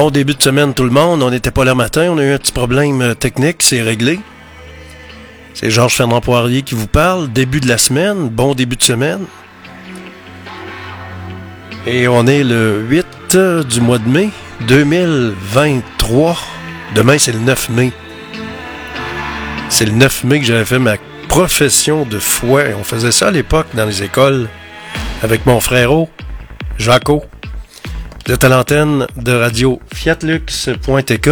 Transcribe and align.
Bon 0.00 0.10
début 0.10 0.36
de 0.36 0.42
semaine 0.42 0.74
tout 0.74 0.84
le 0.84 0.90
monde. 0.90 1.24
On 1.24 1.30
n'était 1.32 1.50
pas 1.50 1.64
là 1.64 1.74
matin. 1.74 2.06
On 2.12 2.18
a 2.18 2.22
eu 2.22 2.30
un 2.30 2.38
petit 2.38 2.52
problème 2.52 3.02
euh, 3.02 3.14
technique. 3.14 3.56
C'est 3.64 3.82
réglé. 3.82 4.20
C'est 5.54 5.70
Georges 5.70 5.96
Fernand 5.96 6.20
Poirier 6.20 6.62
qui 6.62 6.76
vous 6.76 6.86
parle. 6.86 7.32
Début 7.32 7.58
de 7.58 7.66
la 7.66 7.78
semaine. 7.78 8.28
Bon 8.28 8.54
début 8.54 8.76
de 8.76 8.82
semaine. 8.84 9.24
Et 11.84 12.06
on 12.06 12.28
est 12.28 12.44
le 12.44 12.80
8 12.88 13.06
euh, 13.34 13.64
du 13.64 13.80
mois 13.80 13.98
de 13.98 14.08
mai 14.08 14.30
2023. 14.68 16.36
Demain, 16.94 17.18
c'est 17.18 17.32
le 17.32 17.40
9 17.40 17.68
mai. 17.70 17.90
C'est 19.68 19.86
le 19.86 19.92
9 19.94 20.22
mai 20.22 20.38
que 20.38 20.46
j'avais 20.46 20.64
fait 20.64 20.78
ma 20.78 20.94
profession 21.26 22.04
de 22.04 22.20
foi. 22.20 22.66
On 22.78 22.84
faisait 22.84 23.10
ça 23.10 23.26
à 23.26 23.30
l'époque 23.32 23.66
dans 23.74 23.84
les 23.84 24.04
écoles 24.04 24.48
avec 25.24 25.44
mon 25.44 25.58
frérot, 25.58 26.08
Jaco. 26.78 27.24
Êtes 28.28 28.44
à 28.44 28.50
l'antenne 28.50 29.06
de 29.16 29.32
radio 29.32 29.80
fiatlux.tk 29.94 31.28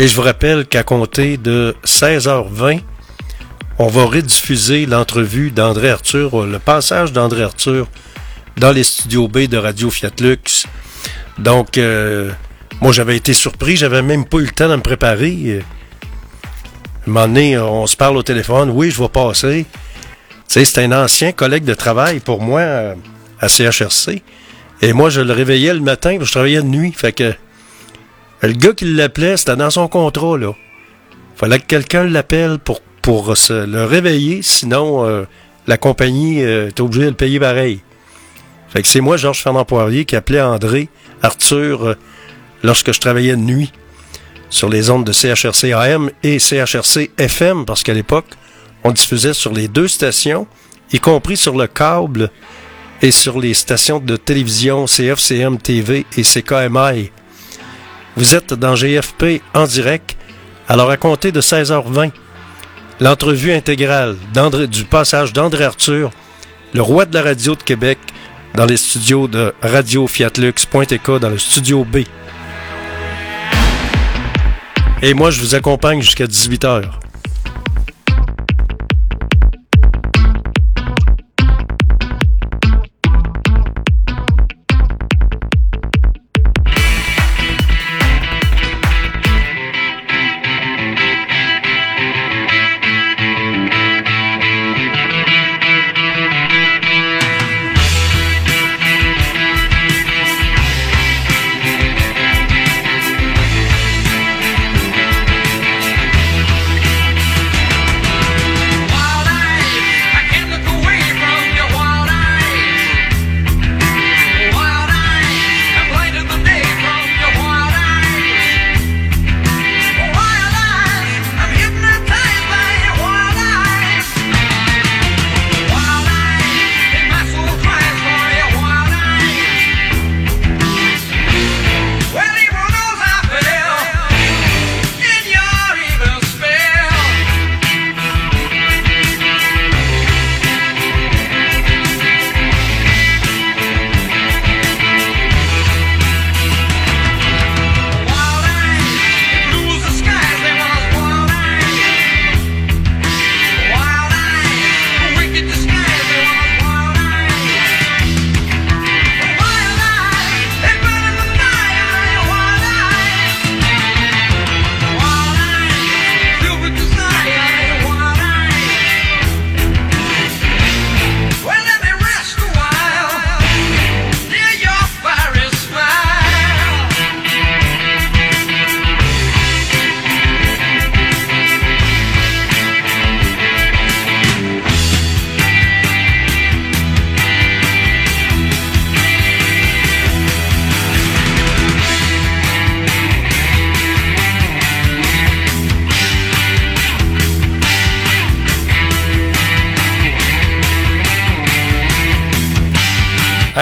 et 0.00 0.08
je 0.08 0.16
vous 0.16 0.22
rappelle 0.22 0.66
qu'à 0.66 0.82
compter 0.82 1.36
de 1.36 1.76
16h20, 1.84 2.80
on 3.78 3.86
va 3.86 4.04
rediffuser 4.04 4.86
l'entrevue 4.86 5.52
d'André 5.52 5.90
Arthur, 5.90 6.44
le 6.44 6.58
passage 6.58 7.12
d'André 7.12 7.44
Arthur 7.44 7.86
dans 8.56 8.72
les 8.72 8.82
studios 8.82 9.28
B 9.28 9.46
de 9.46 9.58
Radio 9.58 9.90
Fiatlux. 9.90 10.66
Donc, 11.38 11.78
euh, 11.78 12.32
moi 12.80 12.90
j'avais 12.90 13.16
été 13.16 13.32
surpris, 13.32 13.76
j'avais 13.76 14.02
même 14.02 14.24
pas 14.24 14.38
eu 14.38 14.46
le 14.46 14.50
temps 14.50 14.68
de 14.68 14.74
me 14.74 14.82
préparer. 14.82 15.62
Un 17.06 17.10
moment 17.10 17.28
on 17.64 17.86
se 17.86 17.96
parle 17.96 18.16
au 18.16 18.24
téléphone, 18.24 18.70
oui, 18.70 18.90
je 18.90 19.00
vais 19.00 19.08
passer. 19.08 19.66
Tu 19.70 20.36
sais, 20.48 20.64
c'est 20.64 20.82
un 20.82 20.90
ancien 20.90 21.30
collègue 21.30 21.64
de 21.64 21.74
travail 21.74 22.18
pour 22.18 22.42
moi 22.42 22.60
euh, 22.60 22.94
à 23.38 23.46
CHRC. 23.46 24.20
Et 24.80 24.92
moi, 24.92 25.10
je 25.10 25.20
le 25.20 25.32
réveillais 25.32 25.74
le 25.74 25.80
matin, 25.80 26.18
que 26.18 26.24
je 26.24 26.30
travaillais 26.30 26.62
de 26.62 26.66
nuit. 26.66 26.92
Fait 26.92 27.12
que 27.12 27.34
le 28.42 28.52
gars 28.52 28.72
qui 28.72 28.84
l'appelait, 28.84 29.36
c'était 29.36 29.56
dans 29.56 29.70
son 29.70 29.88
contrat, 29.88 30.38
là. 30.38 30.52
Fallait 31.36 31.58
que 31.58 31.66
quelqu'un 31.66 32.04
l'appelle 32.04 32.58
pour, 32.58 32.80
se 33.36 33.64
le 33.64 33.84
réveiller, 33.84 34.42
sinon 34.42 35.06
euh, 35.06 35.24
la 35.66 35.78
compagnie 35.78 36.42
euh, 36.42 36.68
est 36.68 36.80
obligée 36.80 37.04
de 37.04 37.10
le 37.10 37.14
payer 37.14 37.40
pareil. 37.40 37.80
Fait 38.68 38.82
que 38.82 38.88
c'est 38.88 39.00
moi, 39.00 39.16
Georges 39.16 39.42
Fernand 39.42 39.64
Poirier, 39.64 40.04
qui 40.04 40.14
appelait 40.14 40.42
André, 40.42 40.88
Arthur, 41.22 41.86
euh, 41.86 41.94
lorsque 42.62 42.92
je 42.92 43.00
travaillais 43.00 43.34
de 43.34 43.40
nuit 43.40 43.72
sur 44.50 44.68
les 44.68 44.90
ondes 44.90 45.04
de 45.04 45.12
CHRC 45.12 45.72
AM 45.72 46.10
et 46.22 46.38
CHRC 46.38 47.10
FM, 47.16 47.64
parce 47.64 47.82
qu'à 47.82 47.94
l'époque, 47.94 48.26
on 48.84 48.92
diffusait 48.92 49.32
sur 49.32 49.52
les 49.52 49.68
deux 49.68 49.88
stations, 49.88 50.46
y 50.92 51.00
compris 51.00 51.36
sur 51.36 51.56
le 51.56 51.66
câble 51.66 52.30
et 53.02 53.10
sur 53.10 53.38
les 53.38 53.54
stations 53.54 54.00
de 54.00 54.16
télévision 54.16 54.86
CFCM 54.86 55.58
TV 55.58 56.06
et 56.16 56.22
CKMI. 56.22 57.10
Vous 58.16 58.34
êtes 58.34 58.54
dans 58.54 58.74
GFP 58.74 59.42
en 59.54 59.64
direct, 59.64 60.16
alors 60.68 60.90
à 60.90 60.96
compter 60.96 61.30
de 61.30 61.40
16h20, 61.40 62.10
l'entrevue 63.00 63.52
intégrale 63.52 64.16
du 64.68 64.84
passage 64.84 65.32
d'André 65.32 65.64
Arthur, 65.64 66.10
le 66.74 66.82
roi 66.82 67.04
de 67.04 67.14
la 67.14 67.22
radio 67.22 67.54
de 67.54 67.62
Québec, 67.62 67.98
dans 68.54 68.66
les 68.66 68.76
studios 68.76 69.28
de 69.28 69.54
Radio 69.62 70.06
Fiatlux.tk 70.06 71.20
dans 71.20 71.30
le 71.30 71.38
studio 71.38 71.84
B. 71.84 71.98
Et 75.00 75.14
moi, 75.14 75.30
je 75.30 75.40
vous 75.40 75.54
accompagne 75.54 76.02
jusqu'à 76.02 76.26
18h. 76.26 77.07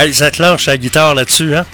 Hey, 0.07 0.15
ça 0.15 0.31
clenche 0.31 0.67
la 0.67 0.79
guitare 0.79 1.17
là-dessus, 1.17 1.57
hein? 1.57 1.67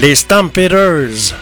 Les 0.00 0.16
Stampeders. 0.16 1.36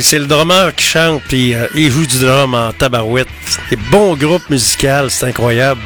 C'est 0.00 0.18
le 0.18 0.26
drummer 0.26 0.74
qui 0.74 0.84
chante, 0.84 1.22
puis 1.28 1.54
euh, 1.54 1.66
il 1.74 1.90
joue 1.90 2.06
du 2.06 2.18
drum 2.18 2.54
en 2.54 2.72
tabarouette. 2.72 3.28
C'est 3.68 3.78
bon 3.90 4.16
groupe 4.16 4.48
musical, 4.50 5.10
c'est 5.10 5.26
incroyable. 5.26 5.80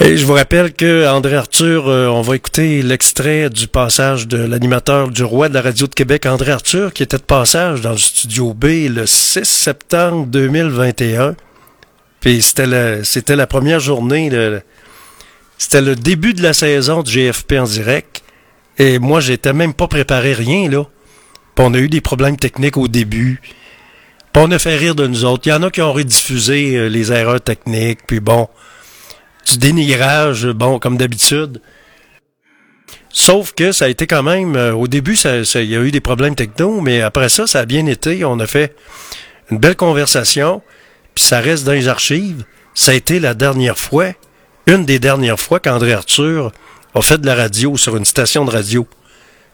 Et 0.00 0.16
je 0.16 0.26
vous 0.26 0.34
rappelle 0.34 0.72
que 0.72 1.06
André 1.08 1.36
Arthur, 1.36 1.88
euh, 1.88 2.06
on 2.06 2.20
va 2.20 2.36
écouter 2.36 2.82
l'extrait 2.82 3.50
du 3.50 3.66
passage 3.66 4.28
de 4.28 4.38
l'animateur 4.38 5.08
du 5.08 5.24
roi 5.24 5.48
de 5.48 5.54
la 5.54 5.62
radio 5.62 5.86
de 5.86 5.94
Québec, 5.94 6.26
André 6.26 6.52
Arthur, 6.52 6.92
qui 6.92 7.02
était 7.02 7.16
de 7.16 7.22
passage 7.22 7.80
dans 7.80 7.92
le 7.92 7.98
studio 7.98 8.54
B 8.54 8.88
le 8.88 9.06
6 9.06 9.44
septembre 9.44 10.26
2021. 10.26 11.34
Puis 12.20 12.42
c'était 12.42 12.66
la 13.36 13.46
première 13.46 13.80
journée, 13.80 14.30
c'était 15.58 15.82
le 15.82 15.96
début 15.96 16.34
de 16.34 16.42
la 16.42 16.52
saison 16.52 17.02
du 17.02 17.12
GFP 17.12 17.54
en 17.54 17.64
direct. 17.64 18.22
Et 18.78 18.98
moi, 18.98 19.20
j'étais 19.20 19.52
même 19.52 19.74
pas 19.74 19.88
préparé 19.88 20.34
rien, 20.34 20.68
là. 20.68 20.84
Puis 21.56 21.64
on 21.66 21.72
a 21.72 21.78
eu 21.78 21.88
des 21.88 22.02
problèmes 22.02 22.36
techniques 22.36 22.76
au 22.76 22.86
début. 22.86 23.40
Puis 24.32 24.42
on 24.44 24.50
a 24.50 24.58
fait 24.58 24.76
rire 24.76 24.94
de 24.94 25.06
nous 25.06 25.24
autres. 25.24 25.46
Il 25.46 25.50
y 25.50 25.52
en 25.52 25.62
a 25.62 25.70
qui 25.70 25.80
ont 25.80 25.92
rediffusé 25.92 26.76
euh, 26.76 26.88
les 26.88 27.10
erreurs 27.10 27.40
techniques. 27.40 28.00
Puis 28.06 28.20
bon, 28.20 28.48
du 29.46 29.56
dénigrage, 29.56 30.46
bon, 30.46 30.78
comme 30.78 30.98
d'habitude. 30.98 31.62
Sauf 33.10 33.54
que 33.54 33.72
ça 33.72 33.86
a 33.86 33.88
été 33.88 34.06
quand 34.06 34.22
même, 34.22 34.56
euh, 34.56 34.74
au 34.74 34.86
début, 34.86 35.16
il 35.16 35.64
y 35.64 35.76
a 35.76 35.80
eu 35.80 35.90
des 35.90 36.02
problèmes 36.02 36.34
techno, 36.34 36.82
mais 36.82 37.00
après 37.00 37.30
ça, 37.30 37.46
ça 37.46 37.60
a 37.60 37.64
bien 37.64 37.86
été. 37.86 38.22
On 38.26 38.38
a 38.38 38.46
fait 38.46 38.76
une 39.50 39.56
belle 39.56 39.76
conversation, 39.76 40.60
puis 41.14 41.24
ça 41.24 41.40
reste 41.40 41.64
dans 41.64 41.72
les 41.72 41.88
archives. 41.88 42.44
Ça 42.74 42.90
a 42.90 42.94
été 42.94 43.18
la 43.18 43.32
dernière 43.32 43.78
fois, 43.78 44.12
une 44.66 44.84
des 44.84 44.98
dernières 44.98 45.40
fois 45.40 45.60
qu'André 45.60 45.94
Arthur 45.94 46.52
a 46.94 47.00
fait 47.00 47.18
de 47.18 47.24
la 47.24 47.34
radio 47.34 47.78
sur 47.78 47.96
une 47.96 48.04
station 48.04 48.44
de 48.44 48.50
radio. 48.50 48.86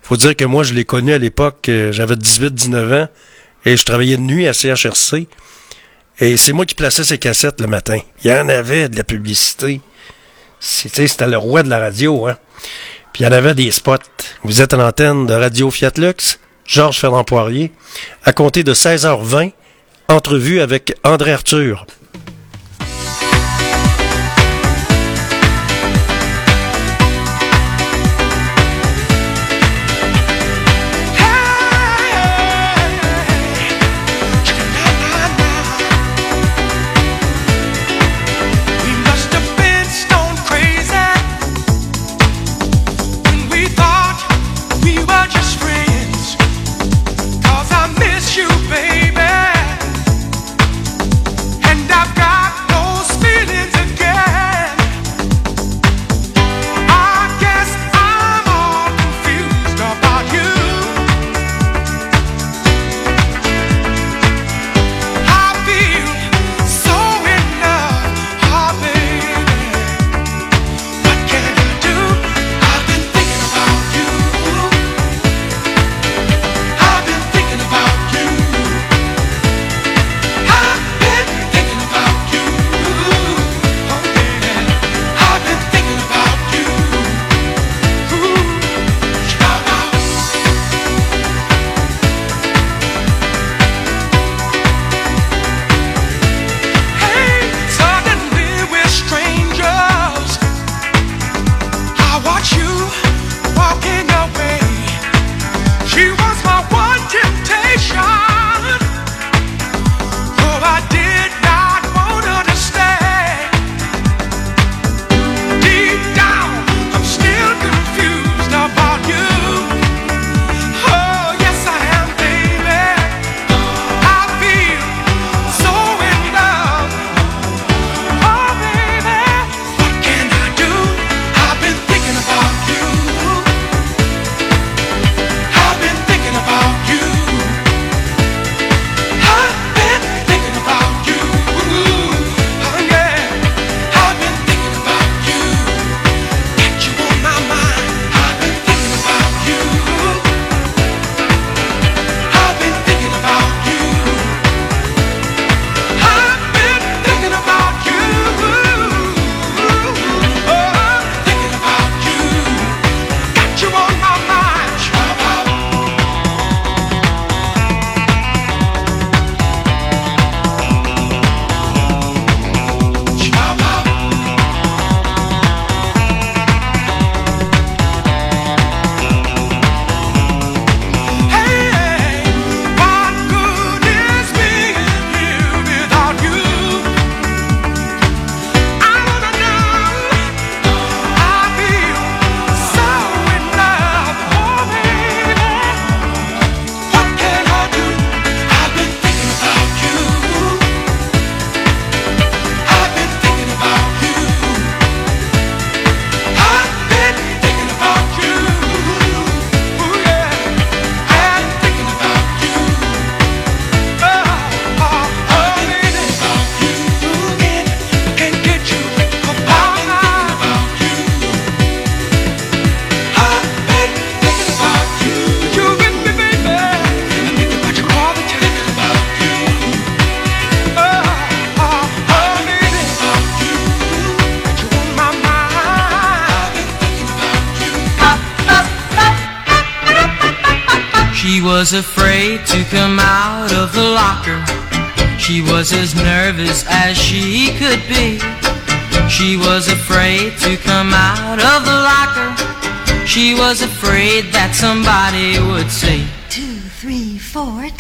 Faut 0.02 0.16
dire 0.16 0.37
que 0.37 0.44
moi, 0.44 0.64
je 0.64 0.75
l'ai 0.75 0.84
connu 0.84 1.12
à 1.12 1.19
l'époque, 1.19 1.69
euh, 1.69 1.93
j'avais 1.93 2.16
18-19 2.16 3.04
ans, 3.04 3.08
et 3.64 3.76
je 3.76 3.84
travaillais 3.84 4.16
de 4.16 4.22
nuit 4.22 4.49
à 4.49 4.52
CHRC. 4.52 5.28
Et 6.19 6.37
c'est 6.37 6.52
moi 6.52 6.66
qui 6.66 6.75
plaçais 6.75 7.04
ces 7.04 7.19
cassettes 7.19 7.60
le 7.60 7.66
matin. 7.69 7.99
Il 8.22 8.31
y 8.31 8.34
en 8.34 8.49
avait 8.49 8.88
de 8.88 8.96
la 8.96 9.04
publicité. 9.04 9.81
C'était 10.60 11.26
le 11.26 11.38
roi 11.38 11.62
de 11.62 11.70
la 11.70 11.78
radio, 11.78 12.26
hein. 12.26 12.37
Puis 13.12 13.22
il 13.22 13.26
y 13.26 13.28
en 13.28 13.32
avait 13.32 13.54
des 13.54 13.70
spots. 13.70 13.96
Vous 14.43 14.62
êtes 14.62 14.72
à 14.72 14.76
l'antenne 14.76 15.26
de 15.26 15.34
Radio 15.34 15.70
Fiat 15.70 15.93
Lux, 15.96 16.38
Georges 16.64 16.98
Fernand 16.98 17.25
Poirier, 17.25 17.72
à 18.25 18.32
compter 18.32 18.64
de 18.64 18.72
16h20, 18.72 19.52
entrevue 20.08 20.60
avec 20.60 20.94
André 21.05 21.32
Arthur. 21.32 21.87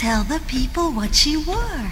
Tell 0.02 0.24
the 0.24 0.40
people 0.48 0.90
what 0.90 1.14
she 1.14 1.36
wore. 1.36 1.86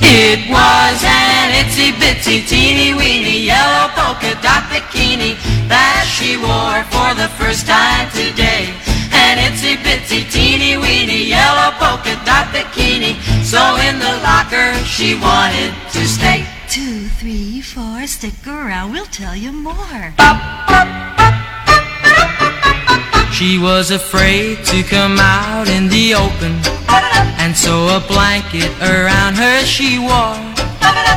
It 0.00 0.40
was 0.48 0.98
an 1.04 1.48
itsy 1.60 1.92
bitsy 2.00 2.48
teeny 2.48 2.94
weeny 2.94 3.44
yellow 3.44 3.92
polka 3.92 4.32
dot 4.40 4.64
bikini 4.72 5.36
that 5.68 6.08
she 6.08 6.40
wore 6.40 6.80
for 6.88 7.12
the 7.12 7.28
first 7.36 7.66
time 7.68 8.08
today. 8.16 8.72
An 9.12 9.36
itsy 9.36 9.76
bitsy 9.84 10.24
teeny 10.32 10.78
weeny 10.78 11.28
yellow 11.28 11.76
polka 11.76 12.16
dot 12.24 12.48
bikini. 12.56 13.20
So 13.44 13.60
in 13.84 14.00
the 14.00 14.14
locker 14.24 14.72
she 14.88 15.12
wanted 15.20 15.76
to 15.92 16.08
stay. 16.08 16.48
Two, 16.70 17.08
three, 17.20 17.60
four, 17.60 18.06
stick 18.06 18.46
around, 18.46 18.92
we'll 18.92 19.12
tell 19.12 19.36
you 19.36 19.52
more. 19.52 20.14
She 23.30 23.58
was 23.58 23.90
afraid 23.90 24.64
to 24.72 24.82
come 24.84 25.18
out 25.20 25.68
in 25.68 25.88
the 25.88 26.14
open, 26.14 26.54
and 27.52 27.58
so 27.58 27.84
a 27.88 28.00
blanket 28.08 28.72
around 28.80 29.34
her 29.34 29.60
she 29.66 29.98
wore. 29.98 30.40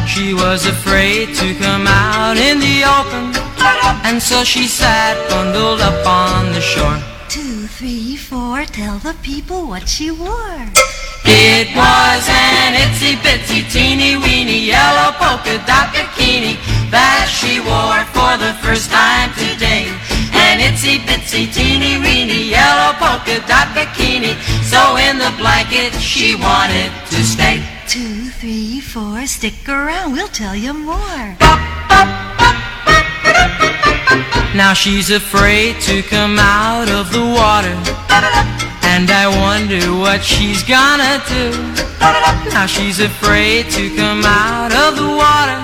She 0.06 0.34
was 0.34 0.66
afraid 0.66 1.34
to 1.34 1.56
come 1.64 1.88
out 1.88 2.36
in 2.36 2.60
the 2.60 2.84
open, 2.84 3.32
and 4.04 4.22
so 4.22 4.44
she 4.44 4.68
sat 4.68 5.16
bundled 5.30 5.80
up 5.80 6.06
on 6.06 6.52
the 6.52 6.60
shore. 6.60 7.00
Two, 7.30 7.68
three, 7.68 8.18
four, 8.18 8.66
tell 8.66 8.98
the 9.00 9.16
people 9.24 9.66
what 9.66 9.88
she 9.88 10.12
wore. 10.12 10.60
It 11.24 11.72
was 11.72 12.24
an 12.28 12.84
itsy 12.84 13.16
bitsy 13.24 13.64
teeny 13.72 14.18
weeny 14.18 14.60
yellow 14.60 15.16
polka 15.16 15.56
dot 15.64 15.96
bikini 15.96 16.60
that 16.92 17.32
she 17.32 17.64
wore 17.64 18.04
for 18.12 18.36
the 18.44 18.52
first 18.60 18.92
time 18.92 19.32
today. 19.40 19.88
An 20.56 20.62
itsy 20.62 21.00
bitsy 21.00 21.54
teeny 21.54 22.00
weeny 22.00 22.48
yellow 22.50 22.94
polka 22.94 23.46
dot 23.46 23.68
bikini. 23.76 24.40
So 24.64 24.96
in 24.96 25.18
the 25.20 25.34
blanket 25.38 25.92
she 26.00 26.36
wanted 26.36 26.90
to 27.12 27.20
stay. 27.26 27.62
Two, 27.90 28.30
three, 28.40 28.80
four, 28.80 29.28
stick 29.28 29.68
around, 29.68 30.14
we'll 30.14 30.30
tell 30.30 30.56
you 30.56 30.74
more. 30.74 31.28
Now 34.56 34.72
she's 34.74 35.12
afraid 35.12 35.82
to 35.82 36.02
come 36.04 36.40
out 36.40 36.90
of 36.90 37.12
the 37.12 37.26
water. 37.40 37.76
And 38.94 39.12
I 39.12 39.28
wonder 39.28 39.84
what 39.92 40.24
she's 40.24 40.64
gonna 40.64 41.20
do. 41.28 41.52
Now 42.56 42.66
she's 42.66 43.02
afraid 43.02 43.70
to 43.72 43.94
come 43.98 44.24
out 44.24 44.72
of 44.72 44.96
the 44.96 45.10
water. 45.24 45.60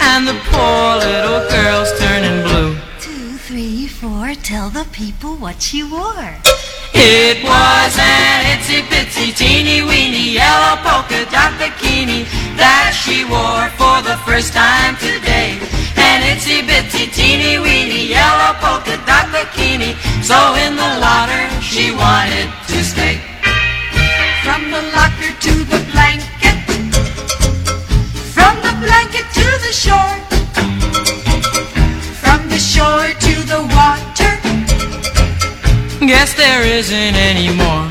And 0.00 0.26
the 0.26 0.38
poor 0.48 0.96
little 0.96 1.44
girl's 1.52 1.92
turning 2.00 2.40
blue. 2.48 2.61
Four, 4.32 4.42
tell 4.42 4.70
the 4.70 4.86
people 4.92 5.36
what 5.36 5.60
she 5.60 5.82
wore. 5.82 6.32
It 6.94 7.44
was 7.44 7.98
an 7.98 8.56
itsy 8.56 8.80
bitsy 8.88 9.36
teeny 9.36 9.82
weeny 9.82 10.32
yellow 10.32 10.76
polka 10.80 11.28
dot 11.30 11.52
bikini 11.60 12.24
that 12.56 12.96
she 12.96 13.24
wore 13.28 13.68
for 13.76 14.00
the 14.00 14.16
first 14.24 14.54
time 14.54 14.96
today. 14.96 15.58
An 15.96 16.22
itsy 16.32 16.64
bitsy 16.64 17.12
teeny 17.12 17.58
weeny 17.58 18.08
yellow 18.08 18.54
polka 18.56 18.96
dot 19.04 19.28
bikini. 19.34 20.00
So 20.24 20.38
in 20.64 20.76
the 20.76 20.90
locker 21.04 21.44
she 21.60 21.92
wanted 21.92 22.48
to 22.72 22.78
stay. 22.84 23.20
From 24.44 24.70
the 24.70 24.82
locker 24.96 25.32
to 25.44 25.54
the 25.68 25.80
blanket. 25.92 26.56
From 28.32 28.56
the 28.64 28.72
blanket 28.80 29.26
to 29.36 29.48
the 29.60 29.72
shore. 29.76 30.16
From 32.22 32.48
the 32.48 32.58
shore 32.58 33.08
to 33.08 33.34
the 33.44 33.60
water. 33.76 34.21
Guess 36.06 36.34
there 36.34 36.62
isn't 36.62 37.14
any 37.14 37.54
more. 37.54 37.86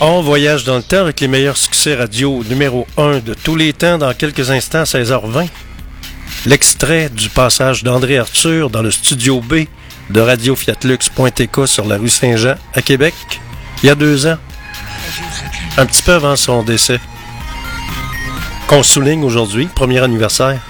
On 0.00 0.22
voyage 0.22 0.64
dans 0.64 0.76
le 0.76 0.82
temps 0.82 0.96
avec 0.96 1.20
les 1.20 1.28
meilleurs 1.28 1.58
succès 1.58 1.94
radio 1.94 2.42
numéro 2.48 2.86
1 2.96 3.18
de 3.18 3.34
tous 3.34 3.54
les 3.54 3.74
temps 3.74 3.98
dans 3.98 4.14
quelques 4.14 4.50
instants, 4.50 4.84
16h20. 4.84 5.48
L'extrait 6.46 7.10
du 7.10 7.28
passage 7.28 7.84
d'André 7.84 8.16
Arthur 8.16 8.70
dans 8.70 8.82
le 8.82 8.90
studio 8.90 9.42
B 9.42 9.66
de 10.08 10.20
Radio 10.20 10.56
Fiatlux.tk 10.56 11.66
sur 11.66 11.84
la 11.84 11.98
rue 11.98 12.08
Saint-Jean 12.08 12.54
à 12.72 12.80
Québec, 12.80 13.14
il 13.82 13.86
y 13.86 13.90
a 13.90 13.94
deux 13.94 14.26
ans, 14.26 14.38
un 15.76 15.86
petit 15.86 16.02
peu 16.02 16.12
avant 16.12 16.36
son 16.36 16.62
décès. 16.62 17.00
Qu'on 18.66 18.82
souligne 18.82 19.24
aujourd'hui, 19.24 19.66
premier 19.66 20.00
anniversaire. 20.02 20.60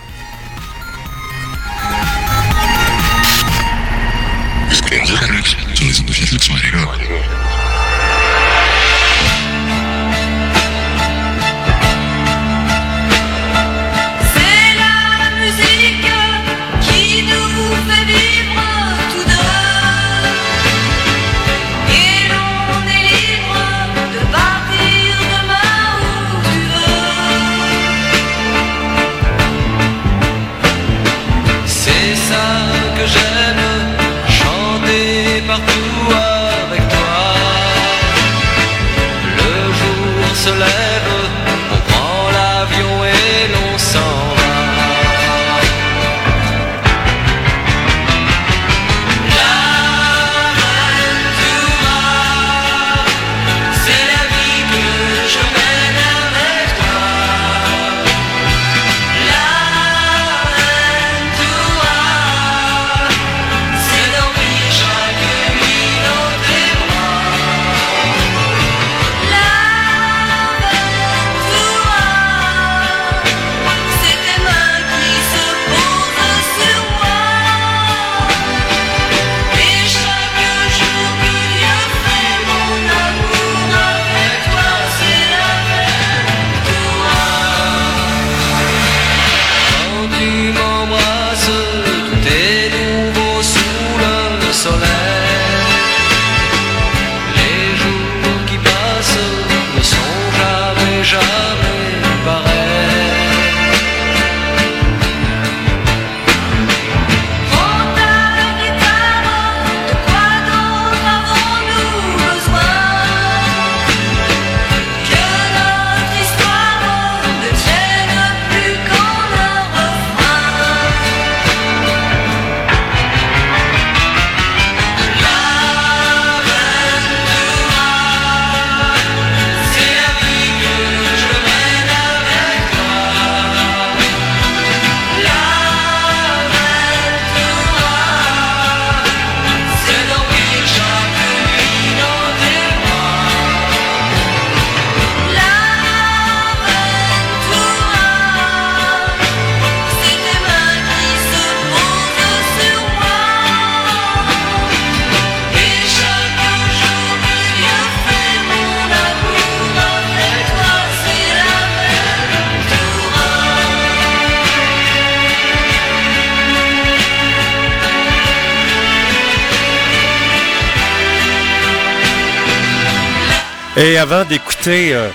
Et 173.85 173.99
avant 173.99 174.25
d'écouter 174.25 174.95
euh, 174.95 175.11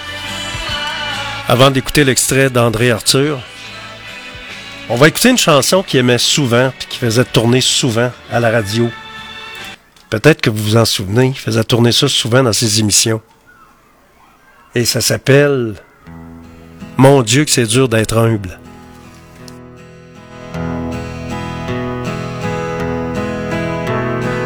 avant 1.48 1.72
d'écouter 1.72 2.04
l'extrait 2.04 2.52
d'André 2.52 2.92
Arthur, 2.92 3.40
on 4.90 4.96
va 4.96 5.08
écouter 5.08 5.30
une 5.30 5.40
chanson 5.40 5.82
qu'il 5.82 6.00
aimait 6.00 6.20
souvent 6.20 6.72
puis 6.78 6.88
qui 6.88 7.00
faisait 7.00 7.26
tourner 7.26 7.62
souvent 7.62 8.12
à 8.32 8.40
la 8.40 8.52
radio. 8.52 8.92
Peut-être 10.12 10.42
que 10.42 10.52
vous 10.52 10.64
vous 10.64 10.78
en 10.78 10.86
souvenez, 10.86 11.30
il 11.30 11.40
faisait 11.40 11.64
tourner 11.64 11.92
ça 11.92 12.08
souvent 12.08 12.44
dans 12.44 12.54
ses 12.54 12.80
émissions. 12.80 13.24
Et 14.76 14.86
ça 14.86 15.02
s'appelle 15.02 15.74
Mon 16.96 17.24
Dieu 17.24 17.46
que 17.46 17.52
c'est 17.52 17.66
dur 17.66 17.90
d'être 17.90 18.20
humble. 18.20 18.60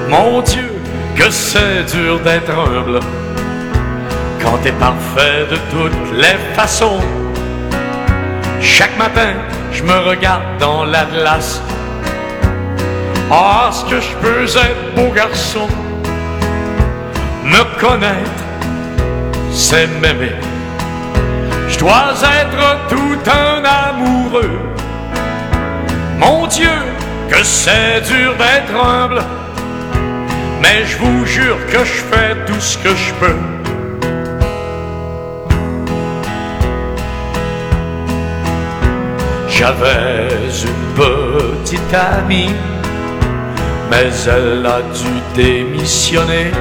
Mon 0.07 0.41
Dieu, 0.43 0.71
que 1.17 1.29
c'est 1.29 1.83
dur 1.91 2.21
d'être 2.21 2.51
humble 2.51 3.01
t'es 4.61 4.71
parfait 4.73 5.45
de 5.49 5.57
toutes 5.71 6.11
les 6.13 6.37
façons. 6.55 6.99
Chaque 8.61 8.97
matin, 8.97 9.33
je 9.71 9.83
me 9.83 9.97
regarde 10.09 10.43
dans 10.59 10.85
la 10.85 11.05
glace. 11.05 11.61
Ah, 13.31 13.69
ce 13.71 13.83
que 13.85 13.99
je 13.99 14.13
peux 14.21 14.43
être 14.43 14.95
beau 14.95 15.13
garçon. 15.13 15.67
Me 17.45 17.79
connaître, 17.79 18.43
c'est 19.51 19.87
m'aimer. 20.01 20.35
Je 21.67 21.79
dois 21.79 22.13
être 22.41 22.87
tout 22.89 23.19
un 23.29 23.63
amoureux. 23.63 24.59
Mon 26.19 26.47
Dieu, 26.47 26.77
que 27.29 27.43
c'est 27.43 28.01
dur 28.01 28.35
d'être 28.37 28.75
humble. 28.75 29.21
Mais 30.61 30.85
je 30.85 30.97
vous 30.97 31.25
jure 31.25 31.57
que 31.67 31.79
je 31.79 32.01
fais 32.11 32.35
tout 32.45 32.59
ce 32.59 32.77
que 32.77 32.95
je 32.95 33.13
peux. 33.15 33.52
J'avais 39.65 40.27
une 40.65 40.93
petite 40.93 41.93
amie, 41.93 42.53
mais 43.89 44.11
elle 44.27 44.65
a 44.65 44.81
dû 44.81 45.13
démissionner 45.33 46.51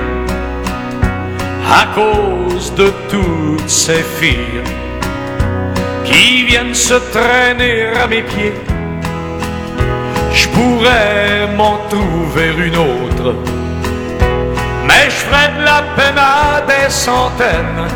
à 1.69 1.85
cause 1.97 2.73
de 2.77 2.93
toutes 3.11 3.69
ces 3.69 4.05
filles 4.21 4.63
qui 6.05 6.45
viennent 6.45 6.77
se 6.77 6.95
traîner 7.11 7.89
à 8.01 8.07
mes 8.07 8.23
pieds. 8.23 8.55
Je 10.33 10.47
pourrais 10.51 11.49
m'en 11.57 11.79
trouver 11.89 12.51
une 12.57 12.77
autre, 12.77 13.35
mais 14.87 15.07
je 15.07 15.25
ferais 15.27 15.51
de 15.59 15.65
la 15.65 15.83
peine 15.97 16.19
à 16.19 16.61
des 16.71 16.89
centaines. 16.89 17.89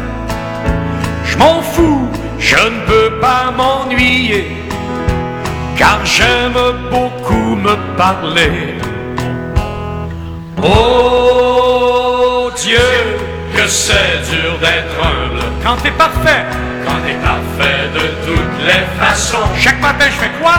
Je 1.24 1.38
m'en 1.38 1.62
fous, 1.62 2.08
je 2.40 2.56
ne 2.56 2.80
peux 2.88 3.20
pas 3.20 3.52
m'ennuyer 3.56 4.55
car 5.76 5.98
j'aime 6.04 6.56
beaucoup 6.90 7.54
me 7.56 7.76
parler. 7.96 8.74
Oh 10.62 12.50
Dieu, 12.56 12.78
que 13.54 13.66
c'est 13.68 14.22
dur 14.30 14.58
d'être 14.60 14.96
humble 15.02 15.44
quand 15.62 15.76
t'es 15.82 15.90
parfait, 15.90 16.44
quand 16.86 16.98
t'es 17.04 17.14
parfait 17.14 17.88
de 17.94 18.04
toutes 18.26 18.66
les 18.66 18.84
façons. 18.98 19.48
Chaque 19.58 19.80
matin, 19.80 20.06
je 20.06 20.24
fais 20.24 20.30
quoi? 20.40 20.56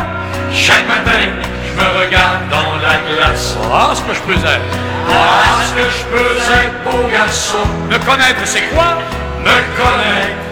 Chaque 0.53 0.87
matin, 0.87 1.19
je 1.65 1.73
me 1.81 1.87
regarde 1.99 2.47
dans 2.49 2.75
la 2.85 2.97
glace. 3.09 3.57
Ah, 3.71 3.93
ce 3.95 4.01
que 4.01 4.13
je 4.13 4.21
peux 4.21 4.33
être. 4.33 4.77
Ah, 5.09 5.63
ce 5.67 5.73
que 5.73 5.89
je 5.89 6.03
peux 6.11 6.35
être, 6.53 6.77
beau 6.83 7.07
garçon. 7.11 7.65
Me 7.89 7.97
connaître, 7.99 8.45
c'est 8.45 8.67
quoi? 8.73 8.99
Me 9.41 9.57
connaître. 9.77 10.47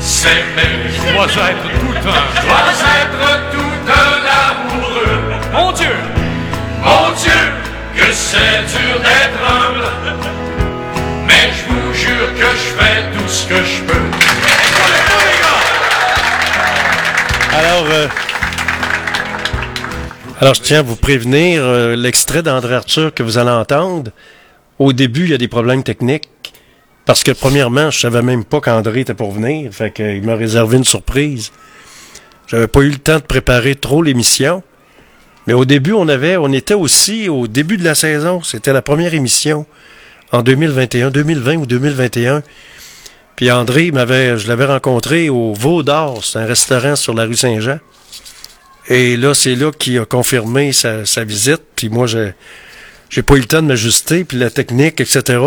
C'est 0.00 0.44
même, 0.54 0.84
je 0.86 1.12
dois 1.12 1.24
être 1.24 1.68
tout 1.80 1.96
un, 1.96 2.24
je 2.36 2.46
dois 2.46 2.62
être 3.02 3.50
tout 3.52 3.63
un 3.88 4.24
amoureux. 4.50 5.20
Mon 5.52 5.72
Dieu, 5.72 5.94
mon 6.82 7.10
Dieu, 7.16 7.42
que 7.96 8.12
c'est 8.12 8.62
dur 8.72 9.00
d'être 9.00 9.40
humble. 9.48 9.84
Mais 11.26 11.50
je 11.52 11.72
vous 11.72 11.94
jure 11.94 12.34
que 12.34 12.50
je 12.56 12.68
fais 12.76 13.02
tout 13.16 13.28
ce 13.28 13.46
que 13.48 13.56
je 13.56 13.82
peux. 13.82 13.94
Alors, 17.52 17.86
euh, 17.88 18.08
alors 20.40 20.54
je 20.54 20.62
tiens 20.62 20.80
à 20.80 20.82
vous 20.82 20.96
prévenir, 20.96 21.62
euh, 21.62 21.94
l'extrait 21.94 22.42
d'André 22.42 22.74
Arthur 22.74 23.14
que 23.14 23.22
vous 23.22 23.38
allez 23.38 23.50
entendre, 23.50 24.10
au 24.78 24.92
début, 24.92 25.24
il 25.24 25.30
y 25.30 25.34
a 25.34 25.38
des 25.38 25.48
problèmes 25.48 25.82
techniques. 25.82 26.28
Parce 27.06 27.22
que 27.22 27.32
premièrement, 27.32 27.90
je 27.90 28.00
savais 28.00 28.22
même 28.22 28.44
pas 28.44 28.60
qu'André 28.60 29.00
était 29.00 29.14
pour 29.14 29.30
venir, 29.30 29.70
fait 29.72 29.92
qu'il 29.92 30.22
m'a 30.22 30.36
réservé 30.36 30.78
une 30.78 30.84
surprise. 30.84 31.52
J'avais 32.46 32.66
pas 32.66 32.80
eu 32.80 32.90
le 32.90 32.98
temps 32.98 33.18
de 33.18 33.24
préparer 33.24 33.74
trop 33.74 34.02
l'émission. 34.02 34.62
Mais 35.46 35.52
au 35.52 35.64
début, 35.64 35.92
on 35.92 36.08
avait, 36.08 36.36
on 36.36 36.52
était 36.52 36.74
aussi 36.74 37.28
au 37.28 37.46
début 37.46 37.76
de 37.76 37.84
la 37.84 37.94
saison. 37.94 38.42
C'était 38.42 38.72
la 38.72 38.82
première 38.82 39.14
émission 39.14 39.66
en 40.32 40.42
2021, 40.42 41.10
2020 41.10 41.56
ou 41.56 41.66
2021. 41.66 42.42
Puis 43.36 43.50
André 43.50 43.90
m'avait, 43.90 44.38
je 44.38 44.48
l'avais 44.48 44.64
rencontré 44.64 45.28
au 45.28 45.54
Veau 45.54 45.82
c'est 46.22 46.38
un 46.38 46.46
restaurant 46.46 46.96
sur 46.96 47.14
la 47.14 47.24
rue 47.24 47.34
Saint-Jean. 47.34 47.78
Et 48.88 49.16
là, 49.16 49.34
c'est 49.34 49.54
là 49.54 49.72
qu'il 49.72 49.98
a 49.98 50.04
confirmé 50.04 50.72
sa, 50.72 51.02
visite. 51.24 51.62
Puis 51.74 51.88
moi, 51.88 52.06
j'ai, 52.06 53.22
pas 53.22 53.34
eu 53.34 53.40
le 53.40 53.46
temps 53.46 53.62
de 53.62 53.68
m'ajuster, 53.68 54.24
puis 54.24 54.38
la 54.38 54.50
technique, 54.50 55.00
etc. 55.00 55.40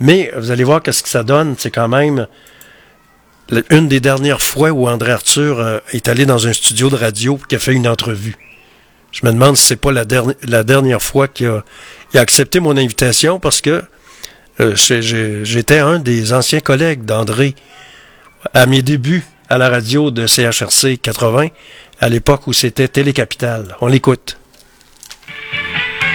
Mais 0.00 0.32
vous 0.36 0.50
allez 0.50 0.64
voir 0.64 0.82
qu'est-ce 0.82 1.02
que 1.02 1.08
ça 1.08 1.22
donne. 1.22 1.54
C'est 1.58 1.70
quand 1.70 1.88
même 1.88 2.26
une 3.70 3.88
des 3.88 4.00
dernières 4.00 4.40
fois 4.42 4.70
où 4.70 4.88
André 4.88 5.12
Arthur 5.12 5.58
euh, 5.60 5.78
est 5.92 6.08
allé 6.08 6.24
dans 6.26 6.46
un 6.46 6.52
studio 6.52 6.88
de 6.90 6.96
radio 6.96 7.38
et 7.42 7.46
qu'il 7.48 7.56
a 7.56 7.60
fait 7.60 7.72
une 7.74 7.86
entrevue. 7.88 8.36
Je 9.12 9.26
me 9.26 9.32
demande 9.32 9.56
si 9.56 9.64
c'est 9.66 9.76
pas 9.76 9.92
la, 9.92 10.04
derni- 10.04 10.36
la 10.42 10.64
dernière 10.64 11.02
fois 11.02 11.28
qu'il 11.28 11.46
a, 11.48 11.62
il 12.14 12.18
a 12.18 12.22
accepté 12.22 12.60
mon 12.60 12.76
invitation 12.76 13.38
parce 13.38 13.60
que 13.60 13.82
euh, 14.60 14.74
j'étais 15.44 15.78
un 15.80 15.98
des 15.98 16.32
anciens 16.32 16.60
collègues 16.60 17.04
d'André 17.04 17.54
à 18.54 18.66
mes 18.66 18.82
débuts 18.82 19.22
à 19.50 19.58
la 19.58 19.68
radio 19.68 20.10
de 20.10 20.26
CHRC 20.26 20.96
80, 21.02 21.48
à 22.00 22.08
l'époque 22.08 22.46
où 22.46 22.52
c'était 22.54 22.88
Télécapital. 22.88 23.76
On 23.82 23.86
l'écoute. 23.86 24.38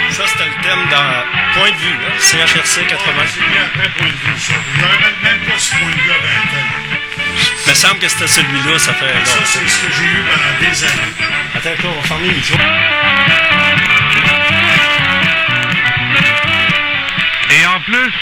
Ça, 0.10 0.24
c'était 0.26 0.46
le 0.46 0.64
thème 0.64 0.90
dans 0.90 1.60
Point 1.60 1.70
de 1.70 1.76
vue, 1.76 1.94
hein, 1.94 2.20
CHRC 2.20 2.88
80. 2.88 3.14
C'est 3.28 3.52
bien 3.52 3.62
après 3.68 3.90
point 3.98 4.08
de 4.08 4.12
vue, 4.12 4.40
ça. 4.40 4.54
J'aurais 4.80 5.00
même- 5.00 5.22
même 5.24 5.48
pas 5.48 5.60
ce 5.60 5.70
point 5.72 5.80
de 5.80 5.94
vue 5.94 6.12
avant 6.12 6.28
un 6.28 6.48
thème. 6.50 7.07
Il 7.68 7.72
me 7.72 7.76
semble 7.76 8.00
que 8.00 8.08
c'était 8.08 8.28
celui-là, 8.30 8.80
ça 8.80 8.94
fait 8.94 9.14
Ça, 9.26 9.40
c'est 9.44 9.60
ce 9.60 9.82
que 9.82 9.92
j'ai 9.92 10.06
eu 10.06 10.24
pendant 10.24 10.72
des 10.72 10.84
années. 10.86 11.14
Attends, 11.54 11.90
on 11.90 12.02
va 12.02 12.08
fermer 12.08 12.28
le 12.30 12.36
micro. 12.36 12.58
Et 17.52 17.66
en 17.66 17.82
plus, 17.82 18.14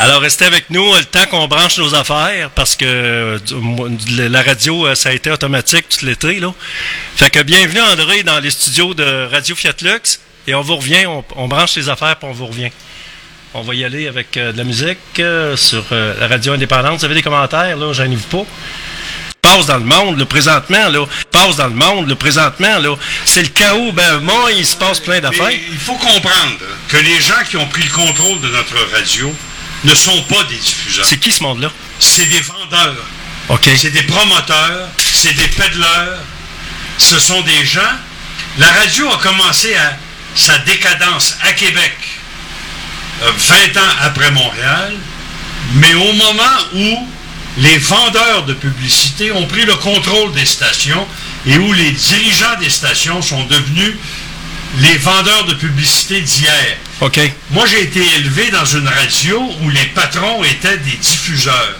Alors, 0.00 0.20
restez 0.20 0.46
avec 0.46 0.70
nous 0.70 0.92
le 0.96 1.04
temps 1.04 1.24
qu'on 1.30 1.46
branche 1.46 1.78
nos 1.78 1.94
affaires, 1.94 2.50
parce 2.50 2.74
que 2.74 2.84
euh, 2.84 3.38
la 4.18 4.42
radio, 4.42 4.88
euh, 4.88 4.96
ça 4.96 5.10
a 5.10 5.12
été 5.12 5.30
automatique 5.30 5.88
tout 5.88 6.04
l'été. 6.04 6.40
là. 6.40 6.52
Fait 7.14 7.30
que 7.30 7.40
bienvenue, 7.44 7.80
André, 7.80 8.24
dans 8.24 8.40
les 8.40 8.50
studios 8.50 8.92
de 8.92 9.28
Radio 9.30 9.54
Fiat 9.54 9.76
Lux. 9.82 10.18
Et 10.48 10.54
on 10.56 10.62
vous 10.62 10.76
revient, 10.76 11.06
on, 11.06 11.24
on 11.36 11.46
branche 11.46 11.76
les 11.76 11.88
affaires, 11.88 12.16
puis 12.16 12.28
on 12.28 12.32
vous 12.32 12.46
revient. 12.46 12.70
On 13.56 13.62
va 13.62 13.72
y 13.76 13.84
aller 13.84 14.08
avec 14.08 14.36
euh, 14.36 14.50
de 14.50 14.58
la 14.58 14.64
musique 14.64 14.98
euh, 15.20 15.56
sur 15.56 15.84
euh, 15.92 16.18
la 16.18 16.26
radio 16.26 16.54
indépendante. 16.54 16.98
Vous 16.98 17.04
avez 17.04 17.14
des 17.14 17.22
commentaires, 17.22 17.76
là, 17.76 17.92
gênez-vous 17.92 18.26
pas. 18.26 18.44
Passe 19.40 19.66
dans 19.66 19.76
le 19.76 19.84
monde, 19.84 20.18
le 20.18 20.24
présentement, 20.24 20.88
là. 20.88 21.06
Passe 21.30 21.54
dans 21.54 21.68
le 21.68 21.74
monde, 21.74 22.08
le 22.08 22.16
présentement, 22.16 22.80
là. 22.80 22.96
C'est 23.24 23.42
le 23.42 23.48
chaos, 23.50 23.92
ben, 23.92 24.18
moi, 24.18 24.50
il 24.50 24.66
se 24.66 24.74
passe 24.74 24.98
plein 24.98 25.20
d'affaires. 25.20 25.52
Il 25.52 25.78
faut 25.78 25.94
comprendre 25.94 26.58
que 26.88 26.96
les 26.96 27.20
gens 27.20 27.44
qui 27.48 27.56
ont 27.56 27.68
pris 27.68 27.84
le 27.84 27.90
contrôle 27.90 28.40
de 28.40 28.48
notre 28.48 28.74
radio 28.92 29.32
ne 29.84 29.94
sont 29.94 30.22
pas 30.22 30.42
des 30.50 30.56
diffuseurs. 30.56 31.04
C'est 31.04 31.18
qui 31.18 31.30
ce 31.30 31.44
monde-là? 31.44 31.70
C'est 32.00 32.26
des 32.26 32.40
vendeurs. 32.40 33.04
OK. 33.50 33.68
C'est 33.76 33.92
des 33.92 34.02
promoteurs, 34.02 34.88
c'est 34.98 35.34
des 35.34 35.46
pédaleurs. 35.46 36.18
Ce 36.98 37.20
sont 37.20 37.40
des 37.42 37.64
gens. 37.64 37.80
La 38.58 38.72
radio 38.72 39.08
a 39.12 39.18
commencé 39.18 39.76
à 39.76 39.96
sa 40.34 40.58
décadence 40.58 41.36
à 41.44 41.52
Québec 41.52 41.92
20 43.20 43.76
ans 43.76 43.94
après 44.02 44.30
Montréal, 44.30 44.94
mais 45.74 45.94
au 45.94 46.12
moment 46.12 46.58
où 46.74 47.08
les 47.58 47.78
vendeurs 47.78 48.44
de 48.46 48.54
publicité 48.54 49.30
ont 49.32 49.46
pris 49.46 49.64
le 49.64 49.76
contrôle 49.76 50.32
des 50.32 50.44
stations 50.44 51.06
et 51.46 51.56
où 51.58 51.72
les 51.72 51.92
dirigeants 51.92 52.58
des 52.60 52.70
stations 52.70 53.22
sont 53.22 53.44
devenus 53.44 53.94
les 54.78 54.96
vendeurs 54.98 55.44
de 55.44 55.54
publicité 55.54 56.20
d'hier. 56.20 56.76
OK. 57.00 57.20
Moi, 57.50 57.64
j'ai 57.66 57.82
été 57.82 58.00
élevé 58.16 58.50
dans 58.50 58.64
une 58.64 58.88
radio 58.88 59.40
où 59.62 59.70
les 59.70 59.86
patrons 59.94 60.42
étaient 60.42 60.78
des 60.78 60.96
diffuseurs. 60.96 61.78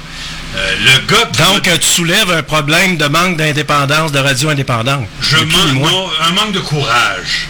Euh, 0.56 0.74
le 0.84 1.06
gars... 1.06 1.24
Donc, 1.44 1.66
euh, 1.66 1.76
tu 1.78 1.88
soulèves 1.88 2.30
un 2.30 2.42
problème 2.42 2.96
de 2.96 3.06
manque 3.06 3.36
d'indépendance, 3.36 4.12
de 4.12 4.20
radio 4.20 4.50
indépendante. 4.50 5.06
Je 5.20 5.36
manque, 5.38 5.90
un 6.20 6.30
manque 6.32 6.52
de 6.52 6.60
courage. 6.60 7.48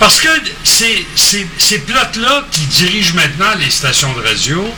Parce 0.00 0.18
que 0.18 0.28
ces, 0.64 1.06
ces, 1.14 1.46
ces 1.58 1.78
plots-là 1.80 2.46
qui 2.50 2.62
dirigent 2.62 3.14
maintenant 3.14 3.54
les 3.60 3.70
stations 3.70 4.12
de 4.14 4.22
radio, 4.22 4.74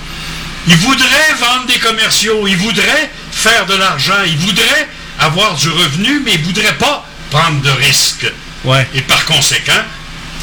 ils 0.66 0.76
voudraient 0.76 1.34
vendre 1.38 1.66
des 1.66 1.78
commerciaux, 1.78 2.46
ils 2.46 2.56
voudraient 2.56 3.10
faire 3.30 3.64
de 3.66 3.74
l'argent, 3.74 4.20
ils 4.26 4.36
voudraient 4.36 4.88
avoir 5.20 5.54
du 5.54 5.70
revenu, 5.70 6.20
mais 6.24 6.34
ils 6.34 6.40
ne 6.40 6.46
voudraient 6.46 6.76
pas 6.76 7.06
prendre 7.30 7.60
de 7.62 7.70
risques. 7.70 8.30
Ouais. 8.64 8.86
Et 8.94 9.00
par 9.02 9.24
conséquent, 9.24 9.84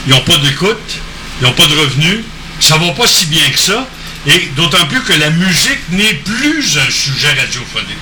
ils 0.08 0.12
n'ont 0.12 0.22
pas 0.22 0.38
d'écoute, 0.38 0.78
ils 1.40 1.44
n'ont 1.44 1.54
pas 1.54 1.68
de 1.68 1.76
revenus, 1.76 2.20
ça 2.62 2.78
va 2.78 2.92
pas 2.92 3.08
si 3.08 3.26
bien 3.28 3.50
que 3.52 3.60
ça, 3.60 3.86
et 4.28 4.50
d'autant 4.56 4.86
plus 4.88 5.02
que 5.02 5.14
la 5.14 5.30
musique 5.30 5.90
n'est 5.92 6.14
plus 6.14 6.78
un 6.78 6.90
sujet 6.90 7.34
radiophonique. 7.34 7.98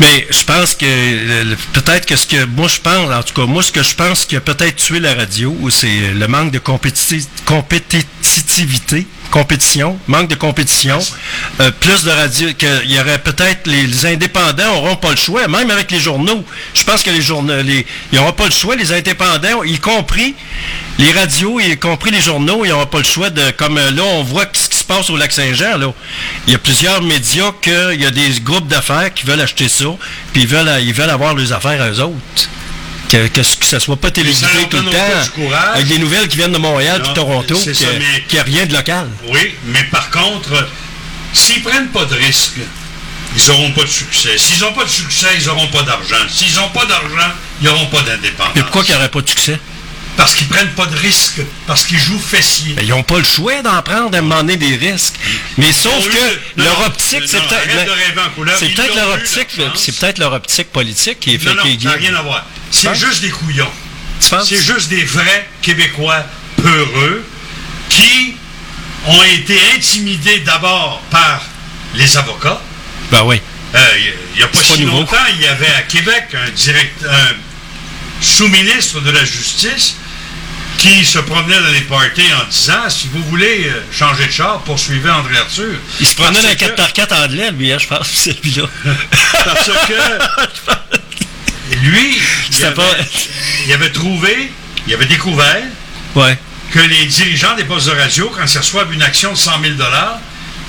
Mais 0.00 0.26
je 0.30 0.44
pense 0.44 0.74
que 0.76 1.54
peut-être 1.72 2.06
que 2.06 2.14
ce 2.16 2.26
que 2.26 2.44
moi 2.44 2.68
je 2.68 2.78
pense, 2.80 3.12
en 3.12 3.22
tout 3.22 3.34
cas 3.34 3.46
moi 3.46 3.62
ce 3.62 3.72
que 3.72 3.82
je 3.82 3.94
pense 3.94 4.24
qui 4.26 4.36
a 4.36 4.40
peut-être 4.40 4.76
tué 4.76 5.00
la 5.00 5.14
radio, 5.14 5.56
c'est 5.70 6.12
le 6.14 6.28
manque 6.28 6.52
de 6.52 6.58
compéti- 6.60 7.26
compétitivité, 7.44 9.06
compétition, 9.30 9.98
manque 10.06 10.28
de 10.28 10.34
compétition, 10.34 10.98
Euh, 11.60 11.70
plus 11.80 12.04
de 12.04 12.10
radio, 12.10 12.48
qu'il 12.54 12.90
y 12.90 13.00
aurait 13.00 13.18
peut-être 13.18 13.66
les, 13.66 14.06
indépendants 14.06 14.74
n'auront 14.74 14.96
pas 14.96 15.10
le 15.10 15.16
choix, 15.16 15.48
même 15.48 15.70
avec 15.70 15.90
les 15.90 15.98
journaux. 15.98 16.44
Je 16.74 16.84
pense 16.84 17.02
que 17.02 17.10
les 17.10 17.20
journaux, 17.20 17.54
ils 17.60 17.84
n'auront 18.12 18.32
pas 18.32 18.44
le 18.46 18.52
choix, 18.52 18.76
les 18.76 18.92
indépendants, 18.92 19.64
y 19.64 19.78
compris 19.78 20.34
les 20.98 21.10
radios, 21.12 21.58
y 21.58 21.76
compris 21.76 22.10
les 22.10 22.20
journaux, 22.20 22.64
ils 22.64 22.68
n'auront 22.68 22.86
pas 22.86 22.98
le 22.98 23.04
choix 23.04 23.30
de, 23.30 23.50
comme 23.52 23.78
euh, 23.78 23.90
là 23.90 24.02
on 24.02 24.22
voit 24.22 24.46
ce 24.52 24.68
qui 24.68 24.78
se 24.78 24.84
passe 24.84 25.10
au 25.10 25.16
lac 25.16 25.32
Saint-Jean, 25.32 25.78
là. 25.78 25.92
Il 26.46 26.52
y 26.52 26.56
a 26.56 26.58
plusieurs 26.58 27.02
médias 27.02 27.52
que, 27.60 27.94
il 27.94 28.00
y 28.00 28.06
a 28.06 28.10
des 28.10 28.40
groupes 28.40 28.68
d'affaires 28.68 29.12
qui 29.12 29.26
veulent 29.26 29.40
acheter 29.40 29.68
ça, 29.68 29.86
puis 30.32 30.42
ils 30.42 30.48
veulent, 30.48 30.80
ils 30.82 30.94
veulent 30.94 31.10
avoir 31.10 31.34
leurs 31.34 31.52
affaires 31.52 31.82
à 31.82 31.90
eux 31.90 32.00
autres. 32.00 32.48
Que, 33.08 33.26
que, 33.28 33.42
ce- 33.42 33.56
que 33.56 33.64
ça 33.66 33.80
soit 33.80 33.96
pas 33.96 34.10
télévisé 34.10 34.44
tout 34.70 34.76
le 34.76 34.90
temps, 34.90 35.52
avec 35.74 35.86
des 35.86 35.98
nouvelles 35.98 36.28
qui 36.28 36.36
viennent 36.36 36.52
de 36.52 36.58
Montréal 36.58 37.00
Non, 37.04 37.14
Toronto, 37.14 37.54
qu'il 37.58 37.74
n'y 38.32 38.38
a 38.38 38.42
rien 38.42 38.66
de 38.66 38.74
local. 38.74 39.08
Oui, 39.28 39.54
mais 39.66 39.82
par 39.84 40.10
contre, 40.10 40.68
s'ils 41.32 41.62
prennent 41.62 41.88
pas 41.88 42.04
de 42.04 42.14
risques, 42.14 42.58
ils 43.36 43.46
n'auront 43.48 43.70
pas 43.72 43.82
de 43.82 43.86
succès. 43.88 44.36
S'ils 44.36 44.60
n'ont 44.60 44.72
pas 44.72 44.84
de 44.84 44.90
succès, 44.90 45.26
ils 45.38 45.46
n'auront 45.46 45.68
pas 45.68 45.82
d'argent. 45.82 46.16
S'ils 46.28 46.54
n'ont 46.56 46.68
pas 46.70 46.84
d'argent, 46.86 47.32
ils 47.60 47.64
n'auront 47.66 47.86
pas 47.86 48.02
d'indépendance. 48.02 48.52
Mais 48.54 48.62
pourquoi 48.62 48.82
qu'il 48.84 48.94
n'y 48.94 48.98
aurait 49.00 49.10
pas 49.10 49.20
de 49.22 49.28
succès? 49.28 49.58
Parce 50.16 50.34
qu'ils 50.34 50.48
prennent 50.48 50.72
pas 50.72 50.86
de 50.86 50.96
risques, 50.96 51.40
parce 51.66 51.86
qu'ils 51.86 51.98
jouent 51.98 52.18
fessier. 52.20 52.74
Ben, 52.74 52.82
ils 52.84 52.88
n'ont 52.90 53.04
pas 53.04 53.18
le 53.18 53.24
choix 53.24 53.62
d'en 53.62 53.80
prendre 53.82 54.14
à 54.14 54.18
un 54.18 54.22
moment 54.22 54.38
donné 54.40 54.56
des 54.56 54.76
risques. 54.76 55.14
Mais 55.58 55.72
sauf 55.72 56.04
eu 56.06 56.08
que 56.10 56.16
le- 56.56 56.64
leur 56.64 56.80
optique, 56.86 57.22
c'est 57.26 57.38
peut-être 57.40 57.88
c'est 58.58 58.68
peut-être 58.74 58.94
leur 58.96 59.10
eu, 59.10 59.14
optique, 59.14 59.46
c'est 59.76 59.96
peut-être 59.96 60.18
leur 60.18 60.32
optique 60.32 60.72
politique 60.72 61.20
qui 61.20 61.34
est 61.34 61.38
fait 61.38 61.50
Non, 61.50 61.54
non, 61.56 61.62
qui 61.62 61.68
est 61.68 61.78
ça 61.82 61.88
n'a 61.90 61.96
guide. 61.98 62.08
rien 62.10 62.14
à 62.18 62.22
voir. 62.22 62.44
C'est 62.70 62.94
juste 62.94 63.20
des 63.22 63.30
couillons. 63.30 63.70
C'est 64.20 64.62
juste 64.62 64.88
des 64.88 65.04
vrais 65.04 65.48
Québécois 65.62 66.24
peureux 66.62 67.24
qui 67.88 68.34
ont 69.06 69.22
été 69.22 69.56
intimidés 69.76 70.40
d'abord 70.40 71.00
par 71.10 71.42
les 71.94 72.16
avocats. 72.16 72.60
Ben 73.10 73.22
oui. 73.24 73.40
Euh, 73.74 73.78
Il 74.32 74.38
n'y 74.38 74.42
a 74.42 74.48
pas 74.48 74.62
si 74.62 74.84
longtemps, 74.84 75.16
il 75.34 75.40
y 75.42 75.46
avait 75.46 75.72
à 75.72 75.82
Québec 75.82 76.24
un, 76.34 76.50
direct, 76.50 77.04
un 77.08 77.34
sous-ministre 78.20 79.00
de 79.00 79.10
la 79.10 79.24
Justice 79.24 79.94
qui 80.78 81.04
se 81.04 81.18
promenait 81.18 81.60
dans 81.60 81.72
les 81.72 81.80
parties 81.82 82.22
en 82.40 82.48
disant 82.50 82.88
si 82.88 83.08
vous 83.12 83.22
voulez 83.24 83.66
euh, 83.68 83.82
changer 83.92 84.26
de 84.26 84.32
char, 84.32 84.60
poursuivez 84.60 85.10
André 85.10 85.36
Arthur. 85.38 85.74
Il 86.00 86.06
se 86.06 86.14
promenait 86.14 86.42
dans 86.42 86.48
un 86.48 86.54
que- 86.54 86.64
4x4 86.66 87.24
anglais, 87.24 87.50
lui, 87.52 87.72
hein, 87.72 87.78
je 87.80 87.86
pense, 87.86 88.08
celui-là. 88.12 88.64
Parce 89.44 89.66
que 89.66 90.98
lui, 91.76 92.18
il 92.50 92.64
avait, 92.64 92.74
pas- 92.74 92.96
il 93.66 93.72
avait 93.72 93.90
trouvé, 93.92 94.50
il 94.86 94.94
avait 94.94 95.06
découvert 95.06 95.62
Ouais. 96.14 96.36
que 96.72 96.78
les 96.80 97.06
dirigeants 97.06 97.54
des 97.56 97.64
postes 97.64 97.86
de 97.88 97.92
radio, 97.92 98.30
quand 98.34 98.44
ils 98.52 98.58
reçoivent 98.58 98.92
une 98.92 99.02
action 99.02 99.32
de 99.32 99.36
100 99.38 99.50
000 99.62 99.74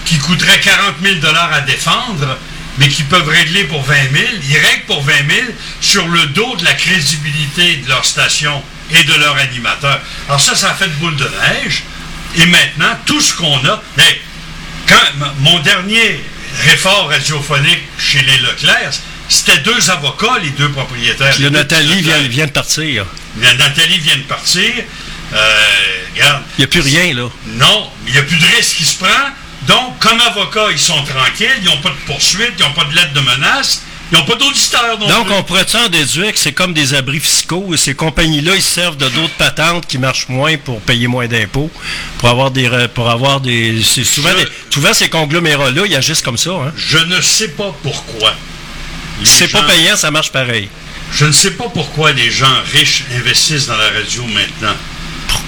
qui 0.06 0.18
coûterait 0.18 0.60
40 0.60 0.96
000 1.02 1.16
à 1.36 1.62
défendre, 1.62 2.38
mais 2.78 2.88
qui 2.88 3.04
peuvent 3.04 3.28
régler 3.28 3.66
pour 3.66 3.84
20 3.84 3.94
000, 4.14 4.26
ils 4.50 4.58
règlent 4.58 4.86
pour 4.88 5.04
20 5.04 5.14
000 5.30 5.48
sur 5.82 6.08
le 6.08 6.26
dos 6.28 6.56
de 6.56 6.66
la 6.66 6.74
crédibilité 6.74 7.78
de 7.78 7.90
leur 7.90 8.06
station 8.06 8.64
et 8.92 9.04
de 9.04 9.14
leur 9.16 9.36
animateur. 9.38 10.00
Alors 10.28 10.40
ça, 10.42 10.56
ça 10.56 10.72
a 10.72 10.74
fait 10.74 10.88
boule 11.00 11.16
de 11.16 11.30
neige. 11.42 11.84
Et 12.36 12.46
maintenant, 12.46 12.98
tout 13.06 13.20
ce 13.22 13.34
qu'on 13.34 13.58
a... 13.66 13.82
Mais 13.98 14.22
quand 14.88 15.02
mon 15.40 15.60
dernier 15.60 16.24
réfort 16.66 17.10
radiophonique 17.10 17.82
chez 18.00 18.22
les 18.22 18.38
Leclerc, 18.40 18.92
c'était 19.30 19.60
deux 19.60 19.90
avocats, 19.90 20.40
les 20.44 20.50
deux 20.52 20.70
propriétaires. 20.70 21.30
Puis 21.36 21.44
deux 21.44 21.50
Nathalie 21.50 22.02
vient, 22.02 22.18
vient 22.28 22.46
de 22.48 22.52
partir. 22.52 23.06
La 23.42 23.54
Nathalie 23.54 24.00
vient 24.00 24.18
de 24.18 24.24
partir. 24.24 24.72
Euh, 25.34 25.38
regarde, 26.16 26.44
Il 26.58 26.62
n'y 26.62 26.66
a 26.66 26.68
plus 26.68 26.82
rien, 26.82 27.14
là. 27.14 27.30
non, 27.48 27.90
il 28.08 28.14
n'y 28.14 28.18
a 28.20 28.24
plus 28.24 28.38
de 28.38 28.46
risque 28.58 28.78
qui 28.78 28.86
se 28.86 28.98
prend. 28.98 29.08
Donc, 29.68 30.00
comme 30.00 30.20
avocats, 30.22 30.72
ils 30.72 30.80
sont 30.80 31.04
tranquilles, 31.04 31.60
ils 31.62 31.66
n'ont 31.66 31.78
pas 31.82 31.90
de 31.90 31.96
poursuite, 32.08 32.54
ils 32.58 32.64
n'ont 32.64 32.74
pas 32.74 32.86
de 32.86 32.96
lettre 32.96 33.14
de 33.14 33.20
menace, 33.20 33.84
ils 34.12 34.18
n'ont 34.18 34.26
pas 34.26 34.34
d'auditeurs 34.36 34.98
non 35.00 35.08
Donc, 35.08 35.26
plus. 35.28 35.36
on 35.36 35.44
pourrait 35.44 35.76
en 35.76 35.88
déduire 35.90 36.32
que 36.34 36.40
c'est 36.40 36.54
comme 36.54 36.74
des 36.74 36.96
abris 36.96 37.20
fiscaux. 37.20 37.70
et 37.74 37.78
Ces 37.78 37.94
compagnies-là, 37.94 38.56
ils 38.56 38.64
se 38.64 38.72
servent 38.72 38.98
de 38.98 39.08
d'autres 39.10 39.36
patentes 39.36 39.86
qui 39.86 40.00
marchent 40.00 40.30
moins 40.30 40.58
pour 40.58 40.82
payer 40.82 41.06
moins 41.06 41.28
d'impôts, 41.28 41.70
pour 42.18 42.30
avoir 42.30 42.50
des... 42.50 42.68
Pour 42.96 43.08
avoir 43.12 43.40
des 43.42 43.84
souvent, 43.84 44.30
Je- 44.32 44.46
des- 44.46 44.50
souvent, 44.74 44.94
ces 44.96 45.10
conglomérats-là, 45.10 45.84
ils 45.86 45.96
agissent 45.96 46.24
comme 46.24 46.38
ça. 46.38 46.50
Hein? 46.52 46.74
Je 46.76 46.98
ne 46.98 47.22
sais 47.22 47.50
pas 47.50 47.72
pourquoi. 47.84 48.34
C'est 49.26 49.48
pas 49.48 49.62
gens- 49.62 49.68
payant, 49.68 49.96
ça 49.98 50.12
marche 50.12 50.32
pareil. 50.32 50.70
Je 51.14 51.26
ne 51.26 51.32
sais 51.32 51.52
pas 51.52 51.70
pourquoi 51.74 52.12
les 52.12 52.30
gens 52.32 52.54
riches 52.72 53.04
investissent 53.18 53.66
dans 53.68 53.78
la 53.78 53.90
radio 53.90 54.24
maintenant. 54.26 54.76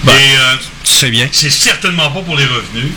Ben. 0.04 0.12
Et 0.12 0.36
euh, 0.36 0.56
Tu 0.84 0.92
sais 0.92 1.10
bien. 1.10 1.28
c'est 1.32 1.50
certainement 1.50 2.10
pas 2.10 2.20
pour 2.22 2.36
les 2.36 2.46
revenus. 2.46 2.92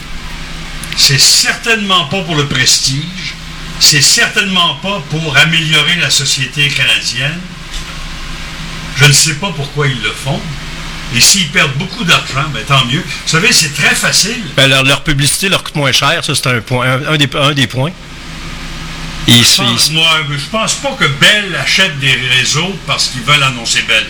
C'est 0.98 1.20
certainement 1.20 2.06
pas 2.06 2.22
pour 2.22 2.36
le 2.36 2.46
prestige. 2.48 3.36
C'est 3.80 4.02
certainement 4.02 4.76
pas 4.76 5.04
pour 5.12 5.36
améliorer 5.38 5.96
la 6.02 6.10
société 6.10 6.68
canadienne. 6.70 7.40
Je 8.98 9.06
ne 9.06 9.12
sais 9.12 9.34
pas 9.36 9.52
pourquoi 9.56 9.88
ils 9.88 10.02
le 10.02 10.12
font. 10.12 10.42
Et 11.16 11.20
s'ils 11.20 11.50
perdent 11.50 11.76
beaucoup 11.76 12.04
d'argent, 12.04 12.46
ben, 12.54 12.64
tant 12.66 12.84
mieux. 12.86 13.02
Vous 13.02 13.30
savez, 13.30 13.52
c'est 13.52 13.74
très 13.76 13.94
facile. 13.94 14.42
Ben, 14.56 14.68
leur, 14.68 14.84
leur 14.84 15.04
publicité 15.04 15.50
leur 15.50 15.64
coûte 15.64 15.76
moins 15.76 15.92
cher, 15.92 16.24
ça 16.26 16.34
c'est 16.34 16.48
un 16.48 16.62
point, 16.62 16.88
un, 16.90 17.14
un 17.14 17.18
des, 17.18 17.30
un 17.38 17.52
des 17.54 17.68
points. 17.68 17.92
Je 19.28 19.34
pense, 19.62 19.88
ils- 19.90 19.94
moi, 19.94 20.10
je 20.30 20.46
pense 20.52 20.74
pas 20.76 20.96
que 21.00 21.06
Bell 21.06 21.56
achète 21.62 22.00
des 22.00 22.16
réseaux 22.38 22.76
parce 22.88 23.08
qu'ils 23.08 23.22
veulent 23.24 23.44
annoncer 23.44 23.82
Bell. 23.84 24.06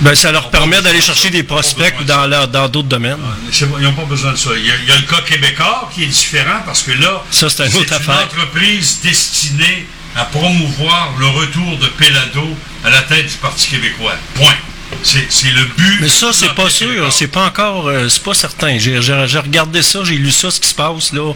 ben, 0.00 0.14
ça 0.14 0.30
leur 0.30 0.50
permet 0.50 0.82
d'aller 0.82 1.00
chercher 1.00 1.30
des 1.30 1.42
prospects 1.42 1.94
dans 2.04 2.26
leur- 2.26 2.48
dans 2.48 2.68
d'autres 2.68 2.88
domaines. 2.88 3.16
Bon, 3.18 3.76
Ils 3.78 3.84
n'ont 3.84 3.92
pas 3.92 4.04
besoin 4.04 4.32
de 4.32 4.36
ça. 4.36 4.50
Il 4.56 4.66
y, 4.66 4.70
a, 4.70 4.74
il 4.82 4.88
y 4.88 4.92
a 4.92 4.96
le 4.96 5.02
cas 5.06 5.22
québécois 5.22 5.88
qui 5.94 6.02
est 6.04 6.06
différent 6.08 6.60
parce 6.66 6.82
que 6.82 6.90
là, 6.92 7.22
Ça, 7.30 7.48
c'est 7.48 7.66
une 7.66 7.92
affaire. 7.92 8.24
entreprise 8.24 8.98
destinée 9.02 9.86
à 10.14 10.24
promouvoir 10.26 11.12
le 11.18 11.26
retour 11.28 11.78
de 11.78 11.86
Pelado 11.86 12.56
à 12.84 12.90
la 12.90 13.02
tête 13.02 13.26
du 13.26 13.36
Parti 13.36 13.68
québécois. 13.68 14.14
Point. 14.34 14.54
C'est 15.02 15.50
le 15.50 15.64
but. 15.76 15.98
Mais 16.00 16.08
ça, 16.08 16.32
c'est 16.32 16.54
pas 16.54 16.68
sûr, 16.70 17.12
c'est 17.12 17.26
pas 17.28 17.46
encore, 17.46 17.88
euh, 17.88 18.08
c'est 18.08 18.22
pas 18.22 18.34
certain. 18.34 18.78
J'ai 18.78 18.98
regardé 18.98 19.82
ça, 19.82 20.00
j'ai 20.04 20.16
lu 20.16 20.30
ça, 20.30 20.50
ce 20.50 20.60
qui 20.60 20.68
se 20.68 20.74
passe 20.74 21.12
là. 21.12 21.32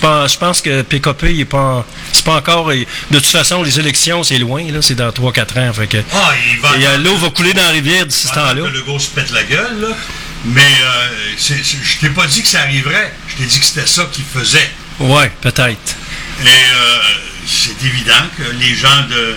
Pas- 0.00 0.26
Je 0.26 0.36
pense 0.38 0.60
que 0.60 0.82
PKP, 0.82 1.24
il 1.32 1.40
est 1.40 1.44
pas, 1.44 1.86
c'est 2.12 2.24
pas 2.24 2.36
encore. 2.36 2.72
il- 2.72 2.86
De 3.10 3.18
toute 3.18 3.26
façon, 3.26 3.62
les 3.62 3.78
élections, 3.78 4.22
c'est 4.22 4.38
loin 4.38 4.62
là, 4.70 4.80
c'est 4.82 4.94
dans 4.94 5.10
3-4 5.12 5.58
ans. 5.58 5.72
Fait 5.72 5.86
que, 5.86 5.98
Ah, 6.12 6.32
il 6.52 6.58
va 6.60 6.76
et 6.76 6.86
euh, 6.86 6.96
l'eau 6.98 7.16
va 7.16 7.30
couler 7.30 7.52
dans 7.54 7.62
la 7.62 7.70
rivière 7.70 8.06
d'ici 8.06 8.26
ce 8.28 8.34
temps-là. 8.34 8.54
le 8.70 8.82
gars 8.82 8.98
se 8.98 9.08
pète 9.08 9.30
la 9.30 9.44
gueule, 9.44 9.80
là. 9.80 9.88
Mais 10.44 10.60
euh, 10.62 11.34
je 11.38 11.98
t'ai 12.00 12.10
pas 12.10 12.26
dit 12.26 12.42
que 12.42 12.48
ça 12.48 12.60
arriverait. 12.60 13.12
Je 13.28 13.36
t'ai 13.36 13.44
dit 13.44 13.58
que 13.60 13.66
c'était 13.66 13.86
ça 13.86 14.04
qu'il 14.12 14.24
faisait. 14.24 14.70
Ouais, 15.00 15.30
peut-être. 15.40 15.96
Et 16.44 16.46
euh, 16.46 16.98
c'est 17.46 17.82
évident 17.84 18.24
que 18.36 18.42
les 18.60 18.74
gens 18.74 19.02
de, 19.10 19.36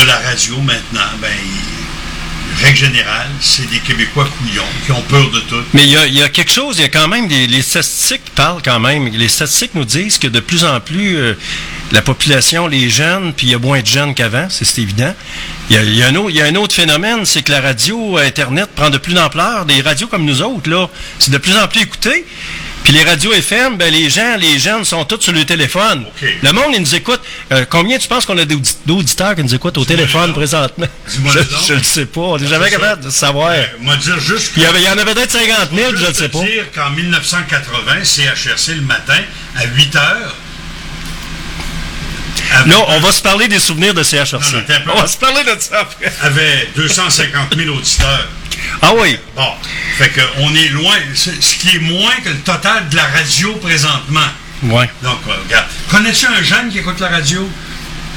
de 0.00 0.06
la 0.06 0.18
radio 0.18 0.56
maintenant, 0.58 1.08
ben, 1.20 1.30
ils- 1.42 1.79
règle 2.62 2.76
générale, 2.76 3.28
c'est 3.40 3.68
des 3.70 3.78
Québécois 3.78 4.28
couillons 4.38 4.62
qui 4.84 4.92
ont 4.92 5.02
peur 5.02 5.30
de 5.30 5.40
tout. 5.40 5.62
Mais 5.72 5.84
il 5.84 5.92
y, 5.92 6.22
a, 6.22 6.28
quelque 6.28 6.50
chose, 6.50 6.76
il 6.78 6.82
y 6.82 6.84
a 6.84 6.88
quand 6.88 7.08
même 7.08 7.28
des 7.28 7.46
les 7.46 7.62
statistiques 7.62 8.30
parlent 8.34 8.62
quand 8.62 8.80
même. 8.80 9.06
Les 9.08 9.28
statistiques 9.28 9.74
nous 9.74 9.84
disent 9.84 10.18
que 10.18 10.28
de 10.28 10.40
plus 10.40 10.64
en 10.64 10.80
plus 10.80 11.16
euh, 11.16 11.34
la 11.92 12.02
population, 12.02 12.66
les 12.66 12.90
jeunes, 12.90 13.32
puis 13.32 13.48
il 13.48 13.50
y 13.50 13.54
a 13.54 13.58
moins 13.58 13.80
de 13.80 13.86
jeunes 13.86 14.14
qu'avant, 14.14 14.48
c'est 14.50 14.78
évident. 14.78 15.14
Il 15.70 15.76
y, 15.76 16.02
a, 16.02 16.10
y 16.10 16.40
a 16.40 16.44
un 16.44 16.54
autre 16.56 16.74
phénomène, 16.74 17.24
c'est 17.24 17.42
que 17.42 17.52
la 17.52 17.60
radio 17.60 18.18
Internet 18.18 18.68
prend 18.74 18.90
de 18.90 18.98
plus 18.98 19.14
d'ampleur. 19.14 19.66
Des 19.66 19.80
radios 19.80 20.08
comme 20.08 20.24
nous 20.24 20.42
autres, 20.42 20.68
là, 20.68 20.88
c'est 21.18 21.30
de 21.30 21.38
plus 21.38 21.56
en 21.56 21.68
plus 21.68 21.82
écouté. 21.82 22.24
Puis 22.84 22.92
les 22.94 23.04
radios 23.04 23.32
FM, 23.32 23.76
ben 23.76 23.92
les 23.92 24.08
gens, 24.10 24.36
les 24.36 24.58
jeunes 24.58 24.84
sont 24.84 25.04
tous 25.04 25.20
sur 25.20 25.32
le 25.32 25.44
téléphone. 25.44 26.06
Le 26.42 26.52
monde, 26.52 26.72
il 26.74 26.80
nous 26.80 26.94
écoute. 26.94 27.20
Euh, 27.52 27.64
combien 27.68 27.98
tu 27.98 28.08
penses 28.08 28.24
qu'on 28.26 28.38
a 28.38 28.44
d'audi- 28.44 28.76
d'auditeurs 28.86 29.34
qui 29.36 29.42
nous 29.44 29.54
écoutent 29.54 29.78
au 29.78 29.84
téléphone 29.84 30.32
présentement? 30.32 30.86
Je, 31.06 31.74
le 31.74 31.82
sais 31.82 32.06
pas. 32.06 32.20
On 32.22 32.38
n'est 32.38 32.48
jamais 32.48 32.70
capable 32.70 33.04
de 33.04 33.10
savoir. 33.10 33.54
Moi 33.80 33.96
dire 33.96 34.18
juste 34.18 34.54
que 34.54 34.60
Il 34.60 34.62
y, 34.62 34.66
avait, 34.66 34.80
il 34.80 34.84
y 34.84 34.88
en 34.88 34.98
avait 34.98 35.14
peut-être 35.14 35.30
50 35.30 35.68
000, 35.74 35.90
je 35.96 36.06
ne 36.06 36.12
sais 36.12 36.28
pas. 36.30 36.40
dire 36.40 36.64
qu'en 36.74 36.90
1980, 36.90 38.04
CHRC 38.04 38.74
le 38.74 38.82
matin, 38.82 39.18
à 39.56 39.66
8 39.66 39.96
heures. 39.96 40.34
Non, 42.66 42.84
on 42.88 43.00
va 43.00 43.12
se 43.12 43.22
parler 43.22 43.48
des 43.48 43.58
souvenirs 43.60 43.94
de 43.94 44.02
CHRC. 44.02 44.32
Non, 44.52 44.62
non, 44.86 44.92
on 44.96 45.00
va 45.00 45.06
se 45.06 45.16
parler 45.16 45.42
de 45.44 45.56
ça 45.58 45.80
après. 45.80 46.12
avait 46.22 46.68
250 46.76 47.54
000 47.56 47.74
auditeurs. 47.76 48.28
Ah 48.82 48.92
oui. 48.96 49.16
Bon, 49.36 49.48
fait 49.98 50.10
que 50.10 50.20
on 50.38 50.54
est 50.54 50.68
loin, 50.68 50.96
ce 51.14 51.30
qui 51.56 51.76
est 51.76 51.80
moins 51.80 52.14
que 52.24 52.28
le 52.30 52.40
total 52.40 52.88
de 52.88 52.96
la 52.96 53.04
radio 53.06 53.54
présentement. 53.56 54.20
Ouais. 54.64 54.90
Donc, 55.02 55.18
euh, 55.28 55.32
regarde. 55.46 55.66
Connais-tu 55.88 56.26
un 56.26 56.42
jeune 56.42 56.70
qui 56.70 56.78
écoute 56.78 57.00
la 57.00 57.08
radio? 57.08 57.48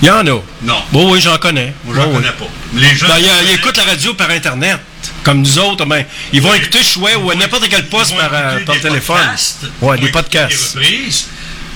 Il 0.02 0.08
y 0.08 0.12
en 0.12 0.26
a. 0.28 0.41
Non. 0.63 0.84
Bon, 0.91 1.12
oui, 1.13 1.21
j'en 1.21 1.38
connais. 1.38 1.73
Moi, 1.86 1.95
j'en 1.95 2.04
Bon, 2.06 2.10
oui. 2.10 2.15
connais 2.21 2.34
pas. 2.34 2.47
Les 2.73 2.95
jeunes. 2.95 3.08
Ben, 3.10 3.17
il, 3.19 3.23
que 3.23 3.30
je 3.30 3.34
il 3.34 3.39
connais, 3.39 3.54
écoute 3.56 3.78
la 3.78 3.84
radio 3.86 4.13
par 4.15 4.30
Internet. 4.32 4.80
Comme 5.23 5.41
nous 5.41 5.60
autres, 5.60 5.86
ben, 5.86 6.04
ils 6.34 6.41
vont 6.41 6.52
Oui. 6.52 6.58
écouter 6.58 6.84
Chouet 6.84 7.15
ou 7.15 7.34
n'importe 7.34 7.69
quel 7.69 7.80
ils 7.80 7.86
poste 7.89 8.15
par, 8.17 8.30
euh, 8.34 8.60
par 8.65 8.76
des 8.76 8.82
téléphone. 8.82 9.17
podcasts, 9.17 9.65
Ouais, 9.82 9.97
ils 9.97 10.06
des 10.06 10.12
podcasts. 10.12 10.49
Des 10.76 10.80
reprises. 10.82 11.28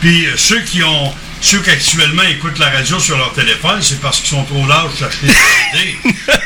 Puis 0.02 0.26
euh, 0.26 0.34
ceux 0.36 0.60
qui 0.62 0.84
ont. 0.84 1.14
Ceux 1.42 1.60
qui 1.62 1.70
actuellement 1.70 2.24
écoutent 2.24 2.58
la 2.60 2.70
radio 2.70 3.00
sur 3.00 3.18
leur 3.18 3.32
téléphone, 3.34 3.80
c'est 3.82 4.02
parce 4.02 4.20
qu'ils 4.20 4.30
sont 4.30 4.44
trop 4.44 4.66
larges 4.68 4.92
pour 4.98 5.08
acheter 5.08 5.28
des 5.28 5.34
CD. 5.72 5.98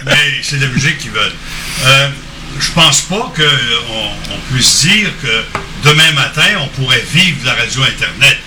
Mais 0.05 0.41
c'est 0.43 0.57
de 0.57 0.65
la 0.65 0.71
musique 0.71 0.97
qu'ils 0.99 1.11
veulent. 1.11 1.35
Euh, 1.85 2.09
je 2.59 2.71
pense 2.71 3.01
pas 3.01 3.31
qu'on 3.35 4.33
on 4.33 4.53
puisse 4.53 4.81
dire 4.81 5.09
que 5.21 5.43
demain 5.87 6.11
matin, 6.13 6.47
on 6.59 6.67
pourrait 6.67 7.03
vivre 7.13 7.41
de 7.41 7.45
la 7.45 7.53
radio 7.53 7.83
Internet. 7.83 8.37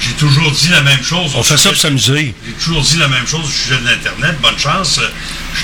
J'ai 0.00 0.12
toujours 0.12 0.50
dit 0.50 0.68
la 0.68 0.82
même 0.82 1.02
chose. 1.02 1.32
On 1.34 1.42
fait 1.42 1.56
ça 1.56 1.70
pour 1.70 1.78
s'amuser. 1.78 2.34
j'ai 2.44 2.52
toujours 2.52 2.82
dit 2.82 2.96
la 2.98 3.08
même 3.08 3.26
chose 3.26 3.44
au 3.44 3.48
sujet 3.48 3.80
de 3.80 3.86
l'Internet. 3.86 4.38
Bonne 4.42 4.58
chance. 4.58 5.00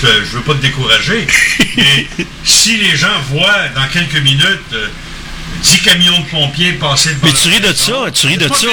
Je 0.01 0.07
ne 0.07 0.13
veux 0.21 0.41
pas 0.41 0.55
te 0.55 0.63
décourager. 0.63 1.27
Mais 1.77 2.07
si 2.45 2.77
les 2.79 2.97
gens 2.97 3.21
voient 3.31 3.69
dans 3.75 3.87
quelques 3.89 4.23
minutes 4.23 4.73
euh, 4.73 4.87
10 5.63 5.81
camions 5.83 6.19
de 6.19 6.25
pompiers 6.31 6.73
passer 6.73 7.11
devant 7.11 7.21
Mais 7.27 7.33
tu 7.33 7.49
ris 7.49 7.61
de 7.61 7.73
ça, 7.75 7.93
tu 8.13 8.27
ris 8.27 8.37
de 8.39 8.49
ça. 8.49 8.67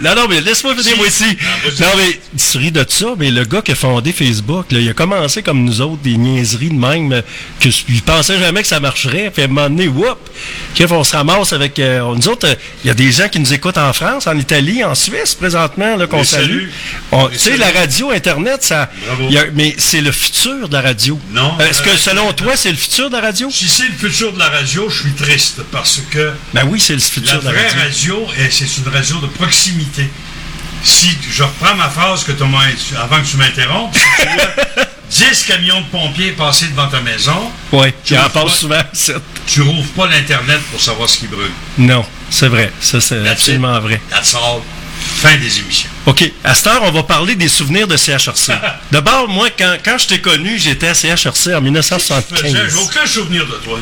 Non, 0.00 0.14
non, 0.14 0.26
mais 0.28 0.40
laisse-moi 0.40 0.74
Si. 0.80 0.94
moi 0.96 1.06
aussi. 1.06 1.24
Vas-y. 1.24 1.80
Non, 1.82 1.88
mais 1.96 2.20
tu 2.38 2.58
ris 2.58 2.72
de 2.72 2.84
ça, 2.88 3.06
mais 3.18 3.30
le 3.30 3.44
gars 3.44 3.60
qui 3.62 3.72
a 3.72 3.74
fondé 3.74 4.12
Facebook, 4.12 4.66
là, 4.70 4.78
il 4.80 4.88
a 4.88 4.94
commencé 4.94 5.42
comme 5.42 5.64
nous 5.64 5.80
autres, 5.80 6.02
des 6.02 6.16
niaiseries 6.16 6.70
de 6.70 6.74
même, 6.74 7.12
euh, 7.12 7.22
que 7.60 7.68
il 7.88 8.02
pensait 8.02 8.38
jamais 8.38 8.62
que 8.62 8.68
ça 8.68 8.80
marcherait. 8.80 9.30
Puis 9.32 9.42
à 9.42 9.44
un 9.44 9.48
moment 9.48 9.68
donné, 9.68 9.88
whoop, 9.88 10.18
qu'est-ce 10.74 10.88
qu'on 10.88 11.04
se 11.04 11.14
ramasse 11.16 11.52
avec... 11.52 11.78
euh, 11.78 12.00
nous 12.14 12.28
autres, 12.28 12.48
euh, 12.48 12.54
il 12.84 12.88
y 12.88 12.90
a 12.90 12.94
des 12.94 13.10
gens 13.12 13.28
qui 13.28 13.38
nous 13.40 13.52
écoutent 13.52 13.78
en 13.78 13.92
France, 13.92 14.26
en 14.26 14.38
Italie, 14.38 14.82
en 14.84 14.94
Suisse, 14.94 15.34
présentement, 15.34 15.96
qu'on 16.08 16.24
salue. 16.24 16.68
On- 17.12 17.28
Tu 17.28 17.38
sais, 17.38 17.56
la 17.56 17.70
radio, 17.70 18.10
Internet, 18.12 18.62
ça... 18.62 18.90
Bravo. 19.06 19.28
a- 19.36 19.50
mais 19.54 19.74
c'est 19.78 20.00
le 20.00 20.12
futur 20.12 20.68
de 20.68 20.72
la 20.72 20.80
radio. 20.82 21.18
Non, 21.32 21.58
Est-ce 21.58 21.82
que, 21.82 21.90
euh, 21.90 21.96
selon 21.96 22.32
toi, 22.32 22.56
c'est 22.56 22.70
le 22.70 22.76
futur 22.76 23.10
de 23.10 23.16
la 23.16 23.20
radio? 23.22 23.48
Si 23.50 23.68
c'est 23.68 23.86
le 23.88 23.94
futur 24.08 24.32
de 24.32 24.38
la 24.38 24.48
radio, 24.48 24.88
je 24.88 25.00
suis 25.02 25.12
triste 25.12 25.60
parce 25.70 26.00
que 26.10 26.19
Ben 26.54 26.64
oui, 26.68 26.80
c'est 26.80 26.94
le 26.94 26.98
la 27.00 27.04
futur 27.04 27.40
de 27.40 27.44
la 27.46 27.52
vraie 27.52 27.68
radio. 27.68 28.24
radio, 28.24 28.26
eh, 28.38 28.50
c'est 28.50 28.76
une 28.78 28.88
radio 28.92 29.16
de 29.20 29.26
proximité. 29.26 30.08
Si 30.82 31.16
je 31.30 31.42
reprends 31.42 31.74
ma 31.74 31.88
phrase 31.90 32.24
que 32.24 32.32
avant 32.32 33.20
que 33.20 33.26
tu 33.26 33.36
m'interrompes, 33.36 33.94
si 33.94 34.22
tu 34.22 34.32
vois 34.32 34.84
10 35.30 35.42
camions 35.44 35.80
de 35.80 35.86
pompiers 35.86 36.32
passer 36.32 36.66
devant 36.68 36.86
ta 36.88 37.00
maison, 37.00 37.50
Oui, 37.72 37.88
Tu 38.04 38.14
en 38.16 38.20
vois 38.20 38.28
parle 38.30 38.48
pas- 38.48 38.54
souvent. 38.54 38.82
tu 39.46 39.60
rouvres 39.62 39.88
pas 39.92 40.06
l'Internet 40.06 40.60
pour 40.70 40.80
savoir 40.80 41.08
ce 41.08 41.18
qui 41.18 41.26
brûle. 41.26 41.50
Non, 41.78 42.04
c'est 42.30 42.48
vrai. 42.48 42.72
Ça, 42.80 43.00
c'est 43.00 43.28
absolument 43.28 43.76
it. 43.76 43.82
vrai. 43.82 44.00
That's 44.10 44.34
all. 44.34 44.60
Fin 45.20 45.36
des 45.36 45.58
émissions. 45.58 45.90
OK. 46.06 46.24
À 46.42 46.54
cette 46.54 46.66
heure, 46.68 46.82
on 46.82 46.90
va 46.92 47.02
parler 47.02 47.34
des 47.34 47.48
souvenirs 47.48 47.86
de 47.86 47.94
CHRC. 47.96 48.52
D'abord, 48.90 49.28
moi, 49.28 49.48
quand, 49.56 49.76
quand 49.84 49.98
je 49.98 50.06
t'ai 50.08 50.18
connu, 50.20 50.58
j'étais 50.58 50.88
à 50.88 50.94
CHRC 50.94 51.48
en 51.48 51.56
J'ai 51.56 51.60
1975. 51.60 52.76
aucun 52.78 53.06
souvenir 53.06 53.44
de 53.46 53.52
toi. 53.62 53.78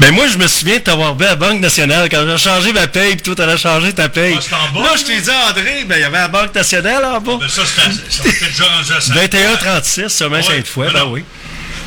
Ben 0.00 0.12
moi, 0.14 0.26
je 0.28 0.36
me 0.36 0.46
souviens 0.46 0.76
de 0.76 0.80
t'avoir 0.82 1.16
vu 1.16 1.24
à 1.24 1.30
la 1.30 1.36
Banque 1.36 1.60
nationale 1.60 2.08
quand 2.10 2.26
j'ai 2.26 2.36
changé 2.36 2.72
ma 2.74 2.86
paye, 2.88 3.12
puis 3.14 3.22
toi, 3.22 3.34
t'allais 3.34 3.56
changer 3.56 3.94
ta 3.94 4.10
paye. 4.10 4.34
Ah, 4.36 4.40
c'était 4.42 4.54
en 4.56 4.80
bas, 4.80 4.86
Là, 4.90 4.96
je 4.98 5.04
t'ai 5.04 5.20
dit, 5.20 5.30
André, 5.48 5.84
ben 5.86 5.96
il 5.96 6.00
y 6.02 6.04
avait 6.04 6.18
la 6.18 6.28
Banque 6.28 6.54
nationale 6.54 7.04
en 7.06 7.20
bas. 7.20 7.38
Ben 7.40 7.48
ça, 7.48 7.62
c'était 7.66 8.46
déjà 8.46 8.64
rendu 8.64 8.92
à 8.92 9.00
ça. 9.00 9.14
21,36, 9.14 10.08
seulement 10.10 10.36
Ouais, 10.36 10.62
fois, 10.62 10.86
ben 10.86 10.92
ben 10.92 11.04
oui. 11.06 11.24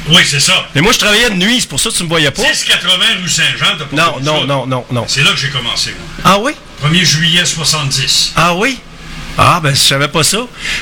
Oui, 0.09 0.21
c'est 0.25 0.39
ça. 0.39 0.67
Mais 0.75 0.81
moi, 0.81 0.91
je 0.91 0.99
travaillais 0.99 1.29
de 1.29 1.35
nuit, 1.35 1.61
c'est 1.61 1.69
pour 1.69 1.79
ça 1.79 1.89
que 1.89 1.95
tu 1.95 2.03
me 2.03 2.09
voyais 2.09 2.31
pas. 2.31 2.41
1080 2.41 3.05
rue 3.21 3.29
Saint-Jean, 3.29 3.77
t'as 3.77 3.85
pas 3.85 3.95
Non, 3.95 4.19
non, 4.21 4.45
non, 4.45 4.65
non, 4.65 4.85
non. 4.91 5.05
C'est 5.07 5.21
là 5.23 5.31
que 5.31 5.37
j'ai 5.37 5.49
commencé. 5.49 5.95
Ah 6.25 6.37
oui? 6.39 6.53
1er 6.83 7.03
juillet 7.05 7.45
70. 7.45 8.33
Ah 8.35 8.53
oui? 8.55 8.77
Ah, 9.37 9.59
ben, 9.63 9.71
je 9.73 9.79
savais 9.81 10.07
pas 10.07 10.23
ça. 10.23 10.39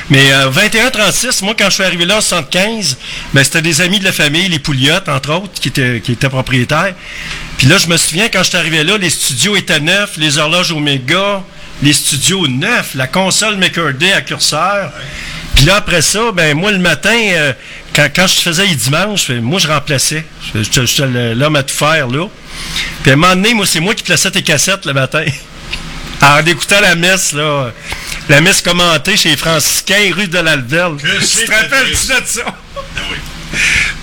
Mais 0.09 0.31
euh, 0.33 0.49
21-36, 0.51 1.43
moi, 1.45 1.55
quand 1.57 1.65
je 1.69 1.75
suis 1.75 1.83
arrivé 1.83 2.05
là 2.05 2.17
en 2.17 2.21
75, 2.21 2.97
ben, 3.33 3.43
c'était 3.43 3.61
des 3.61 3.79
amis 3.79 3.99
de 3.99 4.03
la 4.03 4.11
famille, 4.11 4.49
les 4.49 4.59
Pouliottes, 4.59 5.07
entre 5.07 5.33
autres, 5.33 5.53
qui 5.59 5.69
étaient, 5.69 6.01
qui 6.03 6.11
étaient 6.13 6.27
propriétaires. 6.29 6.93
Puis 7.57 7.67
là, 7.67 7.77
je 7.77 7.87
me 7.87 7.95
souviens, 7.97 8.27
quand 8.27 8.43
je 8.43 8.49
suis 8.49 8.57
arrivé 8.57 8.83
là, 8.83 8.97
les 8.97 9.09
studios 9.09 9.55
étaient 9.55 9.79
neufs, 9.79 10.17
les 10.17 10.37
horloges 10.37 10.71
Omega, 10.73 11.41
les 11.81 11.93
studios 11.93 12.45
neufs, 12.47 12.93
la 12.95 13.07
console 13.07 13.55
McCurdy 13.57 14.11
à 14.11 14.21
curseur. 14.21 14.91
Puis 15.55 15.65
là, 15.65 15.77
après 15.77 16.01
ça, 16.01 16.31
ben, 16.33 16.57
moi, 16.57 16.71
le 16.71 16.79
matin, 16.79 17.15
euh, 17.15 17.53
quand, 17.95 18.09
quand 18.13 18.27
je 18.27 18.41
faisais 18.41 18.65
les 18.65 18.75
dimanches, 18.75 19.23
fais- 19.27 19.39
moi, 19.39 19.59
je 19.59 19.67
remplaçais. 19.67 20.25
J'étais 20.53 21.07
l'homme 21.35 21.55
à 21.55 21.63
tout 21.63 21.73
faire, 21.75 22.07
là. 22.07 22.25
Puis 23.03 23.11
à 23.11 23.13
un 23.13 23.17
moment 23.17 23.33
donné, 23.35 23.53
moi, 23.53 23.65
c'est 23.65 23.79
moi 23.79 23.93
qui 23.95 24.03
plaçais 24.03 24.31
tes 24.31 24.41
cassettes 24.43 24.85
le 24.85 24.93
matin. 24.93 25.23
En 26.21 26.45
écoutant 26.45 26.79
la 26.81 26.95
messe, 26.95 27.33
là, 27.33 27.71
la 28.29 28.41
messe 28.41 28.61
commentée 28.61 29.17
chez 29.17 29.29
les 29.29 29.37
franciscains, 29.37 30.11
rue 30.15 30.27
de 30.27 30.37
l'Alverne. 30.39 30.97
Que 30.97 31.07
Tu 31.19 31.45
te 31.45 31.51
rappelles-tu 31.51 32.07
de 32.07 32.27
ça? 32.27 32.43
Ah 32.45 32.81
oui. 33.09 33.17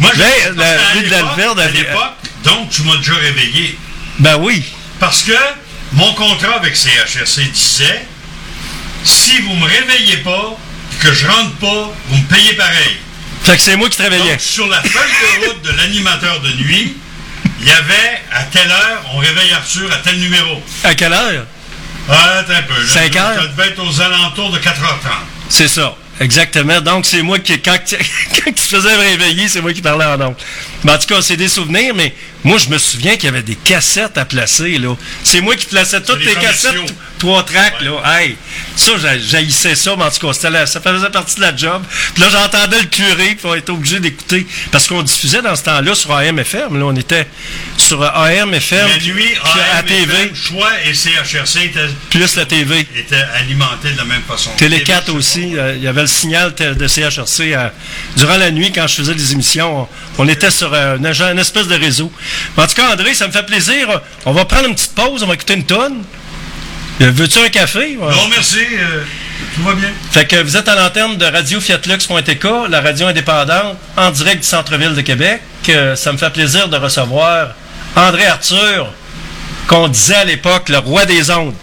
Moi, 0.01 0.11
je- 0.15 0.19
Ben, 0.19 0.57
la 0.57 0.89
rue 0.95 1.03
de 1.05 1.11
l'Alverne 1.11 1.61
À 1.61 1.69
l'époque, 1.69 2.15
donc, 2.45 2.71
tu 2.71 2.83
m'as 2.83 2.97
déjà 2.97 3.15
réveillé. 3.15 3.79
Ben 4.19 4.37
oui. 4.37 4.65
Parce 4.99 5.23
que 5.23 5.33
mon 5.93 6.13
contrat 6.15 6.57
avec 6.57 6.77
CHRC 6.77 7.45
disait 7.53 8.03
si 9.05 9.39
vous 9.43 9.55
me 9.55 9.65
réveillez 9.67 10.19
pas, 10.19 10.57
que 11.01 11.13
je 11.15 11.27
rentre 11.27 11.53
pas, 11.57 11.93
vous 12.09 12.17
me 12.19 12.25
payez 12.25 12.55
pareil. 12.55 12.97
Fait 13.45 13.55
que 13.57 13.63
c'est 13.63 13.77
moi 13.77 13.89
qui 13.89 13.97
te 13.97 14.03
réveillais. 14.03 14.33
Donc, 14.33 14.41
sur 14.41 14.67
la 14.67 14.83
feuille 14.83 15.41
de 15.41 15.47
route 15.47 15.63
de 15.63 15.71
l'animateur 15.71 16.41
de 16.41 16.51
nuit, 16.55 16.97
il 17.61 17.67
y 17.67 17.71
avait 17.71 18.21
à 18.33 18.43
telle 18.45 18.71
heure, 18.71 19.05
on 19.15 19.19
réveille 19.19 19.53
Arthur 19.53 19.91
à 19.93 19.97
tel 19.99 20.19
numéro. 20.19 20.61
À 20.83 20.95
quelle 20.97 21.13
heure? 21.13 21.47
Ah, 22.09 22.39
attends 22.39 22.53
un 22.55 22.63
peu. 22.63 22.75
là. 22.75 22.87
Cinq 22.89 23.17
heures? 23.17 23.35
Ça 23.43 23.47
devait 23.49 23.69
être 23.69 23.83
aux 23.83 24.01
alentours 24.01 24.51
de 24.51 24.59
4h30. 24.59 24.73
C'est 25.49 25.69
ça. 25.69 25.95
Exactement. 26.21 26.81
Donc, 26.81 27.07
c'est 27.07 27.23
moi 27.23 27.39
qui, 27.39 27.61
quand, 27.61 27.77
tu- 27.87 27.97
quand 28.35 28.47
tu 28.47 28.53
te 28.55 28.61
faisais 28.61 28.97
réveiller, 28.97 29.49
c'est 29.49 29.61
moi 29.61 29.73
qui 29.73 29.81
parlais 29.83 30.05
en 30.05 30.21
ondes. 30.21 30.35
Mais 30.85 30.93
en 30.93 30.99
tout 30.99 31.07
cas, 31.07 31.23
c'est 31.23 31.37
des 31.37 31.49
souvenirs, 31.49 31.95
mais 31.95 32.15
moi, 32.45 32.59
je 32.59 32.69
me 32.69 32.79
souviens 32.79 33.15
qu'il 33.17 33.25
y 33.25 33.29
avait 33.29 33.43
des 33.43 33.57
cassettes 33.57 34.17
à 34.17 34.25
placer, 34.25 34.79
là. 34.79 34.95
C'est 35.25 35.41
moi 35.41 35.57
qui 35.57 35.67
plaçais 35.67 36.01
toutes 36.01 36.25
les 36.25 36.35
cassettes, 36.35 36.75
trois 37.19 37.43
tracks, 37.45 37.81
là. 37.81 38.01
Hey, 38.21 38.37
ça, 38.77 38.93
j'haïssais 39.19 39.75
ça, 39.75 39.97
mais 39.97 40.05
en 40.05 40.11
tout 40.11 40.25
cas, 40.27 40.33
ça 40.33 40.81
faisait 40.81 41.11
partie 41.11 41.37
de 41.37 41.41
la 41.41 41.57
job. 41.57 41.83
Puis 42.15 42.23
là, 42.23 42.29
j'entendais 42.31 42.79
le 42.81 42.87
curé, 42.87 43.35
puis 43.35 43.45
on 43.45 43.55
était 43.55 43.71
obligé 43.71 43.99
d'écouter. 43.99 44.47
Parce 44.71 44.87
qu'on 44.87 45.03
diffusait 45.03 45.43
dans 45.43 45.57
ce 45.57 45.65
temps-là 45.65 45.95
sur 45.95 46.13
AM-FM, 46.15 46.79
là. 46.79 46.85
On 46.87 46.95
était 46.95 47.27
sur 47.77 48.03
AM-FM, 48.05 48.89
La 48.89 48.99
nuit, 49.13 49.35
à 49.43 49.79
AM, 49.79 49.85
TV, 49.87 50.13
FM, 50.15 50.35
Choix 50.37 50.71
et 50.87 50.95
CHRC 50.95 51.65
étaient, 51.65 51.89
plus 52.11 52.37
la 52.37 52.47
TV. 52.47 52.87
étaient 52.97 53.17
alimentés 53.35 53.91
de 53.93 53.97
la 53.99 54.05
même 54.05 54.23
façon. 54.23 54.51
Télé 54.57 54.79
TV, 54.79 54.85
4 54.93 55.07
je 55.07 55.11
sais 55.13 55.17
aussi, 55.19 55.59
euh, 55.59 55.75
il 55.77 55.83
y 55.83 55.89
avait 55.89 56.03
le 56.03 56.07
signal 56.07 56.55
de 56.55 56.87
CHRC. 56.87 57.55
euh, 57.55 57.69
durant 58.17 58.37
la 58.37 58.51
nuit, 58.51 58.71
quand 58.73 58.87
je 58.87 58.95
faisais 58.95 59.15
des 59.15 59.33
émissions, 59.33 59.83
on, 59.83 60.23
on 60.25 60.29
était 60.29 60.51
sur 60.51 60.73
euh, 60.73 60.97
une 60.99 61.39
espèce 61.39 61.67
de 61.67 61.75
réseau. 61.75 62.13
En 62.57 62.67
tout 62.67 62.75
cas, 62.75 62.93
André, 62.93 63.15
ça 63.15 63.27
me 63.27 63.33
fait 63.33 63.45
plaisir. 63.45 64.01
On 64.27 64.33
va 64.33 64.45
prendre 64.45 64.67
une 64.69 64.75
petite 64.75 64.95
pause, 64.95 65.23
on 65.23 65.27
va 65.27 65.35
écouter 65.35 65.55
une 65.55 65.65
tonne. 65.65 66.03
Euh, 67.01 67.11
Veux-tu 67.13 67.39
un 67.39 67.49
café? 67.49 67.97
Non, 68.01 68.29
merci. 68.31 68.59
euh, 68.59 69.05
tout 69.55 69.63
va 69.63 69.75
bien. 69.75 69.91
Fait 70.11 70.27
que 70.27 70.43
vous 70.43 70.57
êtes 70.57 70.69
à 70.69 70.75
l'antenne 70.75 71.17
de 71.17 71.25
Radio 71.25 71.61
Fiatlux.tk, 71.61 72.45
la 72.69 72.81
radio 72.81 73.07
indépendante, 73.07 73.77
en 73.97 74.11
direct 74.11 74.43
du 74.43 74.49
centre-ville 74.49 74.95
de 74.95 75.01
Québec. 75.03 75.41
Euh, 75.69 75.95
ça 75.95 76.13
me 76.13 76.19
fait 76.19 76.31
plaisir 76.31 76.69
de 76.69 76.77
recevoir 76.77 77.49
André 77.95 78.27
Arthur, 78.27 78.89
qu'on 79.69 79.87
disait 79.89 80.17
à 80.17 80.25
l'époque 80.25 80.69
le 80.71 80.79
roi 80.79 81.05
des 81.07 81.31
ondes. 81.31 81.55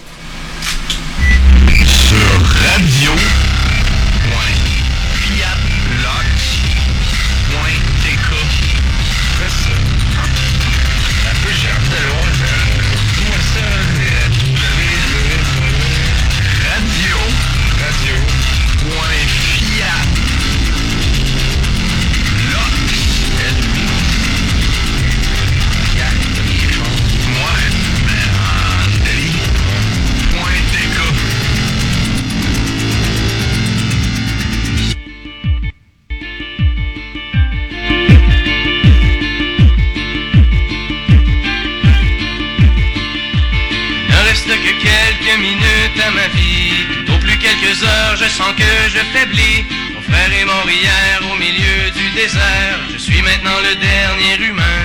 maintenant 53.46 53.62
le 53.62 53.76
dernier 53.76 54.48
humain 54.48 54.82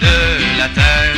de 0.00 0.58
la 0.58 0.68
terre. 0.68 1.14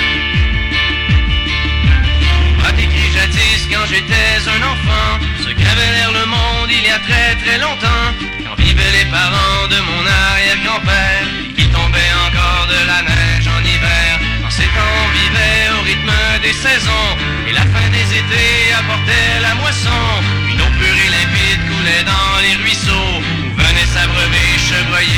Pratique 2.59 2.91
jadis 3.13 3.69
quand 3.71 3.87
j'étais 3.89 4.41
un 4.49 4.63
enfant, 4.73 5.11
se 5.39 5.51
gravait 5.51 6.21
le 6.21 6.27
monde 6.27 6.71
il 6.71 6.85
y 6.85 6.91
a 6.91 6.99
très 6.99 7.35
très 7.45 7.59
longtemps, 7.59 8.09
quand 8.45 8.57
vivaient 8.63 8.95
les 8.99 9.07
parents 9.11 9.67
de 9.69 9.79
mon 9.89 10.03
arrière-grand-père, 10.07 11.25
qui 11.57 11.67
tombait 11.69 12.15
encore 12.27 12.67
de 12.69 12.81
la 12.87 13.03
neige 13.03 13.49
en 13.49 13.61
hiver. 13.61 14.21
En 14.47 14.51
ces 14.51 14.69
temps, 14.77 14.97
on 15.05 15.11
vivait 15.21 15.63
au 15.77 15.83
rythme 15.83 16.15
des 16.43 16.53
saisons, 16.53 17.11
et 17.49 17.53
la 17.53 17.67
fin 17.73 17.89
des 17.93 18.09
étés 18.21 18.73
apportait 18.79 19.41
la 19.43 19.55
moisson. 19.57 20.03
Une 20.51 20.61
eau 20.61 20.71
pure 20.79 20.99
et 21.05 21.11
limpide 21.17 21.63
coulait 21.69 22.05
dans 22.05 22.33
les 22.45 22.57
ruisseaux, 22.63 23.21
où 23.21 23.61
venait 23.61 23.91
s'abreuver 23.93 24.49
chevreuil 24.69 25.11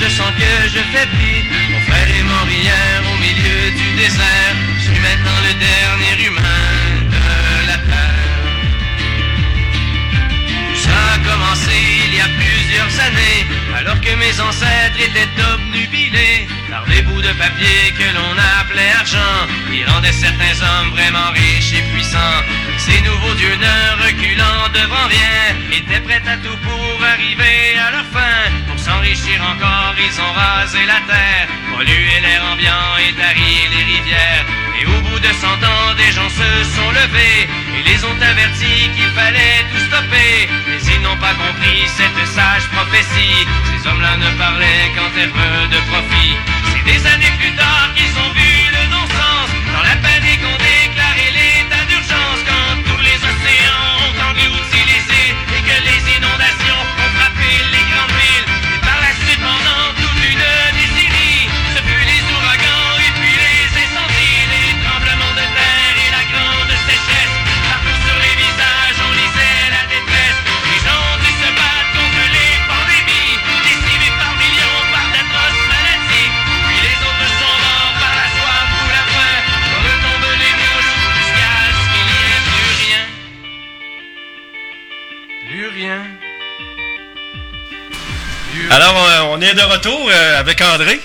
je 0.00 0.08
sens 0.08 0.30
que 0.38 0.68
je 0.68 0.82
faiblis. 0.92 1.42
Frère 1.86 2.10
est 2.18 2.22
mort 2.22 2.48
hier 2.48 3.02
au 3.10 3.16
milieu 3.18 3.70
du 3.70 3.88
désert. 3.96 4.54
Je 4.76 4.82
suis 4.84 5.00
maintenant 5.00 5.38
le 5.48 5.54
dernier 5.68 6.26
humain 6.26 6.66
de 7.14 7.66
la 7.66 7.78
terre. 7.90 8.38
Ça 10.76 10.98
a 11.14 11.18
commencé 11.18 11.74
il 12.06 12.14
y 12.14 12.20
a 12.20 12.28
plusieurs 12.38 12.92
années, 13.06 13.40
alors 13.76 14.00
que 14.00 14.14
mes 14.14 14.40
ancêtres 14.40 15.00
étaient 15.00 15.34
obnubilés 15.52 16.46
par 16.70 16.84
des 16.86 17.02
bouts 17.02 17.22
de 17.22 17.32
papier 17.32 17.92
que 17.98 18.08
l'on 18.16 18.34
appelait 18.60 18.92
argent, 19.00 19.36
qui 19.70 19.84
rendaient 19.84 20.12
certains 20.12 20.56
hommes 20.62 20.90
vraiment 20.90 21.30
riches 21.32 21.74
et 21.74 21.82
puissants. 21.92 22.42
Ces 22.78 23.00
nouveaux 23.02 23.34
dieux 23.34 23.56
ne 23.56 24.04
reculant 24.04 24.68
devant 24.72 25.06
rien, 25.08 25.56
étaient 25.72 26.00
prêts 26.00 26.22
à 26.26 26.36
tout 26.36 26.58
pour 26.62 27.04
arriver 27.04 27.78
à 27.84 27.90
leur 27.90 28.06
fin. 28.12 28.67
S'enrichir 28.88 29.38
encore, 29.42 29.94
ils 30.00 30.18
ont 30.18 30.32
rasé 30.32 30.80
la 30.86 31.00
terre, 31.04 31.46
pollué 31.76 32.20
l'air 32.24 32.42
ambiant 32.52 32.96
et 33.04 33.12
tari 33.12 33.68
les 33.68 33.84
rivières. 33.84 34.46
Et 34.80 34.86
au 34.86 34.98
bout 35.04 35.20
de 35.20 35.32
cent 35.42 35.60
ans, 35.60 35.92
des 35.98 36.10
gens 36.10 36.30
se 36.30 36.50
sont 36.72 36.90
levés 36.92 37.44
et 37.76 37.82
les 37.84 38.02
ont 38.06 38.16
avertis 38.16 38.88
qu'il 38.96 39.10
fallait 39.12 39.60
tout 39.70 39.84
stopper. 39.92 40.48
Mais 40.68 40.80
ils 40.80 41.02
n'ont 41.02 41.20
pas 41.20 41.34
compris 41.34 41.84
cette 41.98 42.26
sage 42.32 42.66
prophétie. 42.72 43.44
Ces 43.68 43.86
hommes-là 43.88 44.16
ne 44.16 44.30
parlaient 44.38 44.88
qu'en 44.96 45.10
termes 45.12 45.68
de 45.68 45.80
profit. 45.92 46.32
C'est 46.72 46.84
des 46.90 47.06
années 47.12 47.34
plus 47.38 47.54
tard 47.56 47.90
qu'ils 47.94 48.16
ont 48.24 48.32
vu 48.40 48.52
le 48.72 48.84
non-sens 48.88 49.48
dans 49.74 49.84
la 49.84 49.96
panique 50.00 50.27
Alors, 88.70 89.06
euh, 89.08 89.20
on 89.30 89.40
est 89.40 89.54
de 89.54 89.62
retour 89.62 90.10
euh, 90.12 90.40
avec 90.40 90.60
André. 90.60 91.00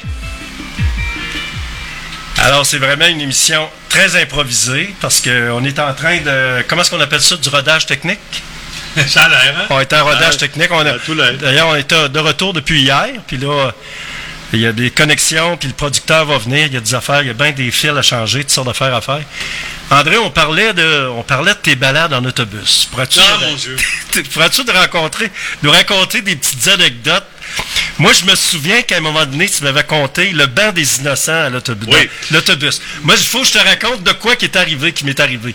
Alors, 2.39 2.65
c'est 2.65 2.77
vraiment 2.77 3.07
une 3.07 3.21
émission 3.21 3.69
très 3.89 4.21
improvisée 4.21 4.93
parce 4.99 5.21
qu'on 5.21 5.63
est 5.63 5.79
en 5.79 5.93
train 5.93 6.17
de. 6.17 6.61
Comment 6.67 6.81
est-ce 6.81 6.91
qu'on 6.91 6.99
appelle 6.99 7.21
ça 7.21 7.37
Du 7.37 7.49
rodage 7.49 7.85
technique? 7.85 8.19
Ça 9.07 9.23
a 9.23 9.29
l'air, 9.29 9.55
hein? 9.57 9.65
On 9.69 9.79
est 9.79 9.91
en 9.93 10.03
rodage 10.03 10.33
Ah, 10.35 10.37
technique. 10.37 10.69
D'ailleurs, 11.39 11.67
on 11.69 11.75
est 11.75 11.93
de 11.93 12.19
retour 12.19 12.53
depuis 12.53 12.81
hier. 12.81 13.07
Puis 13.25 13.37
là, 13.37 13.71
il 14.51 14.59
y 14.59 14.67
a 14.67 14.71
des 14.71 14.91
connexions. 14.91 15.57
Puis 15.57 15.69
le 15.69 15.73
producteur 15.73 16.25
va 16.25 16.37
venir. 16.37 16.67
Il 16.67 16.73
y 16.73 16.77
a 16.77 16.81
des 16.81 16.93
affaires. 16.93 17.21
Il 17.21 17.27
y 17.27 17.31
a 17.31 17.33
bien 17.33 17.51
des 17.51 17.71
fils 17.71 17.89
à 17.91 18.01
changer, 18.03 18.41
toutes 18.41 18.51
sortes 18.51 18.67
d'affaires 18.67 18.93
à 18.93 19.01
faire. 19.01 19.21
André, 19.89 20.17
on 20.17 20.29
parlait 20.29 20.73
de, 20.73 21.07
on 21.07 21.23
parlait 21.23 21.53
de 21.53 21.59
tes 21.59 21.75
balades 21.75 22.13
en 22.13 22.23
autobus. 22.25 22.87
Pourrais-tu 22.91 23.19
Ah, 23.19 23.37
mon 23.41 23.55
Dieu. 23.55 23.77
pourrais-tu 24.33 24.61
nous 25.63 25.71
raconter 25.71 26.21
des 26.21 26.35
petites 26.35 26.67
anecdotes? 26.67 27.23
Moi, 27.99 28.11
je 28.13 28.25
me 28.25 28.35
souviens 28.35 28.81
qu'à 28.81 28.97
un 28.97 29.01
moment 29.01 29.25
donné, 29.25 29.47
tu 29.47 29.63
m'avais 29.63 29.83
conté 29.83 30.31
le 30.31 30.47
banc 30.47 30.71
des 30.71 30.99
innocents 30.99 31.45
à 31.45 31.49
l'autobus. 31.49 31.89
Oui. 31.91 32.09
L'autobus. 32.31 32.81
Moi, 33.03 33.15
il 33.17 33.25
faut 33.25 33.41
que 33.41 33.47
je 33.47 33.53
te 33.53 33.57
raconte 33.59 34.03
de 34.03 34.11
quoi 34.13 34.35
qui 34.35 34.45
est 34.45 34.55
arrivé, 34.55 34.91
qui 34.91 35.05
m'est 35.05 35.19
arrivé. 35.19 35.53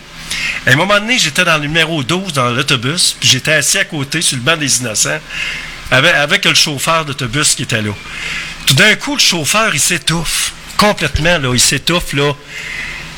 À 0.67 0.73
un 0.73 0.77
moment 0.77 0.99
donné, 1.01 1.19
j'étais 1.19 1.45
dans 1.45 1.57
le 1.57 1.63
numéro 1.63 2.03
12 2.03 2.33
dans 2.33 2.51
l'autobus, 2.51 3.17
puis 3.19 3.29
j'étais 3.29 3.53
assis 3.53 3.79
à 3.79 3.85
côté 3.85 4.23
sur 4.23 4.37
le 4.37 4.43
banc 4.43 4.57
des 4.57 4.79
innocents 4.81 5.19
avec, 5.91 6.15
avec 6.15 6.45
le 6.45 6.55
chauffeur 6.55 7.05
d'autobus 7.05 7.55
qui 7.55 7.63
était 7.63 7.83
là. 7.83 7.93
Tout 8.67 8.75
d'un 8.75 8.95
coup, 8.97 9.15
le 9.15 9.21
chauffeur, 9.21 9.75
il 9.75 9.81
s'étouffe. 9.81 10.53
Complètement, 10.77 11.39
là. 11.39 11.53
Il 11.55 11.61
s'étouffe, 11.61 12.13
là. 12.13 12.33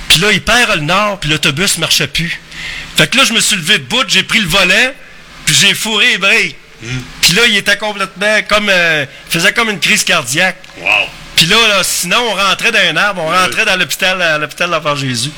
Puis 0.08 0.20
là, 0.20 0.32
il 0.32 0.40
perd 0.40 0.76
le 0.76 0.82
nord, 0.82 1.20
puis 1.20 1.30
l'autobus 1.30 1.76
ne 1.76 1.80
marchait 1.80 2.06
plus. 2.06 2.40
Fait 2.96 3.08
que 3.08 3.16
là, 3.16 3.24
je 3.24 3.32
me 3.32 3.40
suis 3.40 3.56
levé 3.56 3.78
de 3.78 3.84
bout, 3.84 4.04
j'ai 4.08 4.22
pris 4.22 4.40
le 4.40 4.48
volet, 4.48 4.94
puis 5.44 5.54
j'ai 5.60 5.74
fourré 5.74 6.12
les 6.12 6.18
breaks. 6.18 6.56
Puis 7.22 7.32
là, 7.34 7.42
il 7.48 7.56
était 7.56 7.76
complètement 7.76 8.38
comme... 8.48 8.68
euh, 8.70 9.04
il 9.28 9.32
faisait 9.32 9.52
comme 9.52 9.70
une 9.70 9.80
crise 9.80 10.02
cardiaque. 10.04 10.56
Wow. 10.80 10.88
Puis 11.36 11.46
là, 11.46 11.56
là, 11.68 11.82
sinon, 11.82 12.18
on 12.30 12.34
rentrait 12.34 12.72
dans 12.72 12.78
un 12.78 12.96
arbre, 12.96 13.22
on 13.24 13.30
rentrait 13.30 13.64
dans 13.64 13.76
l'hôpital, 13.76 14.20
à 14.20 14.38
l'hôpital 14.38 14.70
d'Enfant 14.70 14.96
Jésus. 14.96 15.30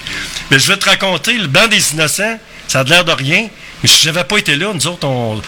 Mais 0.51 0.59
je 0.59 0.69
vais 0.69 0.77
te 0.77 0.89
raconter, 0.89 1.35
le 1.35 1.47
banc 1.47 1.67
des 1.69 1.93
innocents, 1.93 2.39
ça 2.69 2.81
a 2.81 2.85
l'air 2.85 3.05
de 3.05 3.13
rien. 3.13 3.49
Mais 3.83 3.89
si 3.89 4.03
j'avais 4.05 4.25
pas 4.25 4.39
été 4.39 4.57
là, 4.57 4.73
nous 4.73 4.87
autres, 4.87 5.07
on, 5.07 5.41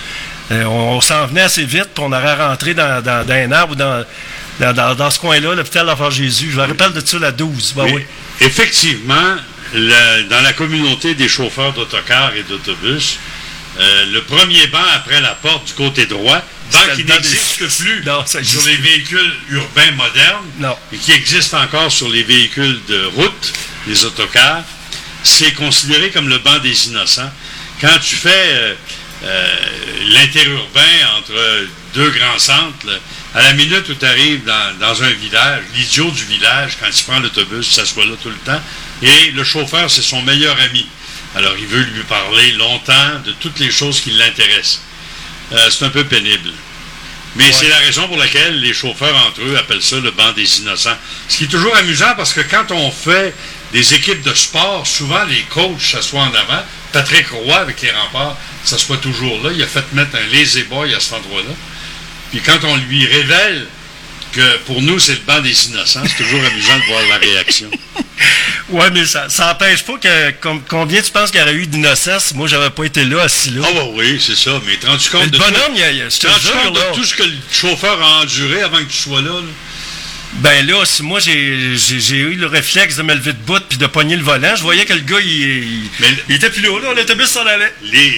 euh, 0.52 0.64
on, 0.64 1.00
s'en 1.00 1.26
venait 1.26 1.40
assez 1.42 1.64
vite, 1.64 1.88
puis 1.94 2.04
on 2.06 2.12
aurait 2.12 2.34
rentré 2.34 2.74
dans, 2.74 3.02
dans- 3.02 3.24
dans 3.26 3.34
un 3.34 3.50
arbre 3.52 3.72
ou 3.72 3.76
dans, 3.76 4.94
dans, 4.94 5.10
ce 5.10 5.18
coin-là, 5.18 5.54
l'hôpital 5.54 5.86
d'Enfant 5.86 6.10
Jésus. 6.10 6.50
Je 6.52 6.56
me 6.60 6.66
rappelle 6.66 6.92
de 6.92 7.00
ça, 7.04 7.18
la 7.18 7.32
12. 7.32 7.72
Ben 7.76 7.84
Mais 7.84 7.92
oui. 7.94 8.02
Effectivement, 8.40 9.36
le- 9.72 10.22
dans 10.28 10.40
la 10.40 10.52
communauté 10.52 11.14
des 11.14 11.28
chauffeurs 11.28 11.72
d'autocars 11.72 12.32
et 12.36 12.42
d'autobus, 12.44 13.18
euh, 13.78 14.06
le 14.12 14.22
premier 14.22 14.66
banc 14.68 14.84
après 14.94 15.20
la 15.20 15.34
porte 15.34 15.66
du 15.68 15.72
côté 15.74 16.06
droit, 16.06 16.40
banc 16.72 16.78
qui 16.94 17.04
des- 17.04 17.12
n'existe 17.12 17.66
plus 17.78 18.02
Non, 18.04 18.24
ça 18.26 18.38
existe 18.40 18.60
sur 18.60 18.68
les 18.68 18.76
véhicules 18.76 19.32
urbains 19.50 19.90
modernes 19.92 20.46
Non. 20.58 20.76
et 20.92 20.96
qui 20.96 21.12
existe 21.12 21.54
encore 21.54 21.90
sur 21.90 22.08
les 22.08 22.22
véhicules 22.22 22.80
de 22.88 23.04
route, 23.06 23.52
les 23.86 24.04
autocars, 24.04 24.62
c'est 25.22 25.52
considéré 25.54 26.10
comme 26.10 26.28
le 26.28 26.38
banc 26.38 26.58
des 26.58 26.88
innocents. 26.88 27.30
Quand 27.80 27.98
tu 28.00 28.14
fais 28.14 28.30
euh, 28.30 28.74
euh, 29.24 29.54
l'interurbain 30.08 30.80
entre 31.18 31.66
deux 31.94 32.10
grands 32.10 32.38
centres, 32.38 32.86
là, 32.86 32.94
à 33.34 33.42
la 33.42 33.52
minute 33.54 33.88
où 33.88 33.94
tu 33.94 34.04
arrives 34.04 34.44
dans, 34.44 34.78
dans 34.78 35.02
un 35.02 35.10
village, 35.10 35.62
l'idiot 35.74 36.10
du 36.10 36.24
village, 36.24 36.76
quand 36.80 36.86
il 36.94 37.02
prend 37.04 37.18
l'autobus, 37.18 37.68
s'assoit 37.68 38.04
là 38.06 38.12
tout 38.22 38.28
le 38.30 38.36
temps, 38.36 38.60
et 39.02 39.32
le 39.32 39.42
chauffeur, 39.44 39.90
c'est 39.90 40.02
son 40.02 40.22
meilleur 40.22 40.56
ami. 40.60 40.86
Alors, 41.34 41.54
il 41.58 41.66
veut 41.66 41.82
lui 41.82 42.02
parler 42.04 42.52
longtemps 42.52 43.20
de 43.24 43.32
toutes 43.32 43.58
les 43.58 43.70
choses 43.70 44.00
qui 44.00 44.10
l'intéressent. 44.12 44.80
Euh, 45.52 45.68
c'est 45.70 45.84
un 45.84 45.90
peu 45.90 46.04
pénible. 46.04 46.50
Mais 47.36 47.50
c'est 47.50 47.68
la 47.68 47.78
raison 47.78 48.06
pour 48.06 48.16
laquelle 48.16 48.60
les 48.60 48.72
chauffeurs 48.72 49.16
entre 49.26 49.40
eux 49.40 49.56
appellent 49.58 49.82
ça 49.82 49.98
le 49.98 50.12
banc 50.12 50.32
des 50.32 50.60
innocents. 50.60 50.96
Ce 51.28 51.36
qui 51.36 51.44
est 51.44 51.48
toujours 51.48 51.74
amusant 51.76 52.14
parce 52.16 52.32
que 52.32 52.40
quand 52.42 52.70
on 52.70 52.92
fait 52.92 53.34
des 53.72 53.94
équipes 53.94 54.22
de 54.22 54.32
sport, 54.34 54.86
souvent 54.86 55.24
les 55.24 55.42
coachs 55.50 55.80
s'assoient 55.80 56.22
en 56.22 56.34
avant. 56.34 56.62
Patrick 56.92 57.26
Roy 57.30 57.56
avec 57.56 57.82
les 57.82 57.90
remparts 57.90 58.36
s'assoit 58.62 58.98
toujours 58.98 59.42
là. 59.42 59.50
Il 59.52 59.60
a 59.62 59.66
fait 59.66 59.84
mettre 59.94 60.16
un 60.16 60.32
lazy 60.32 60.62
boy 60.62 60.94
à 60.94 61.00
cet 61.00 61.14
endroit-là. 61.14 61.54
Puis 62.30 62.40
quand 62.40 62.62
on 62.62 62.76
lui 62.76 63.04
révèle 63.04 63.66
que 64.34 64.56
pour 64.66 64.82
nous 64.82 64.98
c'est 64.98 65.12
le 65.14 65.20
banc 65.26 65.40
des 65.40 65.66
innocents, 65.68 66.02
c'est 66.06 66.22
toujours 66.22 66.40
amusant 66.44 66.78
de 66.78 66.84
voir 66.86 67.02
la 67.08 67.16
réaction. 67.18 67.70
Ouais, 68.70 68.90
mais 68.90 69.04
ça 69.04 69.26
n'empêche 69.40 69.82
pas 69.82 69.98
que 69.98 70.30
com- 70.40 70.62
combien 70.66 71.02
tu 71.02 71.10
penses 71.10 71.30
qu'il 71.30 71.40
y 71.40 71.42
aurait 71.42 71.52
eu 71.54 71.66
d'innocents 71.66 72.18
si 72.18 72.34
moi 72.34 72.46
j'avais 72.48 72.70
pas 72.70 72.84
été 72.84 73.04
là, 73.04 73.22
assis 73.24 73.50
là? 73.50 73.62
Ah 73.68 73.72
bah 73.74 73.84
oui, 73.92 74.18
c'est 74.24 74.36
ça. 74.36 74.52
Mais 74.64 74.76
te 74.76 74.86
rends-tu 74.86 75.10
Mais 75.12 75.18
compte 75.18 75.24
le 75.26 75.30
de 75.32 75.38
bonhomme, 75.38 75.54
tout, 75.66 75.72
il 75.74 75.80
y 75.80 75.82
a, 75.82 75.90
il 75.90 75.98
y 75.98 76.02
a- 76.02 76.08
te 76.08 76.16
te 76.18 76.26
compte 76.26 76.74
de 76.74 76.94
tout 76.94 77.04
ce 77.04 77.14
que 77.14 77.24
le 77.24 77.32
chauffeur 77.52 78.00
a 78.02 78.22
enduré 78.22 78.62
avant 78.62 78.78
que 78.78 78.84
tu 78.84 78.96
sois 78.96 79.20
là? 79.20 79.28
là? 79.32 79.40
Ben 80.38 80.66
là, 80.66 80.84
si 80.84 81.02
moi 81.02 81.20
j'ai 81.20 81.76
j'ai- 81.76 82.00
j'ai 82.00 82.16
eu 82.16 82.34
le 82.34 82.46
réflexe 82.46 82.96
de 82.96 83.02
me 83.02 83.14
lever 83.14 83.32
de 83.32 83.38
bout 83.38 83.60
puis 83.68 83.78
de 83.78 83.86
pogner 83.86 84.16
le 84.16 84.22
volant, 84.22 84.54
je 84.56 84.62
voyais 84.62 84.84
que 84.84 84.92
le 84.92 85.00
gars, 85.00 85.20
il, 85.20 85.30
il, 85.30 85.90
Mais- 86.00 86.14
il 86.28 86.34
était 86.34 86.50
plus 86.50 86.60
là, 86.60 86.78
là, 86.80 86.92
l'autobus 86.94 87.28
s'en 87.28 87.46
allait. 87.46 87.72
Les, 87.82 88.12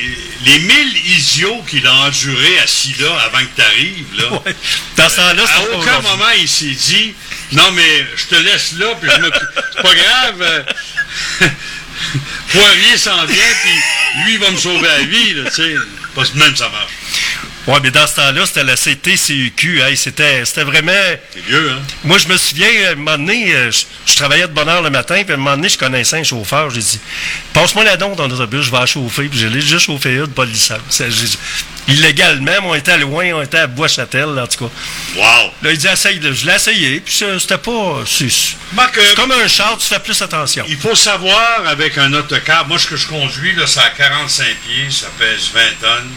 les 0.47 0.59
mille 0.61 0.97
idiots 1.09 1.63
qu'il 1.69 1.87
a 1.87 1.93
endurés 1.95 2.59
assis 2.61 2.95
là 2.99 3.17
avant 3.27 3.39
que 3.39 3.55
tu 3.55 3.63
arrives, 3.63 4.07
là. 4.17 4.33
Ouais. 4.33 4.57
Dans 4.97 5.09
ce 5.09 5.17
temps-là, 5.17 5.45
À 5.47 5.63
aucun 5.77 6.01
moment, 6.01 6.31
il 6.39 6.49
s'est 6.49 6.67
dit 6.67 7.15
Non, 7.53 7.71
mais 7.73 8.07
je 8.17 8.25
te 8.35 8.35
laisse 8.43 8.73
là, 8.79 8.95
puis 9.01 9.11
je 9.15 9.21
me. 9.21 9.31
C'est 9.75 9.83
pas 9.83 9.95
grave. 9.95 10.43
euh, 10.43 10.63
Poirier 12.53 12.97
s'en 12.97 13.25
vient, 13.27 13.53
puis 13.63 14.23
lui, 14.25 14.33
il 14.35 14.39
va 14.39 14.51
me 14.51 14.57
sauver 14.57 14.87
la 14.89 15.03
vie, 15.03 15.35
là, 15.35 15.51
tu 15.51 15.57
sais. 15.63 15.75
Pas 16.15 16.25
de 16.25 16.39
même, 16.39 16.57
ça 16.57 16.69
marche. 16.71 16.93
Ouais, 17.67 17.79
mais 17.83 17.91
dans 17.91 18.07
ce 18.07 18.15
temps-là, 18.15 18.47
c'était 18.47 18.63
la 18.63 18.77
CTCUQ. 18.77 19.81
Hey, 19.81 19.97
c'était, 19.97 20.45
c'était 20.45 20.63
vraiment. 20.63 20.93
C'est 21.33 21.43
vieux, 21.45 21.71
hein? 21.73 21.83
Moi, 22.05 22.19
je 22.19 22.29
me 22.29 22.37
souviens, 22.37 22.69
à 22.87 22.93
un 22.93 22.95
moment 22.95 23.19
donné, 23.19 23.53
euh, 23.55 23.73
je, 23.73 23.85
je 24.07 24.15
travaillais 24.15 24.47
de 24.47 24.53
bonne 24.53 24.69
heure 24.69 24.83
le 24.83 24.91
matin, 24.91 25.21
puis 25.25 25.33
à 25.33 25.35
un 25.35 25.39
moment 25.39 25.57
donné, 25.57 25.69
je 25.69 25.77
connaissais 25.77 26.17
un 26.19 26.23
chauffeur. 26.23 26.71
J'ai 26.71 26.81
dit, 26.81 27.01
passe-moi 27.53 27.83
la 27.83 27.97
don 27.97 28.15
dans 28.15 28.29
l'autobus, 28.29 28.63
je 28.63 28.71
vais 28.71 28.79
la 28.79 28.87
chauffer. 28.87 29.25
Puis 29.29 29.41
je 29.41 29.49
l'ai 29.49 29.61
déjà 29.61 29.81
chauffé 29.81 30.15
une, 30.15 30.29
pas 30.29 30.47
de 30.47 30.53
licence. 30.53 31.03
Illégalement, 31.89 32.45
mais 32.45 32.69
on 32.69 32.75
était 32.75 32.99
loin, 32.99 33.33
on 33.35 33.43
était 33.43 33.59
à 33.59 33.67
Bois-Châtel, 33.67 34.39
en 34.39 34.47
tout 34.47 34.67
cas. 34.67 34.73
Wow! 35.17 35.53
Là, 35.63 35.73
il 35.73 35.79
dit, 35.79 35.89
essaye, 35.89 36.21
je 36.23 36.47
l'ai 36.47 36.55
essayé, 36.55 37.01
puis 37.01 37.15
ça, 37.15 37.39
c'était 37.39 37.59
pas. 37.59 38.03
C'est, 38.07 38.25
euh, 38.27 38.29
c'est 38.95 39.15
comme 39.17 39.33
un 39.33 39.49
char, 39.49 39.77
tu 39.79 39.87
fais 39.87 39.99
plus 40.01 40.21
attention. 40.23 40.65
il 40.69 40.77
faut 40.77 40.95
savoir, 40.95 41.67
avec 41.67 41.99
un 41.99 42.13
autocar, 42.13 42.67
moi, 42.69 42.79
ce 42.79 42.87
que 42.87 42.97
je 42.97 43.09
conduis, 43.09 43.55
là, 43.57 43.67
c'est 43.67 43.81
à 43.81 43.91
45 43.91 44.47
pieds, 44.67 44.91
ça 44.91 45.07
pèse 45.19 45.51
20 45.53 45.61
tonnes. 45.81 46.11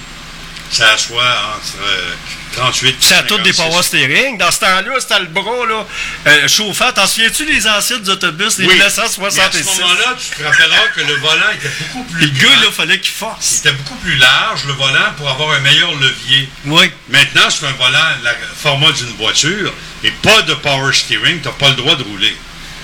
Ça 0.72 0.92
assoit 0.94 1.24
entre 1.24 1.82
euh, 1.84 2.14
38 2.56 2.90
et 2.90 2.96
C'est 3.00 3.14
à 3.16 3.24
toutes 3.24 3.42
des 3.44 3.54
56. 3.54 3.70
power 3.72 3.84
steering. 3.84 4.38
Dans 4.38 4.52
ce 4.52 4.60
temps-là, 4.60 5.00
c'était 5.00 5.20
le 5.20 5.26
bras, 5.26 5.66
là. 5.68 5.86
Euh, 6.28 6.48
chauffeur, 6.48 6.94
t'en 6.94 7.08
souviens-tu 7.08 7.46
les 7.46 7.68
anciens 7.68 7.98
autobus, 8.08 8.58
les 8.60 8.66
Oui. 8.68 8.76
Mais 8.78 8.84
à 8.86 8.90
1966? 8.90 9.64
ce 9.64 9.82
moment-là, 9.82 10.16
tu 10.20 10.36
te 10.38 10.44
rappelleras 10.44 10.88
que 10.96 11.02
le 11.02 11.16
volant 11.16 11.52
était 11.56 11.70
beaucoup 11.80 12.04
plus 12.12 12.26
Le 12.28 12.40
gars, 12.40 12.56
là, 12.64 12.72
fallait 12.72 13.00
qu'il 13.00 13.12
force. 13.12 13.46
C'était 13.46 13.72
beaucoup 13.74 13.96
plus 13.96 14.16
large, 14.18 14.66
le 14.66 14.74
volant, 14.74 15.14
pour 15.18 15.30
avoir 15.30 15.52
un 15.52 15.60
meilleur 15.60 15.92
levier. 15.96 16.50
Oui. 16.66 16.92
Maintenant, 17.10 17.50
c'est 17.50 17.66
un 17.66 17.72
volant, 17.72 18.06
la 18.24 18.36
format 18.62 18.92
d'une 18.92 19.16
voiture, 19.18 19.74
et 20.04 20.12
pas 20.12 20.42
de 20.44 20.54
power 20.54 20.94
steering, 20.94 21.42
tu 21.42 21.48
n'as 21.48 21.54
pas 21.54 21.70
le 21.70 21.76
droit 21.76 21.96
de 21.96 22.04
rouler. 22.04 22.36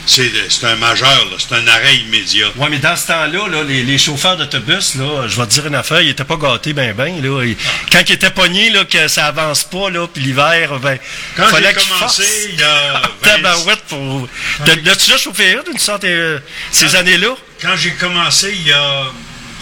C'est 0.08 0.32
c'est 0.50 0.68
un 0.68 0.76
majeur, 0.76 1.28
c'est 1.40 1.56
un 1.56 1.68
arrêt 1.68 1.96
immédiat. 1.98 2.48
Oui, 2.58 2.68
mais 2.70 2.78
dans 2.78 2.96
ce 2.96 3.08
temps-là, 3.08 3.48
là, 3.48 3.64
les, 3.64 3.84
les 3.84 3.98
chauffeurs 3.98 4.38
d'autobus, 4.38 4.96
là, 4.96 5.28
je 5.28 5.36
vais 5.40 5.48
te 5.48 5.52
dire 5.54 5.66
une 5.66 5.76
affaire, 5.76 6.02
ils 6.02 6.08
n'étaient 6.10 6.24
pas 6.24 6.36
gâtés 6.38 6.74
ben 6.74 6.94
ben. 6.94 7.22
Là. 7.24 7.44
Ils- 7.44 7.58
quand 7.92 8.02
ils 8.08 8.12
étaient 8.14 8.30
pognés, 8.30 8.70
là, 8.70 8.86
que 8.86 9.08
ça 9.08 9.26
avance 9.28 9.64
pas, 9.64 9.90
là, 9.90 10.08
puis 10.08 10.22
l'hiver, 10.22 10.80
ben, 10.80 11.00
Quand 11.36 11.48
fallait 11.48 11.70
j'ai 11.74 11.80
qu'ils 11.82 11.90
commencé, 11.92 12.50
il 12.54 12.60
y 12.60 12.64
a 12.64 13.02
20 13.24 13.30
Tabarouette 13.32 13.84
pour... 13.90 14.28
L'as-tu 14.66 14.84
déjà 15.06 15.18
chauffé 15.18 15.54
une, 15.54 15.64
d'une 15.72 15.80
sorte, 15.80 16.04
euh, 16.04 16.40
ces 16.72 16.86
Quand- 16.88 16.96
années-là? 17.00 17.36
Quand 17.62 17.76
j'ai 17.76 17.94
commencé 17.94 18.54
il 18.56 18.68
y 18.68 18.74
a 18.74 19.06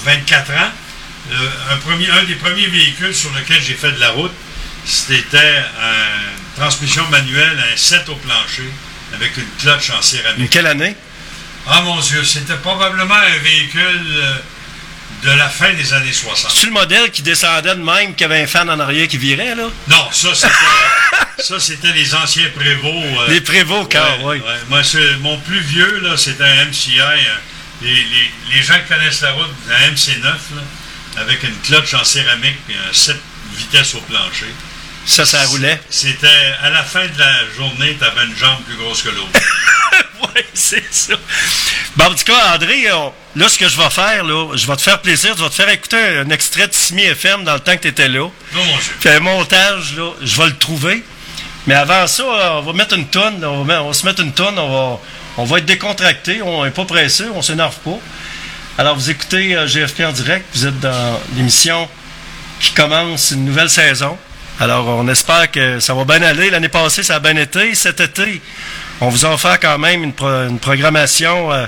24 0.03 0.51
ans, 0.51 0.71
euh, 1.31 1.35
un, 1.71 1.77
premier, 1.77 2.09
un 2.09 2.23
des 2.25 2.35
premiers 2.35 2.67
véhicules 2.67 3.15
sur 3.15 3.29
lequel 3.31 3.61
j'ai 3.65 3.75
fait 3.75 3.93
de 3.93 3.99
la 4.01 4.09
route, 4.09 4.33
c'était 4.85 5.37
une 5.37 6.61
transmission 6.61 7.07
manuelle, 7.09 7.63
un 7.73 7.77
7 7.77 8.09
au 8.09 8.15
plancher, 8.15 8.69
avec 9.13 9.35
une 9.37 9.47
clutch 9.59 9.89
en 9.91 9.97
Une 9.97 10.01
céramique. 10.01 10.49
quelle 10.49 10.67
année? 10.67 10.95
Ah 11.67 11.81
mon 11.81 11.99
Dieu, 11.99 12.23
c'était 12.23 12.55
probablement 12.57 13.15
un 13.15 13.37
véhicule 13.39 14.01
euh, 14.17 14.35
de 15.23 15.31
la 15.31 15.47
fin 15.49 15.71
des 15.73 15.93
années 15.93 16.11
60. 16.11 16.51
C'est-tu 16.51 16.65
le 16.67 16.73
modèle 16.73 17.09
qui 17.11 17.21
descendait 17.21 17.75
de 17.75 17.81
même, 17.81 18.15
qui 18.15 18.23
avait 18.25 18.41
un 18.41 18.47
fan 18.47 18.69
en 18.69 18.79
arrière 18.79 19.07
qui 19.07 19.17
virait, 19.17 19.55
là? 19.55 19.69
Non, 19.87 20.09
ça 20.11 20.35
c'était 20.35 20.53
ça 21.43 21.59
c'était 21.59 21.93
les 21.93 22.13
anciens 22.15 22.49
prévôts. 22.55 22.89
euh, 23.21 23.27
Les 23.29 23.39
prévôts, 23.41 23.85
car, 23.85 24.21
oui. 24.23 24.37
ouais. 24.37 24.41
Moi, 24.69 24.83
c'est- 24.83 25.15
mon 25.21 25.37
plus 25.39 25.59
vieux, 25.61 25.99
là, 26.01 26.17
c'était 26.17 26.43
un 26.43 26.65
MCI. 26.65 26.99
euh, 26.99 27.15
Les, 27.81 27.89
les- 27.95 28.31
les 28.55 28.61
gens 28.61 28.75
qui 28.75 28.93
connaissent 28.93 29.21
la 29.21 29.31
route, 29.31 29.49
un 29.69 29.91
MC9, 29.91 30.23
là, 30.23 31.21
avec 31.21 31.43
une 31.43 31.55
clutch 31.61 31.93
en 31.93 32.03
céramique 32.03 32.57
et 32.69 32.73
un 32.89 32.93
7 32.93 33.17
vitesses 33.57 33.93
au 33.95 34.01
plancher. 34.01 34.53
Ça, 35.05 35.25
ça 35.25 35.43
roulait. 35.47 35.79
C'était 35.89 36.27
à 36.61 36.69
la 36.69 36.81
fin 36.83 37.05
de 37.05 37.19
la 37.19 37.31
journée, 37.55 37.95
tu 37.99 38.05
avais 38.05 38.25
une 38.25 38.35
jambe 38.37 38.61
plus 38.65 38.75
grosse 38.77 39.01
que 39.03 39.09
l'autre. 39.09 39.29
oui, 40.35 40.41
c'est 40.53 40.83
ça. 40.93 41.13
Bon, 41.97 42.05
en 42.05 42.09
tout 42.15 42.23
cas, 42.23 42.55
André, 42.55 42.91
on- 42.93 43.11
là, 43.35 43.49
ce 43.49 43.57
que 43.57 43.67
je 43.67 43.77
vais 43.77 43.89
faire, 43.89 44.23
là, 44.23 44.55
je 44.55 44.65
vais 44.65 44.75
te 44.77 44.81
faire 44.81 45.01
plaisir, 45.01 45.35
je 45.37 45.43
vais 45.43 45.49
te 45.49 45.55
faire 45.55 45.69
écouter 45.69 45.97
un, 45.97 46.29
extrait 46.29 46.67
de 46.67 46.73
Simi 46.73 47.03
FM 47.03 47.43
dans 47.43 47.53
le 47.55 47.59
temps 47.59 47.75
que 47.75 47.81
tu 47.81 47.87
étais 47.89 48.07
là. 48.07 48.19
Non, 48.53 48.63
mon 48.63 48.77
Dieu. 48.77 48.93
Puis 49.01 49.09
un 49.09 49.19
montage, 49.19 49.93
là, 49.97 50.11
je 50.21 50.37
vais 50.41 50.47
le 50.47 50.57
trouver. 50.57 51.03
Mais 51.67 51.75
avant 51.75 52.07
ça, 52.07 52.23
euh, 52.23 52.49
on 52.59 52.61
va 52.61 52.73
mettre 52.73 52.95
une 52.95 53.07
tonne, 53.07 53.43
on 53.43 53.59
va, 53.59 53.63
mettre- 53.65 53.83
on 53.83 53.87
va 53.89 53.93
se 53.93 54.05
mettre 54.05 54.21
une 54.21 54.33
tonne, 54.33 54.57
on 54.57 54.69
va, 54.93 54.99
on 55.37 55.43
va 55.45 55.57
être 55.59 55.65
décontracté, 55.65 56.41
on 56.41 56.63
n'est 56.63 56.71
pas 56.71 56.85
pressé, 56.85 57.25
on 57.33 57.41
s'énerve 57.41 57.75
pas. 57.83 57.99
Alors, 58.77 58.95
vous 58.95 59.09
écoutez 59.09 59.55
euh, 59.55 59.67
GFP 59.67 60.01
en 60.05 60.11
direct, 60.13 60.45
vous 60.55 60.65
êtes 60.67 60.79
dans 60.79 61.19
l'émission 61.35 61.87
qui 62.61 62.71
commence 62.73 63.31
une 63.31 63.43
nouvelle 63.45 63.69
saison. 63.69 64.17
Alors, 64.59 64.87
on 64.87 65.07
espère 65.07 65.49
que 65.51 65.79
ça 65.79 65.93
va 65.93 66.05
bien 66.05 66.21
aller. 66.21 66.49
L'année 66.49 66.69
passée, 66.69 67.03
ça 67.03 67.15
a 67.15 67.19
bien 67.19 67.35
été. 67.35 67.73
Cet 67.75 67.99
été, 67.99 68.41
on 69.01 69.09
vous 69.09 69.25
a 69.25 69.33
offert 69.33 69.59
quand 69.59 69.77
même 69.79 70.03
une, 70.03 70.13
pro- 70.13 70.27
une 70.47 70.59
programmation 70.59 71.51
euh, 71.51 71.65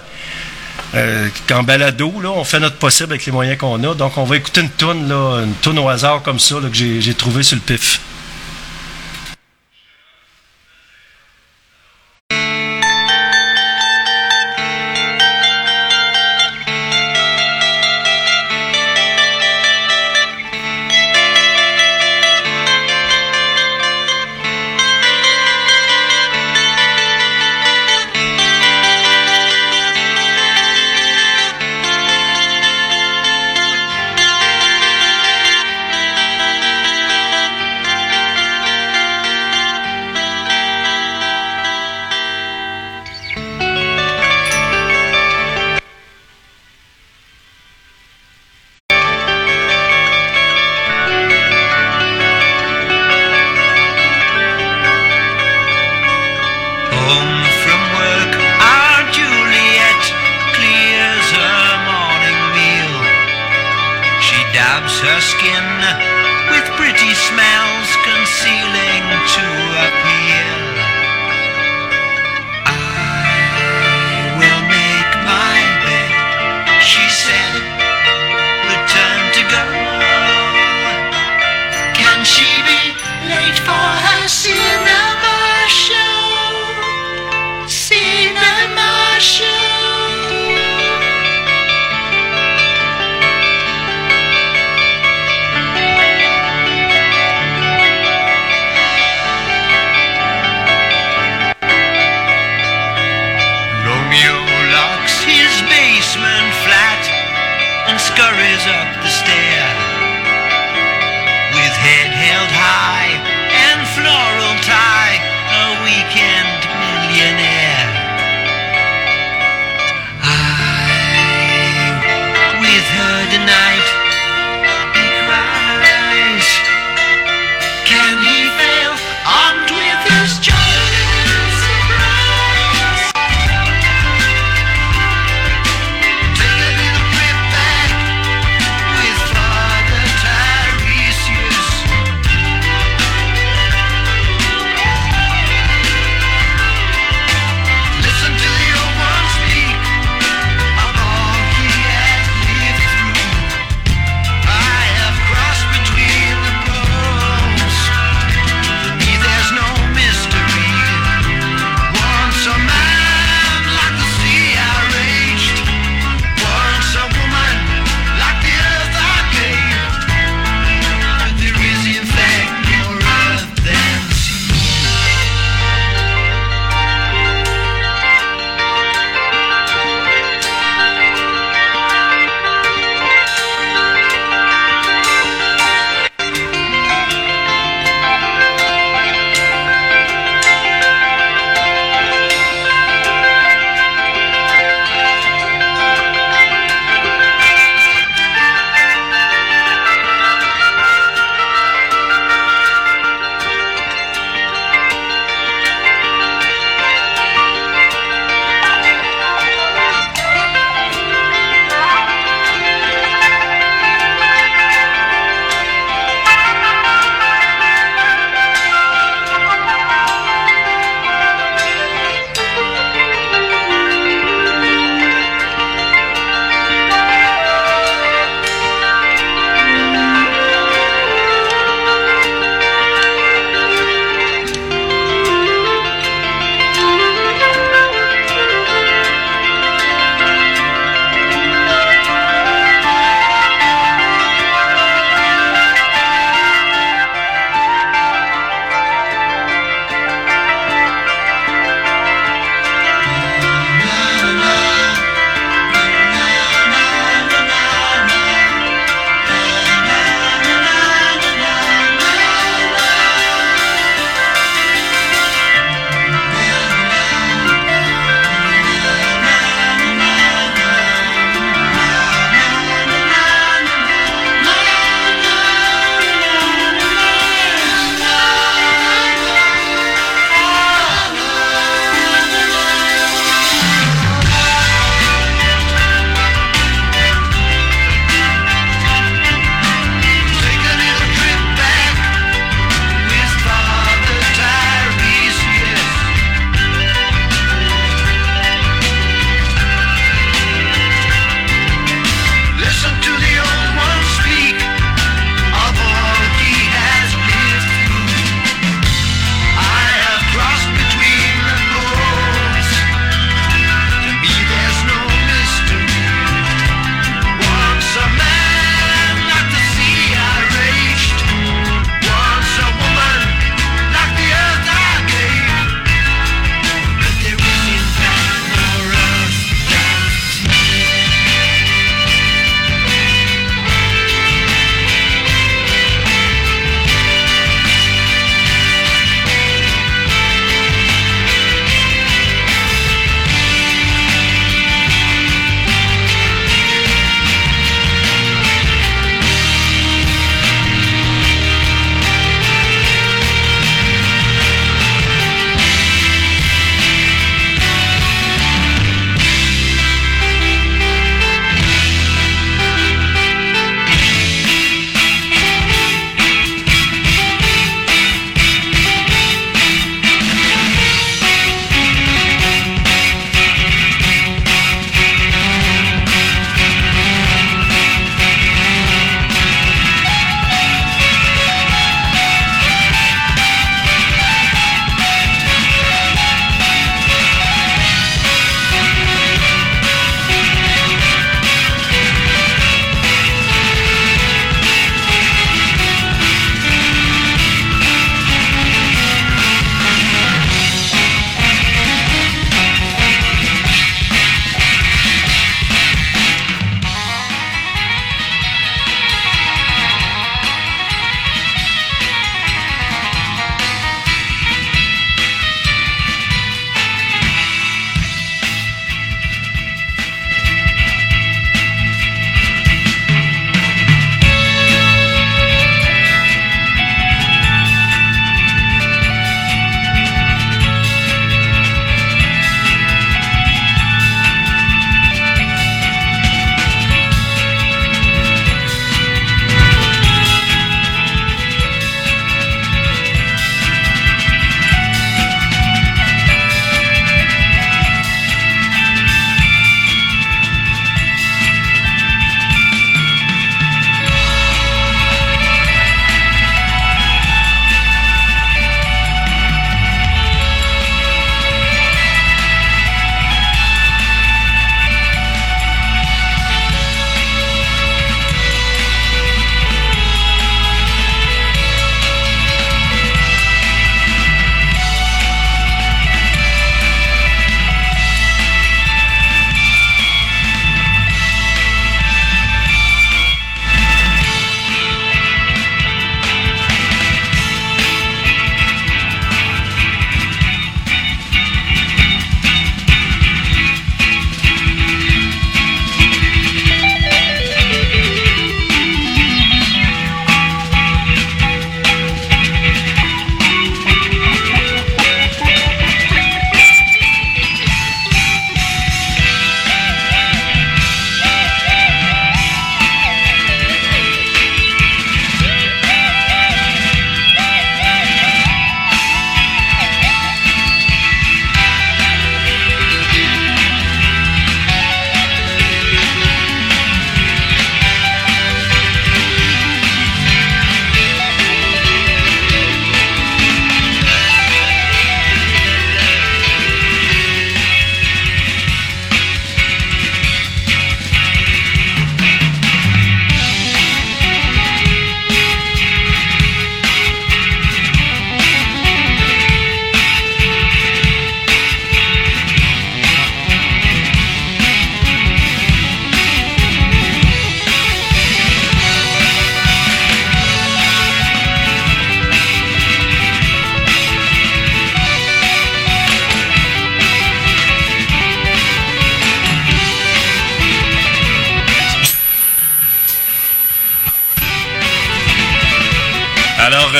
euh, 0.95 1.27
en 1.51 1.63
balado. 1.63 2.13
On 2.23 2.43
fait 2.43 2.59
notre 2.59 2.77
possible 2.77 3.13
avec 3.13 3.25
les 3.25 3.31
moyens 3.31 3.57
qu'on 3.57 3.83
a. 3.83 3.95
Donc, 3.95 4.17
on 4.17 4.23
va 4.23 4.37
écouter 4.37 4.61
une 4.61 4.69
toune, 4.69 5.11
une 5.11 5.53
toune 5.61 5.79
au 5.79 5.89
hasard 5.89 6.21
comme 6.21 6.39
ça 6.39 6.55
que 6.55 6.69
j'ai 6.73 7.13
trouvée 7.15 7.43
sur 7.43 7.55
le 7.55 7.61
pif. 7.61 7.99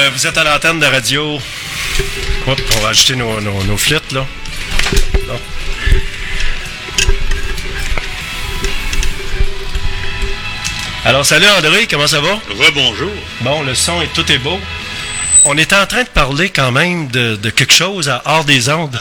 Euh, 0.05 0.09
vous 0.13 0.27
êtes 0.27 0.37
à 0.37 0.43
l'antenne 0.43 0.79
de 0.79 0.85
radio. 0.85 1.39
On 2.47 2.81
va 2.81 2.89
ajouter 2.89 3.15
nos, 3.15 3.41
nos, 3.41 3.63
nos 3.63 3.77
flûtes, 3.77 4.11
là. 4.11 4.25
Bon. 5.27 5.39
Alors, 11.05 11.25
salut 11.25 11.45
André, 11.57 11.87
comment 11.87 12.07
ça 12.07 12.19
va? 12.19 12.39
Rebonjour. 12.49 13.11
Bon, 13.41 13.61
le 13.63 13.75
son 13.75 14.01
et 14.01 14.07
tout 14.07 14.29
est 14.31 14.39
beau. 14.39 14.59
On 15.45 15.57
est 15.57 15.73
en 15.73 15.85
train 15.85 16.03
de 16.03 16.09
parler 16.09 16.49
quand 16.49 16.71
même 16.71 17.07
de, 17.09 17.35
de 17.35 17.49
quelque 17.51 17.73
chose 17.73 18.09
à 18.09 18.21
hors 18.25 18.43
des 18.45 18.69
ondes. 18.69 18.99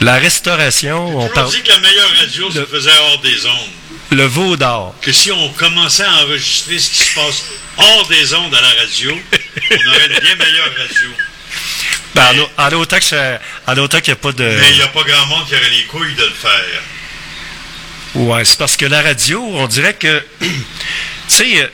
La 0.00 0.16
restauration, 0.16 1.18
on 1.18 1.28
parle 1.28 1.50
dit 1.50 1.62
que 1.62 1.68
la 1.68 1.78
meilleure 1.78 2.10
radio 2.20 2.50
se 2.50 2.64
faisait 2.66 2.90
hors 2.90 3.20
des 3.20 3.46
ondes. 3.46 3.83
Le 4.14 4.24
veau 4.26 4.56
d'or. 4.56 4.94
Que 5.00 5.12
si 5.12 5.30
on 5.32 5.48
commençait 5.50 6.04
à 6.04 6.12
enregistrer 6.24 6.78
ce 6.78 6.90
qui 6.90 6.96
se 7.04 7.14
passe 7.14 7.44
hors 7.76 8.06
des 8.08 8.32
ondes 8.34 8.54
à 8.54 8.60
la 8.60 8.68
radio, 8.80 9.10
on 9.12 9.88
aurait 9.90 10.06
une 10.06 10.20
bien 10.20 10.36
meilleure 10.36 10.70
radio. 10.76 11.10
Ben, 12.14 12.22
en, 12.28 12.38
au- 12.42 12.50
en 12.68 12.78
autant 12.78 12.98
qu'il 13.00 13.16
n'y 13.18 14.12
a 14.12 14.16
pas 14.16 14.32
de. 14.32 14.44
Mais 14.44 14.70
il 14.70 14.76
n'y 14.76 14.82
a 14.82 14.88
pas 14.88 15.02
grand 15.02 15.26
monde 15.26 15.46
qui 15.48 15.54
aurait 15.54 15.70
les 15.70 15.84
couilles 15.84 16.14
de 16.14 16.22
le 16.24 16.30
faire. 16.30 16.82
Ouais, 18.14 18.44
c'est 18.44 18.58
parce 18.58 18.76
que 18.76 18.86
la 18.86 19.02
radio, 19.02 19.42
on 19.54 19.66
dirait 19.66 19.94
que. 19.94 20.22
tu 20.40 20.46
sais, 21.26 21.62
euh, 21.62 21.66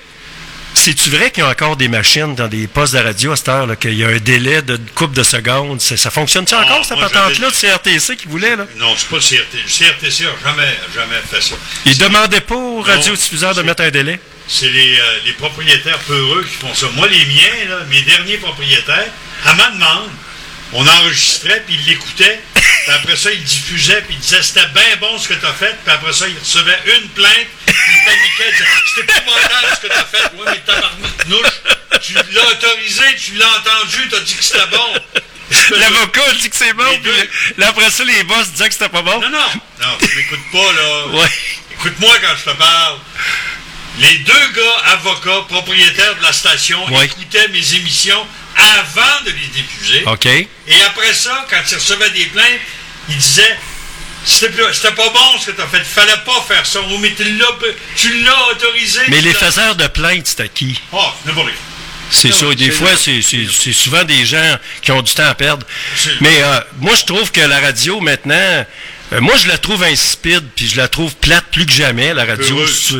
c'est-tu 0.74 1.10
vrai 1.10 1.30
qu'il 1.30 1.42
y 1.42 1.46
a 1.46 1.50
encore 1.50 1.76
des 1.76 1.88
machines 1.88 2.34
dans 2.34 2.48
des 2.48 2.66
postes 2.66 2.94
de 2.94 2.98
radio 3.00 3.32
à 3.32 3.36
cette 3.36 3.48
heure, 3.48 3.78
qu'il 3.78 3.94
y 3.94 4.04
a 4.04 4.08
un 4.08 4.18
délai 4.18 4.62
de 4.62 4.78
coupe 4.94 5.12
de 5.12 5.22
secondes? 5.22 5.80
Ça 5.80 6.10
fonctionne-tu 6.10 6.54
encore, 6.54 6.80
Ah, 6.80 6.84
cette 6.84 6.98
moi, 6.98 7.08
patente-là 7.08 7.50
de 7.50 7.54
CRTC 7.54 8.16
qui 8.16 8.28
voulait, 8.28 8.56
là? 8.56 8.66
Non, 8.76 8.94
c'est 8.96 9.08
pas 9.08 9.16
le 9.16 9.22
CRT. 9.22 9.54
Le 9.54 9.68
CRTC 9.68 10.24
n'a 10.24 10.30
jamais, 10.44 10.76
jamais 10.94 11.20
fait 11.30 11.42
ça. 11.42 11.54
Ils 11.86 11.98
demandaient 11.98 12.40
pas 12.40 12.56
aux 12.56 12.80
radiodiffuseurs 12.82 13.54
de 13.54 13.62
mettre 13.62 13.82
un 13.82 13.90
délai? 13.90 14.20
C'est 14.48 14.70
les, 14.70 14.98
euh, 14.98 15.18
les 15.26 15.32
propriétaires 15.34 15.98
peureux 16.00 16.44
qui 16.44 16.56
font 16.56 16.74
ça. 16.74 16.86
Moi, 16.94 17.08
les 17.08 17.24
miens, 17.26 17.68
là, 17.68 17.84
mes 17.88 18.02
derniers 18.02 18.38
propriétaires, 18.38 19.10
à 19.46 19.54
ma 19.54 19.70
demande, 19.70 20.08
on 20.72 20.86
enregistrait, 20.86 21.62
puis 21.66 21.76
ils 21.80 21.90
l'écoutaient, 21.90 22.40
puis 22.84 22.92
après 22.94 23.16
ça, 23.16 23.30
ils 23.32 23.44
diffusaient, 23.44 24.02
puis 24.02 24.14
ils 24.14 24.20
disaient 24.20 24.42
c'était 24.42 24.66
bien 24.68 24.96
bon 25.00 25.18
ce 25.18 25.28
que 25.28 25.34
tu 25.34 25.46
as 25.46 25.52
fait, 25.52 25.76
puis 25.84 25.92
après 25.94 26.12
ça, 26.12 26.26
ils 26.28 26.38
recevaient 26.38 26.78
une 26.98 27.08
plainte, 27.10 27.46
puis 27.66 27.74
ils 27.76 28.04
paniquaient, 28.04 28.50
ils 28.50 28.52
disaient 28.52 28.66
c'est 28.94 29.00
épouvantable 29.02 29.68
ce 29.74 29.80
que 29.80 29.92
tu 29.92 29.98
as 29.98 30.04
fait. 30.04 30.30
Oui, 30.34 30.44
mais 30.46 30.60
tabarnouche, 30.60 31.52
tu 32.02 32.12
l'as 32.14 32.48
autorisé, 32.50 33.02
tu 33.24 33.34
l'as 33.34 33.48
entendu, 33.48 34.08
tu 34.08 34.14
as 34.16 34.20
dit 34.20 34.34
que 34.34 34.44
c'était 34.44 34.66
bon. 34.66 34.94
L'avocat 35.78 36.32
dit 36.40 36.48
que 36.50 36.56
c'est 36.56 36.72
bon, 36.74 36.98
puis 37.02 37.12
là, 37.58 37.68
après 37.68 37.90
ça, 37.90 38.04
les 38.04 38.22
boss 38.24 38.50
disaient 38.52 38.68
que 38.68 38.74
c'était 38.74 38.88
pas 38.88 39.02
bon. 39.02 39.20
Non, 39.20 39.30
non, 39.30 39.46
non, 39.80 39.98
tu 39.98 40.14
m'écoutes 40.16 40.50
pas, 40.52 40.72
là. 40.72 41.06
Ouais. 41.08 41.28
Écoute-moi 41.72 42.14
quand 42.20 42.36
je 42.44 42.50
te 42.50 42.56
parle. 42.56 42.98
Les 43.98 44.18
deux 44.18 44.48
gars, 44.54 44.92
avocats, 44.92 45.44
propriétaires 45.48 46.14
de 46.16 46.22
la 46.22 46.32
station, 46.32 46.82
Ouais. 46.94 47.06
écoutaient 47.06 47.48
mes 47.48 47.74
émissions 47.74 48.26
avant 48.56 49.24
de 49.24 49.30
les 49.30 49.46
diffuser. 49.48 50.02
OK. 50.06 50.26
Et 50.26 50.82
après 50.86 51.14
ça, 51.14 51.46
quand 51.50 51.60
ils 51.70 51.74
recevaient 51.74 52.10
des 52.10 52.26
plaintes, 52.26 52.60
ils 53.08 53.16
disaient 53.16 53.58
c'était 54.24 54.50
c'était 54.72 54.94
pas 54.94 55.08
bon 55.08 55.38
ce 55.40 55.46
que 55.46 55.56
tu 55.56 55.62
as 55.62 55.66
fait, 55.66 55.82
fallait 55.82 56.12
pas 56.26 56.44
faire 56.46 56.66
ça. 56.66 56.80
Oui, 56.82 56.98
mais 57.00 57.12
tu 57.14 57.24
l'as, 58.22 58.48
autorisé. 58.50 59.00
Mais 59.08 59.20
les 59.20 59.32
faiseurs 59.34 59.76
de 59.76 59.86
plaintes, 59.86 60.26
c'est 60.26 60.40
à 60.40 60.48
qui? 60.48 60.78
Oh, 60.92 61.02
n'importe. 61.24 61.48
C'est 62.10 62.32
ça. 62.32 62.54
Des 62.54 62.70
fois, 62.70 62.90
c'est- 62.96 63.22
souvent 63.72 64.04
des 64.04 64.26
gens 64.26 64.58
qui 64.82 64.92
ont 64.92 65.00
du 65.02 65.14
temps 65.14 65.26
à 65.28 65.34
perdre. 65.34 65.66
Mais 66.20 66.42
euh, 66.42 66.60
moi, 66.78 66.94
je 66.96 67.04
trouve 67.04 67.30
que 67.30 67.40
la 67.40 67.60
radio, 67.60 68.00
maintenant, 68.00 68.66
euh, 69.12 69.20
moi, 69.20 69.34
je 69.42 69.48
la 69.48 69.58
trouve 69.58 69.82
insipide, 69.82 70.44
puis 70.54 70.68
je 70.68 70.76
la 70.76 70.88
trouve 70.88 71.14
plate 71.16 71.44
plus 71.52 71.66
que 71.66 71.72
jamais, 71.72 72.14
la 72.14 72.24
radio. 72.24 72.66
C'est 72.66 72.94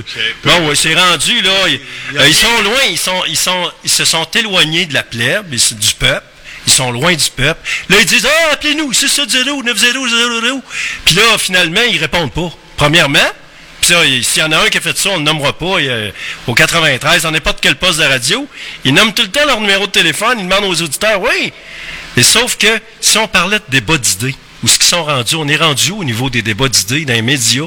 Bon, 0.44 0.68
ouais, 0.68 0.74
c'est 0.74 0.94
rendu, 0.94 1.40
là. 1.42 1.68
Ils, 1.68 1.80
euh, 2.18 2.28
ils 2.28 2.34
sont 2.34 2.62
loin, 2.62 2.80
ils, 2.88 2.98
sont, 2.98 3.22
ils, 3.28 3.36
sont, 3.36 3.70
ils 3.84 3.90
se 3.90 4.04
sont 4.04 4.24
éloignés 4.34 4.86
de 4.86 4.94
la 4.94 5.02
plèbe, 5.02 5.48
du 5.50 5.94
peuple. 5.98 6.26
Ils 6.66 6.72
sont 6.72 6.90
loin 6.90 7.14
du 7.14 7.30
peuple. 7.30 7.60
Là, 7.88 7.96
ils 8.00 8.06
disent 8.06 8.26
Ah, 8.26 8.52
appelez-nous, 8.52 8.92
670 8.92 9.62
9000 9.64 10.60
Puis 11.04 11.14
là, 11.14 11.38
finalement, 11.38 11.80
ils 11.90 11.98
répondent 11.98 12.32
pas. 12.32 12.52
Premièrement, 12.76 13.18
puis 13.80 14.24
s'il 14.24 14.42
y 14.42 14.44
en 14.44 14.52
a 14.52 14.58
un 14.58 14.68
qui 14.68 14.78
a 14.78 14.80
fait 14.80 14.96
ça, 14.96 15.10
on 15.10 15.12
ne 15.14 15.18
le 15.18 15.24
nommera 15.24 15.52
pas. 15.52 15.78
euh, 15.80 16.10
au 16.46 16.54
93, 16.54 17.22
dans 17.22 17.30
n'importe 17.30 17.60
quel 17.60 17.76
poste 17.76 17.98
de 17.98 18.04
radio, 18.04 18.46
ils 18.84 18.92
nomment 18.92 19.12
tout 19.14 19.22
le 19.22 19.30
temps 19.30 19.44
leur 19.46 19.60
numéro 19.60 19.86
de 19.86 19.92
téléphone, 19.92 20.38
ils 20.38 20.48
demandent 20.48 20.64
aux 20.70 20.82
auditeurs, 20.82 21.20
oui. 21.20 21.52
Et 22.16 22.22
sauf 22.22 22.56
que 22.56 22.80
si 23.00 23.18
on 23.18 23.28
parlait 23.28 23.58
de 23.58 23.64
débats 23.68 23.98
d'idées, 23.98 24.34
où 24.62 24.68
ce 24.68 24.78
qu'ils 24.78 24.88
sont 24.88 25.04
rendus, 25.04 25.34
on 25.36 25.48
est 25.48 25.56
rendu 25.56 25.90
au 25.92 26.04
niveau 26.04 26.28
des 26.30 26.42
débats 26.42 26.68
d'idées 26.68 27.04
dans 27.04 27.14
les 27.14 27.22
médias, 27.22 27.64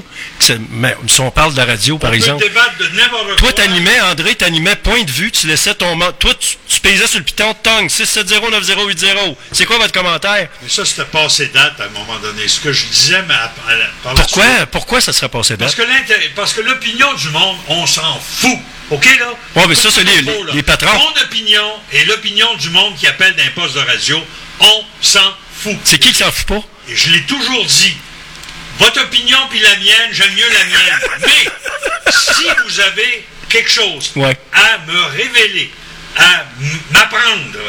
mais 0.71 0.95
si 1.07 1.19
on 1.21 1.31
parle 1.31 1.53
de 1.53 1.57
la 1.57 1.65
radio, 1.65 1.97
par 1.97 2.11
on 2.11 2.13
exemple. 2.13 2.43
peut 2.43 2.49
de. 2.49 3.35
Toi, 3.37 3.51
t'animais, 3.53 3.99
André, 4.01 4.35
t'animais 4.35 4.75
point 4.75 5.03
de 5.03 5.11
vue, 5.11 5.31
tu 5.31 5.47
laissais 5.47 5.73
ton... 5.73 5.97
Toi, 6.19 6.33
tu, 6.39 6.57
tu 6.67 6.79
paysais 6.81 7.07
sur 7.07 7.19
le 7.19 7.25
piton 7.25 7.49
de 7.51 7.57
Tong, 7.63 7.87
670-9080. 7.89 9.35
C'est 9.51 9.65
quoi 9.65 9.77
votre 9.77 9.91
commentaire? 9.93 10.49
Mais 10.61 10.69
ça, 10.69 10.85
c'était 10.85 11.05
passé 11.05 11.47
date 11.47 11.79
à 11.79 11.85
un 11.85 11.89
moment 11.89 12.19
donné. 12.19 12.47
Ce 12.47 12.59
que 12.59 12.71
je 12.73 12.85
disais, 12.85 13.21
mais 13.27 13.33
à- 13.33 13.53
à 13.67 13.75
la- 13.75 13.85
par 14.03 14.13
la 14.13 14.21
Pourquoi, 14.21 14.43
suite- 14.43 14.65
pourquoi 14.71 15.01
ça 15.01 15.13
serait 15.13 15.29
passé 15.29 15.57
date? 15.57 15.75
parce 16.35 16.53
que 16.53 16.61
l'opinion 16.61 17.13
du 17.13 17.29
monde, 17.29 17.57
on 17.67 17.85
s'en 17.87 18.19
fout. 18.19 18.57
OK, 18.91 19.05
là? 19.19 19.33
Ouais, 19.55 19.67
mais 19.67 19.75
ça, 19.75 19.89
c'est 19.91 20.03
les- 20.03 20.21
là. 20.21 20.31
les 20.53 20.63
patrons. 20.63 20.93
Mon 20.93 21.21
opinion 21.23 21.65
et 21.91 22.03
l'opinion 22.05 22.53
du 22.55 22.69
monde 22.69 22.95
qui 22.95 23.07
appelle 23.07 23.33
d'un 23.35 23.49
poste 23.55 23.75
de 23.75 23.79
radio, 23.79 24.21
on 24.59 24.83
s'en 25.01 25.19
C'est 25.83 25.99
qui 25.99 26.11
qui 26.11 26.15
s'en 26.19 26.31
fout 26.31 26.47
pas? 26.47 26.63
Et 26.89 26.95
je 26.95 27.09
l'ai 27.11 27.21
toujours 27.23 27.65
dit. 27.65 27.95
Votre 28.79 29.01
opinion 29.03 29.37
puis 29.49 29.59
la 29.59 29.75
mienne, 29.77 30.09
j'aime 30.11 30.33
mieux 30.33 30.49
la 30.49 30.65
mienne. 30.65 30.99
Mais 31.25 32.11
si 32.11 32.43
vous 32.65 32.79
avez 32.79 33.25
quelque 33.49 33.69
chose 33.69 34.11
Ouais. 34.15 34.35
à 34.53 34.77
me 34.87 35.01
révéler, 35.17 35.71
à 36.17 36.45
m'apprendre. 36.91 37.59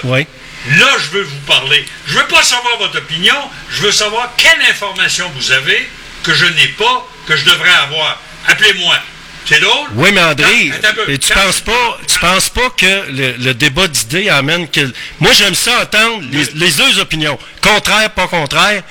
Là, 0.78 0.86
je 0.99 1.11
veux 1.18 1.22
vous 1.22 1.40
parler. 1.40 1.84
Je 2.07 2.14
veux 2.14 2.26
pas 2.26 2.42
savoir 2.42 2.78
votre 2.78 2.97
opinion, 2.99 3.36
je 3.70 3.82
veux 3.82 3.92
savoir 3.92 4.30
quelle 4.38 4.62
information 4.70 5.30
vous 5.36 5.53
avez 5.53 5.86
que 6.22 6.32
je 6.34 6.47
n'ai 6.47 6.68
pas, 6.68 7.07
que 7.26 7.36
je 7.36 7.45
devrais 7.45 7.74
avoir. 7.74 8.18
Appelez-moi. 8.49 8.99
C'est 9.47 9.61
drôle? 9.61 9.88
Oui, 9.95 10.11
mais 10.12 10.22
André, 10.22 10.72
peu. 11.07 11.18
tu 11.18 11.32
penses 11.34 11.61
pas, 11.61 11.99
tu 12.09 12.18
penses 12.18 12.49
pas 12.49 12.70
que 12.70 13.11
le, 13.11 13.32
le 13.38 13.53
débat 13.55 13.86
d'idées 13.88 14.28
amène 14.30 14.68
que. 14.68 14.90
Moi, 15.20 15.32
j'aime 15.34 15.55
ça 15.55 15.82
entendre 15.82 16.22
les, 16.30 16.45
les 16.55 16.70
deux 16.70 16.99
opinions, 16.99 17.38
contraire, 17.61 18.11
pas 18.11 18.26
contraire. 18.26 18.82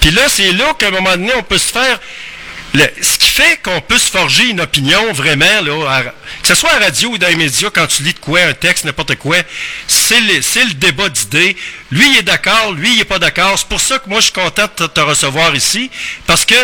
Puis 0.00 0.10
là, 0.10 0.22
c'est 0.28 0.52
là 0.52 0.74
qu'à 0.78 0.88
un 0.88 0.90
moment 0.90 1.12
donné, 1.12 1.32
on 1.36 1.42
peut 1.44 1.58
se 1.58 1.70
faire. 1.72 2.00
le- 2.74 2.88
ce 3.02 3.18
qui 3.18 3.28
fait 3.30 3.58
qu'on 3.64 3.80
peut 3.80 3.98
se 3.98 4.10
forger 4.10 4.48
une 4.48 4.60
opinion 4.60 5.12
vraiment, 5.12 5.60
là, 5.64 5.90
à- 5.90 6.02
que 6.02 6.46
ce 6.48 6.54
soit 6.54 6.70
à 6.70 6.78
la 6.78 6.86
radio 6.86 7.08
ou 7.10 7.18
dans 7.18 7.26
les 7.28 7.34
médias, 7.36 7.68
quand 7.70 7.86
tu 7.88 8.02
lis 8.04 8.14
de 8.14 8.18
quoi, 8.20 8.40
un 8.42 8.52
texte, 8.54 8.84
n'importe 8.84 9.16
quoi, 9.16 9.36
c'est 9.88 10.20
le, 10.20 10.34
le 10.68 10.74
débat 10.74 11.08
d'idées. 11.08 11.56
Lui, 11.90 12.10
il 12.12 12.18
est 12.18 12.22
d'accord, 12.22 12.72
lui, 12.72 12.94
il 12.94 13.00
est 13.00 13.04
pas 13.04 13.18
d'accord. 13.18 13.56
C'est 13.58 13.66
pour 13.68 13.80
ça 13.80 13.98
que 13.98 14.08
moi, 14.08 14.18
je 14.20 14.24
suis 14.26 14.32
content 14.32 14.66
de 14.76 14.86
te 14.86 15.00
recevoir 15.00 15.54
ici, 15.56 15.90
parce 16.26 16.44
que 16.44 16.54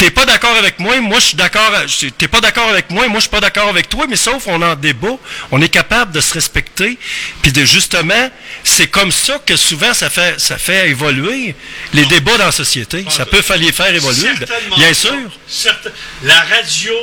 T'es 0.00 0.10
pas 0.10 0.24
d'accord 0.24 0.56
avec 0.56 0.78
moi, 0.78 0.98
moi 1.02 1.18
je 1.18 1.26
suis 1.26 1.36
d'accord. 1.36 1.70
T'es 2.16 2.26
pas 2.26 2.40
d'accord 2.40 2.70
avec 2.70 2.88
moi, 2.90 3.06
moi 3.08 3.16
je 3.18 3.24
suis 3.24 3.28
pas 3.30 3.40
d'accord 3.40 3.68
avec 3.68 3.86
toi, 3.90 4.06
mais 4.08 4.16
sauf 4.16 4.44
on 4.46 4.62
en 4.62 4.74
débat, 4.74 5.18
on 5.50 5.60
est 5.60 5.68
capable 5.68 6.12
de 6.12 6.22
se 6.22 6.32
respecter, 6.32 6.98
puis 7.42 7.52
de 7.52 7.66
justement, 7.66 8.30
c'est 8.64 8.86
comme 8.86 9.12
ça 9.12 9.38
que 9.44 9.56
souvent 9.56 9.92
ça 9.92 10.08
fait 10.08 10.40
ça 10.40 10.56
fait 10.56 10.88
évoluer 10.88 11.54
les 11.92 12.06
débats 12.06 12.38
dans 12.38 12.46
la 12.46 12.52
société. 12.52 13.04
Ça 13.10 13.26
peut 13.26 13.42
les 13.58 13.72
faire 13.72 13.94
évoluer, 13.94 14.30
bien 14.76 14.94
sûr. 14.94 15.12
Certain- 15.46 15.90
La 16.22 16.40
radio 16.44 16.94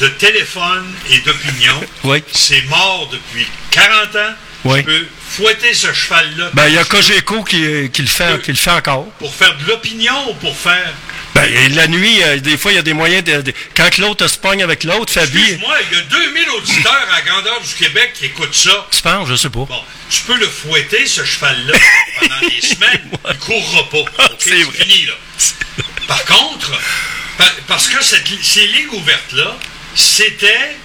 de 0.00 0.08
téléphone 0.08 0.92
et 1.10 1.18
d'opinion, 1.20 1.80
Oui. 2.04 2.22
c'est 2.34 2.62
mort 2.66 3.08
depuis 3.10 3.46
40 3.70 4.14
ans. 4.14 4.34
Oui. 4.64 4.80
Je 4.80 4.84
peux 4.84 5.06
fouetter 5.30 5.72
ce 5.72 5.92
cheval-là 5.92 6.50
Ben 6.52 6.66
il 6.68 6.74
y 6.74 6.78
a 6.78 6.84
Cogeco 6.84 7.44
qui, 7.44 7.88
qui 7.90 8.02
le 8.02 8.08
fait, 8.08 8.42
qui 8.42 8.50
le 8.50 8.56
fait 8.58 8.72
encore. 8.72 9.06
pour 9.18 9.32
faire 9.34 9.56
de 9.56 9.64
l'opinion 9.64 10.30
ou 10.30 10.34
pour 10.34 10.56
faire... 10.56 10.92
Ben 11.36 11.52
et 11.54 11.68
la 11.70 11.86
nuit, 11.86 12.22
euh, 12.22 12.38
des 12.40 12.56
fois 12.56 12.72
il 12.72 12.76
y 12.76 12.78
a 12.78 12.82
des 12.82 12.92
moyens 12.94 13.22
de, 13.24 13.42
de- 13.42 13.52
quand 13.76 13.98
l'autre 13.98 14.26
se 14.26 14.38
pogne 14.38 14.62
avec 14.62 14.84
l'autre, 14.84 15.12
Fabi, 15.12 15.38
Excuse-moi, 15.38 15.76
il 15.90 15.96
y 15.98 16.00
a 16.00 16.04
2000 16.04 16.50
auditeurs 16.50 17.06
à 17.10 17.16
la 17.16 17.22
grandeur 17.22 17.60
du 17.60 17.74
Québec 17.74 18.12
qui 18.14 18.26
écoutent 18.26 18.54
ça. 18.54 18.86
tu 18.90 19.02
penses, 19.02 19.28
je 19.28 19.36
sais 19.36 19.50
pas. 19.50 19.64
Bon, 19.66 19.82
tu 20.10 20.20
peux 20.22 20.36
le 20.38 20.48
fouetter, 20.48 21.06
ce 21.06 21.24
cheval-là, 21.24 21.78
pendant 22.20 22.40
des 22.40 22.60
semaines. 22.66 23.10
Il 23.24 23.28
ne 23.30 23.34
courra 23.34 23.88
pas. 23.90 23.98
OK? 23.98 24.36
C'est 24.38 24.64
fini, 24.64 25.06
là. 25.06 25.12
Par 26.08 26.24
contre, 26.24 26.70
pa- 27.36 27.52
parce 27.66 27.88
que 27.88 28.02
cette, 28.02 28.26
ces 28.42 28.66
ligues 28.68 28.92
ouvertes-là, 28.94 29.58
c'était 29.94 30.76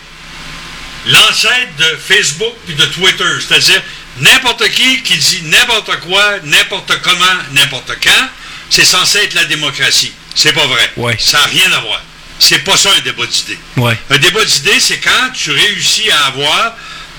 l'ancêtre 1.07 1.75
de 1.77 1.97
Facebook 1.97 2.53
puis 2.65 2.75
de 2.75 2.85
Twitter. 2.85 3.23
C'est-à-dire, 3.39 3.81
n'importe 4.17 4.67
qui 4.69 5.01
qui 5.03 5.17
dit 5.17 5.41
n'importe 5.43 5.95
quoi, 6.01 6.39
n'importe 6.43 6.99
comment, 7.01 7.37
n'importe 7.51 7.93
quand, 8.03 8.27
c'est 8.69 8.83
censé 8.85 9.19
être 9.19 9.33
la 9.35 9.45
démocratie. 9.45 10.13
C'est 10.35 10.53
pas 10.53 10.65
vrai. 10.67 10.91
Ouais. 10.97 11.17
Ça 11.19 11.39
n'a 11.39 11.45
rien 11.45 11.71
à 11.73 11.79
voir. 11.81 12.01
C'est 12.39 12.59
pas 12.63 12.75
ça 12.77 12.89
un 12.91 12.99
débat 13.01 13.25
d'idées. 13.25 13.59
Ouais. 13.77 13.97
Un 14.09 14.17
débat 14.17 14.43
d'idées, 14.43 14.79
c'est 14.79 14.97
quand 14.99 15.29
tu 15.33 15.51
réussis 15.51 16.09
à 16.11 16.25
avoir 16.27 16.75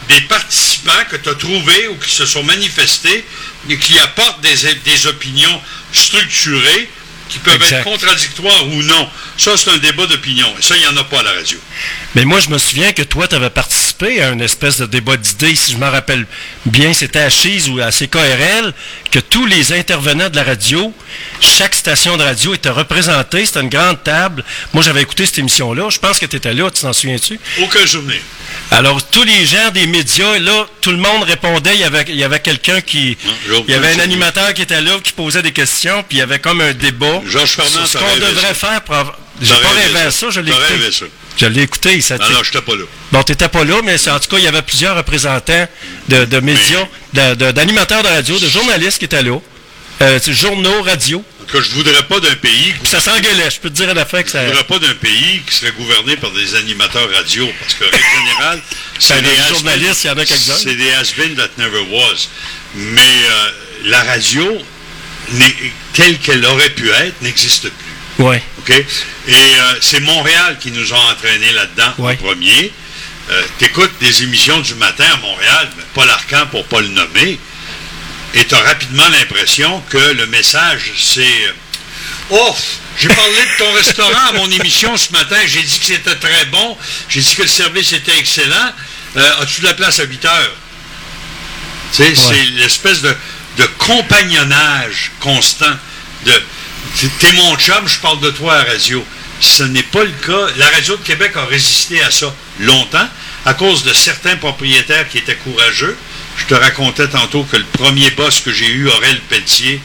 des 0.09 0.21
participants 0.23 1.05
que 1.11 1.17
tu 1.17 1.29
as 1.29 1.35
trouvés 1.35 1.89
ou 1.89 1.97
qui 1.97 2.11
se 2.13 2.27
sont 2.27 2.43
manifestés 2.43 3.25
et 3.71 3.79
qui 3.79 3.99
apportent 4.01 4.41
des, 4.41 4.75
des 4.85 5.07
opinions 5.07 5.61
structurées 5.93 6.91
qui 7.29 7.39
peuvent 7.39 7.55
Exact. 7.55 7.79
être 7.79 7.85
contradictoires 7.85 8.67
ou 8.69 8.83
non. 8.83 9.09
Ça, 9.39 9.57
c'est 9.57 9.71
un 9.71 9.79
débat 9.79 10.07
d'opinion. 10.07 10.53
Et 10.59 10.63
ça, 10.63 10.77
il 10.77 10.81
n'y 10.81 10.87
en 10.87 10.97
a 10.97 11.05
pas 11.05 11.21
à 11.21 11.23
la 11.23 11.33
radio. 11.33 11.59
Mais 12.15 12.25
moi, 12.25 12.41
je 12.41 12.49
me 12.51 12.59
souviens 12.59 12.93
que 12.93 13.03
toi, 13.03 13.27
tu 13.29 13.35
avais 13.37 13.49
participé 13.49 13.92
à 14.01 14.31
une 14.31 14.41
espèce 14.41 14.79
de 14.79 14.87
débat 14.87 15.17
d'idées, 15.17 15.55
si 15.55 15.73
je 15.73 15.77
m'en 15.77 15.91
rappelle 15.91 16.27
bien, 16.67 16.93
c'était 16.93 17.21
à 17.21 17.31
Chise 17.31 17.69
ou 17.69 17.81
à 17.81 17.91
CKRL, 17.91 18.73
que 19.11 19.19
tous 19.21 19.47
les 19.47 19.73
intervenants 19.73 20.29
de 20.29 20.37
la 20.37 20.43
radio, 20.45 20.93
chaque 21.41 21.75
station 21.75 22.17
de 22.17 22.23
radio 22.23 22.55
était 22.55 22.71
représentée, 22.71 23.47
c'était 23.47 23.61
une 23.61 23.69
grande 23.69 24.03
table. 24.03 24.45
Moi, 24.73 24.83
j'avais 24.83 25.03
écouté 25.03 25.27
cette 25.27 25.39
émission-là, 25.39 25.89
je 25.91 25.99
pense 25.99 26.19
que 26.19 26.27
tu 26.27 26.37
étais 26.37 26.53
là, 26.55 26.71
tu 26.71 26.83
t'en 26.83 26.93
souviens-tu? 26.93 27.39
Aucun 27.61 27.87
souvenir. 27.87 28.19
Alors, 28.71 29.03
tous 29.09 29.25
les 29.25 29.45
gens 29.47 29.71
des 29.73 29.87
médias, 29.87 30.39
là, 30.39 30.67
tout 30.81 30.91
le 30.91 30.97
monde 30.99 31.23
répondait. 31.25 31.75
Il 31.75 31.81
y 31.81 31.85
avait, 31.85 32.05
il 32.09 32.17
y 32.17 32.25
avait 32.25 32.41
quelqu'un 32.41 32.81
qui. 32.81 33.17
Il 33.69 33.71
y 33.71 33.75
avait 33.75 33.93
un 33.95 33.99
animateur 34.01 34.53
qui 34.55 34.63
était 34.63 34.81
là, 34.81 34.99
qui 35.03 35.13
posait 35.13 35.43
des 35.43 35.53
questions, 35.53 36.03
puis 36.09 36.19
il 36.19 36.21
y 36.21 36.23
avait 36.23 36.39
comme 36.39 36.61
un 36.61 36.73
débat. 36.73 37.21
Georges 37.27 37.51
sur 37.53 37.65
ce 37.87 37.99
qu'on 37.99 38.17
devrait 38.17 38.55
faire 38.55 38.81
pour 38.83 38.95
avoir- 38.95 39.19
J'ai 39.43 39.53
pas 39.63 39.69
rêvé 39.71 40.01
à 40.01 40.11
ça. 40.11 40.31
je 40.31 40.41
l'ai 40.41 40.53
écouté. 40.53 40.93
ça. 40.93 41.05
Je 41.37 41.47
l'ai 41.47 41.63
écouté. 41.63 42.01
Ça, 42.01 42.17
Non, 42.19 42.31
non, 42.31 42.43
je 42.43 42.49
n'étais 42.51 42.61
pas 42.63 42.77
là. 42.77 42.85
Bon, 43.11 43.23
t'étais 43.23 43.49
pas 43.49 43.65
là, 43.65 43.81
mais 43.85 44.09
en 44.09 44.21
tout 44.21 44.29
cas, 44.29 44.39
il 44.39 44.45
y 44.45 44.47
avait 44.47 44.63
plusieurs 44.63 44.97
représentants 44.97 45.67
de, 46.09 46.25
de 46.25 46.41
médias, 46.41 46.87
de- 47.15 47.35
de- 47.35 47.51
d'animateurs 47.53 48.03
de, 48.03 48.09
radio, 48.09 48.39
de 48.39 48.49
journalistes 48.49 48.99
qui 48.99 49.07
étaient 49.07 49.23
là. 49.23 49.39
Euh, 50.03 50.19
journaux, 50.29 50.83
radio. 50.83 51.25
Que 51.51 51.61
je 51.61 51.71
voudrais 51.73 52.03
pas 52.05 52.19
d'un 52.21 52.35
pays. 52.37 52.73
Puis 52.81 52.89
ça 52.89 53.01
s'engueulait. 53.01 53.51
Je 53.51 53.61
peux 53.61 53.69
te 53.69 53.75
dire 53.75 53.89
à 53.91 53.95
la 53.95 54.07
fin 54.07 54.23
que 54.23 54.31
ça. 54.31 54.43
Je 54.43 54.49
voudrais 54.49 54.65
pas 54.65 54.79
d'un 54.79 54.95
pays 54.95 55.43
qui 55.47 55.55
serait 55.55 55.73
gouverné 55.73 56.17
par 56.17 56.31
des 56.31 56.55
animateurs 56.55 57.09
radio, 57.13 57.51
parce 57.61 57.75
que, 57.75 57.85
règle 57.85 57.97
générale, 58.27 58.63
c'est 58.99 59.15
Ben, 59.15 59.23
des 59.25 59.31
des 59.37 59.49
journalistes, 59.49 60.05
il 60.05 60.07
y 60.07 60.11
en 60.11 60.19
a 60.19 60.25
quelques-uns. 60.25 60.55
C'est 60.63 60.77
des 60.77 60.91
has-been 60.93 61.35
that 61.37 61.49
never 61.59 61.81
was. 61.91 62.29
Mais 62.75 63.01
euh, 63.03 63.51
la 63.85 64.03
radio, 64.05 64.57
telle 65.95 66.19
qu'elle 66.19 66.45
aurait 66.47 66.71
pu 66.71 66.91
être, 66.91 67.21
n'existe 67.23 67.63
plus. 67.69 67.92
Ouais. 68.23 68.43
OK? 68.59 68.71
Et 68.71 68.85
euh, 69.35 69.75
c'est 69.81 70.01
Montréal 70.01 70.59
qui 70.61 70.71
nous 70.71 70.93
a 70.93 70.99
entraînés 71.13 71.53
là-dedans 71.53 71.93
Ouais. 71.99 72.13
en 72.15 72.17
premier. 72.17 72.73
Euh, 73.31 73.43
T'écoutes 73.59 73.93
des 74.01 74.23
émissions 74.25 74.59
du 74.61 74.75
matin 74.75 75.05
à 75.13 75.17
Montréal, 75.19 75.71
mais 75.77 75.85
Paul 75.95 76.11
Arcan 76.11 76.47
pour 76.51 76.65
pas 76.67 76.81
le 76.81 76.89
nommer, 76.89 77.39
et 78.35 78.45
tu 78.45 78.55
as 78.55 78.59
rapidement 78.61 79.09
l'impression 79.11 79.81
que 79.91 79.99
le 79.99 80.27
message, 80.27 80.93
c'est 80.99 81.21
euh, 81.23 81.53
Oh, 82.31 82.57
j'ai 82.99 83.09
parlé 83.09 83.33
de 83.37 83.59
ton 83.59 83.73
restaurant 83.75 84.27
à 84.31 84.33
mon 84.33 84.51
émission 84.51 84.97
ce 84.97 85.13
matin, 85.13 85.37
j'ai 85.47 85.63
dit 85.63 85.79
que 85.79 85.87
c'était 85.87 86.17
très 86.17 86.45
bon, 86.47 86.77
j'ai 87.09 87.21
dit 87.21 87.35
que 87.37 87.43
le 87.43 87.49
service 87.49 87.93
était 87.93 88.17
excellent. 88.19 88.73
Euh, 89.17 89.31
As-tu 89.43 89.61
de 89.61 89.67
la 89.67 89.75
place 89.75 90.01
à 90.01 90.05
8 90.05 90.25
heures? 90.25 90.57
C'est 91.93 92.13
l'espèce 92.57 93.03
de, 93.03 93.15
de 93.59 93.65
compagnonnage 93.79 95.13
constant. 95.21 95.77
De, 96.25 96.33
t'es- 97.21 97.33
mon 97.33 97.57
chum, 97.57 97.87
je 97.87 97.99
parle 97.99 98.21
de 98.21 98.31
toi 98.31 98.55
à 98.55 98.65
la 98.65 98.73
radio. 98.73 99.05
Ce 99.41 99.63
n'est 99.65 99.83
pas 99.83 100.05
le 100.05 100.11
cas. 100.25 100.47
La 100.57 100.69
radio 100.71 100.97
de 100.97 101.03
Québec 101.03 101.33
a 101.37 101.45
résisté 101.47 102.01
à 102.03 102.11
ça 102.11 102.33
longtemps 102.61 103.09
à 103.45 103.55
cause 103.55 103.83
de 103.83 103.93
certains 103.93 104.37
propriétaires 104.37 105.09
qui 105.09 105.19
étaient 105.19 105.35
courageux. 105.37 105.97
Je 106.37 106.45
te 106.47 106.55
racontais 106.55 107.09
tantôt 107.09 107.43
que 107.45 107.57
le 107.57 107.65
premier 107.65 108.11
boss 108.11 108.41
que 108.41 108.53
j'ai 108.53 108.69
eu, 108.69 108.89
Aurel 108.89 109.21
Pelletier, 109.29 109.81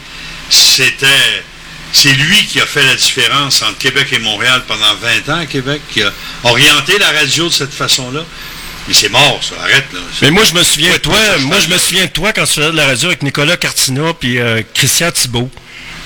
c'était... 0.49 1.43
C'est 1.93 2.11
lui 2.13 2.45
qui 2.45 2.59
a 2.59 2.65
fait 2.65 2.85
la 2.85 2.95
différence 2.95 3.61
entre 3.61 3.77
Québec 3.77 4.09
et 4.11 4.19
Montréal 4.19 4.61
pendant 4.67 4.93
20 4.95 5.33
ans 5.33 5.39
à 5.39 5.45
Québec, 5.45 5.81
qui 5.89 6.03
a 6.03 6.11
orienté 6.43 6.99
la 6.99 7.09
radio 7.11 7.47
de 7.47 7.53
cette 7.53 7.73
façon-là. 7.73 8.23
Mais 8.87 8.93
c'est 8.93 9.09
mort, 9.09 9.39
ça. 9.41 9.55
Arrête, 9.63 9.85
là. 9.93 9.99
Mais 10.21 10.29
moi, 10.31 10.43
je 10.47 10.53
me 10.53 10.63
souviens 10.63 10.91
de 10.93 10.97
toi, 10.97 11.17
moi, 11.39 11.57
je 11.59 11.73
me 11.73 11.77
souviens 11.77 12.05
de 12.05 12.11
toi 12.11 12.33
quand 12.33 12.45
tu 12.45 12.53
faisais 12.55 12.71
de 12.71 12.77
la 12.77 12.85
radio 12.87 13.07
avec 13.07 13.23
Nicolas 13.23 13.55
Cartina 13.57 14.13
puis 14.13 14.37
euh, 14.37 14.61
Christian 14.73 15.11
Thibault. 15.11 15.49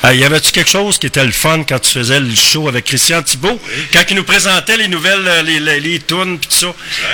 Euh, 0.04 0.16
y 0.16 0.24
avait-tu 0.24 0.52
quelque 0.52 0.70
chose 0.70 0.98
qui 0.98 1.08
était 1.08 1.24
le 1.24 1.32
fun 1.32 1.64
quand 1.64 1.78
tu 1.80 1.92
faisais 1.92 2.20
le 2.20 2.34
show 2.34 2.68
avec 2.68 2.86
Christian 2.86 3.22
Thibault? 3.22 3.60
Quand 3.94 4.02
il 4.10 4.16
nous 4.16 4.24
présentait 4.24 4.78
les 4.78 4.88
nouvelles, 4.88 5.28
euh, 5.28 5.42
les, 5.44 5.60
les, 5.60 5.80
les 5.80 6.00
tunes 6.00 6.40
puis 6.40 6.50
tout 6.50 6.56
ça. 6.56 6.74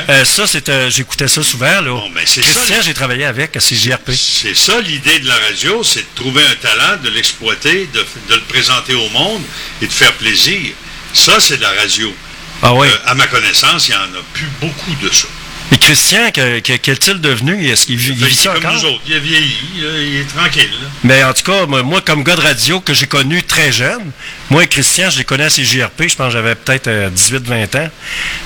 Euh, 0.10 0.24
ça, 0.24 0.48
c'était, 0.48 0.90
j'écoutais 0.90 1.28
ça 1.28 1.44
souvent, 1.44 1.82
là. 1.82 2.02
ben, 2.14 2.24
Christian, 2.24 2.78
j'ai 2.82 2.94
travaillé 2.94 3.26
avec 3.26 3.58
à 3.58 3.60
CJRP. 3.60 4.12
C'est 4.14 4.56
ça 4.56 4.80
l'idée 4.80 5.20
de 5.20 5.28
la 5.28 5.36
radio, 5.36 5.84
c'est 5.84 6.00
de 6.02 6.16
trouver 6.16 6.42
un 6.46 6.56
talent, 6.56 6.98
de 7.04 7.10
l'exploiter, 7.10 7.90
de, 7.94 8.00
de 8.30 8.36
le 8.36 8.42
présenter 8.48 8.96
au 8.96 9.10
monde 9.10 9.42
et 9.82 9.88
de 9.88 9.92
faire 9.94 10.14
plaisir. 10.14 10.72
Ça, 11.14 11.40
c'est 11.40 11.58
de 11.58 11.64
la 11.64 11.72
radio. 11.72 12.14
Ah 12.62 12.74
oui. 12.74 12.88
Euh, 12.88 12.98
à 13.06 13.16
ma 13.16 13.28
connaissance, 13.28 13.90
il 13.90 13.92
n'y 13.92 13.98
en 13.98 14.04
a 14.20 14.24
plus 14.34 14.50
beaucoup 14.62 14.96
de 15.02 15.10
ça. 15.14 15.28
Et 15.72 15.78
Christian, 15.78 16.32
que- 16.32 16.60
que- 16.60 16.78
qu'est-il 16.78 17.20
devenu? 17.20 17.68
Est-ce 17.68 17.86
qu'il 17.88 17.98
vit, 17.98 18.34
ça 18.34 18.54
comme 18.54 18.74
nous 18.74 18.86
autres. 18.86 19.02
Il 19.08 19.16
a 19.16 19.20
vieilli, 19.20 19.58
il 19.76 20.16
est 20.22 20.28
tranquille. 20.28 20.70
Mais 21.04 21.24
en 21.24 21.34
tout 21.34 21.44
cas, 21.44 21.66
moi, 21.66 21.84
moi, 21.84 22.02
comme 22.02 22.24
gars 22.24 22.36
de 22.38 22.42
radio 22.42 22.80
que 22.80 22.94
j'ai 22.94 23.08
connu 23.08 23.44
très 23.44 23.72
jeune, 23.72 24.12
moi 24.50 24.64
et 24.64 24.68
Christian, 24.68 25.10
je 25.10 25.18
les 25.18 25.24
connais 25.26 25.44
à 25.44 25.50
CJRP, 25.50 26.04
je 26.08 26.16
pense 26.16 26.28
que 26.28 26.34
j'avais 26.34 26.56
peut-être 26.56 26.88
euh, 26.88 27.10
18-20 27.10 27.78
ans. 27.78 27.90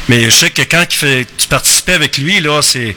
Mais 0.09 0.23
je 0.25 0.29
sais 0.31 0.49
que 0.49 0.63
quand 0.63 0.83
il 0.89 0.95
fait, 0.95 1.27
tu 1.37 1.47
participais 1.47 1.93
avec 1.93 2.17
lui, 2.17 2.39
là, 2.41 2.61
c'est. 2.61 2.95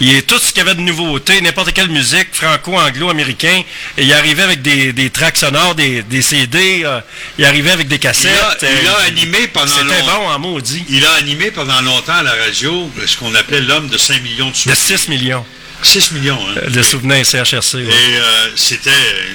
Il 0.00 0.14
est 0.14 0.22
tout 0.22 0.38
ce 0.38 0.48
qu'il 0.48 0.58
y 0.58 0.60
avait 0.60 0.74
de 0.74 0.80
nouveauté, 0.80 1.40
n'importe 1.42 1.72
quelle 1.72 1.90
musique, 1.90 2.28
franco-anglo-américain, 2.32 3.62
et 3.98 4.02
il 4.04 4.12
arrivait 4.12 4.42
avec 4.44 4.62
des, 4.62 4.92
des 4.92 5.10
tracks 5.10 5.36
sonores, 5.36 5.74
des, 5.74 6.02
des 6.02 6.22
CD, 6.22 6.82
euh, 6.84 7.00
il 7.38 7.44
arrivait 7.44 7.72
avec 7.72 7.88
des 7.88 7.96
Il 7.96 8.00
cassettes. 8.00 8.32
a, 8.32 8.56
il 8.62 8.88
a 8.88 8.90
euh, 9.00 9.06
animé 9.08 9.46
pendant 9.48 9.66
C'était 9.76 10.02
bon 10.02 10.28
en 10.28 10.38
maudit. 10.38 10.84
Il 10.88 11.04
a 11.04 11.12
animé 11.14 11.50
pendant 11.50 11.80
longtemps 11.82 12.14
à 12.14 12.22
la 12.22 12.34
radio 12.34 12.90
ce 13.06 13.16
qu'on 13.16 13.34
appelait 13.34 13.60
l'homme 13.60 13.88
de 13.88 13.98
5 13.98 14.22
millions 14.22 14.46
de 14.46 14.52
De 14.52 14.56
souvenirs. 14.56 14.98
6 14.98 15.08
millions 15.08 15.46
6 15.82 16.12
millions, 16.12 16.38
hein. 16.48 16.54
euh, 16.58 16.70
de 16.70 16.82
souvenirs 16.82 17.24
CHRC. 17.24 17.74
ouais. 17.74 17.82
Et 17.84 18.16
euh, 18.16 18.50
c'était 18.56 18.90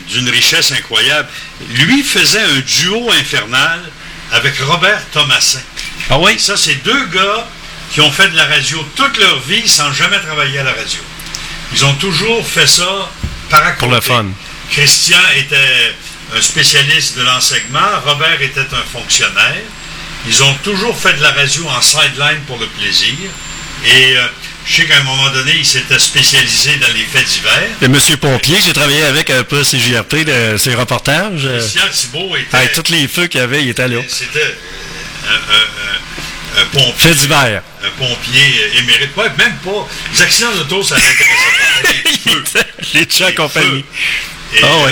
d'une 0.10 0.30
richesse 0.30 0.72
incroyable. 0.72 1.30
Lui 1.76 2.04
faisait 2.04 2.42
un 2.42 2.60
duo 2.60 3.10
infernal 3.12 3.80
avec 4.32 4.58
Robert 4.60 5.02
Thomasin. 5.12 5.62
Ah 6.10 6.18
oui? 6.20 6.34
Et 6.34 6.40
ça, 6.40 6.58
c'est 6.58 6.84
deux 6.84 7.06
gars 7.08 7.48
qui 7.94 8.02
ont 8.02 8.12
fait 8.12 8.30
de 8.30 8.38
la 8.38 8.46
radio 8.46 8.86
toute 8.96 9.18
leur 9.18 9.40
vie 9.42 9.68
sans 9.68 9.92
jamais 9.94 10.20
travailler 10.20 10.60
à 10.60 10.64
la 10.64 10.72
radio. 10.74 11.00
Ils 11.74 11.86
ont 11.86 11.94
toujours 11.96 12.46
fait 12.46 12.68
ça 12.68 13.10
par 13.50 13.66
à 13.66 13.72
Pour 13.74 13.90
le 13.92 14.02
fun. 14.02 14.26
Christian 14.72 15.20
était 15.38 15.94
un 16.36 16.42
spécialiste 16.42 17.18
de 17.18 17.24
l'enseignement, 17.24 18.00
Robert 18.06 18.42
était 18.42 18.62
un 18.62 18.84
fonctionnaire. 18.92 19.62
Ils 20.28 20.44
ont 20.44 20.54
toujours 20.64 20.98
fait 20.98 21.14
de 21.14 21.22
la 21.22 21.32
radio 21.32 21.68
en 21.68 21.82
sideline 21.82 22.42
pour 22.48 22.58
le 22.60 22.68
plaisir. 22.68 23.16
Et 23.86 24.16
euh, 24.18 24.28
je 24.66 24.76
sais 24.76 24.86
qu'à 24.86 24.98
un 24.98 25.04
moment 25.04 25.30
donné, 25.32 25.54
il 25.58 25.66
s'était 25.66 25.98
spécialisé 26.00 26.76
dans 26.78 26.94
les 26.94 27.04
faits 27.06 27.26
divers. 27.28 27.64
Et 27.82 27.88
Monsieur 27.88 28.18
Pompier, 28.18 28.58
j'ai 28.66 28.74
travaillé 28.74 29.04
avec 29.04 29.30
un 29.30 29.44
peu 29.44 29.60
à 29.60 29.64
CJRP, 29.64 30.24
de 30.26 30.58
ses 30.58 30.76
reportages. 30.76 31.46
euh, 31.46 31.60
Christian 31.60 31.88
Thibault 31.92 32.36
était, 32.36 32.56
Avec 32.58 32.74
tous 32.74 32.92
les 32.92 33.08
feux 33.08 33.28
qu'il 33.28 33.40
y 33.40 33.44
avait, 33.44 33.64
il 33.64 33.70
était 33.70 33.88
là. 33.88 34.02
c'était 34.08 34.40
euh, 34.40 35.30
un, 35.30 35.34
un- 35.34 36.60
un- 36.60 36.62
un 36.62 36.66
pompier. 36.66 36.94
Fait 36.98 37.16
divers. 37.16 37.64
Un 37.84 37.90
pompier 37.98 38.42
euh, 38.76 38.80
émérite. 38.80 39.10
Ouais, 39.18 39.30
même 39.38 39.56
pas. 39.64 39.88
Les 40.14 40.22
accidents 40.22 40.52
d'auto, 40.56 40.84
ça 40.84 40.96
l'intéressait 40.96 42.42
pas. 42.54 42.60
Les 42.94 43.08
chats 43.10 43.30
et 43.30 43.36
compagnie. 43.36 43.86
Et, 44.54 44.60
Ah 44.64 44.68
euh, 44.68 44.92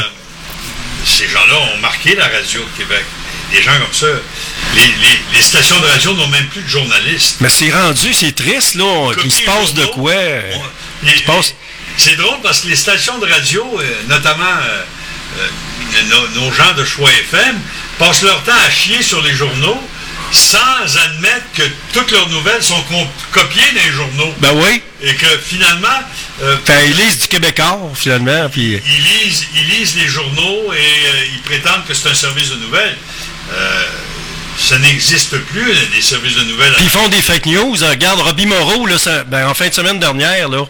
ces 1.05 1.27
gens-là 1.27 1.59
ont 1.73 1.77
marqué 1.77 2.15
la 2.15 2.27
radio 2.27 2.61
au 2.61 2.77
Québec. 2.77 3.03
Des 3.51 3.61
gens 3.61 3.71
comme 3.79 3.93
ça. 3.93 4.07
Les, 4.75 4.81
les- 4.81 5.19
les 5.33 5.41
stations 5.41 5.79
de 5.79 5.85
radio 5.87 6.13
n'ont 6.13 6.27
même 6.27 6.47
plus 6.47 6.61
de 6.61 6.67
journalistes. 6.69 7.37
Mais 7.39 7.49
c'est 7.49 7.71
rendu, 7.71 8.13
c'est 8.13 8.33
triste, 8.35 8.75
là, 8.75 9.11
qu'il 9.19 9.31
se 9.31 9.41
passe 9.43 9.73
de 9.73 9.85
quoi? 9.85 10.13
Et- 10.13 11.17
se 11.17 11.23
passe- 11.23 11.53
C'est 11.97 12.15
drôle 12.15 12.39
parce 12.43 12.61
que 12.61 12.67
les 12.67 12.75
stations 12.75 13.17
de 13.17 13.25
radio, 13.27 13.65
euh, 13.79 13.83
notamment 14.07 14.43
euh, 14.45 14.83
euh, 15.39 16.01
nos, 16.09 16.41
nos 16.41 16.51
gens 16.53 16.73
de 16.77 16.85
choix 16.85 17.09
FM, 17.11 17.59
passent 17.97 18.21
leur 18.21 18.41
temps 18.43 18.51
à 18.65 18.69
chier 18.69 19.01
sur 19.01 19.21
les 19.21 19.33
journaux 19.33 19.81
sans 20.31 20.97
admettre 21.05 21.45
que 21.55 21.63
toutes 21.91 22.11
leurs 22.11 22.29
nouvelles 22.29 22.61
sont 22.63 22.81
copiées 23.31 23.63
dans 23.75 23.81
les 23.83 23.91
journaux. 23.91 24.33
Ben 24.37 24.51
oui. 24.53 24.81
Et 25.01 25.15
que 25.15 25.25
finalement, 25.43 25.87
euh, 26.43 26.55
Ben, 26.67 26.79
ils 26.85 26.95
lisent 26.95 27.19
du 27.19 27.27
Québécois, 27.27 27.79
finalement, 27.95 28.47
puis... 28.49 28.79
ils 28.85 29.03
lisent, 29.25 29.47
ils 29.55 29.67
lisent 29.67 29.95
les 29.95 30.07
journaux 30.07 30.71
et 30.73 31.29
ils 31.33 31.41
prétendent 31.41 31.85
que 31.87 31.93
c'est 31.95 32.09
un 32.09 32.13
service 32.13 32.49
de 32.49 32.55
nouvelles. 32.57 32.97
Euh, 34.59 34.69
ça 34.69 34.77
n'existe 34.79 35.37
plus, 35.45 35.73
des 35.93 36.01
services 36.01 36.35
de 36.35 36.43
nouvelles. 36.43 36.73
Puis 36.75 36.83
ils 36.85 36.89
font 36.89 37.07
des 37.09 37.21
fake 37.21 37.45
news. 37.47 37.83
hein. 37.83 37.89
Regarde, 37.89 38.19
Robbie 38.19 38.45
Moreau, 38.45 38.85
là, 38.85 38.97
ça- 38.97 39.23
ben, 39.23 39.47
en 39.47 39.53
fin 39.53 39.67
de 39.69 39.73
semaine 39.73 39.99
dernière, 39.99 40.49
là, 40.49 40.65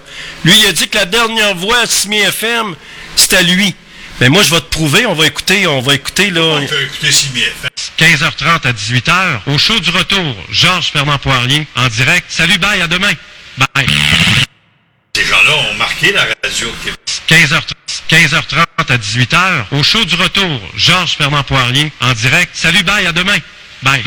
lui, 0.45 0.53
il 0.59 0.65
a 0.67 0.71
dit 0.71 0.87
que 0.87 0.97
la 0.97 1.05
dernière 1.05 1.55
voix 1.55 1.79
à 1.79 1.85
Simi 1.87 2.19
FM, 2.19 2.75
c'était 3.15 3.43
lui. 3.43 3.75
Mais 4.21 4.27
moi, 4.29 4.43
je 4.43 4.49
vais 4.49 4.59
te 4.59 4.65
prouver, 4.65 5.05
on 5.05 5.13
va 5.13 5.27
écouter, 5.27 5.65
on 5.67 5.79
va 5.81 5.95
écouter, 5.95 6.29
là. 6.29 6.41
On 6.41 6.65
peut 6.67 6.81
écouter 6.83 7.11
Simi 7.11 7.39
FM. 7.41 7.69
15h30 7.97 8.65
à 8.67 8.73
18h, 8.73 9.41
au 9.47 9.57
show 9.57 9.79
du 9.79 9.89
retour, 9.91 10.35
Georges 10.51 10.91
Fernand 10.91 11.17
Poirier, 11.17 11.65
en 11.75 11.87
direct. 11.87 12.25
Salut, 12.29 12.57
bye, 12.57 12.81
à 12.81 12.87
demain. 12.87 13.11
Bye. 13.57 13.87
Ces 15.15 15.25
gens-là 15.25 15.55
ont 15.71 15.73
marqué 15.75 16.11
la 16.11 16.21
radio 16.43 16.67
au 16.67 16.83
Québec. 16.83 16.99
15h, 17.27 17.61
15h30 18.09 18.91
à 18.91 18.97
18h, 18.97 19.65
au 19.71 19.83
show 19.83 20.03
du 20.05 20.15
retour, 20.15 20.61
Georges 20.75 21.15
Fernand 21.17 21.43
Poirier, 21.43 21.91
en 22.01 22.13
direct. 22.13 22.51
Salut, 22.53 22.83
bye, 22.83 23.05
à 23.07 23.11
demain. 23.11 23.37
Bye. 23.81 24.03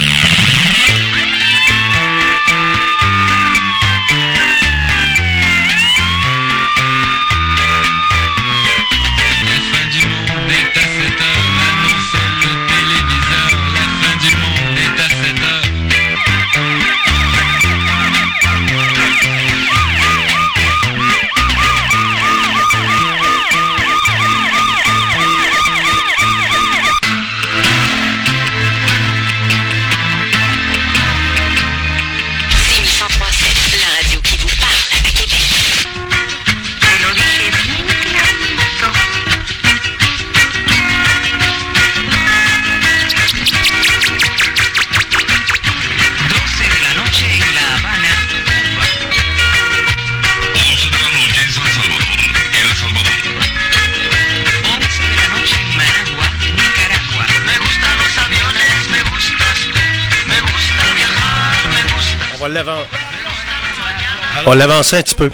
On 64.52 64.54
l'avance 64.54 64.92
un 64.92 65.02
petit 65.02 65.14
peu. 65.14 65.30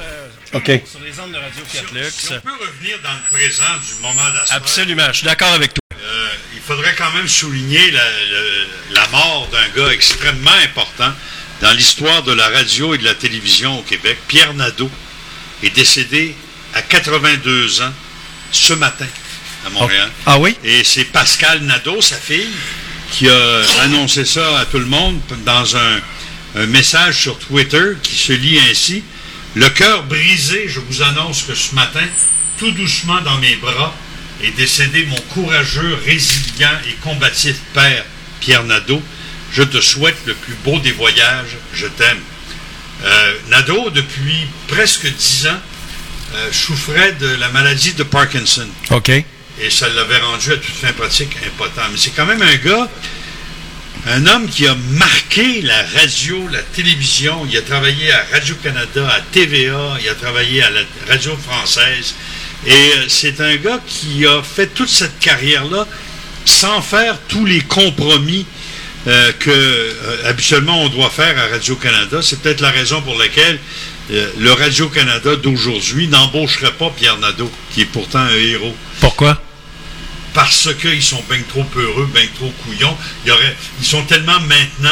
OK. 0.53 0.65
Sur 0.65 1.01
les 1.05 1.19
ondes 1.21 1.33
de 1.33 1.39
Radio 1.39 1.65
Si 2.09 2.33
on 2.33 2.41
peut 2.41 2.51
revenir 2.53 2.99
dans 3.03 3.11
le 3.13 3.37
présent 3.37 3.65
du 3.85 4.01
moment 4.01 4.25
d'asseoir. 4.33 4.57
Absolument, 4.59 5.07
je 5.09 5.17
suis 5.19 5.27
d'accord 5.27 5.53
avec 5.55 5.73
toi. 5.75 5.99
Euh, 6.01 6.29
il 6.55 6.61
faudrait 6.61 6.95
quand 6.97 7.11
même 7.11 7.27
souligner 7.27 7.91
la, 7.91 8.05
le- 8.09 8.67
la 8.95 9.09
mort 9.09 9.49
d'un 9.51 9.69
gars 9.83 9.91
extrêmement 9.93 10.55
important 10.63 11.13
dans 11.61 11.73
l'histoire 11.73 12.23
de 12.23 12.33
la 12.33 12.49
radio 12.49 12.95
et 12.95 12.99
de 12.99 13.05
la 13.05 13.15
télévision 13.17 13.81
au 13.81 13.83
Québec. 13.83 14.19
Pierre 14.29 14.55
Nadeau 14.55 14.89
est 15.65 15.71
décédé 15.75 16.37
à 16.75 16.83
82 16.83 17.83
ans 17.83 17.93
ce 18.53 18.73
matin 18.75 19.07
à 19.67 19.71
Montréal. 19.71 20.09
Ah 20.27 20.39
oui? 20.39 20.57
Et 20.63 20.85
c'est 20.85 21.07
Pascal 21.07 21.63
Nadeau, 21.63 22.01
sa 22.01 22.17
fille, 22.19 22.51
qui 23.11 23.29
a 23.29 23.63
annoncé 23.83 24.25
ça 24.25 24.61
à 24.61 24.65
tout 24.65 24.79
le 24.79 24.87
monde 24.87 25.21
dans 25.45 25.77
un, 25.77 26.01
un 26.59 26.67
message 26.67 27.21
sur 27.21 27.39
Twitter 27.39 27.95
qui 28.03 28.17
se 28.17 28.33
lit 28.33 28.59
ainsi. 28.71 29.03
Le 29.55 29.69
cœur 29.69 30.05
brisé, 30.05 30.69
je 30.69 30.81
vous 30.81 31.03
annonce 31.03 31.43
que 31.43 31.55
ce 31.55 31.75
matin, 31.75 32.05
tout 32.59 32.73
doucement 32.73 33.21
dans 33.21 33.39
mes 33.39 33.57
bras, 33.57 33.95
est 34.43 34.51
décédé 34.53 35.05
mon 35.07 35.21
courageux, 35.33 35.99
résilient 36.05 36.79
et 36.89 36.95
combatif 37.03 37.57
père, 37.75 38.05
Pierre 38.41 38.65
Nadeau. 38.65 39.03
Je 39.53 39.63
te 39.63 39.81
souhaite 39.81 40.19
le 40.27 40.35
plus 40.35 40.55
beau 40.65 40.79
des 40.81 40.93
voyages. 40.93 41.57
Je 41.73 41.87
t'aime. 41.87 42.21
Euh, 43.05 43.35
Nadeau, 43.51 43.91
depuis 43.91 44.47
presque 44.67 45.07
dix 45.07 45.47
ans, 45.47 45.61
euh, 46.35 46.53
souffrait 46.53 47.13
de 47.13 47.29
la 47.37 47.49
maladie 47.51 47.95
de 47.95 48.03
Parkinson. 48.03 48.67
OK. 48.91 49.11
Et 49.61 49.71
ça 49.71 49.89
l'avait 49.89 50.19
rendu 50.19 50.53
à 50.53 50.57
toute 50.57 50.75
fin 50.75 50.93
pratique 50.93 51.37
impotent. 51.47 51.83
Mais 51.91 51.99
c'est 51.99 52.11
quand 52.11 52.27
même 52.27 52.43
un 52.43 52.57
gars, 52.57 52.89
un 54.09 54.27
homme 54.27 54.49
qui 54.49 54.67
a 54.67 54.75
marqué 54.93 55.63
la 55.63 55.83
radio, 55.95 56.49
la 56.51 56.63
télévision. 56.63 57.47
Il 57.51 57.57
a 57.57 57.63
travaillé 57.63 58.11
à 58.11 58.25
Radio-Canada, 58.33 59.09
à 59.09 59.21
TVA, 59.33 59.99
il 60.03 60.09
a 60.09 60.15
travaillé 60.15 60.63
à 60.63 60.71
la 60.71 60.81
radio 61.09 61.37
française. 61.37 62.15
Et 62.67 62.73
euh, 62.73 63.05
c'est 63.09 63.41
un 63.41 63.57
gars 63.57 63.81
qui 63.87 64.27
a 64.27 64.43
fait 64.43 64.69
toute 64.69 64.89
cette 64.89 65.19
carrière-là 65.19 65.87
sans 66.45 66.81
faire 66.81 67.19
tous 67.29 67.45
les 67.45 67.61
compromis 67.61 68.47
euh, 69.07 69.33
que 69.39 69.51
euh, 69.51 70.61
on 70.69 70.89
doit 70.89 71.11
faire 71.11 71.39
à 71.39 71.49
Radio-Canada. 71.49 72.21
C'est 72.23 72.41
peut-être 72.41 72.61
la 72.61 72.71
raison 72.71 73.01
pour 73.03 73.17
laquelle 73.17 73.59
euh, 74.11 74.31
le 74.39 74.53
Radio-Canada 74.53 75.37
d'aujourd'hui 75.37 76.09
n'embaucherait 76.09 76.73
pas 76.73 76.91
Pierre 76.91 77.19
Nadeau, 77.19 77.51
qui 77.73 77.83
est 77.83 77.87
pourtant 77.87 78.21
un 78.21 78.35
héros 78.35 78.75
Pourquoi? 79.01 79.41
Parce 80.35 80.69
qu'ils 80.81 81.03
sont 81.03 81.23
bien 81.29 81.41
trop 81.49 81.65
peureux, 81.65 82.09
bien 82.13 82.27
trop 82.37 82.53
couillons. 82.65 82.97
Il 83.25 83.29
y 83.29 83.31
aurait, 83.33 83.57
ils 83.81 83.87
sont 83.87 84.03
tellement 84.05 84.39
maintenant 84.41 84.91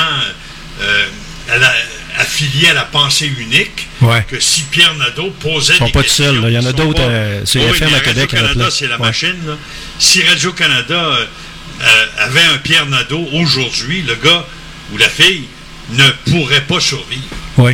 euh, 0.83 1.07
à 1.51 1.59
la- 1.59 1.75
affiliés 2.19 2.69
à 2.69 2.75
la 2.75 2.85
pensée 2.85 3.31
unique 3.39 3.87
Ouais. 4.01 4.25
que 4.29 4.41
si 4.41 4.63
Pierre 4.63 4.95
Nadeau 4.95 5.31
posait 5.41 5.75
Ils 5.75 5.79
sont 5.79 5.85
des 5.87 5.93
pas 5.93 5.99
tout 6.01 6.05
questions, 6.07 6.25
seuls. 6.25 6.45
Il 6.49 6.53
y 6.55 6.59
en 6.59 6.65
a 6.67 6.73
d'autres, 6.73 7.03
Oui, 7.03 7.85
en 7.85 7.95
a 7.95 7.99
Radio-Canada, 8.07 8.69
c'est 8.71 8.87
la 8.89 8.97
Ouais. 8.97 9.07
machine. 9.07 9.37
là. 9.47 9.53
Si 9.99 10.23
Radio-Canada 10.23 10.95
euh, 10.95 11.27
euh, 11.83 12.07
avait 12.19 12.43
un 12.55 12.59
Pierre 12.59 12.87
Nadeau 12.87 13.27
aujourd'hui, 13.35 14.03
le 14.03 14.15
gars 14.15 14.47
ou 14.93 14.97
la 14.99 15.09
fille 15.11 15.45
ne 15.91 16.09
pourrait 16.31 16.63
pas 16.63 16.81
survivre. 16.81 17.23
Oui. 17.59 17.73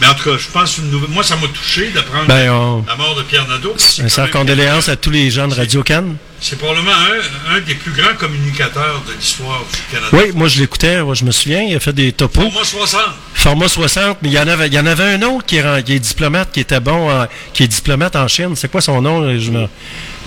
Mais 0.00 0.06
en 0.06 0.14
tout 0.14 0.24
cas, 0.30 0.36
je 0.38 0.46
pense 0.52 0.78
une 0.78 0.90
nouvelle. 0.90 1.10
Moi, 1.10 1.24
ça 1.24 1.34
m'a 1.36 1.48
touché 1.48 1.88
d'apprendre 1.90 2.26
Ben, 2.26 2.50
on- 2.50 2.84
la 2.86 2.94
mort 2.96 3.16
de 3.16 3.22
Pierre 3.22 3.48
Nadeau. 3.48 3.74
C'est 3.78 4.02
Un 4.18 4.22
même 4.22 4.30
condoléances 4.30 4.88
à 4.88 4.96
tous 4.96 5.10
les 5.10 5.30
gens 5.30 5.48
de 5.48 5.54
Radio 5.54 5.82
Cannes. 5.82 6.16
C'est 6.40 6.56
probablement 6.58 6.92
un, 6.92 7.56
un 7.56 7.60
des 7.60 7.74
plus 7.74 7.90
grands 7.92 8.14
communicateurs 8.16 9.02
de 9.08 9.12
l'histoire 9.12 9.60
du 9.72 9.94
Canada. 9.94 10.08
Oui, 10.12 10.30
moi 10.34 10.46
je 10.48 10.60
l'écoutais, 10.60 10.98
je 11.14 11.24
me 11.24 11.32
souviens, 11.32 11.62
il 11.62 11.74
a 11.74 11.80
fait 11.80 11.92
des 11.92 12.12
topos. 12.12 12.48
Moi, 12.50 12.64
60. 12.64 13.00
Format 13.34 13.68
60, 13.68 14.18
mais 14.22 14.28
il 14.28 14.34
y 14.34 14.38
en 14.38 14.46
avait, 14.46 14.68
il 14.68 14.74
y 14.74 14.78
en 14.78 14.86
avait 14.86 15.04
un 15.14 15.22
autre 15.22 15.44
qui 15.46 15.56
est, 15.56 15.62
ren- 15.62 15.82
qui 15.82 15.94
est 15.94 15.98
diplomate, 15.98 16.52
qui 16.52 16.60
était 16.60 16.78
bon, 16.80 17.10
en- 17.10 17.26
qui 17.52 17.64
est 17.64 17.68
diplomate 17.68 18.14
en 18.16 18.28
Chine. 18.28 18.54
C'est 18.54 18.70
quoi 18.70 18.80
son 18.80 19.00
nom? 19.02 19.36
Je 19.38 19.50
me- 19.50 19.68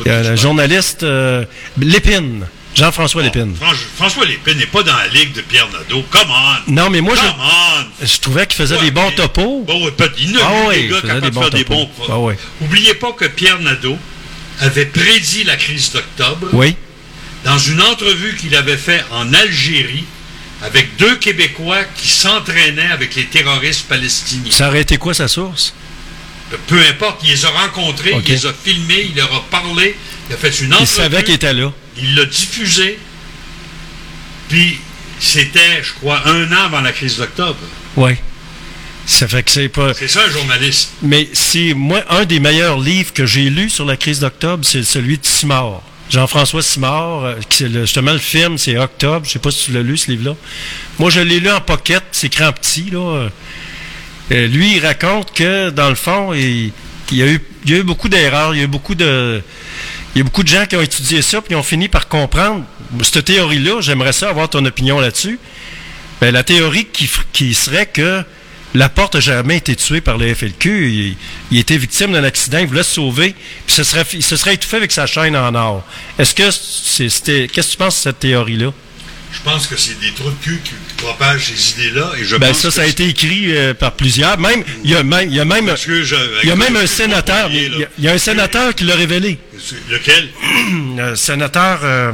un 0.06 0.36
journaliste 0.36 1.04
euh, 1.04 1.46
Lépine. 1.80 2.46
Jean-François 2.74 3.22
Lépine. 3.22 3.54
François 3.98 4.26
Lépine 4.26 4.58
n'est 4.58 4.66
pas 4.66 4.82
dans 4.82 4.96
la 4.96 5.08
ligue 5.08 5.34
de 5.34 5.42
Pierre 5.42 5.68
Nadeau. 5.74 6.04
Come 6.10 6.30
on! 6.30 6.72
Non, 6.72 6.90
mais 6.90 7.02
moi, 7.02 7.16
Come 7.16 7.26
je, 7.26 8.04
on! 8.04 8.06
je 8.08 8.20
trouvais 8.22 8.48
qu'il 8.48 8.56
faisait 8.56 8.76
Ouais, 8.78 8.82
des 8.86 8.92
bons 8.92 9.10
mais- 9.10 9.16
topos. 9.16 9.64
Bon, 9.68 9.90
il 10.18 10.32
y 10.32 10.38
a 10.38 10.42
Ah 10.46 10.52
oui, 10.70 10.84
des 10.84 10.88
gars 10.88 11.02
capables 11.02 11.52
de 11.52 11.58
des 11.58 11.64
topos. 11.66 11.74
bons. 11.76 11.90
Ah 12.10 12.18
oui. 12.20 12.34
Oubliez 12.62 12.94
pas 12.94 13.12
que 13.12 13.26
Pierre 13.26 13.60
Nadeau 13.60 13.98
avait 14.62 14.86
prédit 14.86 15.44
la 15.44 15.58
crise 15.58 15.92
d'octobre 15.92 16.48
Oui. 16.54 16.76
dans 17.44 17.58
une 17.58 17.82
entrevue 17.82 18.36
qu'il 18.36 18.56
avait 18.56 18.78
faite 18.78 19.06
en 19.12 19.34
Algérie 19.34 20.06
avec 20.62 20.96
deux 20.98 21.16
Québécois 21.18 21.84
qui 21.98 22.08
s'entraînaient 22.08 22.92
avec 22.92 23.16
les 23.16 23.26
terroristes 23.26 23.88
palestiniens. 23.88 24.52
Ça 24.52 24.68
aurait 24.70 24.82
été 24.82 24.98
quoi 24.98 25.14
sa 25.14 25.28
source? 25.28 25.74
Peu 26.68 26.80
importe, 26.90 27.22
il 27.24 27.30
les 27.32 27.46
a 27.46 27.50
rencontrés, 27.50 28.14
il 28.16 28.32
les 28.32 28.46
a 28.46 28.54
filmés, 28.54 29.08
il 29.10 29.16
leur 29.16 29.34
a 29.34 29.44
parlé, 29.50 29.96
il 30.30 30.34
a 30.36 30.38
fait 30.38 30.60
une 30.62 30.74
entrevue. 30.74 30.92
Il 30.92 30.96
savait 30.96 31.24
qu'il 31.24 31.34
était 31.34 31.54
là. 31.54 31.72
Il 31.98 32.16
l'a 32.16 32.26
diffusé. 32.26 33.00
Puis 34.50 34.78
c'était, 35.20 35.82
je 35.82 35.94
crois, 35.94 36.22
un 36.28 36.52
an 36.52 36.66
avant 36.66 36.82
la 36.82 36.92
crise 36.92 37.18
d'octobre. 37.18 37.58
Oui. 37.96 38.14
Ça 39.06 39.28
fait 39.28 39.44
que 39.44 39.52
c'est 39.52 39.70
pas. 39.70 39.94
C'est 39.94 40.08
ça 40.08 40.22
un 40.26 40.30
journaliste. 40.30 40.92
Mais 41.02 41.28
c'est 41.34 41.74
moi 41.74 42.04
un 42.10 42.24
des 42.26 42.40
meilleurs 42.40 42.80
livres 42.80 43.14
que 43.14 43.26
j'ai 43.26 43.50
lu 43.50 43.70
sur 43.70 43.86
la 43.86 43.98
crise 43.98 44.20
d'octobre, 44.20 44.64
c'est 44.66 44.84
celui 44.84 45.18
de 45.18 45.26
Simard. 45.26 45.82
Jean-François 46.10 46.62
Simard, 46.62 47.24
euh, 47.24 47.36
qui 47.50 47.58
c'est 47.60 47.70
le- 47.70 47.82
justement 47.82 48.12
le 48.14 48.20
film, 48.20 48.58
c'est 48.58 48.78
Octobre. 48.78 49.26
Je 49.26 49.32
sais 49.32 49.40
pas 49.40 49.50
si 49.52 49.66
tu 49.66 49.72
l'as 49.72 49.82
lu 49.82 49.98
ce 49.98 50.12
livre-là. 50.12 50.36
Moi, 51.00 51.10
je 51.10 51.22
l'ai 51.22 51.40
lu 51.40 51.50
en 51.50 51.62
pocket, 51.62 52.04
c'est 52.12 52.28
écrit 52.28 52.44
en 52.44 52.52
petit 52.52 52.90
là. 52.92 53.30
Euh, 54.32 54.48
lui, 54.48 54.76
il 54.78 54.86
raconte 54.86 55.34
que 55.34 55.70
dans 55.72 55.90
le 55.90 55.96
fond, 55.96 56.34
il, 56.34 56.72
il 57.12 57.18
y 57.18 57.22
a 57.24 57.28
eu, 57.28 57.40
il 57.66 57.72
y 57.72 57.74
a 57.76 57.78
eu 57.78 57.84
beaucoup 57.84 58.08
d'erreurs, 58.10 58.54
il 58.54 58.58
y 58.58 58.62
a 58.62 58.66
eu 58.66 58.68
beaucoup 58.68 58.96
de, 58.96 59.42
il 60.16 60.20
y 60.20 60.22
a 60.22 60.24
beaucoup 60.24 60.44
de 60.44 60.48
gens 60.50 60.66
qui 60.66 60.76
ont 60.76 60.82
étudié 60.82 61.22
ça 61.22 61.42
puis 61.42 61.56
ont 61.56 61.64
fini 61.64 61.88
par 61.90 62.08
comprendre 62.08 62.64
cette 63.04 63.26
théorie-là. 63.26 63.82
J'aimerais 63.82 64.14
ça 64.14 64.30
avoir 64.30 64.50
ton 64.50 64.64
opinion 64.66 65.00
là-dessus. 65.00 65.40
Ben, 66.20 66.32
la 66.32 66.44
théorie 66.44 66.88
qui 67.34 67.54
serait 67.54 67.86
que 67.88 68.24
Laporte 68.74 69.16
n'a 69.16 69.22
jamais 69.22 69.58
été 69.58 69.76
tué 69.76 70.00
par 70.02 70.18
le 70.18 70.34
FLQ. 70.34 70.90
Il, 70.92 71.16
il 71.52 71.58
était 71.60 71.78
victime 71.78 72.14
d'un 72.14 72.24
accident, 72.24 72.60
il 72.60 72.68
voulait 72.68 72.84
se 72.84 72.96
sauver, 72.96 73.36
puis 73.66 73.76
ce 73.76 73.84
serait, 73.84 74.06
il 74.14 74.24
se 74.24 74.36
serait 74.38 74.54
étouffé 74.54 74.78
avec 74.78 74.92
sa 74.92 75.06
chaîne 75.06 75.36
en 75.36 75.54
or. 75.56 75.86
Est-ce 76.18 76.34
que 76.34 76.50
c'était. 76.52 77.48
Qu'est-ce 77.52 77.68
que 77.68 77.72
tu 77.74 77.78
penses 77.78 77.98
de 77.98 78.02
cette 78.04 78.20
théorie-là? 78.20 78.72
Je 79.34 79.40
pense 79.50 79.66
que 79.68 79.78
c'est 79.78 79.98
des 80.02 80.12
trous 80.12 80.30
de 80.30 80.36
cul 80.44 80.60
qui 80.64 80.74
propagent 80.98 81.54
ces 81.54 81.72
idées-là. 81.82 82.12
Et 82.20 82.24
je 82.26 82.36
Ben, 82.36 82.50
pense 82.50 82.60
ça, 82.60 82.68
que 82.68 82.74
ça 82.74 82.82
a 82.82 82.86
été 82.86 83.08
écrit 83.08 83.56
euh, 83.56 83.74
par 83.74 83.94
plusieurs. 83.94 84.38
Même, 84.38 84.62
il 84.84 84.92
y 84.92 84.96
a 84.96 85.04
même, 85.04 85.30
il 85.30 85.36
y 85.36 85.40
a 85.40 85.46
même, 85.46 85.70
Excuse, 85.70 86.14
avec 86.14 86.30
il 86.44 86.50
y 86.50 86.52
a 86.52 86.56
même 86.58 86.74
le- 86.74 86.82
un 86.82 86.88
sénateur. 86.88 87.44
premier, 87.46 87.64
Il 87.64 87.72
là. 87.72 87.78
y 87.80 87.84
a, 87.84 87.88
il 87.98 88.04
y 88.04 88.08
a 88.10 88.12
un 88.12 88.18
sénateur 88.18 88.76
qui 88.76 88.84
l'a 88.84 88.96
révélé. 88.96 89.38
Lequel? 89.90 90.30
un 91.00 91.16
sénateur. 91.16 91.80
euh, 91.84 92.12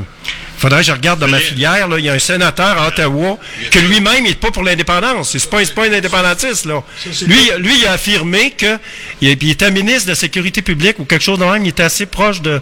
faudrait 0.58 0.80
que 0.82 0.88
je 0.88 0.92
regarde 0.92 1.20
dans 1.20 1.28
ma 1.28 1.40
filière. 1.40 1.88
Il 1.98 2.06
y 2.06 2.10
a 2.10 2.14
un 2.14 2.20
sénateur 2.20 2.78
à 2.82 2.88
Ottawa 2.88 3.38
que 3.72 3.80
lui-même 3.80 4.24
n'est 4.24 4.36
pas 4.36 4.52
pour 4.52 4.64
l'indépendance. 4.64 5.32
C'est 5.38 5.50
pas, 5.50 5.64
pas 5.66 5.86
un 5.88 5.94
indépendantiste. 5.94 6.66
Là. 6.66 6.84
Lui, 7.26 7.40
lui, 7.60 7.80
il 7.80 7.86
a 7.86 7.94
affirmé 7.94 8.52
que 8.52 8.78
il, 9.22 9.38
puis 9.38 9.48
il 9.50 9.52
était 9.52 9.72
ministre 9.72 10.06
de 10.06 10.12
la 10.12 10.16
Sécurité 10.16 10.62
publique 10.62 11.00
ou 11.00 11.06
quelque 11.06 11.24
chose 11.24 11.40
de 11.40 11.46
même. 11.46 11.64
Il 11.66 11.70
était 11.70 11.84
assez 11.84 12.06
proche 12.06 12.42
de. 12.42 12.62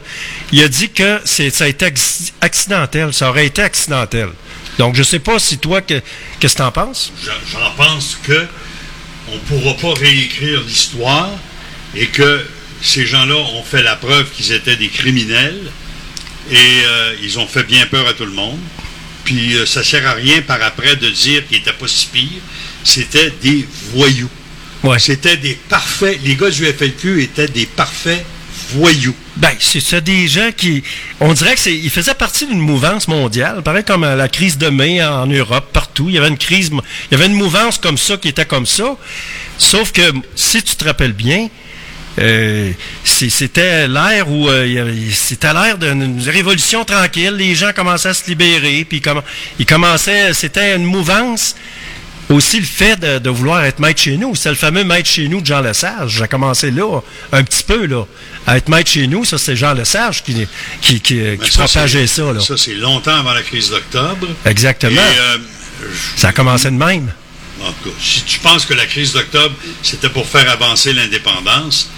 Il 0.52 0.62
a 0.64 0.68
dit 0.68 0.90
que 0.90 1.20
c'est, 1.26 1.50
ça 1.50 1.64
a 1.66 1.68
été 1.68 1.86
acc- 1.86 2.32
accidentel. 2.42 3.14
Ça 3.14 3.30
aurait 3.30 3.46
été 3.48 3.62
accidentel. 3.62 4.30
Donc, 4.78 4.96
je 4.96 5.04
sais 5.04 5.20
pas 5.20 5.40
si 5.40 5.58
toi, 5.58 5.82
que, 5.82 6.02
qu'est-ce 6.40 6.54
que 6.56 6.58
t'en 6.60 6.72
penses? 6.72 7.14
J'en 7.24 7.60
j'en 7.60 7.72
pense 7.72 8.18
que 8.24 8.46
on 9.32 9.36
ne 9.36 9.40
pourra 9.40 9.74
pas 9.78 10.00
réécrire 10.00 10.62
l'histoire 10.68 11.30
et 11.96 12.08
que 12.08 12.46
ces 12.82 13.06
gens-là 13.06 13.36
ont 13.36 13.64
fait 13.64 13.82
la 13.82 13.96
preuve 13.96 14.30
qu'ils 14.32 14.52
étaient 14.52 14.76
des 14.76 14.90
criminels 14.90 15.62
et 16.52 16.56
euh, 16.56 17.16
ils 17.22 17.40
ont 17.40 17.48
fait 17.48 17.64
bien 17.64 17.86
peur 17.88 18.08
à 18.08 18.14
tout 18.14 18.26
le 18.26 18.32
monde. 18.32 18.60
Puis 19.24 19.56
euh, 19.56 19.66
ça 19.66 19.84
sert 19.84 20.08
à 20.08 20.14
rien 20.14 20.42
par 20.42 20.62
après 20.62 20.96
de 20.96 21.10
dire 21.10 21.46
qu'ils 21.48 21.58
n'étaient 21.58 21.74
pas 21.74 21.88
si 21.88 22.08
pires. 22.08 22.42
C'était 22.84 23.32
des 23.42 23.68
voyous. 23.94 24.30
C'était 25.00 25.38
des 25.38 25.58
parfaits. 25.68 26.20
Les 26.24 26.36
gars 26.36 26.52
du 26.52 26.64
FLQ 26.64 27.24
étaient 27.24 27.48
des 27.48 27.66
parfaits 27.66 28.24
voyous. 28.74 29.16
Ben, 29.36 29.52
c'est 29.60 30.04
des 30.04 30.28
gens 30.28 30.52
qui. 30.56 30.84
On 31.20 31.34
dirait 31.34 31.56
que 31.56 31.60
c'est. 31.60 31.76
Ils 31.76 31.90
faisaient 31.90 32.14
partie 32.14 32.46
d'une 32.46 32.60
mouvance 32.60 33.08
mondiale. 33.08 33.64
Pareil 33.64 33.84
comme 33.84 34.04
euh, 34.04 34.16
la 34.16 34.30
crise 34.30 34.58
de 34.58 34.70
mai 34.70 35.04
en 35.04 35.26
Europe, 35.26 35.72
partout. 35.74 36.06
Il 36.10 36.16
y 36.16 36.18
avait 36.18 36.28
une 36.28 36.38
crise. 36.38 36.70
Il 36.72 37.12
y 37.12 37.16
avait 37.16 37.26
une 37.26 37.34
mouvance 37.34 37.78
comme 37.80 37.98
ça 37.98 38.18
qui 38.18 38.28
était 38.30 38.46
comme 38.46 38.66
ça. 38.66 38.96
Sauf 39.58 39.92
que, 39.92 40.02
si 40.36 40.62
tu 40.62 40.76
te 40.76 40.86
rappelles 40.86 41.14
bien, 41.14 41.50
euh, 42.20 42.72
c'était 43.04 43.88
l'ère 43.88 44.30
où 44.30 44.50
euh, 44.50 44.94
c'était 45.14 45.54
l'ère 45.54 45.78
d'une 45.78 46.22
révolution 46.28 46.86
tranquille. 46.86 47.34
Les 47.36 47.56
gens 47.56 47.72
commençaient 47.74 48.10
à 48.10 48.14
se 48.14 48.28
libérer, 48.28 48.86
puis 48.88 49.02
comme 49.02 49.22
ils 49.60 49.66
commençaient, 49.66 50.34
c'était 50.34 50.76
une 50.76 50.86
mouvance. 50.86 51.56
Aussi 52.28 52.60
le 52.60 52.66
fait 52.66 53.00
de, 53.00 53.20
de 53.20 53.30
vouloir 53.30 53.64
être 53.66 53.78
maître 53.78 54.02
chez 54.02 54.18
nous. 54.18 54.34
C'est 54.34 54.50
le 54.50 54.56
fameux 54.56 54.84
maître 54.84 55.08
chez 55.08 55.28
nous 55.28 55.42
de 55.42 55.46
Jean 55.46 55.62
Lesage. 55.62 56.18
J'ai 56.18 56.28
commencé 56.28 56.72
là, 56.72 57.02
un 57.32 57.44
petit 57.44 57.62
peu, 57.62 57.86
là. 57.86 58.04
À 58.48 58.58
être 58.58 58.68
maître 58.68 58.90
chez 58.90 59.06
nous, 59.06 59.24
ça, 59.26 59.38
c'est 59.38 59.56
Jean 59.56 59.76
Lesage 59.76 60.24
qui, 60.24 60.48
qui, 60.82 61.02
qui, 61.02 61.22
ça, 61.52 61.66
propageait 61.66 62.08
ça, 62.08 62.34
là. 62.34 62.40
Ça, 62.40 62.58
c'est 62.58 62.74
longtemps 62.74 63.16
avant 63.16 63.34
la 63.34 63.44
crise 63.44 63.70
d'octobre. 63.70 64.28
Exactement. 64.44 64.96
Et, 64.96 65.20
euh, 65.20 65.38
Ça 66.16 66.30
a 66.30 66.32
commencé 66.32 66.66
de 66.72 66.76
même. 66.76 67.12
En 67.62 67.72
tout 67.74 67.90
cas, 67.90 67.96
si 68.02 68.24
tu 68.24 68.40
penses 68.40 68.66
que 68.66 68.74
la 68.74 68.88
crise 68.88 69.14
d'octobre, 69.14 69.54
c'était 69.84 70.10
pour 70.10 70.28
faire 70.28 70.50
avancer 70.50 70.94
l'indépendance, 70.94 71.92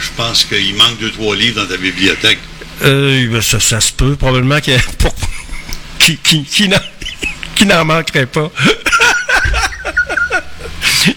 je 0.00 0.08
pense 0.16 0.44
qu'il 0.44 0.74
manque 0.76 0.98
deux, 1.00 1.10
trois 1.10 1.34
livres 1.36 1.62
dans 1.62 1.68
ta 1.68 1.76
bibliothèque. 1.76 2.38
Euh, 2.82 3.26
ben, 3.30 3.40
ça, 3.40 3.58
ça 3.60 3.80
se 3.80 3.92
peut, 3.92 4.16
probablement 4.16 4.56
a- 4.56 4.60
pour- 4.98 5.14
qui, 5.98 6.16
qui, 6.18 6.44
qui 6.44 6.68
n'en- 6.68 6.76
qui 7.54 7.66
n'en 7.66 7.84
manquerait 7.84 8.26
pas. 8.26 8.50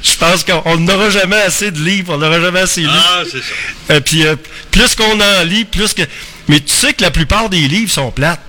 Je 0.03 0.17
pense 0.19 0.43
qu'on 0.43 0.77
n'aura 0.77 1.09
jamais 1.09 1.37
assez 1.41 1.71
de 1.71 1.79
livres, 1.79 2.13
on 2.13 2.17
n'aura 2.17 2.39
jamais 2.39 2.59
assez 2.59 2.81
lu. 2.81 2.87
Ah, 2.91 3.23
c'est 3.25 3.39
ça. 3.39 3.45
Euh, 3.91 3.99
puis 4.01 4.25
euh, 4.25 4.35
plus 4.71 4.93
qu'on 4.95 5.19
en 5.19 5.43
lit, 5.43 5.65
plus 5.65 5.93
que. 5.93 6.03
Mais 6.47 6.59
tu 6.59 6.73
sais 6.75 6.93
que 6.93 7.01
la 7.01 7.09
plupart 7.11 7.49
des 7.49 7.67
livres 7.67 7.91
sont 7.91 8.11
plates. 8.11 8.39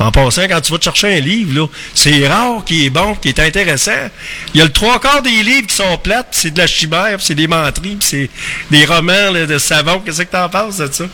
En 0.00 0.10
passant, 0.10 0.42
quand 0.48 0.60
tu 0.60 0.72
vas 0.72 0.78
te 0.78 0.84
chercher 0.84 1.16
un 1.18 1.20
livre, 1.20 1.60
là, 1.60 1.66
c'est 1.94 2.26
rare 2.26 2.64
qu'il 2.64 2.82
est 2.84 2.90
bon, 2.90 3.14
qu'il 3.14 3.28
est 3.30 3.38
intéressant. 3.38 4.10
Il 4.52 4.58
y 4.58 4.60
a 4.60 4.64
le 4.64 4.72
trois 4.72 5.00
quarts 5.00 5.22
des 5.22 5.42
livres 5.42 5.68
qui 5.68 5.74
sont 5.76 5.96
plates, 5.98 6.28
c'est 6.32 6.50
de 6.50 6.58
la 6.58 6.66
chimère, 6.66 7.18
c'est 7.20 7.36
des 7.36 7.46
menteries, 7.46 7.96
puis 7.96 8.08
c'est 8.08 8.30
des 8.72 8.84
romans 8.86 9.30
là, 9.30 9.46
de 9.46 9.56
savon. 9.58 10.00
Qu'est-ce 10.00 10.22
que 10.22 10.32
t'en 10.32 10.48
penses 10.48 10.78
de 10.78 10.90
ça? 10.92 11.04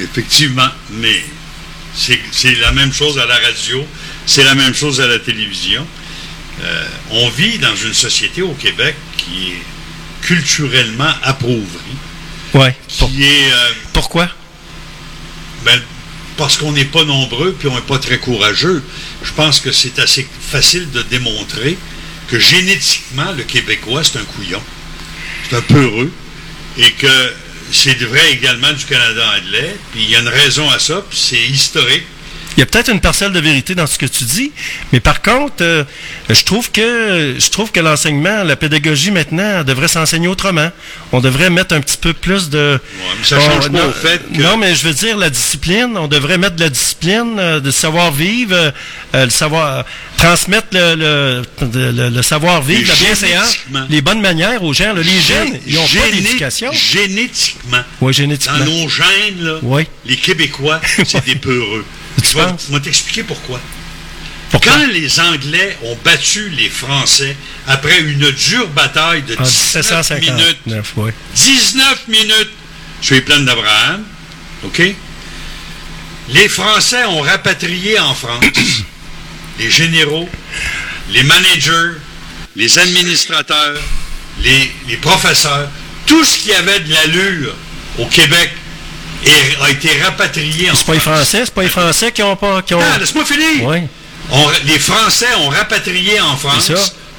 Effectivement, 0.00 0.68
mais 0.90 1.22
c'est 1.94 2.54
la 2.60 2.72
même 2.72 2.92
chose 2.92 3.16
à 3.18 3.26
la 3.26 3.36
radio, 3.36 3.86
c'est 4.26 4.44
la 4.44 4.54
même 4.56 4.74
chose 4.74 5.00
à 5.00 5.06
la 5.06 5.18
télévision. 5.20 5.86
Euh, 6.64 6.84
on 7.10 7.28
vit 7.30 7.58
dans 7.58 7.76
une 7.76 7.94
société 7.94 8.42
au 8.42 8.54
Québec 8.54 8.96
qui 9.18 9.50
est 9.52 9.62
culturellement 10.26 11.12
appauvrie, 11.22 11.62
Ouais. 12.54 12.74
qui 12.88 13.22
est... 13.24 13.52
euh, 13.52 13.72
Pourquoi? 13.92 14.28
ben, 15.64 15.80
parce 16.36 16.56
qu'on 16.56 16.72
n'est 16.72 16.84
pas 16.84 17.04
nombreux 17.04 17.52
puis 17.58 17.68
on 17.68 17.74
n'est 17.74 17.80
pas 17.80 17.98
très 17.98 18.18
courageux. 18.18 18.82
Je 19.22 19.32
pense 19.32 19.60
que 19.60 19.72
c'est 19.72 19.98
assez 19.98 20.26
facile 20.40 20.90
de 20.90 21.02
démontrer 21.02 21.76
que 22.28 22.38
génétiquement, 22.38 23.32
le 23.32 23.44
Québécois, 23.44 24.02
c'est 24.04 24.18
un 24.18 24.24
couillon. 24.24 24.62
C'est 25.48 25.56
un 25.56 25.62
peureux. 25.62 26.12
Et 26.78 26.90
que 26.92 27.32
c'est 27.72 27.98
vrai 28.02 28.32
également 28.32 28.72
du 28.72 28.84
Canada 28.84 29.24
anglais. 29.38 29.76
Puis 29.92 30.02
il 30.02 30.10
y 30.10 30.16
a 30.16 30.20
une 30.20 30.28
raison 30.28 30.68
à 30.70 30.78
ça, 30.78 31.04
puis 31.08 31.18
c'est 31.18 31.40
historique. 31.40 32.04
Il 32.56 32.60
y 32.60 32.62
a 32.62 32.66
peut-être 32.66 32.90
une 32.90 33.00
parcelle 33.00 33.32
de 33.32 33.40
vérité 33.40 33.74
dans 33.74 33.86
ce 33.86 33.98
que 33.98 34.06
tu 34.06 34.24
dis, 34.24 34.50
mais 34.92 35.00
par 35.00 35.20
contre, 35.20 35.56
euh, 35.62 35.84
je 36.30 36.42
trouve 36.42 36.70
que 36.70 37.34
je 37.38 37.50
trouve 37.50 37.70
que 37.70 37.80
l'enseignement, 37.80 38.44
la 38.44 38.56
pédagogie 38.56 39.10
maintenant 39.10 39.62
devrait 39.62 39.88
s'enseigner 39.88 40.26
autrement. 40.28 40.70
On 41.12 41.20
devrait 41.20 41.50
mettre 41.50 41.74
un 41.74 41.80
petit 41.80 41.98
peu 41.98 42.14
plus 42.14 42.48
de. 42.48 42.80
mais 43.18 43.24
ça 43.26 43.38
change 43.40 43.64
Oh, 43.66 43.70
pas 43.72 43.78
non, 43.78 43.88
au 43.88 43.92
fait 43.92 44.22
que- 44.32 44.40
Non, 44.40 44.56
mais 44.56 44.74
je 44.74 44.86
veux 44.86 44.94
dire 44.94 45.18
la 45.18 45.28
discipline. 45.28 45.96
On 45.98 46.08
devrait 46.08 46.38
mettre 46.38 46.56
de 46.56 46.62
la 46.62 46.70
discipline, 46.70 47.36
euh, 47.38 47.60
de 47.60 47.70
savoir-vivre, 47.70 48.54
euh, 48.54 48.70
euh, 49.14 49.24
le 49.24 49.30
savoir 49.30 49.84
transmettre 50.16 50.68
le, 50.72 51.42
le, 51.62 51.90
le- 51.92 52.08
le 52.08 52.22
savoir-vivre, 52.22 52.80
Et 52.80 52.84
la 52.86 52.94
bienséance, 52.94 53.58
les 53.90 54.00
bonnes 54.00 54.22
manières 54.22 54.62
aux 54.62 54.72
gens. 54.72 54.94
là. 54.94 55.02
les 55.02 55.20
jeunes, 55.20 55.58
ils 55.66 55.74
n'ont 55.74 55.82
pas 55.86 56.10
d'éducation. 56.10 56.72
Génétiquement. 56.72 57.82
Oui, 58.00 58.12
génétiquement. 58.14 58.58
Dans 58.58 58.64
nos 58.64 58.88
gènes, 58.88 59.40
là, 59.40 59.54
Oui. 59.62 59.86
les 60.06 60.16
Québécois, 60.16 60.80
c'est 61.04 61.24
des 61.26 61.34
peureux. 61.36 61.84
Tu 62.22 62.30
Je 62.30 62.32
penses? 62.38 62.68
vais 62.70 62.80
t'expliquer 62.80 63.22
pourquoi. 63.22 63.60
Pourquoi? 64.50 64.72
Quand 64.72 64.86
les 64.86 65.20
Anglais 65.20 65.76
ont 65.82 65.96
battu 66.04 66.48
les 66.50 66.70
Français 66.70 67.36
après 67.66 68.00
une 68.00 68.30
dure 68.30 68.68
bataille 68.68 69.22
de 69.22 69.34
En 69.36 69.42
19 69.42 70.20
minutes, 70.20 70.58
1759, 70.66 70.92
ouais. 70.98 71.14
19 71.34 72.08
minutes 72.08 72.50
sur 73.02 73.14
les 73.16 73.20
plaines 73.22 73.44
d'Abraham, 73.44 74.04
OK? 74.64 74.82
Les 76.28 76.48
Français 76.48 77.04
ont 77.06 77.20
rapatrié 77.20 77.98
en 77.98 78.14
France 78.14 78.44
les 79.58 79.70
généraux, 79.70 80.28
les 81.10 81.22
managers, 81.22 81.92
les 82.56 82.78
administrateurs, 82.78 83.80
les, 84.42 84.70
les 84.88 84.96
professeurs, 84.96 85.68
tout 86.06 86.24
ce 86.24 86.38
qui 86.38 86.52
avait 86.52 86.80
de 86.80 86.92
l'allure 86.92 87.54
au 87.98 88.06
Québec 88.06 88.50
est- 89.28 89.56
a 89.62 89.70
été 89.70 90.00
rapatrié 90.02 90.70
en 90.70 90.74
C'est 90.74 90.84
pas 90.86 90.94
les 90.94 91.00
France. 91.00 91.14
Français, 91.16 91.42
c'est 91.44 91.54
pas 91.54 91.62
les 91.62 91.68
Français 91.68 92.12
qui 92.12 92.22
ont 92.22 92.36
pas. 92.36 92.62
Qui 92.62 92.74
ont... 92.74 92.80
Laisse-moi 92.98 93.24
finir. 93.24 93.64
Oui. 93.68 93.78
On- 94.30 94.50
les 94.64 94.78
Français 94.78 95.28
ont 95.40 95.48
rapatrié 95.48 96.20
en 96.20 96.36
France 96.36 96.70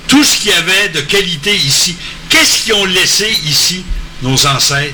tout 0.07 0.23
ce 0.23 0.37
qu'il 0.37 0.51
y 0.51 0.53
avait 0.53 0.89
de 0.89 1.01
qualité 1.01 1.55
ici. 1.55 1.95
Qu'est-ce 2.29 2.63
qu'ils 2.63 2.73
ont 2.73 2.85
laissé 2.85 3.27
ici, 3.45 3.83
nos 4.21 4.45
ancêtres? 4.47 4.93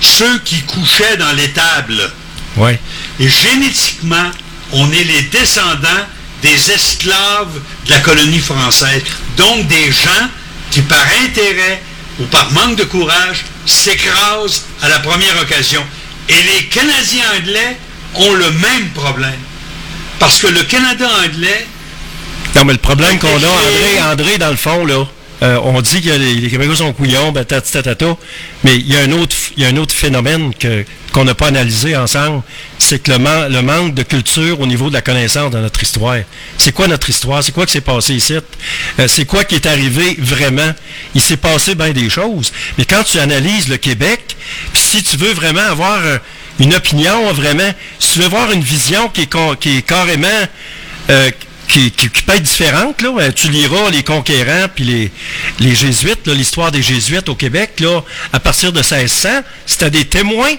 Ceux 0.00 0.38
qui 0.40 0.60
couchaient 0.62 1.16
dans 1.16 1.32
l'étable. 1.32 2.10
Ouais. 2.56 2.78
Et 3.20 3.28
génétiquement, 3.28 4.30
on 4.72 4.90
est 4.92 5.04
les 5.04 5.22
descendants 5.22 6.06
des 6.42 6.70
esclaves 6.72 7.60
de 7.86 7.90
la 7.90 8.00
colonie 8.00 8.40
française. 8.40 9.02
Donc 9.36 9.68
des 9.68 9.92
gens 9.92 10.28
qui, 10.70 10.80
par 10.82 11.04
intérêt 11.24 11.82
ou 12.18 12.24
par 12.24 12.50
manque 12.52 12.76
de 12.76 12.84
courage, 12.84 13.44
s'écrasent 13.64 14.64
à 14.82 14.88
la 14.88 14.98
première 15.00 15.40
occasion. 15.40 15.84
Et 16.28 16.42
les 16.42 16.64
Canadiens 16.66 17.24
anglais 17.38 17.76
ont 18.14 18.32
le 18.32 18.50
même 18.52 18.88
problème. 18.94 19.38
Parce 20.18 20.38
que 20.38 20.46
le 20.46 20.62
Canada 20.64 21.08
anglais, 21.24 21.66
Non, 22.54 22.64
mais 22.64 22.74
le 22.74 22.78
problème 22.78 23.18
qu'on 23.18 23.28
a, 23.28 23.48
André, 23.48 24.00
André, 24.02 24.38
dans 24.38 24.50
le 24.50 24.56
fond, 24.56 24.84
là, 24.84 25.04
euh, 25.42 25.58
on 25.64 25.80
dit 25.80 26.00
que 26.00 26.10
les, 26.10 26.34
les 26.36 26.48
Québécois 26.48 26.76
sont 26.76 26.92
couillons, 26.92 27.32
ben, 27.32 27.44
tati, 27.44 27.72
tatata, 27.72 28.16
mais 28.64 28.76
il 28.76 28.86
y 28.86 28.96
a 28.96 29.00
un 29.00 29.12
autre, 29.76 29.94
phénomène 29.94 30.54
que, 30.54 30.84
qu'on 31.12 31.24
n'a 31.24 31.34
pas 31.34 31.48
analysé 31.48 31.96
ensemble, 31.96 32.42
c'est 32.78 33.02
que 33.02 33.10
le, 33.12 33.18
man- 33.18 33.52
le 33.52 33.60
manque 33.60 33.94
de 33.94 34.02
culture 34.02 34.60
au 34.60 34.66
niveau 34.66 34.88
de 34.88 34.94
la 34.94 35.02
connaissance 35.02 35.50
de 35.50 35.58
notre 35.58 35.82
histoire. 35.82 36.18
C'est 36.56 36.72
quoi 36.72 36.86
notre 36.86 37.10
histoire? 37.10 37.42
C'est 37.42 37.52
quoi 37.52 37.66
qui 37.66 37.72
s'est 37.72 37.80
passé 37.80 38.14
ici? 38.14 38.34
Euh, 38.34 39.08
c'est 39.08 39.24
quoi 39.24 39.44
qui 39.44 39.56
est 39.56 39.66
arrivé 39.66 40.16
vraiment? 40.18 40.72
Il 41.14 41.20
s'est 41.20 41.36
passé 41.36 41.74
bien 41.74 41.90
des 41.90 42.08
choses. 42.08 42.52
Mais 42.78 42.84
quand 42.84 43.02
tu 43.02 43.18
analyses 43.18 43.68
le 43.68 43.76
Québec, 43.76 44.36
si 44.72 45.02
tu 45.02 45.16
veux 45.16 45.32
vraiment 45.32 45.60
avoir 45.68 45.98
euh, 46.04 46.18
une 46.60 46.74
opinion, 46.74 47.32
vraiment, 47.32 47.70
si 47.98 48.12
tu 48.12 48.18
veux 48.20 48.26
avoir 48.26 48.52
une 48.52 48.62
vision 48.62 49.08
qui 49.08 49.22
est, 49.22 49.58
qui 49.58 49.78
est 49.78 49.82
carrément 49.82 50.28
qui, 51.72 51.90
qui- 51.90 52.10
qui 52.10 52.22
peut 52.22 52.34
être 52.34 52.42
différente. 52.42 53.00
Là. 53.02 53.10
Euh, 53.18 53.32
Tu 53.32 53.48
liras 53.48 53.90
les 53.90 54.02
conquérants 54.02 54.66
puis 54.74 54.84
les, 54.84 55.10
les 55.60 55.74
jésuites, 55.74 56.26
l'histoire 56.28 56.70
des 56.70 56.82
jésuites 56.82 57.28
au 57.28 57.34
Québec, 57.34 57.72
là, 57.80 58.00
à 58.32 58.40
partir 58.40 58.72
de 58.72 58.80
1600, 58.80 59.28
c'était 59.66 59.90
des 59.90 60.04
témoins. 60.04 60.54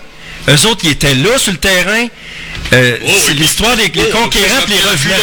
Eux 0.50 0.66
autres, 0.68 0.82
ils 0.84 0.92
étaient 0.92 1.16
là 1.16 1.38
sur 1.38 1.52
le 1.54 1.58
terrain. 1.58 2.08
Euh, 2.72 2.98
Oh, 3.06 3.12
c'est 3.26 3.34
l'histoire 3.34 3.76
des 3.76 3.84
les 3.84 4.10
conquérants 4.10 4.62
puis 4.66 4.74
les 4.74 4.82
revenants. 4.82 5.16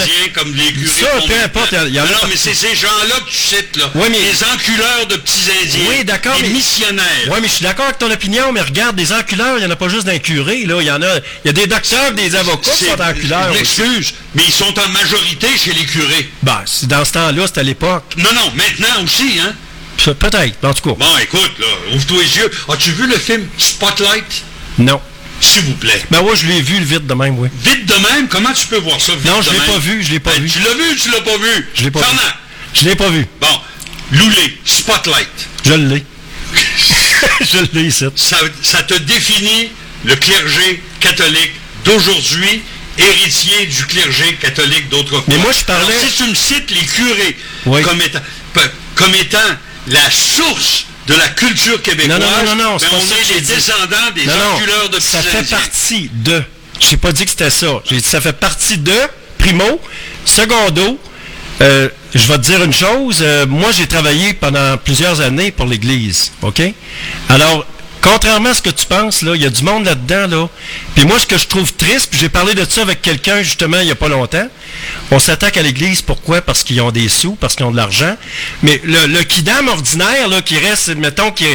Indiens 0.00 0.28
comme 0.34 0.54
les 0.54 0.72
curés 0.72 1.00
Ça, 1.00 1.06
peu 1.26 1.34
importe, 1.44 1.72
y 1.72 1.98
a 1.98 2.04
Non, 2.04 2.18
mais 2.28 2.36
c'est 2.36 2.54
ces 2.54 2.74
gens-là 2.74 3.16
que 3.26 3.30
tu 3.30 3.36
cites, 3.36 3.76
là. 3.76 3.90
Mais- 3.94 4.08
Les 4.08 4.44
enculeurs 4.44 5.06
de 5.08 5.16
petits 5.16 5.50
Indiens. 5.62 5.80
Oui, 5.88 6.04
d'accord, 6.04 6.34
Les 6.36 6.42
mais- 6.42 6.48
missionnaires. 6.54 7.04
Oui, 7.28 7.38
mais 7.42 7.48
je 7.48 7.52
suis 7.54 7.64
d'accord 7.64 7.86
avec 7.86 7.98
ton 7.98 8.10
opinion, 8.10 8.50
mais 8.52 8.62
regarde, 8.62 8.96
des 8.96 9.12
enculeurs, 9.12 9.56
il 9.58 9.60
n'y 9.60 9.66
en 9.66 9.70
a 9.70 9.76
pas 9.76 9.88
juste 9.88 10.04
d'un 10.06 10.18
curé, 10.18 10.64
là. 10.64 10.76
Il 10.80 10.86
y 10.86 10.90
en 10.90 11.02
a, 11.02 11.16
il 11.44 11.46
y 11.46 11.50
a 11.50 11.52
des 11.52 11.66
docteurs, 11.66 12.12
des 12.12 12.34
avocats 12.34 12.70
qui 12.72 12.84
sont 12.84 13.00
enculeurs. 13.00 13.52
je 13.52 13.58
m'excuse, 13.58 14.14
mais 14.34 14.44
ils 14.46 14.52
sont 14.54 14.78
en 14.78 14.88
majorité 14.88 15.48
chez 15.58 15.72
les 15.74 15.84
curés. 15.84 16.30
Ben, 16.42 16.62
c'est- 16.66 16.86
dans 16.86 17.04
ce 17.04 17.12
temps-là, 17.12 17.46
c'était 17.46 17.60
à 17.60 17.64
l'époque. 17.64 18.04
Non, 18.16 18.32
non, 18.32 18.50
maintenant 18.54 19.04
aussi, 19.04 19.38
hein. 19.40 19.52
Pe- 20.02 20.12
Peut-être, 20.14 20.64
en 20.64 20.72
tout 20.74 20.90
cas. 20.90 20.96
Bon, 20.98 21.18
écoute, 21.18 21.52
là, 21.58 21.66
ouvre-toi 21.94 22.22
les 22.22 22.36
yeux. 22.36 22.50
As-tu 22.68 22.92
vu 22.92 23.06
le 23.06 23.18
film 23.18 23.46
Spotlight? 23.58 24.24
Non. 24.78 25.00
S'il 25.40 25.62
vous 25.62 25.74
plaît. 25.74 26.02
Ben 26.10 26.20
ouais, 26.22 26.34
je 26.34 26.46
l'ai 26.46 26.62
vu 26.62 26.78
le 26.78 26.84
vite 26.84 27.06
de 27.06 27.14
même, 27.14 27.38
oui. 27.38 27.48
Vite 27.62 27.84
de 27.86 27.94
même, 27.94 28.26
comment 28.28 28.52
tu 28.52 28.66
peux 28.66 28.78
voir 28.78 29.00
ça 29.00 29.14
vite 29.14 29.26
Non, 29.26 29.42
je 29.42 29.50
l'ai 29.50 29.58
même? 29.58 29.66
pas 29.70 29.78
vu, 29.78 30.02
je 30.02 30.10
l'ai 30.12 30.20
pas 30.20 30.32
Ben, 30.32 30.42
vu. 30.42 30.48
Tu 30.50 30.58
l'as 30.60 30.74
vu 30.74 30.90
ou 30.90 30.94
tu 30.96 31.10
l'as 31.10 31.20
pas 31.20 31.36
vu? 31.36 31.68
Je 31.74 31.82
l'ai 31.84 31.90
pas 31.90 31.98
vu. 32.00 32.04
Fernand. 32.06 32.32
Je 32.74 32.84
l'ai 32.88 32.94
pas 32.96 33.08
vu. 33.10 33.26
Bon, 33.40 33.60
Loulé, 34.12 34.58
Spotlight. 34.64 35.28
Je 35.64 35.74
l'ai. 35.74 36.04
je 37.40 37.58
l'ai 37.72 37.82
ici. 37.88 38.04
Ça, 38.16 38.36
ça 38.62 38.82
te 38.82 38.94
définit 38.94 39.70
le 40.04 40.14
clergé 40.16 40.82
catholique 41.00 41.52
d'aujourd'hui, 41.84 42.62
héritier 42.98 43.66
du 43.66 43.84
clergé 43.86 44.34
catholique 44.40 44.88
d'autrefois. 44.88 45.24
Mais 45.28 45.38
moi, 45.38 45.52
je 45.52 45.64
parlais- 45.64 45.94
Alors, 45.94 46.08
si 46.08 46.16
tu 46.16 46.28
me 46.30 46.34
cites 46.34 46.70
les 46.70 46.84
curés 46.84 47.36
Oui. 47.66 47.82
comme, 47.82 48.00
étant, 48.00 48.20
pe- 48.54 48.70
comme 48.94 49.14
étant 49.14 49.38
la 49.88 50.10
source 50.10 50.86
de 51.06 51.14
la 51.14 51.28
culture 51.28 51.80
québécoise, 51.82 52.18
Non, 52.18 52.26
non, 52.26 52.56
non, 52.56 52.64
non, 52.72 52.76
ben, 52.76 52.86
on 52.92 53.00
est 53.00 53.34
les 53.34 53.40
descendants 53.40 54.10
des 54.14 54.28
enculeurs 54.28 54.88
de 54.90 55.00
ça 55.00 55.22
fait 55.22 55.48
partie 55.48 56.10
de. 56.12 56.42
J'ai 56.80 56.96
pas 56.96 57.12
dit 57.12 57.24
que 57.24 57.30
c'était 57.30 57.50
ça. 57.50 57.80
J'ai 57.88 57.96
dit 57.96 58.08
ça 58.08 58.20
fait 58.20 58.32
partie 58.32 58.78
de, 58.78 58.92
primo. 59.38 59.80
Secondo, 60.24 60.98
euh, 61.62 61.88
je 62.14 62.26
vais 62.26 62.36
te 62.36 62.42
dire 62.42 62.62
une 62.62 62.72
chose. 62.72 63.18
euh, 63.22 63.46
moi, 63.46 63.70
j'ai 63.72 63.86
travaillé 63.86 64.34
pendant 64.34 64.76
plusieurs 64.78 65.20
années 65.20 65.50
pour 65.50 65.66
l'Église. 65.66 66.32
OK? 66.42 66.60
Alors, 67.28 67.64
contrairement 68.10 68.50
à 68.50 68.54
ce 68.54 68.62
que 68.62 68.70
tu 68.70 68.86
penses, 68.86 69.22
là, 69.22 69.32
il 69.34 69.42
y 69.42 69.46
a 69.46 69.50
du 69.50 69.62
monde 69.62 69.84
là-dedans, 69.84 70.26
là. 70.26 70.48
Puis 70.94 71.04
moi, 71.06 71.18
ce 71.18 71.26
que 71.26 71.36
je 71.38 71.46
trouve 71.46 71.72
triste, 71.74 72.08
puis 72.10 72.20
j'ai 72.20 72.28
parlé 72.28 72.54
de 72.54 72.64
ça 72.68 72.82
avec 72.82 73.02
quelqu'un, 73.02 73.42
justement, 73.42 73.78
il 73.80 73.86
n'y 73.86 73.90
a 73.90 73.94
pas 73.96 74.08
longtemps. 74.08 74.46
On 75.10 75.18
s'attaque 75.18 75.56
à 75.56 75.62
l'Église, 75.62 76.02
pourquoi? 76.02 76.40
Parce 76.42 76.62
qu'ils 76.62 76.80
ont 76.80 76.90
des 76.90 77.08
sous, 77.08 77.32
parce 77.36 77.54
qu'ils 77.56 77.66
ont 77.66 77.70
de 77.70 77.76
l'argent. 77.76 78.16
Mais 78.62 78.80
le, 78.84 79.06
le 79.06 79.22
kidam 79.22 79.68
ordinaire, 79.68 80.28
là, 80.28 80.42
qui 80.42 80.58
reste, 80.58 80.88
mettons, 80.96 81.30
qui, 81.32 81.46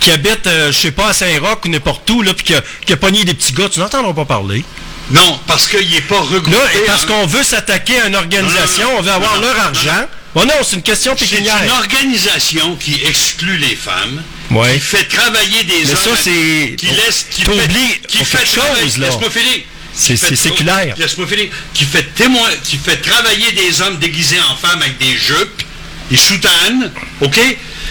qui 0.00 0.10
habite, 0.10 0.46
euh, 0.46 0.72
je 0.72 0.78
sais 0.78 0.90
pas, 0.92 1.08
à 1.08 1.12
Saint-Roch 1.12 1.64
ou 1.64 1.68
n'importe 1.68 2.08
où, 2.10 2.22
là, 2.22 2.32
puis 2.34 2.44
qui 2.44 2.54
a, 2.54 2.62
qui 2.86 2.92
a 2.92 2.96
pogné 2.96 3.24
des 3.24 3.34
petits 3.34 3.52
gars, 3.52 3.68
tu 3.68 3.78
n'entendras 3.80 4.12
pas 4.14 4.24
parler. 4.24 4.64
Non, 5.10 5.40
parce 5.46 5.66
qu'il 5.68 5.88
n'est 5.90 6.02
pas 6.02 6.20
regroupé. 6.20 6.50
Là, 6.50 6.58
et 6.74 6.84
parce 6.86 7.04
en- 7.04 7.06
qu'on 7.06 7.26
veut 7.26 7.42
s'attaquer 7.42 7.98
à 8.00 8.08
une 8.08 8.16
organisation, 8.16 8.84
Non, 8.84 8.90
non, 8.90 8.92
non. 8.92 8.98
on 8.98 9.02
veut 9.02 9.10
avoir 9.12 9.40
leur 9.40 9.58
argent. 9.60 10.06
Oh 10.34 10.44
non, 10.44 10.52
c'est 10.62 10.76
une 10.76 10.82
question 10.82 11.14
C'est 11.18 11.24
pécuniaire. 11.26 11.62
une 11.64 11.70
organisation 11.70 12.76
qui 12.76 13.00
exclut 13.06 13.56
les 13.56 13.74
femmes, 13.74 14.22
Ouais. 14.50 14.74
qui 14.74 14.80
fait 14.80 15.04
travailler 15.04 15.64
des 15.64 15.84
Mais 15.84 15.90
hommes, 15.90 16.16
ça, 16.16 16.22
c'est- 16.22 16.74
qui 16.76 16.86
laisse, 16.86 17.26
qui 17.30 17.42
fait, 17.42 17.68
qui 18.08 18.24
fait 18.24 18.46
chose. 18.46 18.98
Laisse-moi 18.98 19.30
finir. 19.30 19.60
C'est- 19.94 20.16
séculaire. 20.36 20.94
Laisse-moi 20.96 21.26
finir. 21.26 21.48
Qui 21.74 21.84
fait 21.84 22.14
témoin, 22.14 22.48
qui 22.64 22.78
fait 22.78 22.96
travailler 22.98 23.52
des 23.52 23.80
hommes 23.82 23.98
déguisés 23.98 24.40
en 24.40 24.56
femmes 24.56 24.80
avec 24.80 24.96
des 24.98 25.16
jupes, 25.16 25.62
des 26.10 26.16
soutanes, 26.16 26.92
ok? 27.20 27.38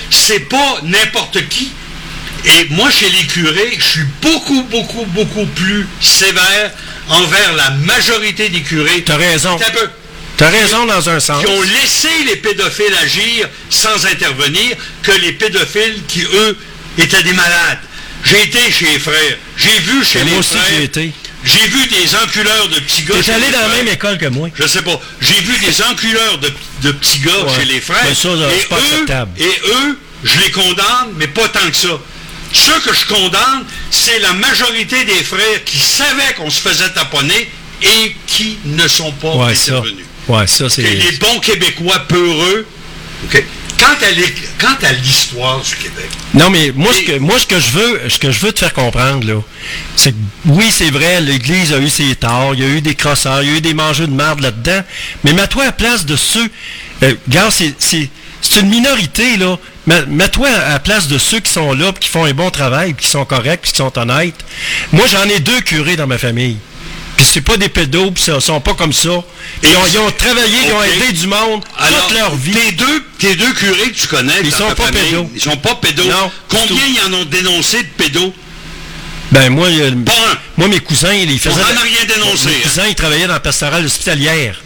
C'est 0.09 0.47
pas 0.49 0.79
n'importe 0.83 1.47
qui. 1.49 1.71
Et 2.45 2.67
moi, 2.69 2.89
chez 2.91 3.09
les 3.09 3.25
curés, 3.25 3.75
je 3.77 3.83
suis 3.83 4.05
beaucoup, 4.21 4.63
beaucoup, 4.63 5.05
beaucoup 5.07 5.45
plus 5.47 5.85
sévère 6.01 6.71
envers 7.09 7.53
la 7.55 7.71
majorité 7.71 8.49
des 8.49 8.61
curés. 8.61 9.03
T'as 9.03 9.17
raison. 9.17 9.55
Un 9.55 9.71
peu 9.71 9.89
T'as 10.37 10.49
raison 10.49 10.85
dans 10.85 11.09
un 11.09 11.19
sens. 11.19 11.43
qui 11.43 11.49
ont 11.51 11.61
laissé 11.61 12.09
les 12.27 12.35
pédophiles 12.35 12.93
agir 13.01 13.49
sans 13.69 14.05
intervenir 14.05 14.75
que 15.01 15.11
les 15.11 15.31
pédophiles 15.33 16.01
qui, 16.07 16.21
eux, 16.23 16.57
étaient 16.97 17.23
des 17.23 17.33
malades. 17.33 17.79
J'ai 18.23 18.43
été 18.43 18.71
chez 18.71 18.85
les 18.85 18.99
frères. 18.99 19.37
J'ai 19.57 19.79
vu 19.79 20.03
chez 20.05 20.19
Et 20.19 20.23
les 20.25 20.31
moi 20.31 20.39
aussi, 20.39 20.55
frères. 20.55 20.65
j'y 20.69 20.81
ai 20.81 20.83
été. 20.83 21.11
J'ai 21.43 21.67
vu 21.67 21.87
des 21.87 22.15
enculeurs 22.15 22.67
de 22.67 22.79
petits 22.79 23.03
gars. 23.03 23.15
T'es 23.23 23.31
allé 23.31 23.49
dans 23.51 23.61
la 23.61 23.67
même 23.69 23.87
école 23.87 24.17
que 24.17 24.25
moi. 24.27 24.49
Je 24.53 24.67
sais 24.67 24.81
pas. 24.81 24.99
J'ai 25.21 25.39
vu 25.41 25.57
des 25.59 25.81
enculeurs 25.83 26.37
de, 26.39 26.51
de 26.83 26.91
petits 26.91 27.19
gars 27.19 27.31
Ouais. 27.43 27.53
chez 27.59 27.65
les 27.65 27.79
frères. 27.81 28.03
Mais 28.05 28.15
ça, 28.15 28.29
et, 28.29 28.59
c'est 28.61 28.67
pas 28.67 28.77
eux, 28.77 29.25
et 29.37 29.61
eux, 29.69 29.99
je 30.23 30.39
les 30.39 30.51
condamne, 30.51 31.13
mais 31.15 31.27
pas 31.27 31.47
tant 31.49 31.67
que 31.69 31.75
ça. 31.77 31.99
Ceux 32.53 32.79
que 32.79 32.93
je 32.93 33.05
condamne, 33.05 33.65
c'est 33.91 34.19
la 34.19 34.33
majorité 34.33 35.03
des 35.05 35.23
frères 35.23 35.63
qui 35.65 35.77
savaient 35.79 36.33
qu'on 36.37 36.49
se 36.49 36.59
faisait 36.59 36.89
taponner 36.89 37.49
et 37.83 38.15
qui 38.25 38.57
ne 38.65 38.87
sont 38.87 39.11
pas 39.13 39.35
Ouais, 39.35 39.55
ça. 39.55 39.81
Ouais, 40.27 40.47
ça, 40.47 40.69
c'est. 40.69 40.83
Et 40.83 40.95
les 40.95 41.11
bons 41.17 41.39
Québécois 41.39 41.99
peureux. 42.07 42.65
OK. 43.25 43.43
Quant 43.79 44.05
à 44.07 44.09
l'é- 44.11 44.33
quant 44.59 44.75
à 44.87 44.91
l'histoire 44.91 45.61
du 45.61 45.75
Québec, 45.75 46.09
Non, 46.33 46.49
mais 46.49 46.71
moi, 46.75 46.91
ce 46.93 47.01
que, 47.03 47.17
moi, 47.19 47.37
ce 47.39 47.45
que 47.45 47.59
je 47.59 47.69
veux, 47.71 48.01
ce 48.09 48.17
que 48.17 48.31
je 48.31 48.39
veux 48.39 48.51
te 48.51 48.59
faire 48.59 48.73
comprendre, 48.73 49.25
là, 49.27 49.39
c'est 49.95 50.11
que, 50.13 50.17
oui, 50.45 50.65
c'est 50.71 50.89
vrai, 50.89 51.21
l'Église 51.21 51.71
a 51.73 51.77
eu 51.77 51.87
ses 51.89 52.15
torts, 52.15 52.55
il 52.55 52.61
y 52.61 52.63
a 52.63 52.69
eu 52.69 52.81
des 52.81 52.95
crosseurs, 52.95 53.43
il 53.43 53.49
y 53.51 53.53
a 53.53 53.57
eu 53.57 53.61
des 53.61 53.75
mangeux 53.75 54.07
de 54.07 54.13
marde 54.13 54.39
là-dedans, 54.41 54.81
mais 55.23 55.33
mets-toi 55.33 55.61
à 55.61 55.65
la 55.67 55.71
place 55.73 56.07
de 56.07 56.15
ceux, 56.15 56.49
euh, 57.03 57.13
gars, 57.29 57.49
c'est, 57.51 57.75
c'est, 57.77 58.09
c'est 58.41 58.61
une 58.61 58.69
minorité, 58.69 59.37
là, 59.37 59.57
Mets- 59.85 60.05
mets-toi 60.07 60.49
à 60.49 60.69
la 60.73 60.79
place 60.79 61.07
de 61.07 61.17
ceux 61.19 61.39
qui 61.39 61.51
sont 61.53 61.71
là, 61.73 61.93
qui 61.97 62.09
font 62.09 62.25
un 62.25 62.33
bon 62.33 62.49
travail, 62.49 62.93
puis 62.95 63.05
qui 63.05 63.11
sont 63.11 63.25
corrects, 63.25 63.61
puis 63.61 63.71
qui 63.71 63.77
sont 63.77 63.95
honnêtes. 63.97 64.35
Moi, 64.91 65.05
j'en 65.09 65.23
ai 65.29 65.39
deux 65.39 65.61
curés 65.61 65.95
dans 65.95 66.07
ma 66.07 66.17
famille. 66.17 66.57
Puis 67.17 67.25
c'est 67.25 67.41
pas 67.41 67.57
des 67.57 67.67
pédos, 67.67 68.11
puis 68.11 68.23
ils 68.27 68.41
sont 68.41 68.61
pas 68.61 68.75
comme 68.75 68.93
ça. 68.93 69.09
Puis 69.61 69.71
ils, 69.71 69.75
ont, 69.75 69.85
ils 69.91 69.99
ont 69.99 70.11
travaillé, 70.11 70.57
ils 70.65 70.71
ont 70.71 70.83
aidé 70.83 71.11
du 71.13 71.25
monde 71.25 71.63
Alors, 71.79 72.07
toute 72.07 72.17
leur 72.17 72.35
vie. 72.35 72.51
Tes 72.51 72.71
deux, 72.73 73.03
tes 73.17 73.35
deux 73.35 73.53
curés 73.53 73.91
que 73.91 73.99
tu 73.99 74.07
connais, 74.07 74.39
Ils 74.43 74.51
sont 74.51 74.67
pas 74.69 74.85
famille, 74.85 75.01
pédos. 75.01 75.29
Ils 75.33 75.41
sont 75.41 75.57
pas 75.57 75.75
pédos. 75.75 76.03
Non, 76.05 76.31
Combien 76.47 76.85
ils 76.85 77.01
en 77.01 77.13
ont 77.13 77.25
dénoncé 77.25 77.79
de 77.79 77.87
pédos? 77.97 78.33
Ben 79.31 79.49
moi, 79.49 79.67
moi 80.55 80.67
mes 80.67 80.79
cousins, 80.79 81.11
ils 81.11 81.39
faisaient. 81.39 81.55
On 81.59 81.73
en 81.73 81.77
a 81.77 81.81
rien 81.81 82.05
dénoncé, 82.07 82.45
Mes 82.45 82.51
hein. 82.51 82.59
cousins, 82.63 82.87
ils 82.87 82.95
travaillaient 82.95 83.27
dans 83.27 83.33
la 83.33 83.39
pastorale 83.39 83.83
hospitalière. 83.83 84.61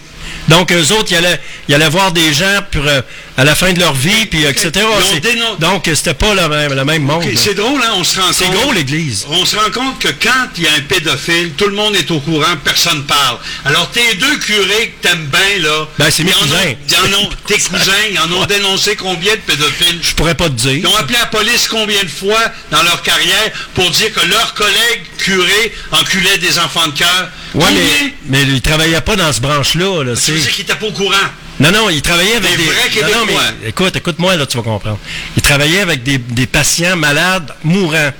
Donc 0.49 0.71
eux 0.71 0.91
autres, 0.93 1.11
ils 1.11 1.17
allaient, 1.17 1.39
ils 1.69 1.75
allaient 1.75 1.89
voir 1.89 2.11
des 2.11 2.33
gens 2.33 2.59
pour, 2.71 2.85
euh, 2.85 3.01
à 3.41 3.43
la 3.43 3.55
fin 3.55 3.73
de 3.73 3.79
leur 3.79 3.93
vie, 3.95 4.27
puis 4.27 4.43
etc. 4.45 4.69
C'est- 5.09 5.19
dénon- 5.19 5.55
Donc 5.59 5.89
c'était 5.95 6.13
pas 6.13 6.35
le 6.35 6.47
même, 6.47 6.73
le 6.75 6.85
même 6.85 7.01
monde. 7.01 7.23
C'est 7.35 7.55
drôle, 7.55 7.81
hein, 7.83 7.93
on 7.95 8.03
se 8.03 8.19
rend 8.21 8.31
C'est 8.31 8.45
compte. 8.45 8.53
gros 8.53 8.71
l'Église. 8.71 9.25
On 9.29 9.43
se 9.47 9.55
rend 9.55 9.71
compte 9.71 9.97
que 9.99 10.09
quand 10.09 10.47
il 10.57 10.63
y 10.63 10.67
a 10.67 10.73
un 10.73 10.81
pédophile, 10.81 11.53
tout 11.57 11.65
le 11.65 11.73
monde 11.73 11.95
est 11.95 12.11
au 12.11 12.19
courant, 12.19 12.55
personne 12.63 13.03
parle. 13.05 13.37
Alors 13.65 13.89
tes 13.89 14.13
deux 14.15 14.37
curés 14.37 14.93
que 15.01 15.07
t'aimes 15.07 15.25
bien, 15.25 15.63
là. 15.67 15.87
Ben, 15.97 16.11
c'est 16.11 16.23
mes 16.23 16.35
ont- 16.35 16.37
ont, 16.43 17.29
tes 17.47 17.57
cousins, 17.69 17.91
ils 18.11 18.19
en 18.19 18.31
ont 18.31 18.45
dénoncé 18.45 18.95
combien 18.95 19.33
de 19.33 19.39
pédophiles? 19.39 19.99
Je 20.03 20.11
pourrais 20.13 20.35
pas 20.35 20.45
te 20.49 20.53
dire. 20.53 20.73
Ils 20.73 20.87
ont 20.87 20.95
appelé 20.95 21.17
la 21.17 21.25
police 21.25 21.67
combien 21.67 22.03
de 22.03 22.09
fois 22.09 22.39
dans 22.69 22.83
leur 22.83 23.01
carrière 23.01 23.51
pour 23.73 23.89
dire 23.89 24.13
que 24.13 24.23
leurs 24.27 24.53
collègues 24.53 25.01
curés 25.17 25.73
enculaient 25.91 26.37
des 26.37 26.59
enfants 26.59 26.87
de 26.87 26.97
cœur? 26.97 27.29
Ouais, 27.55 27.63
combien? 27.65 27.81
mais, 27.81 28.13
mais 28.25 28.41
ils 28.43 28.61
travaillaient 28.61 29.01
pas 29.01 29.15
dans 29.15 29.33
ce 29.33 29.41
branche-là. 29.41 30.03
Là, 30.03 30.15
c'est- 30.15 30.31
qu'ils 30.51 30.61
étaient 30.61 30.75
pas 30.75 30.85
au 30.85 30.91
courant? 30.91 31.15
Non, 31.59 31.71
non, 31.71 31.89
il 31.89 32.01
travaillait 32.01 32.35
avec 32.37 32.51
Des 32.51 32.57
des. 32.57 32.63
vrais 32.63 33.11
non, 33.11 33.25
mais 33.27 33.69
écoute, 33.69 33.95
écoute-moi, 33.95 34.35
là, 34.35 34.45
tu 34.45 34.57
vas 34.57 34.63
comprendre. 34.63 34.97
Il 35.35 35.41
travaillait 35.43 35.81
avec 35.81 36.01
des, 36.01 36.17
des 36.17 36.47
patients 36.47 36.95
malades 36.95 37.53
mourants. 37.63 38.11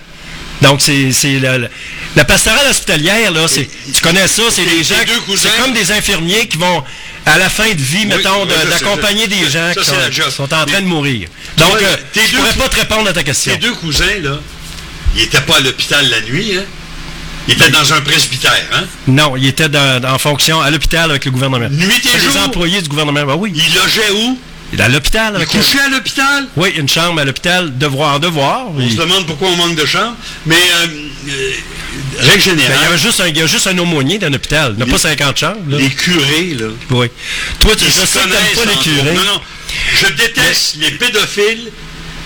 Donc, 0.62 0.80
c'est 0.80 1.12
c'est 1.12 1.40
la, 1.40 1.58
la- 2.16 2.26
pastorale 2.26 2.68
hospitalière, 2.70 3.32
là, 3.32 3.48
c'est, 3.48 3.68
tu 3.94 4.00
connais 4.02 4.28
ça, 4.28 4.44
c'est 4.52 4.66
des 4.66 4.84
gens. 4.84 4.96
C'est 5.36 5.58
comme 5.60 5.74
des 5.74 5.92
infirmiers 5.92 6.48
qui 6.48 6.58
vont, 6.58 6.84
à 7.26 7.40
la 7.40 7.50
fin 7.50 7.68
de 7.74 7.82
vie, 7.82 8.06
mettons, 8.06 8.44
oui, 8.44 8.52
c'est- 8.62 8.70
d'accompagner 8.70 9.28
des 9.28 9.50
gens 9.50 9.74
ça, 9.74 9.82
qui 9.82 10.32
sont, 10.32 10.44
en 10.44 10.48
train 10.48 10.66
Mais- 10.68 10.82
de 10.82 10.86
mourir. 10.86 11.30
Donc, 11.58 11.70
vois, 11.70 11.80
euh, 11.82 11.96
tes 12.14 12.28
je 12.28 12.32
deux 12.34 12.38
pourrais 12.38 12.54
pas 12.54 12.70
te 12.70 12.76
répondre 12.76 13.10
à 13.10 13.14
ta 13.14 13.24
question. 13.24 13.54
Tes 13.54 13.60
deux 13.60 13.74
cousins, 13.74 14.20
là, 14.22 14.40
ils 15.16 15.22
n'étaient 15.22 15.42
pas 15.42 15.58
à 15.58 15.60
l'hôpital 15.62 16.08
la 16.10 16.22
nuit, 16.22 16.58
hein? 16.58 16.64
Ils 17.48 17.54
étaient 17.56 17.70
dans 17.72 17.94
un 17.94 18.02
presbytère, 18.02 18.54
hein? 18.74 18.84
Non, 19.08 19.36
il 19.36 19.48
était 19.48 19.68
dans- 19.70 20.04
en 20.06 20.18
fonction 20.20 20.62
à 20.62 20.70
l'hôpital 20.70 21.10
avec 21.10 21.26
le 21.26 21.32
gouvernement. 21.32 21.68
Nuit 21.70 22.02
et 22.06 22.20
jour. 22.20 22.34
des 22.34 22.38
employés 22.40 22.82
du 22.82 22.90
gouvernement. 22.90 23.24
Ben 23.26 23.36
oui. 23.36 23.52
Ils 23.56 23.74
logeaient 23.76 24.12
où? 24.12 24.38
Il 24.74 24.80
est 24.80 24.84
à 24.84 24.88
l'hôpital. 24.90 25.36
Le- 25.38 25.46
couchaient 25.46 25.82
à 25.82 25.90
l'hôpital? 25.90 26.48
Oui, 26.56 26.70
une 26.78 26.88
chambre 26.88 27.20
à 27.20 27.26
l'hôpital, 27.26 27.78
devoir, 27.78 28.20
devoir. 28.22 28.68
On 28.74 28.80
Il- 28.80 28.92
se 28.92 28.98
demande 28.98 29.26
pourquoi 29.26 29.50
on 29.50 29.56
manque 29.58 29.76
de 29.76 29.86
chambres. 29.86 30.16
Mais, 30.46 30.56
euh, 30.56 30.88
euh, 31.28 31.52
règle 32.20 32.30
Ben, 32.30 32.34
il 32.36 32.40
y 32.40 32.42
générale, 32.64 32.86
avait 32.88 32.98
juste 32.98 33.20
un, 33.20 33.28
il 33.28 33.38
y 33.38 33.42
a 33.42 33.48
juste 33.48 33.68
un 33.68 33.78
aumônier 33.80 34.18
d'un 34.18 34.32
hôpital. 34.34 34.72
Il 34.74 34.78
n'y 34.78 34.84
a 34.84 34.86
Les- 34.86 34.92
pas 34.94 34.98
50 34.98 35.38
chambres. 35.38 35.60
Là. 35.68 35.78
les 35.78 35.90
curés, 35.90 36.56
là, 36.58 36.68
Oui. 36.92 37.08
Toi, 37.60 37.76
tu 37.76 37.92
sais 37.92 38.02
que 38.06 38.56
pas 38.56 38.66
les 38.66 38.78
curés. 38.78 39.14
Non, 39.14 39.24
non. 39.26 39.42
Je 40.00 40.08
déteste 40.14 40.76
les 40.80 40.92
pédophiles 40.92 41.70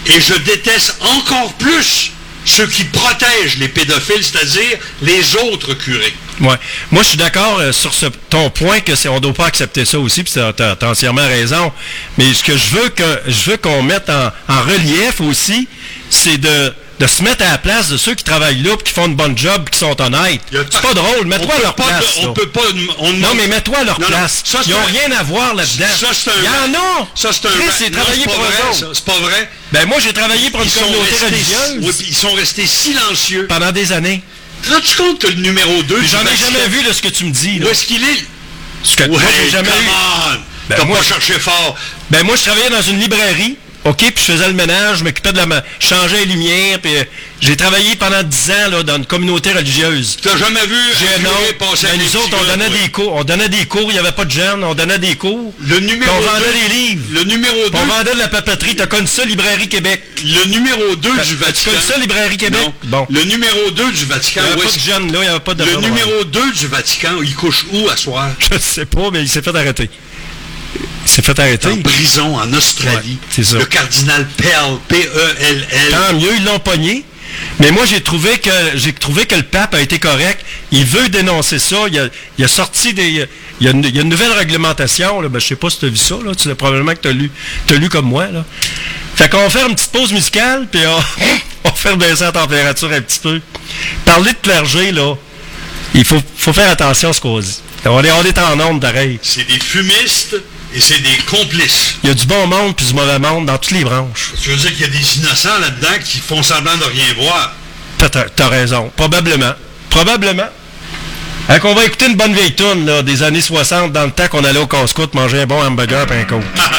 et 0.06 0.22
je 0.22 0.36
déteste 0.36 0.98
encore 1.02 1.54
plus 1.54 2.12
ceux 2.46 2.68
qui 2.68 2.84
protègent 2.86 3.58
les 3.58 3.68
pédophiles, 3.68 4.24
c'est-à-dire 4.24 4.78
les 5.02 5.36
autres 5.36 5.74
curés. 5.74 6.14
Ouais. 6.42 6.56
Moi, 6.92 7.04
je 7.04 7.10
suis 7.10 7.18
d'accord 7.18 7.60
euh, 7.60 7.72
sur 7.72 7.92
ton 8.30 8.50
point 8.50 8.82
que 8.82 8.92
on 9.08 9.16
ne 9.16 9.20
doit 9.20 9.34
pas 9.34 9.48
accepter 9.48 9.86
ça 9.86 10.00
aussi, 10.00 10.24
puis 10.24 10.34
tu 10.34 10.40
as, 10.40 10.78
entièrement 10.84 11.26
raison. 11.26 11.72
Mais 12.18 12.34
ce 12.34 12.44
que 12.44 12.56
je 12.58 12.76
veux 12.76 12.94
je 13.28 13.52
veux 13.52 13.58
qu'on 13.58 13.82
mette 13.82 14.10
en 14.10 14.62
relief 14.62 15.22
aussi, 15.22 15.68
c'est 16.10 16.38
de, 16.38 16.74
de 17.00 17.08
se 17.08 17.24
mettre 17.24 17.44
à 17.44 17.52
la 17.52 17.58
place 17.58 17.90
de 17.90 17.98
ceux 17.98 18.16
qui 18.16 18.24
travaillent 18.24 18.62
là, 18.62 18.72
qui 18.84 18.92
font 18.94 19.08
une 19.08 19.16
bonne 19.16 19.38
job, 19.38 19.70
qui 19.70 19.80
sont 19.80 20.00
honnêtes. 20.02 20.42
C'est 20.52 20.82
pas 20.82 20.94
drôle. 20.94 21.28
Mets-toi 21.28 21.54
à 21.56 21.60
leur 21.60 21.76
place. 21.76 22.04
On 22.24 22.34
peut 22.34 22.48
pas. 22.50 22.62
on- 23.00 23.14
Non, 23.14 23.34
mais 23.36 23.48
mets-toi 23.48 23.80
à 23.80 23.84
leur 23.84 23.98
place. 23.98 24.44
Ils 24.66 24.72
n'ont 24.72 24.86
rien 24.86 25.12
à 25.18 25.24
voir 25.24 25.54
là-dedans. 25.56 25.86
Ça, 26.00 26.08
c'est 26.14 26.30
un. 26.30 26.34
Il 26.42 26.76
en. 26.78 27.08
Ça, 27.16 27.30
c'est 27.34 27.48
un. 27.48 27.52
Chris, 27.52 27.70
c'est 27.78 27.92
travailler 27.92 28.26
pour 28.26 28.36
eux. 28.42 28.90
C'est 28.94 29.06
pas 29.06 29.20
vrai. 29.20 29.50
Ben 29.72 29.86
moi, 29.88 29.98
j'ai 30.00 30.14
travaillé 30.14 30.50
pour 30.52 30.62
une 30.62 30.70
communauté 30.72 31.16
religieuse 31.26 31.78
oui, 31.82 31.92
puis 31.98 32.06
ils 32.10 32.16
sont 32.16 32.32
restés 32.34 32.66
silencieux. 32.68 33.48
pendant 33.48 33.72
des 33.72 33.92
années. 33.92 34.22
Rends-tu 34.70 34.96
compte 34.96 35.20
que 35.20 35.28
le 35.28 35.34
numéro 35.36 35.84
2 35.84 35.96
Puis 35.98 36.08
J'en 36.10 36.26
ai 36.26 36.36
jamais 36.38 36.68
vu 36.70 36.82
de 36.84 36.92
ce 36.94 37.02
que 37.02 37.10
tu 37.10 37.26
me 37.26 37.32
dis. 37.32 37.60
Où 37.62 37.68
est-ce 37.68 37.86
qu'il 37.86 38.04
est? 38.04 38.26
Ce 38.84 38.96
que 38.96 39.04
j'ai 39.04 39.50
jamais 39.52 39.70
eu. 39.70 39.72
on! 39.90 40.32
Ben, 40.70 40.78
T'as 40.78 40.86
pas 40.86 41.04
cherché 41.04 41.34
fort. 41.40 41.76
Ben 42.10 42.24
moi, 42.24 42.36
je 42.36 42.42
travaillais 42.44 42.70
dans 42.70 42.82
une 42.82 43.00
librairie, 43.00 43.58
OK, 43.86 43.98
puis 43.98 44.14
je 44.18 44.32
faisais 44.32 44.48
le 44.48 44.53
ménage, 44.53 44.98
je 44.99 45.03
m'occupais 45.03 45.32
de 45.32 45.38
la... 45.38 45.64
changeais 45.80 46.26
les 46.26 46.34
lumières, 46.34 46.80
puis 46.82 46.95
euh, 46.95 47.03
j'ai 47.40 47.56
travaillé 47.56 47.95
pendant 47.95 48.24
10 48.24 48.52
ans 48.52 48.70
là, 48.72 48.84
dans 48.84 48.95
une 48.95 49.06
communauté 49.06 49.52
religieuse. 49.53 50.18
T'as 50.24 50.36
jamais 50.38 50.66
vu 50.66 50.76
un 50.76 51.20
non, 51.22 51.30
passer 51.60 51.86
ben, 51.86 51.99
nous 52.02 52.18
autres, 52.18 52.36
on 52.41 52.45
donnait 52.45 52.70
des 52.72 52.90
cours, 52.90 53.14
on 53.14 53.24
donnait 53.24 53.48
des 53.49 53.66
cours, 53.66 53.84
il 53.90 53.94
n'y 53.94 53.99
avait 53.99 54.12
pas 54.12 54.26
de 54.26 54.32
jeunes, 54.32 54.64
on 54.64 54.74
donnait 54.74 54.98
des 54.98 55.16
cours. 55.16 55.53
Le 55.62 55.80
numéro 55.82 56.12
on 56.18 56.22
vendait 56.22 56.52
2. 56.52 56.68
des 56.68 56.76
livres. 56.76 57.03
Le 57.12 57.24
numéro 57.26 57.56
2. 57.66 57.70
Puis 57.70 57.80
On 57.84 57.86
vendait 57.86 58.14
de 58.16 58.20
la 58.20 58.28
papeterie, 58.28 58.76
t'as 58.76 58.88
connu 58.88 59.06
ça, 59.06 59.24
Librairie 59.24 59.70
Québec. 59.70 60.02
Le 60.24 60.45
numéro 60.45 60.95
2 60.95 61.10
du 61.12 61.18
Tu 61.28 61.36
Vatican. 61.36 61.72
connais 61.72 61.84
ça, 61.84 61.98
Librairie 61.99 62.38
Québec? 62.38 62.62
Non. 62.66 62.74
Bon. 62.86 63.07
Le 63.12 63.24
numéro 63.26 63.70
2 63.70 63.91
du 63.91 63.99
Il 64.02 64.06
Vatican. 64.07 64.41
n'y 64.41 64.48
avait 64.48 64.64
pas 64.64 64.72
de 64.72 64.80
jeunes 64.80 65.12
là, 65.12 65.20
il 65.20 65.22
n'y 65.22 65.28
avait 65.28 65.40
pas 65.41 65.53
de... 65.53 65.64
Le 65.64 65.76
numéro 65.78 66.24
2 66.24 66.52
du 66.53 66.68
Vatican, 66.68 67.22
il 67.24 67.36
couche 67.36 67.66
où 67.72 67.88
à 67.88 67.95
soir? 67.95 68.30
Je 68.40 68.57
sais 68.57 68.86
pas, 68.86 69.12
mais 69.14 69.22
il 69.22 69.30
s'est 69.30 69.44
fait 69.44 69.56
arrêter. 69.56 69.91
Il 71.06 71.11
s'est 71.11 71.22
fait 71.22 71.38
arrêter. 71.40 71.69
En 71.69 71.82
prison 71.82 72.36
en 72.36 72.52
Australie. 72.53 73.19
Ouais, 73.22 73.27
c'est 73.30 73.44
ça. 73.44 73.57
Le 73.57 73.65
cardinal 73.65 74.27
Pell, 74.38 74.77
P-E-L-L. 74.88 75.90
Tant 75.91 76.14
mieux, 76.14 76.36
ils 76.36 76.45
l'ont 76.45 76.60
pogné. 76.60 77.06
Mais 77.60 77.72
moi, 77.72 77.86
j'ai 77.86 78.02
trouvé 78.02 78.38
que 78.40 78.49
j'ai 78.76 78.94
trouvé 78.94 79.26
que 79.26 79.36
le 79.36 79.44
pape 79.44 79.76
a 79.76 79.82
été 79.82 79.99
correct. 79.99 80.44
Il 80.72 80.86
veut 80.86 81.10
dénoncer 81.10 81.60
ça. 81.60 81.77
Il 81.90 81.99
a, 81.99 82.07
il 82.38 82.45
a 82.45 82.48
sorti 82.48 82.94
des. 82.94 83.27
Il 83.61 83.65
y 83.65 83.69
a, 83.69 83.72
une, 83.72 83.86
a 83.86 84.03
nouvelle 84.03 84.32
réglementation. 84.32 85.22
Là. 85.22 85.30
Ben, 85.30 85.40
je 85.40 85.48
sais 85.48 85.56
pas 85.56 85.69
si 85.69 85.80
tu 85.80 85.86
as 85.86 85.90
vu 85.90 85.98
ça. 85.98 86.15
Là. 86.26 86.34
Tu 86.36 86.48
l'as 86.48 86.56
probablement 86.56 86.94
que 86.94 87.02
tu 87.02 87.07
as 87.07 87.14
lu, 87.14 87.32
lu 87.69 87.90
comme 87.90 88.06
moi. 88.06 88.27
Là. 88.27 88.44
Fait 89.15 89.30
qu'on 89.30 89.41
va 89.41 89.49
faire 89.49 89.68
une 89.68 89.76
petite 89.76 89.91
pause 89.91 90.11
musicale, 90.11 90.68
puis 90.69 90.82
on, 90.86 90.98
on 91.65 91.69
va 91.69 91.76
faire 91.76 91.98
baisser 91.98 92.23
la 92.23 92.32
température 92.32 92.91
un 92.91 93.02
petit 93.02 93.19
peu. 93.19 93.40
Parler 94.06 94.32
de 94.32 94.38
clergé, 94.41 94.91
là, 94.91 95.15
il 95.94 96.03
faut, 96.03 96.22
faut 96.38 96.52
faire 96.52 96.69
attention 96.69 97.10
à 97.10 97.14
ce 97.14 97.22
qu'on 97.22 97.40
dit. 97.40 97.60
On 97.86 98.03
est, 98.03 98.11
on 98.11 98.23
est 98.23 98.38
en 98.40 98.60
onde 98.60 98.82
pareil. 98.82 99.19
C'est 99.22 99.48
des 99.48 99.60
fumistes 99.60 100.36
et 100.76 100.82
c'est 100.82 101.00
des 101.00 101.18
complices. 101.30 101.96
Il 102.04 102.10
y 102.10 102.12
a 102.12 102.14
du 102.14 102.26
bon 102.26 102.48
monde 102.48 102.76
puis 102.76 102.86
du 102.86 102.94
mauvais 102.94 103.18
monde 103.18 103.46
dans 103.46 103.58
toutes 103.58 103.78
les 103.78 103.84
branches. 103.84 104.34
Tu 104.42 104.50
veux 104.50 104.58
dire 104.58 104.72
qu'il 104.72 104.82
y 104.82 104.84
a 104.84 104.88
des 104.88 105.18
innocents 105.18 105.58
là-dedans 105.62 105.98
qui 106.04 106.20
font 106.20 106.44
semblant 106.44 106.76
de 106.78 106.84
rien 106.84 107.14
voir? 107.18 107.54
T'as, 107.98 108.50
raison. 108.50 108.92
Probablement. 108.96 109.54
Probablement. 109.90 110.50
Fait 111.48 111.60
qu'on 111.60 111.74
va 111.74 111.86
écouter 111.86 112.08
une 112.08 112.16
bonne 112.16 112.34
vieille 112.34 112.56
tourne 112.56 112.86
là, 112.86 113.02
des 113.02 113.24
années 113.24 113.42
60, 113.42 113.94
dans 113.94 114.04
le 114.04 114.12
temps 114.12 114.28
qu'on 114.28 114.44
allait 114.44 114.60
au 114.60 114.68
casse-croûte 114.68 115.14
manger 115.14 115.42
un 115.42 115.46
bon 115.46 115.64
hamburger 115.64 116.06
et 116.12 116.22
un 116.22 116.24
coke. 116.26 116.44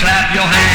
clap 0.00 0.34
your 0.34 0.44
hands. 0.44 0.66
Oh, 0.66 0.69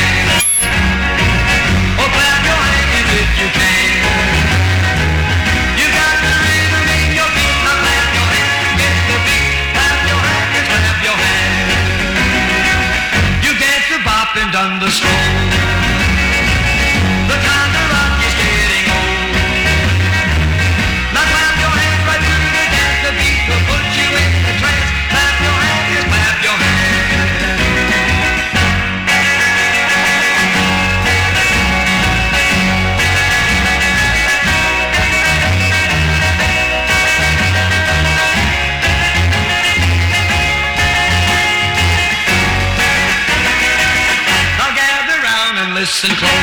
and 46.08 46.35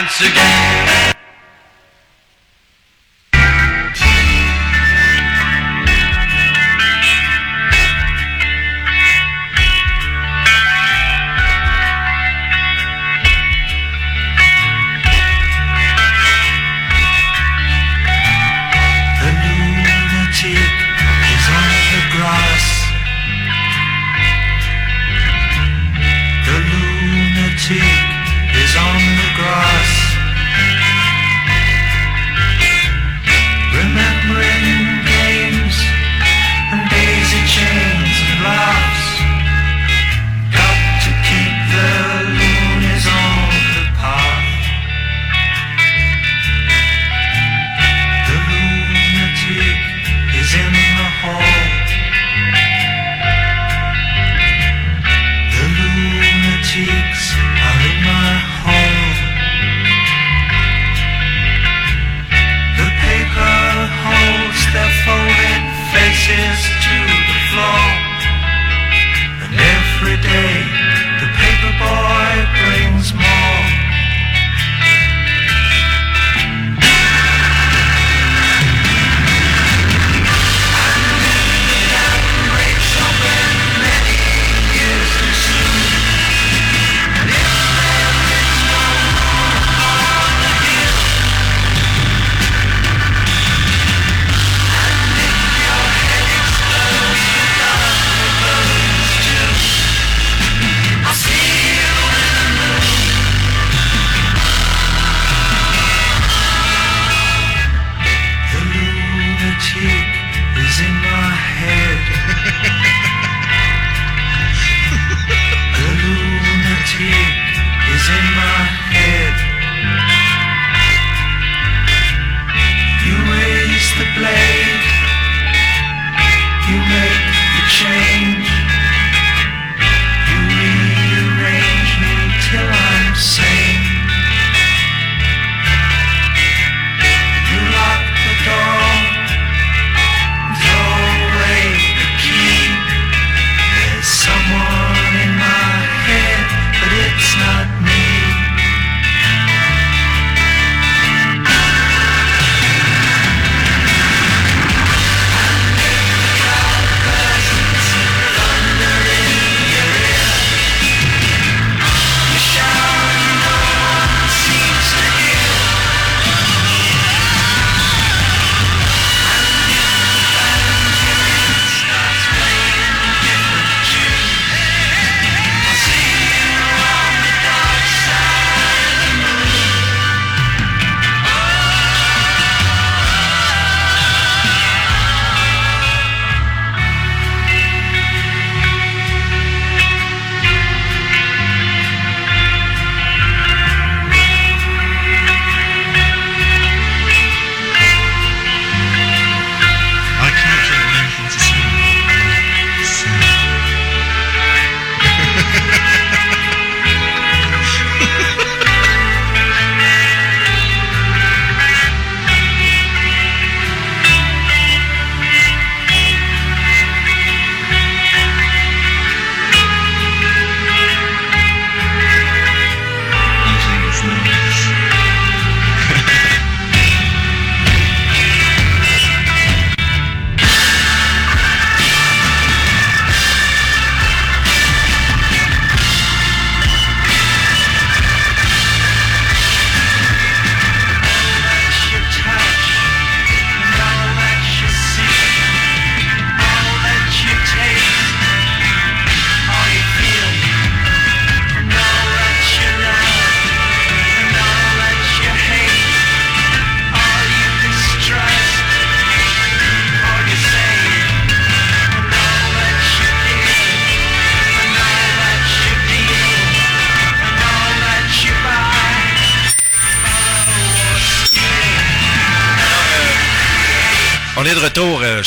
once 0.00 0.20
again. 0.22 1.09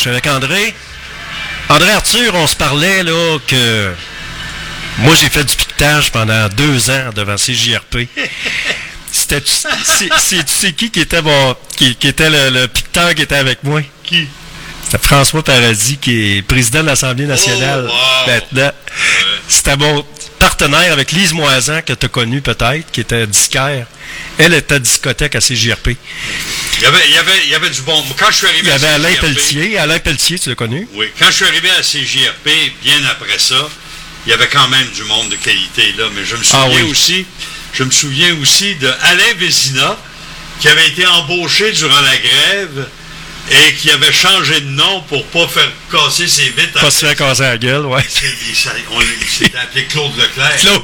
Suis 0.03 0.09
avec 0.09 0.27
André. 0.27 0.73
André 1.69 1.91
Arthur, 1.91 2.35
on 2.35 2.47
se 2.47 2.55
parlait 2.55 3.03
là 3.03 3.38
que 3.47 3.93
moi 4.99 5.13
j'ai 5.19 5.30
fait 5.30 5.43
du 5.43 5.55
piquetage 5.55 6.11
pendant 6.11 6.47
deux 6.49 6.89
ans 6.89 7.09
devant 7.15 7.35
CJRP. 7.35 8.07
C'était 9.11 9.43
c'est 9.45 10.09
c'est- 10.17 10.43
tu 10.43 10.53
sais 10.53 10.73
qui 10.73 10.89
qui 10.91 10.99
était 11.01 11.21
mon 11.21 11.55
qui, 11.75 11.95
qui 11.95 12.07
était 12.07 12.30
le, 12.30 12.49
le 12.61 12.67
piqueteur 12.67 13.13
qui 13.15 13.21
était 13.21 13.35
avec 13.35 13.63
moi? 13.63 13.81
Qui? 14.03 14.27
C'était 14.84 15.07
François 15.07 15.43
Paradis 15.43 15.97
qui 15.97 16.38
est 16.38 16.41
président 16.41 16.81
de 16.81 16.88
l'Assemblée 16.88 17.25
nationale 17.25 17.88
Oh, 17.89 17.93
wow. 17.93 18.27
maintenant. 18.34 18.71
C'était 19.47 19.77
mon 19.77 20.03
partenaire 20.39 20.91
avec 20.91 21.11
Lise 21.11 21.31
Moisan 21.34 21.81
que 21.85 21.93
tu 21.93 22.05
as 22.05 22.09
connu 22.09 22.41
peut-être, 22.41 22.91
qui 22.91 23.01
était 23.01 23.25
disquaire. 23.27 23.85
Elle 24.38 24.53
était 24.55 24.75
à 24.75 24.80
discothèque 24.80 25.35
à 25.35 25.39
CJRP. 25.39 25.89
Il 26.84 26.88
y 26.88 26.89
avait, 26.89 27.07
il 27.07 27.14
y 27.14 27.18
avait, 27.18 27.43
il 27.45 27.49
y 27.51 27.55
avait 27.55 27.69
du 27.69 27.81
bon. 27.84 28.03
Quand 28.19 28.30
je 28.30 28.35
suis 28.35 28.45
arrivé 28.47 28.64
Il 28.64 28.68
y 28.68 28.72
avait 28.73 28.88
à 28.88 28.93
Alain 28.95 29.14
Pelletier. 29.15 29.77
Alain 29.77 29.99
Pelletier, 29.99 30.38
tu 30.38 30.49
l'as 30.49 30.55
connu? 30.55 30.85
Oui, 30.95 31.07
quand 31.18 31.27
je 31.27 31.31
suis 31.31 31.45
arrivé 31.45 31.69
à 31.69 31.81
CJRP, 31.81 32.49
bien 32.84 33.05
après 33.10 33.39
ça, 33.39 33.69
il 34.26 34.31
y 34.31 34.34
avait 34.34 34.49
quand 34.49 34.68
même 34.68 34.89
du 34.89 35.03
monde 35.05 35.30
de 35.30 35.38
qualité 35.38 35.93
là, 35.97 36.07
mais 36.14 36.26
je 36.26 36.35
me 36.35 36.43
souviens 36.43 36.60
Ah 36.61 36.68
oui. 36.76 36.81
aussi, 36.91 37.26
je 37.73 37.84
me 37.85 37.91
souviens 37.91 38.35
aussi 38.41 38.76
de 38.76 38.91
Alain 39.01 39.34
Vézina, 39.38 39.97
qui 40.60 40.68
avait 40.68 40.88
été 40.89 41.07
embauché 41.07 41.72
durant 41.72 42.01
la 42.01 42.18
grève 42.18 42.88
et 43.51 43.73
qui 43.76 43.89
avait 43.89 44.11
changé 44.11 44.60
de 44.60 44.69
nom 44.72 45.03
pour 45.03 45.26
pas 45.27 45.47
faire 45.47 45.72
casser 45.89 46.27
ses 46.27 46.49
vitres. 46.49 46.81
Pas 46.81 46.91
se 46.91 47.05
faire 47.05 47.15
casser 47.15 47.43
la 47.43 47.57
gueule, 47.57 47.85
ouais. 47.85 48.01
On- 48.91 49.01
s'était 49.30 49.57
appelé 49.57 49.85
Claude 49.85 50.18
Leclerc. 50.18 50.57
Claude. 50.57 50.84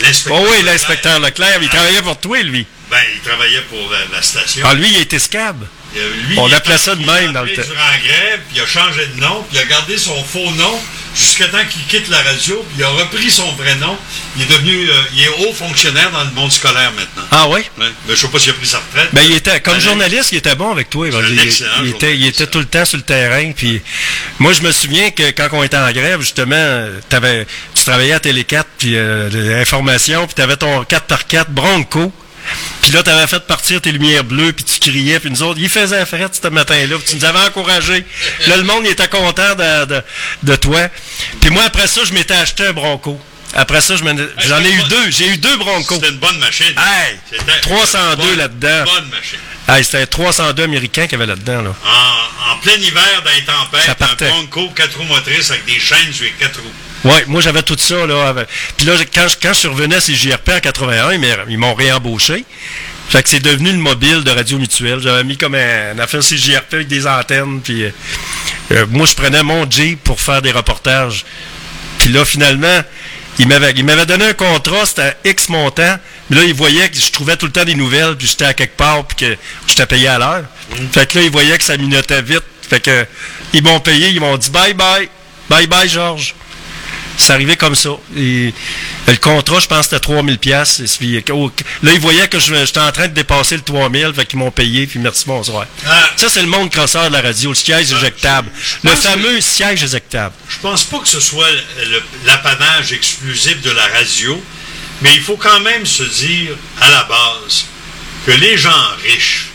L'inspecteur. 0.00 0.40
Oh 0.40 0.46
oui, 0.50 0.56
Leclerc. 0.56 0.72
l'inspecteur 0.72 1.20
Leclerc, 1.20 1.58
il 1.62 1.68
travaillait 1.68 2.02
pour 2.02 2.18
toi, 2.18 2.42
lui. 2.42 2.66
Ben, 2.90 2.98
il 3.14 3.20
travaillait 3.20 3.62
pour 3.62 3.90
la, 3.90 4.16
la 4.16 4.22
station. 4.22 4.66
Ah, 4.68 4.74
lui, 4.74 4.88
il 4.88 4.96
était 4.96 5.18
scab. 5.18 5.66
Euh, 5.96 6.10
lui, 6.28 6.38
On 6.38 6.52
appelait 6.52 6.78
ça 6.78 6.94
de 6.94 7.04
même 7.04 7.32
dans 7.32 7.42
le 7.42 7.52
temps. 7.54 7.62
grève, 7.62 8.40
puis 8.48 8.56
il 8.56 8.60
a 8.60 8.66
changé 8.66 9.06
de 9.06 9.20
nom, 9.20 9.42
puis 9.48 9.58
il 9.58 9.60
a 9.60 9.64
gardé 9.64 9.96
son 9.96 10.22
faux 10.22 10.50
nom 10.52 10.78
jusqu'à 11.16 11.48
temps 11.48 11.64
qu'il 11.68 11.82
quitte 11.84 12.08
la 12.08 12.20
radio, 12.22 12.56
puis 12.68 12.76
il 12.78 12.84
a 12.84 12.88
repris 12.90 13.30
son 13.30 13.50
vrai 13.52 13.74
nom. 13.76 13.96
Il 14.36 14.42
est 14.42 14.46
devenu, 14.46 14.88
euh, 14.88 14.94
il 15.14 15.22
est 15.22 15.28
haut 15.28 15.52
fonctionnaire 15.52 16.10
dans 16.10 16.24
le 16.24 16.30
monde 16.32 16.52
scolaire 16.52 16.92
maintenant. 16.92 17.24
Ah 17.30 17.48
oui? 17.48 17.60
Ouais. 17.78 17.86
Mais 18.06 18.14
je 18.14 18.16
sais 18.16 18.28
pas 18.28 18.38
s'il 18.38 18.50
a 18.50 18.54
pris 18.54 18.66
sa 18.66 18.78
retraite. 18.78 19.08
Ben, 19.12 19.22
il 19.24 19.34
était, 19.34 19.60
comme 19.60 19.80
journaliste, 19.80 20.32
il 20.32 20.38
était 20.38 20.54
bon 20.54 20.70
avec 20.70 20.90
toi. 20.90 21.06
Un 21.06 21.26
il, 21.26 21.40
excellent 21.40 21.70
il 21.82 21.90
était, 21.90 22.14
il 22.14 22.26
était 22.26 22.46
tout 22.46 22.58
le 22.60 22.66
temps 22.66 22.84
sur 22.84 22.98
le 22.98 23.04
terrain. 23.04 23.52
Puis 23.52 23.80
moi, 24.38 24.52
je 24.52 24.60
me 24.60 24.72
souviens 24.72 25.10
que 25.10 25.30
quand 25.30 25.48
on 25.52 25.62
était 25.62 25.78
en 25.78 25.90
grève, 25.90 26.20
justement, 26.20 26.86
tu 27.08 27.84
travaillais 27.84 28.12
à 28.12 28.20
Télé 28.20 28.44
4, 28.44 28.68
puis 28.78 28.96
euh, 28.96 29.30
l'information, 29.32 30.26
puis 30.26 30.34
tu 30.34 30.42
avais 30.42 30.56
ton 30.56 30.82
4x4 30.82 31.46
Bronco. 31.48 32.12
Puis 32.82 32.92
là, 32.92 33.02
tu 33.02 33.10
avais 33.10 33.26
fait 33.26 33.40
partir 33.46 33.80
tes 33.80 33.92
lumières 33.92 34.24
bleues, 34.24 34.52
puis 34.52 34.64
tu 34.64 34.78
criais, 34.78 35.20
puis 35.20 35.30
nous 35.30 35.42
autres, 35.42 35.58
il 35.60 35.68
faisait 35.68 36.04
fret 36.06 36.28
ce 36.40 36.48
matin-là, 36.48 36.96
puis 36.98 37.06
tu 37.10 37.16
nous 37.16 37.24
avais 37.24 37.40
encouragés. 37.40 38.04
Là, 38.46 38.56
le 38.56 38.62
monde, 38.62 38.82
il 38.84 38.90
était 38.90 39.08
content 39.08 39.54
de, 39.54 39.84
de, 39.86 40.02
de 40.44 40.56
toi. 40.56 40.88
Puis 41.40 41.50
moi, 41.50 41.64
après 41.64 41.86
ça, 41.86 42.00
je 42.04 42.12
m'étais 42.12 42.34
acheté 42.34 42.66
un 42.66 42.72
Bronco. 42.72 43.20
Après 43.54 43.80
ça, 43.80 43.96
je 43.96 44.04
ai- 44.04 44.28
j'en 44.46 44.60
ai 44.62 44.70
eu 44.70 44.82
deux. 44.84 45.10
J'ai 45.10 45.26
eu 45.28 45.38
deux 45.38 45.56
Broncos. 45.56 45.94
C'était 45.94 46.10
une 46.10 46.18
bonne 46.18 46.38
machine. 46.38 46.66
Hey! 46.76 47.18
C'était 47.30 47.60
302 47.62 48.22
une 48.22 48.28
bonne- 48.28 48.38
là-dedans. 48.38 48.84
Bonne 48.84 49.08
machine. 49.08 49.38
Hey, 49.66 49.84
c'était 49.84 50.06
302 50.06 50.62
américains 50.64 51.02
qu'il 51.04 51.12
y 51.12 51.14
avait 51.16 51.26
là-dedans, 51.26 51.62
là. 51.62 51.74
En, 51.84 52.52
en 52.52 52.58
plein 52.58 52.74
hiver, 52.74 53.22
dans 53.24 53.30
les 53.30 53.44
tempêtes, 53.44 53.86
un. 54.24 54.28
Bronco 54.28 54.68
4 54.76 54.96
roues 54.98 55.04
motrices 55.04 55.50
avec 55.50 55.64
des 55.64 55.80
chaînes 55.80 56.12
sur 56.12 56.24
les 56.24 56.32
4 56.32 56.60
roues. 56.60 56.72
Ouais, 57.04 57.24
moi 57.28 57.40
j'avais 57.40 57.62
tout 57.62 57.76
ça 57.78 58.06
là. 58.06 58.28
avec- 58.28 58.48
Puis 58.76 58.86
là, 58.86 58.94
quand 59.14 59.26
je, 59.28 59.36
quand 59.40 59.52
je 59.52 59.68
revenu 59.68 59.94
à 59.94 60.00
CJRP 60.00 60.48
en 60.56 60.60
81, 60.60 61.12
ils 61.12 61.36
ils 61.50 61.58
m'ont 61.58 61.74
réembauché. 61.74 62.44
Fait 63.08 63.22
que 63.22 63.30
c'est 63.30 63.40
devenu 63.40 63.70
le 63.72 63.78
mobile 63.78 64.22
de 64.24 64.30
Radio 64.30 64.58
Mutuelle. 64.58 65.00
J'avais 65.00 65.24
mis 65.24 65.38
comme 65.38 65.54
un, 65.54 65.92
une 65.94 66.00
affaire 66.00 66.20
CJRP 66.20 66.74
avec 66.74 66.88
des 66.88 67.06
antennes. 67.06 67.60
Puis 67.62 67.84
euh, 67.84 67.90
euh, 68.72 68.86
moi, 68.90 69.06
je 69.06 69.14
prenais 69.14 69.42
mon 69.42 69.68
Jeep 69.70 70.02
pour 70.04 70.20
faire 70.20 70.42
des 70.42 70.50
reportages. 70.52 71.24
Puis 71.98 72.10
là, 72.10 72.24
finalement, 72.26 72.82
il 73.38 73.46
m'avait, 73.48 73.72
il 73.76 73.84
m'avait 73.84 74.04
donné 74.04 74.26
un 74.26 74.32
contrat, 74.34 74.84
c'était 74.84 75.14
X 75.24 75.48
montant. 75.48 75.96
Mais 76.28 76.36
là, 76.36 76.44
il 76.44 76.52
voyait 76.54 76.88
que 76.90 76.98
je 76.98 77.10
trouvais 77.10 77.36
tout 77.36 77.46
le 77.46 77.52
temps 77.52 77.64
des 77.64 77.74
nouvelles, 77.76 78.14
puis 78.16 78.26
j'étais 78.26 78.44
à 78.44 78.52
quelque 78.52 78.76
part, 78.76 79.04
puis 79.06 79.16
que 79.28 79.36
j'étais 79.66 79.86
payé 79.86 80.08
à 80.08 80.18
l'heure. 80.18 80.44
Fait 80.92 81.08
que 81.08 81.18
là, 81.18 81.24
il 81.24 81.30
voyait 81.30 81.56
que 81.56 81.64
ça 81.64 81.76
minotait 81.78 82.20
vite. 82.20 82.42
Fait 82.68 82.80
que 82.80 83.06
ils 83.54 83.62
m'ont 83.62 83.80
payé, 83.80 84.08
ils 84.10 84.20
m'ont 84.20 84.36
dit 84.36 84.50
bye 84.50 84.74
bye, 84.74 85.08
bye 85.48 85.66
bye 85.66 85.88
Georges. 85.88 86.34
C'est 87.18 87.32
arrivé 87.32 87.56
comme 87.56 87.74
ça. 87.74 87.90
Et, 88.16 88.54
le 89.06 89.16
contrat, 89.16 89.58
je 89.58 89.66
pense, 89.66 89.84
c'était 89.86 89.98
3000 89.98 90.38
pièces. 90.38 90.80
Là, 90.80 91.92
ils 91.92 92.00
voyaient 92.00 92.28
que 92.28 92.38
j'étais 92.38 92.78
en 92.78 92.92
train 92.92 93.08
de 93.08 93.12
dépasser 93.14 93.56
le 93.56 93.62
3000, 93.62 94.12
fait 94.14 94.24
qu'ils 94.24 94.38
m'ont 94.38 94.50
payé, 94.52 94.86
puis 94.86 94.98
merci, 95.00 95.24
bonsoir. 95.26 95.66
Ah. 95.86 96.10
Ça, 96.16 96.28
c'est 96.28 96.42
le 96.42 96.46
monde 96.46 96.70
crosseur 96.70 97.08
de 97.08 97.12
la 97.12 97.20
radio, 97.20 97.50
le 97.50 97.54
siège 97.56 97.92
éjectable. 97.92 98.50
Le 98.84 98.90
que- 98.90 98.96
fameux 98.96 99.40
siège 99.40 99.82
éjectable. 99.82 100.34
Je 100.48 100.58
pense 100.60 100.84
pas 100.84 101.00
que 101.00 101.08
ce 101.08 101.20
soit 101.20 101.48
l'apanage 102.24 102.92
exclusif 102.92 103.60
de 103.62 103.70
la 103.72 103.86
radio, 103.88 104.42
mais 105.02 105.14
il 105.14 105.20
faut 105.20 105.36
quand 105.36 105.60
même 105.60 105.84
se 105.84 106.04
dire 106.04 106.52
à 106.80 106.88
la 106.88 107.02
base 107.04 107.66
que 108.26 108.30
les 108.32 108.56
gens 108.56 108.70
riches, 109.02 109.46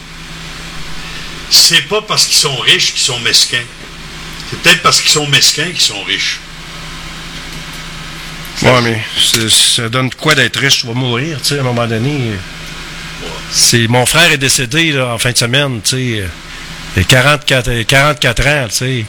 c'est 1.50 1.88
pas 1.88 2.02
parce 2.02 2.26
qu'ils 2.26 2.38
sont 2.40 2.58
riches 2.58 2.92
qu'ils 2.94 3.02
sont 3.04 3.20
mesquins. 3.20 3.58
C'est 4.50 4.62
peut-être 4.62 4.82
parce 4.82 5.02
qu'ils 5.02 5.12
sont 5.12 5.28
mesquins 5.28 5.70
qu'ils 5.72 5.82
sont 5.82 6.04
riches. 6.04 6.40
Ouais, 8.62 8.82
mais 8.84 9.02
ça 9.50 9.90
donne 9.90 10.10
quoi 10.12 10.36
d'être 10.36 10.58
riche? 10.60 10.82
Tu 10.82 10.88
vas 10.88 10.94
mourir, 10.94 11.40
tu 11.42 11.50
sais, 11.50 11.58
à 11.58 11.62
un 11.62 11.64
moment 11.64 11.88
donné. 11.88 12.32
C'est, 13.52 13.88
mon 13.88 14.06
frère 14.06 14.32
est 14.32 14.38
décédé 14.38 14.92
là, 14.92 15.14
en 15.14 15.18
fin 15.18 15.32
de 15.32 15.38
semaine, 15.38 15.82
tu 15.84 15.90
sais. 15.92 16.24
Il 16.96 17.02
a 17.02 17.04
44, 17.06 17.68
euh, 17.70 17.84
44 17.84 18.48
ans, 18.48 18.66
tu 18.70 18.76
sais. 18.76 19.06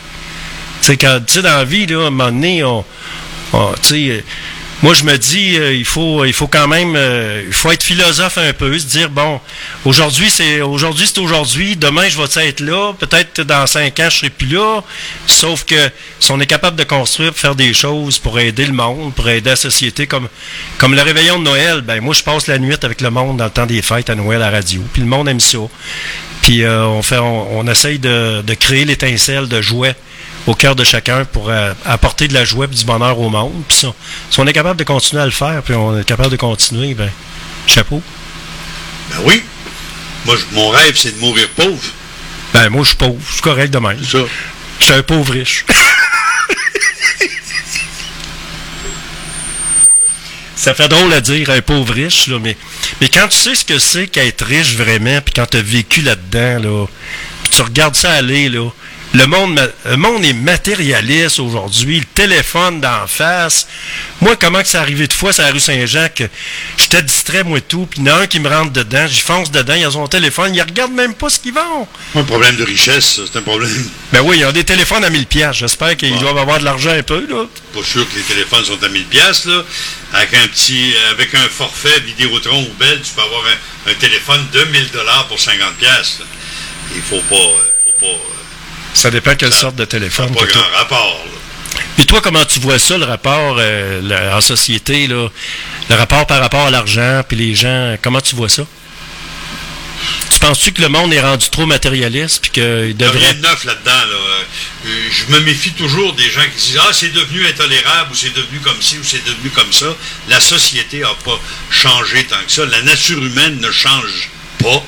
Tu 0.83 0.97
sais, 0.97 1.43
dans 1.43 1.57
la 1.57 1.65
vie, 1.65 1.87
là, 1.87 2.05
à 2.05 2.07
un 2.07 2.11
moment 2.11 2.27
donné, 2.31 2.65
on, 2.65 2.85
on- 3.53 3.73
tu 3.83 3.89
sais, 3.89 4.25
moi, 4.85 4.93
je 4.93 5.05
me 5.05 5.17
dis, 5.17 5.57
euh, 5.57 5.73
il 5.73 5.87
faut, 5.87 6.47
quand 6.47 6.69
même, 6.69 6.95
euh, 6.95 7.43
il 7.47 7.55
faut 7.55 7.73
être 7.73 7.83
philosophe 7.83 8.37
un 8.37 8.53
peu, 8.53 8.79
se 8.79 8.85
dire, 8.85 9.09
bon, 9.09 9.41
aujourd'hui, 9.87 10.29
c'est, 10.29 10.61
aujourd'hui, 10.61 11.07
c'est 11.07 11.21
aujourd'hui, 11.21 11.75
demain, 11.75 12.07
je 12.07 12.19
vais 12.21 12.49
être 12.49 12.61
là, 12.61 12.93
peut-être 12.93 13.41
dans 13.41 13.67
cinq 13.67 13.99
ans, 14.01 14.11
je 14.11 14.19
serai 14.19 14.29
plus 14.29 14.49
là, 14.49 14.83
sauf 15.27 15.65
que 15.65 15.89
si 16.21 16.31
on 16.33 16.39
est 16.39 16.47
capable 16.47 16.77
de 16.77 16.85
construire, 16.85 17.33
faire 17.35 17.55
des 17.55 17.73
choses 17.73 18.19
pour 18.19 18.39
aider 18.39 18.67
le 18.67 18.75
monde, 18.75 19.15
pour 19.15 19.27
aider 19.27 19.49
la 19.49 19.57
société, 19.57 20.07
comme, 20.07 20.29
comme 20.77 20.95
le 20.95 21.01
réveillon 21.01 21.39
de 21.39 21.45
Noël, 21.45 21.81
ben, 21.81 22.03
moi, 22.03 22.13
je 22.15 22.23
passe 22.23 22.47
la 22.47 22.59
nuit 22.59 22.77
avec 22.83 23.01
le 23.01 23.09
monde 23.09 23.39
dans 23.39 23.47
le 23.47 23.51
temps 23.51 23.65
des 23.65 23.81
fêtes 23.81 24.11
à 24.11 24.15
Noël 24.15 24.43
à 24.43 24.51
la 24.51 24.59
radio, 24.59 24.83
puis 24.93 25.01
le 25.01 25.09
monde 25.09 25.31
aime 25.31 25.41
ça. 25.41 25.61
Puis 26.43 26.63
euh, 26.63 26.85
on 26.85 27.01
fait, 27.01 27.21
essaye 27.71 27.99
de, 27.99 28.43
de 28.43 28.53
créer 28.53 28.85
l'étincelle 28.85 29.49
de 29.49 29.63
joie 29.63 29.95
au 30.47 30.55
cœur 30.55 30.77
de 30.77 30.85
chacun 30.85 31.25
pour 31.25 31.49
euh, 31.51 31.73
apporter 31.87 32.29
de 32.29 32.35
la 32.35 32.45
joie 32.45 32.67
et 32.67 32.69
du 32.75 32.85
bonheur 32.85 33.19
au 33.19 33.31
monde. 33.31 33.63
Puis 33.69 33.87
si 34.31 34.41
on 34.41 34.47
est 34.47 34.53
capable 34.53 34.79
de 34.79 34.85
continuer 34.85 35.23
à 35.23 35.27
le 35.27 35.31
faire, 35.31 35.63
puis 35.63 35.75
on 35.75 35.99
est 35.99 36.05
capable 36.05 36.31
de 36.31 36.37
continuer, 36.37 36.95
ben 36.95 37.11
chapeau. 37.67 38.03
Ben 39.11 39.17
oui. 39.25 39.43
Moi, 40.27 40.37
je- 40.37 40.55
mon 40.55 40.69
rêve, 40.71 40.97
c'est 40.97 41.15
de 41.17 41.21
mourir 41.21 41.49
pauvre. 41.57 41.83
Ben 42.53 42.69
moi 42.71 42.83
je 42.83 42.89
suis 42.89 42.97
pauvre, 42.97 43.19
je 43.27 43.33
suis 43.33 43.43
correct 43.43 43.71
de 43.73 43.79
même. 43.79 44.03
Ça. 44.05 44.19
Je 44.81 44.85
suis 44.85 44.95
un 44.95 45.03
pauvre 45.03 45.33
riche. 45.33 45.65
Ça 50.57 50.73
fait 50.75 50.89
drôle 50.89 51.13
à 51.13 51.21
dire, 51.21 51.51
un 51.51 51.61
pauvre 51.61 51.93
riche, 51.93 52.27
là, 52.29 52.39
mais, 52.41 52.57
mais 53.01 53.09
quand 53.09 53.29
tu 53.29 53.37
sais 53.37 53.55
ce 53.55 53.65
que 53.65 53.79
c'est 53.79 54.07
qu'être 54.07 54.45
riche 54.47 54.75
vraiment, 54.77 55.21
puis 55.21 55.35
quand 55.35 55.47
tu 55.47 55.59
as 55.59 55.63
vécu 55.63 56.01
là-dedans, 56.01 56.63
là, 56.63 56.87
puis 57.43 57.53
tu 57.57 57.63
regardes 57.63 57.97
ça 57.97 58.13
aller, 58.13 58.49
là, 58.49 58.71
le 59.15 59.27
monde, 59.27 59.55
ma- 59.55 59.91
le 59.91 59.97
monde 59.97 60.25
est 60.25 60.33
matérialiste 60.33 61.39
aujourd'hui, 61.39 62.01
le 62.01 62.05
téléphone 62.07 62.81
d'en 62.81 63.07
face. 63.07 63.67
Moi, 64.21 64.35
comment 64.37 64.61
que 64.61 64.67
ça 64.69 64.81
arrivé 64.81 65.07
de 65.07 65.13
fois 65.13 65.33
sur 65.33 65.45
la 65.45 65.53
rue 65.53 65.61
Saint-Jean 65.61 66.09
que 66.15 66.25
j'étais 66.77 67.03
distrait, 67.03 67.45
moi, 67.45 67.59
et 67.59 67.63
tout, 67.63 67.87
puis 67.87 68.01
il 68.01 68.07
y 68.09 68.11
en 68.11 68.17
a 68.17 68.21
un 68.23 68.27
qui 68.27 68.41
me 68.41 68.49
rentre 68.49 68.73
dedans, 68.73 69.07
j'y 69.07 69.21
fonce 69.21 69.51
dedans, 69.51 69.75
il 69.75 69.85
a 69.85 69.91
son 69.91 70.07
téléphone, 70.09 70.55
il 70.55 70.61
regarde 70.63 70.93
même 70.93 71.15
pas 71.15 71.29
ce 71.31 71.39
qu'ils 71.39 71.55
vendent. 71.55 71.87
Un 72.17 72.25
problème 72.25 72.57
de 72.57 72.65
richesse, 72.65 73.21
c'est 73.31 73.39
un 73.39 73.43
problème. 73.43 73.71
Ben 74.13 74.21
oui, 74.23 74.39
ils 74.41 74.45
ont 74.47 74.53
des 74.53 74.65
téléphones 74.65 75.05
à 75.05 75.11
1000 75.11 75.27
pièces. 75.27 75.57
J'espère 75.57 75.97
qu'ils 75.97 76.13
Bon. 76.15 76.21
doivent 76.21 76.39
avoir 76.39 76.59
de 76.59 76.65
l'argent 76.65 76.91
un 76.91 77.03
peu, 77.03 77.25
là. 77.29 77.45
Pas 77.73 77.83
sûr 77.85 78.09
que 78.09 78.17
les 78.17 78.23
téléphones 78.23 78.65
sont 78.65 78.83
à 78.83 78.89
1000 78.89 79.05
pièces 79.07 79.45
là. 79.47 79.63
Avec 80.13 80.35
un 80.35 80.47
petit, 80.49 80.93
avec 81.11 81.35
un 81.35 81.49
forfait 81.49 82.01
Vidéotron 82.01 82.63
ou 82.63 82.73
Bell, 82.79 83.01
tu 83.03 83.13
peux 83.15 83.23
avoir 83.23 83.43
un, 83.47 83.91
un 83.91 83.95
téléphone 83.95 84.45
de 84.53 84.65
1000 84.65 84.91
dollars 84.93 85.27
pour 85.29 85.41
50 85.41 85.75
pièces. 85.75 86.19
Il 86.95 87.03
faut 87.03 87.21
pas, 87.29 87.35
euh, 87.35 87.65
faut 87.85 88.07
pas, 88.07 88.13
euh, 88.13 88.19
Ça 88.95 89.11
dépend 89.11 89.35
quelle 89.35 89.53
Ça- 89.53 89.61
sorte 89.61 89.77
de 89.77 89.85
téléphone. 89.85 90.33
pas 90.35 90.41
que 90.47 90.53
t'as. 90.53 90.59
grand 90.61 90.79
rapport. 90.79 91.25
là. 91.27 91.81
Puis 91.97 92.07
toi, 92.07 92.21
comment 92.23 92.45
tu 92.45 92.61
vois 92.61 92.79
ça, 92.79 92.97
le 92.97 93.05
rapport 93.05 93.57
euh, 93.59 94.01
le- 94.03 94.35
en 94.35 94.41
société, 94.41 95.07
là? 95.07 95.29
Le 95.91 95.95
rapport 95.97 96.27
par 96.27 96.41
rapport 96.41 96.67
à 96.67 96.71
l'argent, 96.71 97.23
puis 97.29 97.37
les 97.37 97.55
gens, 97.55 97.97
comment 98.03 98.21
tu 98.21 98.35
vois 98.35 98.49
ça? 98.49 98.63
Tu 100.31 100.39
penses-tu 100.41 100.73
que 100.73 100.83
le 100.83 100.89
monde 100.89 101.13
est 101.13 101.21
rendu 101.21 101.49
trop 101.51 101.67
matérialiste, 101.67 102.41
puis 102.43 102.51
qu'il 102.51 102.63
Il 102.63 102.97
n'y 102.97 103.05
a 103.05 103.11
rien 103.11 103.21
devrait... 103.21 103.35
de 103.35 103.41
neuf 103.43 103.65
là-dedans. 103.65 103.91
Là. 103.91 104.17
Euh, 104.87 104.91
Je 105.11 105.33
me 105.33 105.41
méfie 105.41 105.73
toujours 105.73 106.13
des 106.15 106.29
gens 106.31 106.43
qui 106.55 106.67
disent 106.67 106.79
Ah, 106.81 106.93
c'est 106.93 107.13
devenu 107.13 107.47
intolérable, 107.47 108.13
ou 108.13 108.15
c'est 108.15 108.35
devenu 108.35 108.59
comme 108.61 108.81
ci, 108.83 108.99
ou 108.99 109.05
c'est 109.05 109.25
devenu 109.25 109.51
comme 109.51 109.73
ça. 109.73 109.87
La 110.29 110.41
société 110.41 111.01
n'a 111.01 111.15
pas 111.25 111.39
changé 111.71 112.25
tant 112.25 112.37
que 112.47 112.53
ça. 112.53 112.65
La 112.67 112.83
nature 112.83 113.23
humaine 113.25 113.61
ne 113.61 113.71
change 113.71 114.31
pas. 114.63 114.83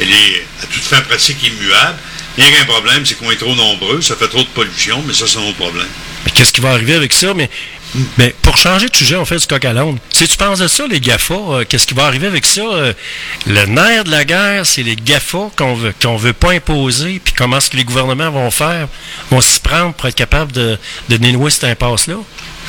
Elle 0.00 0.10
est 0.12 0.46
à 0.62 0.66
toute 0.66 0.82
fin 0.82 1.00
pratique 1.02 1.42
immuable. 1.42 1.98
Il 2.36 2.44
n'y 2.44 2.50
a 2.50 2.58
qu'un 2.58 2.64
problème, 2.66 3.06
c'est 3.06 3.14
qu'on 3.14 3.30
est 3.30 3.36
trop 3.36 3.54
nombreux, 3.54 4.02
ça 4.02 4.14
fait 4.16 4.28
trop 4.28 4.42
de 4.42 4.48
pollution, 4.48 5.02
mais 5.06 5.14
ça, 5.14 5.26
c'est 5.26 5.38
un 5.38 5.42
autre 5.42 5.56
problème. 5.56 5.86
Mais 6.24 6.32
qu'est-ce 6.32 6.52
qui 6.52 6.60
va 6.60 6.70
arriver 6.70 6.94
avec 6.94 7.12
ça? 7.12 7.32
Mais, 7.34 7.48
mais 8.18 8.34
pour 8.42 8.58
changer 8.58 8.88
de 8.88 8.96
sujet, 8.96 9.16
on 9.16 9.24
fait 9.24 9.38
du 9.38 9.46
coq 9.46 9.64
à 9.64 9.72
l'âne. 9.72 9.98
Si 10.12 10.28
tu 10.28 10.36
penses 10.36 10.58
de 10.58 10.68
ça, 10.68 10.86
les 10.86 11.00
GAFA, 11.00 11.34
euh, 11.34 11.64
qu'est-ce 11.66 11.86
qui 11.86 11.94
va 11.94 12.04
arriver 12.04 12.26
avec 12.26 12.44
ça? 12.44 12.60
Euh, 12.60 12.92
le 13.46 13.64
nerf 13.66 14.04
de 14.04 14.10
la 14.10 14.24
guerre, 14.24 14.66
c'est 14.66 14.82
les 14.82 14.96
GAFA 14.96 15.50
qu'on 15.56 15.74
veut, 15.74 15.94
qu'on 16.02 16.16
veut 16.16 16.34
pas 16.34 16.52
imposer, 16.52 17.20
puis 17.24 17.32
comment 17.36 17.56
est-ce 17.56 17.70
que 17.70 17.76
les 17.76 17.84
gouvernements 17.84 18.30
vont 18.30 18.50
faire, 18.50 18.88
vont 19.30 19.40
s'y 19.40 19.60
prendre 19.60 19.94
pour 19.94 20.06
être 20.08 20.14
capables 20.14 20.52
de, 20.52 20.78
de 21.08 21.16
dénouer 21.16 21.50
cette 21.50 21.64
impasse-là? 21.64 22.16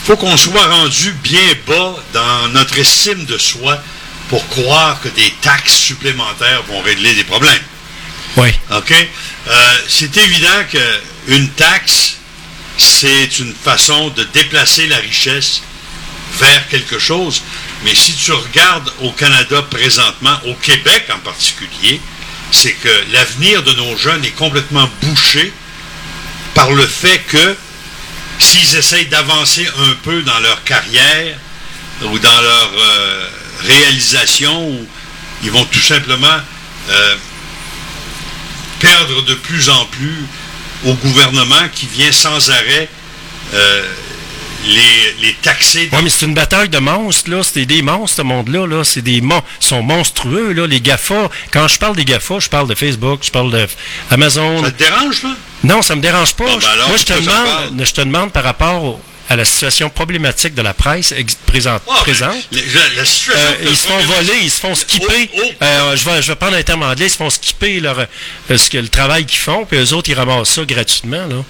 faut 0.07 0.15
qu'on 0.15 0.37
soit 0.37 0.65
rendu 0.67 1.11
bien 1.21 1.41
bas 1.67 1.95
dans 2.13 2.47
notre 2.53 2.77
estime 2.79 3.25
de 3.25 3.37
soi 3.37 3.77
pour 4.29 4.47
croire 4.47 5.01
que 5.01 5.09
des 5.09 5.33
taxes 5.41 5.75
supplémentaires 5.75 6.63
vont 6.69 6.79
régler 6.81 7.13
des 7.13 7.25
problèmes. 7.25 7.53
Oui. 8.35 8.49
OK? 8.71 8.91
Euh, 9.47 9.77
c'est 9.87 10.15
évident 10.17 10.63
qu'une 10.69 11.49
taxe, 11.51 12.17
c'est 12.77 13.39
une 13.39 13.53
façon 13.53 14.09
de 14.09 14.23
déplacer 14.25 14.87
la 14.87 14.97
richesse 14.97 15.61
vers 16.39 16.67
quelque 16.67 16.99
chose. 16.99 17.41
Mais 17.83 17.95
si 17.95 18.13
tu 18.13 18.31
regardes 18.31 18.91
au 19.01 19.11
Canada 19.11 19.61
présentement, 19.63 20.37
au 20.45 20.53
Québec 20.55 21.05
en 21.13 21.19
particulier, 21.19 22.01
c'est 22.51 22.73
que 22.73 23.11
l'avenir 23.11 23.63
de 23.63 23.73
nos 23.73 23.97
jeunes 23.97 24.23
est 24.25 24.35
complètement 24.35 24.89
bouché 25.01 25.51
par 26.53 26.71
le 26.71 26.85
fait 26.85 27.19
que 27.27 27.55
s'ils 28.39 28.75
essayent 28.75 29.07
d'avancer 29.07 29.67
un 29.79 29.93
peu 30.03 30.21
dans 30.21 30.39
leur 30.39 30.63
carrière 30.63 31.37
ou 32.03 32.19
dans 32.19 32.41
leur 32.41 32.71
euh, 32.77 33.29
réalisation, 33.63 34.87
ils 35.43 35.51
vont 35.51 35.65
tout 35.65 35.81
simplement 35.81 36.39
euh, 36.89 37.15
perdre 38.79 39.23
de 39.23 39.33
plus 39.35 39.69
en 39.69 39.85
plus 39.85 40.25
au 40.85 40.93
gouvernement 40.93 41.67
qui 41.73 41.87
vient 41.87 42.11
sans 42.11 42.49
arrêt 42.51 42.89
euh, 43.53 43.83
les, 44.65 45.13
les 45.27 45.33
taxer. 45.41 45.89
Oui, 45.93 45.99
mais 46.03 46.09
c'est 46.09 46.25
une 46.25 46.33
bataille 46.33 46.69
de 46.69 46.77
monstres, 46.79 47.29
là. 47.29 47.41
C'est 47.43 47.65
des 47.65 47.81
monstres, 47.81 48.17
ce 48.17 48.21
monde-là, 48.23 48.65
là. 48.67 48.83
C'est 48.83 49.01
des 49.01 49.21
monstres. 49.21 49.47
Ils 49.61 49.67
sont 49.67 49.81
monstrueux, 49.83 50.51
là. 50.53 50.67
Les 50.67 50.81
GAFA. 50.81 51.29
Quand 51.51 51.67
je 51.67 51.77
parle 51.79 51.95
des 51.95 52.05
GAFA, 52.05 52.39
je 52.39 52.49
parle 52.49 52.67
de 52.67 52.75
Facebook, 52.75 53.21
je 53.23 53.31
parle 53.31 53.51
de 53.51 53.67
Amazon. 54.11 54.63
Ça 54.63 54.71
te 54.71 54.83
dérange, 54.83 55.23
là? 55.23 55.29
Non, 55.63 55.81
ça 55.81 55.95
me 55.95 56.01
dérange 56.01 56.33
pas. 56.35 56.45
Bon, 56.45 56.57
ben 56.57 56.67
alors, 56.67 56.89
Moi, 56.89 56.97
je 56.97 57.05
te, 57.05 57.13
demande, 57.13 57.85
je 57.85 57.91
te 57.93 58.01
demande 58.01 58.31
par 58.31 58.43
rapport 58.43 58.83
au- 58.83 59.01
à 59.29 59.35
la 59.35 59.43
situation 59.45 59.89
problématique 59.89 60.53
de 60.55 60.61
la 60.61 60.73
presse 60.73 61.13
présente. 61.45 61.81
Ah, 61.89 61.99
présente. 62.01 62.35
la- 62.51 62.59
la 62.95 63.01
Euh, 63.01 63.53
ils 63.63 63.75
se 63.75 63.87
font 63.87 63.97
voler, 63.99 64.33
ils 64.43 64.49
se 64.51 64.59
font 64.59 64.73
skipper. 64.75 65.29
Oh, 65.35 65.39
oh. 65.43 65.51
Euh, 65.63 65.97
je, 65.97 66.05
vais, 66.09 66.21
je 66.21 66.27
vais 66.31 66.35
prendre 66.35 66.55
un 66.55 66.63
terme 66.63 66.83
anglais, 66.83 67.07
ils 67.07 67.09
se 67.09 67.17
font 67.17 67.29
skipper 67.29 67.79
leur, 67.81 67.99
euh, 67.99 68.57
ce 68.57 68.69
que, 68.69 68.77
le 68.77 68.87
travail 68.87 69.25
qu'ils 69.25 69.39
font, 69.39 69.65
puis 69.65 69.77
eux 69.79 69.93
autres, 69.93 70.09
ils 70.09 70.13
ramassent 70.15 70.49
ça 70.49 70.63
gratuitement. 70.63 71.25
Là. 71.27 71.43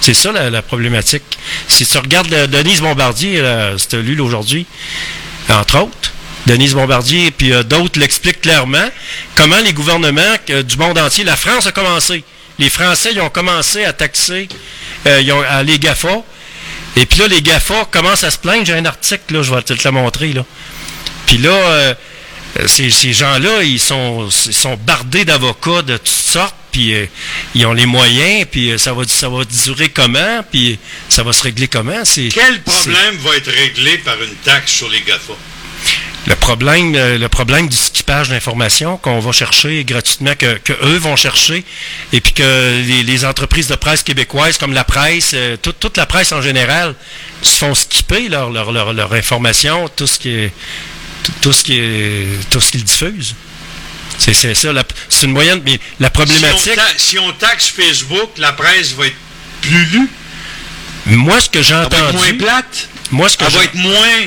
C'est 0.00 0.14
ça 0.14 0.30
la, 0.32 0.48
la 0.50 0.62
problématique. 0.62 1.22
Si 1.66 1.84
tu 1.86 1.98
regardes 1.98 2.30
le- 2.30 2.46
Denise 2.46 2.80
Bombardier, 2.80 3.42
c'était 3.78 4.00
lu 4.02 4.20
aujourd'hui, 4.20 4.66
entre 5.48 5.78
autres, 5.80 6.12
Denise 6.46 6.74
Bombardier, 6.74 7.30
puis 7.32 7.52
euh, 7.52 7.62
d'autres 7.62 7.98
l'expliquent 7.98 8.42
clairement, 8.42 8.88
comment 9.34 9.58
les 9.60 9.72
gouvernements 9.72 10.36
du 10.48 10.76
monde 10.76 10.98
entier, 10.98 11.24
la 11.24 11.36
France 11.36 11.66
a 11.66 11.72
commencé. 11.72 12.22
Les 12.60 12.70
Français, 12.70 13.10
ils 13.12 13.20
ont 13.20 13.30
commencé 13.30 13.84
à 13.84 13.92
taxer 13.92 14.48
ils 15.06 15.32
ont, 15.32 15.42
à 15.42 15.62
les 15.64 15.78
GAFA. 15.80 16.22
Et 16.96 17.06
puis 17.06 17.18
là, 17.18 17.28
les 17.28 17.42
GAFA 17.42 17.86
commencent 17.90 18.24
à 18.24 18.30
se 18.30 18.38
plaindre. 18.38 18.64
J'ai 18.64 18.74
un 18.74 18.84
article, 18.84 19.34
là, 19.34 19.42
je 19.42 19.54
vais 19.54 19.62
te 19.62 19.72
le 19.72 19.90
montrer. 19.90 20.32
Là. 20.32 20.44
Puis 21.26 21.38
là, 21.38 21.50
euh, 21.50 21.94
ces, 22.66 22.90
ces 22.90 23.12
gens-là, 23.12 23.62
ils 23.62 23.80
sont, 23.80 24.28
ils 24.46 24.54
sont 24.54 24.76
bardés 24.76 25.24
d'avocats 25.24 25.82
de 25.82 25.96
toutes 25.96 26.08
sortes, 26.08 26.54
puis 26.70 26.94
euh, 26.94 27.06
ils 27.54 27.66
ont 27.66 27.72
les 27.72 27.86
moyens, 27.86 28.46
puis 28.50 28.70
euh, 28.70 28.78
ça 28.78 28.92
va, 28.92 29.04
ça 29.06 29.28
va 29.28 29.44
durer 29.44 29.88
comment, 29.88 30.44
puis 30.50 30.78
ça 31.08 31.22
va 31.22 31.32
se 31.32 31.42
régler 31.42 31.68
comment? 31.68 32.04
C'est, 32.04 32.28
Quel 32.32 32.62
problème 32.62 33.16
va 33.18 33.36
être 33.36 33.50
réglé 33.50 33.98
par 33.98 34.20
une 34.22 34.34
taxe 34.44 34.72
sur 34.72 34.88
les 34.88 35.00
GAFA? 35.00 35.34
Le 36.26 36.34
problème, 36.36 36.94
euh, 36.94 37.18
le 37.18 37.28
problème 37.28 37.68
du 37.68 37.76
skippage 37.76 38.30
d'informations 38.30 38.96
qu'on 38.96 39.20
va 39.20 39.32
chercher 39.32 39.84
gratuitement, 39.84 40.34
que, 40.38 40.56
que 40.58 40.72
eux 40.84 40.96
vont 40.96 41.16
chercher, 41.16 41.64
et 42.12 42.20
puis 42.20 42.32
que 42.32 42.82
les, 42.86 43.02
les 43.02 43.24
entreprises 43.26 43.68
de 43.68 43.74
presse 43.74 44.02
québécoises, 44.02 44.56
comme 44.56 44.72
la 44.72 44.84
presse, 44.84 45.32
euh, 45.34 45.56
toute, 45.58 45.96
la 45.96 46.06
presse 46.06 46.32
en 46.32 46.40
général, 46.40 46.94
se 47.42 47.56
font 47.58 47.74
skipper 47.74 48.28
leur, 48.28 48.50
leur, 48.50 48.72
leur, 48.72 48.92
leur 48.94 49.12
information, 49.12 49.88
tout 49.94 50.06
ce 50.06 50.18
qui 50.18 50.30
est, 50.30 50.52
tout, 51.24 51.32
tout 51.42 51.52
ce 51.52 51.62
qui 51.64 51.78
est, 51.78 52.26
tout 52.50 52.60
ce 52.60 52.70
qu'ils 52.70 52.84
diffusent. 52.84 53.34
C'est, 54.16 54.32
ça, 54.32 54.70
c'est 55.08 55.26
une 55.26 55.32
moyenne, 55.32 55.60
mais 55.64 55.78
la 56.00 56.08
problématique. 56.08 56.62
Si 56.62 56.70
on, 56.70 56.74
ta- 56.76 56.98
si 56.98 57.18
on 57.18 57.32
taxe 57.32 57.66
Facebook, 57.68 58.30
la 58.38 58.52
presse 58.52 58.92
va 58.92 59.06
être 59.08 59.16
plus 59.60 59.84
lue. 59.86 60.08
Moi, 61.06 61.38
ce 61.40 61.50
que 61.50 61.60
j'ai 61.62 61.74
Elle 61.74 61.80
va 61.80 61.84
être 61.86 61.94
entendu. 62.04 62.16
moins 62.16 62.34
plate. 62.38 62.88
Moi, 63.10 63.28
ce 63.28 63.36
que 63.36 63.44
Elle 63.44 63.50
va 63.52 63.64
être 63.64 63.74
moins 63.74 64.20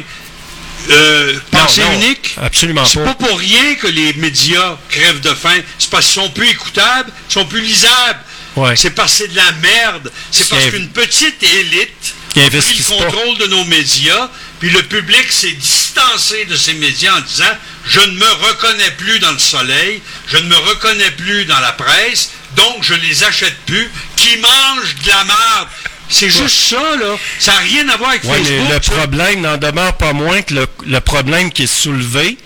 euh, 0.89 1.39
pensée 1.51 1.81
non, 1.81 1.93
unique? 1.93 2.35
absolument 2.41 2.85
C'est 2.85 2.99
pas. 3.03 3.13
pas 3.13 3.27
pour 3.27 3.37
rien 3.39 3.75
que 3.75 3.87
les 3.87 4.13
médias 4.13 4.77
crèvent 4.89 5.21
de 5.21 5.33
faim. 5.33 5.59
C'est 5.79 5.89
parce 5.89 6.05
qu'ils 6.05 6.21
sont 6.21 6.29
plus 6.31 6.49
écoutables, 6.49 7.11
ils 7.29 7.33
sont 7.33 7.45
plus 7.45 7.61
lisables. 7.61 8.19
Ouais. 8.55 8.75
C'est 8.75 8.91
parce 8.91 9.11
que 9.11 9.17
c'est 9.19 9.27
de 9.27 9.35
la 9.35 9.51
merde. 9.53 10.11
C'est 10.31 10.49
parce 10.49 10.65
un- 10.65 10.69
qu'une 10.71 10.89
petite 10.89 11.41
élite 11.43 12.13
Qui 12.33 12.41
a 12.41 12.49
pris 12.49 12.57
le 12.57 12.83
contrôle 12.97 13.37
de 13.37 13.45
nos 13.47 13.63
médias, 13.65 14.29
puis 14.59 14.69
le 14.71 14.81
public 14.83 15.31
s'est 15.31 15.51
distancé 15.51 16.45
de 16.45 16.55
ces 16.55 16.73
médias 16.73 17.15
en 17.17 17.21
disant 17.21 17.45
je 17.85 17.99
ne 17.99 18.11
me 18.17 18.29
reconnais 18.47 18.91
plus 18.97 19.19
dans 19.19 19.31
le 19.31 19.39
soleil, 19.39 20.01
je 20.27 20.37
ne 20.37 20.47
me 20.47 20.57
reconnais 20.57 21.11
plus 21.11 21.45
dans 21.45 21.59
la 21.59 21.71
presse, 21.73 22.31
donc 22.55 22.77
je 22.83 22.95
les 22.95 23.23
achète 23.23 23.55
plus, 23.65 23.89
qui 24.15 24.37
mangent 24.37 24.95
de 25.03 25.07
la 25.09 25.23
merde? 25.23 25.67
C'est 26.09 26.29
juste 26.29 26.69
ça, 26.69 26.95
là. 26.99 27.15
Ça 27.39 27.53
n'a 27.53 27.59
rien 27.59 27.87
à 27.89 27.97
voir 27.97 28.11
avec 28.11 28.23
Ouais, 28.23 28.37
mais 28.39 28.43
Facebook. 28.45 28.67
le 28.69 28.81
ça. 28.83 28.91
problème 28.91 29.41
n'en 29.41 29.57
demeure 29.57 29.93
pas 29.97 30.13
moins 30.13 30.41
que 30.41 30.53
le, 30.53 30.67
le 30.85 30.99
problème 31.01 31.51
qui 31.51 31.63
est 31.63 31.67
soulevé, 31.67 32.37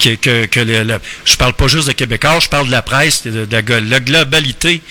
que, 0.00 0.16
que, 0.16 0.46
que 0.46 0.58
le, 0.60 0.82
le- 0.82 0.98
je 1.24 1.36
parle 1.36 1.52
pas 1.52 1.68
juste 1.68 1.86
de 1.86 1.92
Québécois, 1.92 2.40
je 2.40 2.48
parle 2.48 2.66
de 2.66 2.72
la 2.72 2.82
presse, 2.82 3.22
de, 3.22 3.44
de 3.44 3.56
la, 3.90 4.00
globalité 4.00 4.82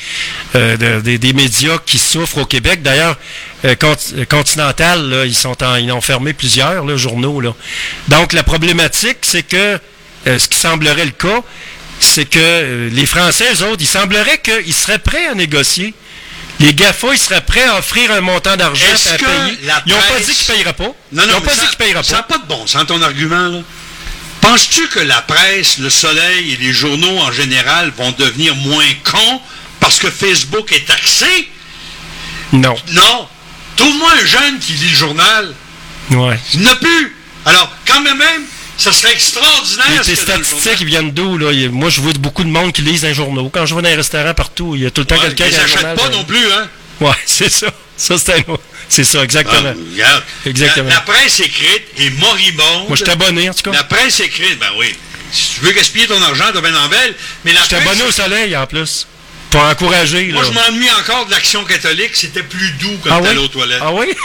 euh, 0.56 0.78
de- 1.02 1.18
des- 1.18 1.34
médias 1.34 1.78
qui 1.86 1.98
souffrent 2.00 2.38
au 2.38 2.46
Québec. 2.46 2.82
D'ailleurs, 2.82 3.18
euh, 3.66 3.76
euh, 3.84 4.26
Continental, 4.26 5.10
là, 5.10 5.26
ils 5.26 5.36
sont 5.36 5.62
en- 5.62 5.76
ils 5.76 5.92
ont 5.92 6.00
fermé 6.02 6.32
plusieurs 6.34 6.86
là, 6.86 6.96
journaux. 6.96 7.42
Là. 7.42 7.54
Donc 8.08 8.32
la 8.32 8.44
problématique, 8.44 9.18
c'est 9.24 9.44
que 9.44 9.78
euh, 10.28 10.40
ce 10.40 10.48
qui 10.48 10.58
semblerait 10.58 11.06
le 11.06 11.12
cas, 11.12 11.42
c'est 12.00 12.26
que 12.26 12.90
les 12.92 13.06
Français, 13.06 13.46
eux 13.56 13.64
autres, 13.66 13.82
il 13.82 13.88
semblerait 13.88 14.38
qu'ils 14.40 14.74
seraient 14.74 15.00
prêts 15.00 15.28
à 15.28 15.36
négocier. 15.36 15.94
Les 16.64 16.74
GAFA, 16.74 17.08
ils 17.14 17.18
seraient 17.20 17.42
prêts 17.42 17.64
à 17.66 17.78
offrir 17.78 18.10
un 18.12 18.22
montant 18.22 18.56
d'argent 18.56 18.86
à 18.86 19.18
que 19.18 19.26
payer. 19.26 19.60
la 19.64 19.84
Ils 19.86 19.92
n'ont 19.94 20.00
pas 20.00 20.20
dit 20.20 20.34
qu'ils 20.34 20.48
ne 20.50 20.54
payeraient 20.56 20.74
pas. 20.74 20.84
Non, 20.84 20.94
Ils 21.12 21.18
non, 21.20 21.28
n'ont 21.34 21.42
pas 21.42 21.50
ça- 21.52 21.56
dit 21.56 21.68
qu'ils 21.68 21.70
ne 21.72 21.76
payeraient 21.76 22.04
Ça 22.04 22.16
n'a 22.18 22.24
pas. 22.24 22.36
pas 22.40 22.44
de 22.44 22.48
bon 22.48 22.66
sens, 22.68 22.86
ton 22.88 23.02
argument, 23.02 23.48
là. 23.50 23.60
Penses-tu 24.42 24.88
que 24.88 25.00
la 25.00 25.22
presse, 25.22 25.78
le 25.78 25.90
soleil 25.90 26.54
et 26.54 26.58
les 26.58 26.74
journaux 26.74 27.18
en 27.20 27.32
général 27.32 27.92
vont 27.98 28.12
devenir 28.18 28.56
moins 28.56 28.86
cons 29.04 29.42
parce 29.80 30.00
que 30.00 30.10
Facebook 30.10 30.72
est 30.72 30.86
taxé? 30.86 31.50
Non. 32.54 32.76
Non. 32.92 33.28
Trouve-moi 33.76 34.12
un 34.22 34.26
jeune 34.26 34.60
qui 34.60 34.74
lit 34.74 34.90
le 34.90 34.96
journal. 34.98 35.54
Ouais. 36.12 36.40
Il 36.54 36.62
n'y 36.62 36.68
en 36.68 36.72
a 36.72 36.76
plus. 36.76 37.16
Alors, 37.46 37.70
quand 37.88 38.02
même, 38.02 38.18
même, 38.18 38.44
ça 38.78 38.92
serait 38.92 39.14
extraordinaire. 39.14 39.86
Mais 39.90 39.98
ce 39.98 40.04
tes 40.12 40.16
que 40.16 40.26
dans 40.32 40.38
le 40.38 40.44
statistiques 40.44 40.82
ils 40.82 40.88
viennent 40.88 41.12
d'où, 41.12 41.38
là? 41.38 41.52
Moi, 41.72 41.90
je 41.90 42.02
vois 42.02 42.14
beaucoup 42.14 42.44
de 42.44 42.50
monde 42.50 42.72
qui 42.74 42.82
lisent 42.82 43.06
un 43.06 43.14
journal. 43.14 43.46
Quand 43.52 43.66
je 43.66 43.76
vais 43.76 43.82
dans 43.82 43.90
un 43.90 43.96
restaurant 43.96 44.34
partout, 44.34 44.76
il 44.76 44.84
y 44.84 44.86
a 44.86 44.92
tout 44.92 45.02
le 45.02 45.08
temps 45.08 45.16
Ouais, 45.16 45.22
quelqu'un 45.34 45.50
qui 45.50 45.56
a 45.56 45.60
un 45.60 45.62
n'achètent 45.62 45.80
journal 45.80 45.96
pas 45.98 46.10
dans- 46.10 46.18
non 46.18 46.24
plus, 46.26 46.52
hein? 46.52 46.68
Ouais, 47.02 47.12
c'est 47.26 47.50
ça. 47.52 47.68
Ça, 47.96 48.16
c'est 48.18 48.46
C'est 48.90 49.04
ça, 49.04 49.24
exactement. 49.24 49.74
Ah, 49.76 49.92
regarde. 49.94 50.24
Exactement. 50.46 50.90
La, 50.90 50.96
la 50.96 51.02
presse 51.02 51.40
écrite 51.40 51.84
est 52.00 52.10
moribonde. 52.20 52.88
Moi, 52.88 52.98
je 52.98 53.04
suis 53.04 53.12
abonné, 53.12 53.50
en 53.50 53.54
tout 53.54 53.62
cas. 53.70 53.72
La 53.78 53.84
presse 53.84 54.20
écrite, 54.20 54.60
ben 54.60 54.72
oui. 54.78 54.94
Si 55.32 55.56
tu 55.56 55.62
veux 55.62 55.72
gaspiller 55.72 56.08
ton 56.08 56.22
argent, 56.22 56.46
t'as 56.54 56.62
bien 56.62 56.76
en 56.76 56.88
belle. 56.90 57.16
Mais 57.46 57.54
la 57.54 57.62
Je 57.64 57.68
presse- 57.68 57.82
abonné 57.82 58.04
au 58.04 58.12
soleil, 58.12 58.56
en 58.58 58.66
plus. 58.68 59.08
Pour 59.52 59.62
encourager, 59.64 60.28
là. 60.28 60.34
Moi, 60.34 60.44
je 60.46 60.52
m'ennuie 60.52 60.90
encore 61.00 61.26
de 61.28 61.32
l'action 61.32 61.64
catholique. 61.64 62.12
C'était 62.16 62.42
plus 62.44 62.72
doux 62.74 62.98
quand 63.04 63.12
Ah 63.18 63.22
t'allais 63.22 63.38
oui? 63.40 63.46
aux 63.46 63.48
toilettes. 63.48 63.80
Ah 63.82 63.94
oui? 63.94 64.08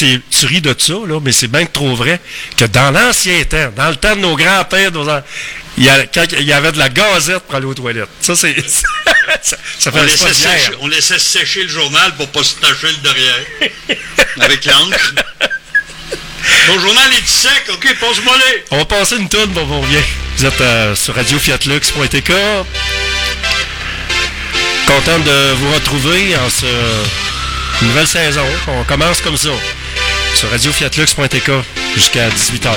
c'est, 0.00 0.20
tu 0.30 0.46
ris 0.46 0.62
de 0.62 0.74
ça, 0.78 0.94
là, 1.06 1.20
mais 1.22 1.32
c'est 1.32 1.48
bien 1.48 1.66
trop 1.66 1.94
vrai 1.94 2.20
que 2.56 2.64
dans 2.64 2.90
l'ancien 2.90 3.44
temps, 3.44 3.70
dans 3.76 3.90
le 3.90 3.96
temps 3.96 4.16
de 4.16 4.20
nos 4.20 4.34
grands-pères, 4.34 4.90
il 5.76 5.84
y, 5.84 6.52
avait 6.52 6.72
de 6.72 6.78
la 6.78 6.88
gazette 6.88 7.40
pour 7.40 7.54
aller 7.56 7.66
aux 7.66 7.74
toilettes. 7.74 8.08
Ça, 8.20 8.34
c'est. 8.34 8.56
ça, 9.42 9.56
ça 9.78 9.90
on, 9.92 9.98
fait 9.98 10.06
laissait 10.06 10.32
sécher, 10.32 10.72
on 10.80 10.88
laissait 10.88 11.18
sécher 11.18 11.62
le 11.64 11.68
journal 11.68 12.14
pour 12.16 12.28
pas 12.28 12.42
se 12.42 12.54
tacher 12.54 12.88
le 12.88 12.96
derrière. 13.02 13.98
avec 14.40 14.64
l'encre. 14.64 15.14
Ton 16.66 16.80
journal 16.80 17.12
est 17.12 17.28
sec, 17.28 17.64
ok, 17.70 17.96
passe-moi 18.00 18.34
les. 18.38 18.64
On 18.70 18.78
va 18.78 18.84
passer 18.86 19.16
une 19.16 19.28
tonne 19.28 19.52
pour 19.52 19.66
vous 19.66 19.80
revient. 19.82 20.02
Vous 20.36 20.46
êtes 20.46 20.60
euh, 20.62 20.94
sur 20.94 21.14
radiofiatlux.tk. 21.14 22.32
Content 24.86 25.18
de 25.18 25.52
vous 25.52 25.72
retrouver 25.74 26.36
en 26.36 26.48
ce 26.48 27.84
nouvelle 27.84 28.08
saison. 28.08 28.46
On 28.66 28.84
commence 28.84 29.20
comme 29.20 29.36
ça. 29.36 29.50
Sur 30.40 30.48
radiofiatlux.tk 30.48 31.50
jusqu'à 31.94 32.30
18h. 32.30 32.74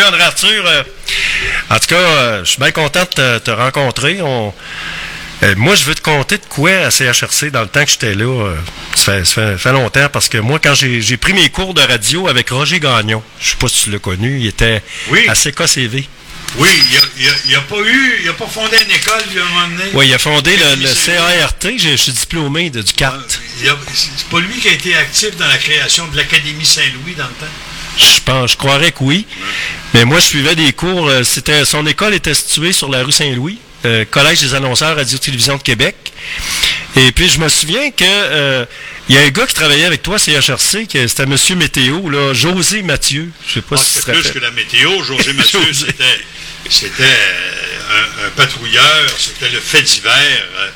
Salut 0.00 0.14
André 0.14 0.22
Arthur. 0.22 0.66
euh, 0.66 0.82
en 1.68 1.78
tout 1.78 1.86
cas, 1.88 1.94
euh, 1.96 2.44
je 2.44 2.50
suis 2.52 2.58
bien 2.58 2.70
content 2.70 3.00
de 3.02 3.06
te, 3.06 3.38
te 3.38 3.50
rencontrer. 3.50 4.22
On- 4.22 4.54
euh, 5.42 5.54
moi, 5.58 5.74
je 5.74 5.84
veux 5.84 5.94
te 5.94 6.00
compter 6.00 6.38
de 6.38 6.44
quoi 6.48 6.70
à 6.70 6.90
CHRC 6.90 7.50
dans 7.50 7.60
le 7.60 7.68
temps 7.68 7.84
que 7.84 7.90
j'étais 7.90 8.14
là. 8.14 8.24
euh, 8.24 8.56
ça, 8.94 9.12
fait, 9.18 9.24
ça 9.26 9.32
fait- 9.34 9.58
fait 9.58 9.72
longtemps 9.72 10.08
parce 10.10 10.28
que 10.30 10.38
moi, 10.38 10.58
quand 10.62 10.74
j'ai 10.74 11.16
pris 11.18 11.34
mes 11.34 11.50
cours 11.50 11.74
de 11.74 11.82
radio 11.82 12.28
avec 12.28 12.48
Roger 12.48 12.80
Gagnon, 12.80 13.22
je 13.40 13.50
sais 13.50 13.56
pas 13.56 13.68
si 13.68 13.84
tu 13.84 13.90
l'as 13.90 13.98
connu, 13.98 14.38
il 14.40 14.46
était 14.46 14.82
Oui. 15.08 15.26
à 15.28 15.34
CKCV. 15.34 16.08
Oui, 16.56 16.68
il 16.90 16.96
a- 16.96 17.00
il 17.18 17.28
a- 17.28 17.32
il 17.46 17.54
a, 17.56 17.60
pas 17.60 17.76
eu, 17.78 18.20
il 18.22 18.28
a 18.28 18.32
pas 18.32 18.46
fondé 18.46 18.76
une 18.84 18.90
école, 18.90 19.22
lui, 19.32 19.38
à 19.40 19.44
un 19.44 19.48
moment 19.48 19.68
donné. 19.68 19.90
Oui, 19.92 20.08
il 20.08 20.14
a 20.14 20.18
fondé 20.18 20.56
le. 20.56 20.76
CART. 21.06 21.54
Je 21.78 21.96
suis 21.96 22.12
diplômé 22.12 22.70
de, 22.70 22.80
du 22.82 22.92
CART. 22.94 23.18
Il 23.62 23.68
a- 23.68 23.76
C'est 23.94 24.26
pas 24.28 24.40
lui 24.40 24.58
qui 24.58 24.68
a 24.68 24.72
été 24.72 24.96
actif 24.96 25.36
dans 25.36 25.46
la 25.46 25.58
création 25.58 26.08
de 26.08 26.16
l'Académie 26.16 26.64
Saint-Louis 26.64 27.14
dans 27.16 27.24
le 27.28 27.34
temps. 27.34 27.52
Je 28.00 28.20
pense, 28.24 28.52
je 28.52 28.56
croirais 28.56 28.92
que 28.92 28.98
oui. 29.02 29.26
Mais 29.94 30.04
moi, 30.04 30.18
je 30.20 30.24
suivais 30.24 30.54
des 30.56 30.72
cours. 30.72 31.08
euh, 31.08 31.22
C'était, 31.24 31.64
son 31.64 31.86
école 31.86 32.14
était 32.14 32.34
située 32.34 32.72
sur 32.72 32.88
la 32.90 33.02
rue 33.02 33.12
Saint-Louis, 33.12 33.58
euh, 33.84 34.04
Collège 34.10 34.40
des 34.40 34.54
annonceurs 34.54 34.96
Radio-Télévision 34.96 35.56
de 35.56 35.62
Québec. 35.62 35.96
Et 36.96 37.12
puis, 37.12 37.28
je 37.28 37.38
me 37.38 37.48
souviens 37.48 37.90
que 37.90 38.04
euh, 38.04 38.64
il 39.08 39.14
y 39.14 39.18
a 39.18 39.22
un 39.22 39.28
gars 39.28 39.46
qui 39.46 39.54
travaillait 39.54 39.84
avec 39.84 40.02
toi, 40.02 40.18
CHRC, 40.18 40.86
que 40.86 41.06
c'était 41.06 41.26
Monsieur 41.26 41.56
Météo, 41.56 42.08
là, 42.10 42.32
José 42.34 42.82
Mathieu. 42.82 43.30
Je 43.46 43.54
sais 43.54 43.62
pas 43.62 43.76
Ah, 43.78 43.82
si 43.84 43.94
c'était 43.98 44.12
plus 44.12 44.30
que 44.32 44.38
la 44.38 44.50
météo. 44.50 45.02
José 45.04 45.32
Mathieu, 45.34 45.60
c'était, 45.72 47.02
euh, 47.02 47.78
un, 47.90 48.26
un 48.26 48.30
patrouilleur, 48.30 49.06
c'était 49.18 49.50
le 49.50 49.60
fait 49.60 49.82
divers. 49.82 50.12
euh, 50.58 50.68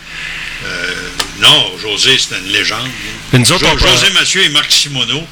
euh, 0.66 0.94
non, 1.40 1.72
José, 1.82 2.16
c'était 2.18 2.38
une 2.38 2.52
légende. 2.52 2.88
Autres, 3.34 3.58
Jo- 3.58 3.66
on 3.74 3.76
José 3.78 4.10
Mathieu 4.14 4.42
et 4.44 4.48
Marc 4.50 4.70
Simoneau 4.70 5.26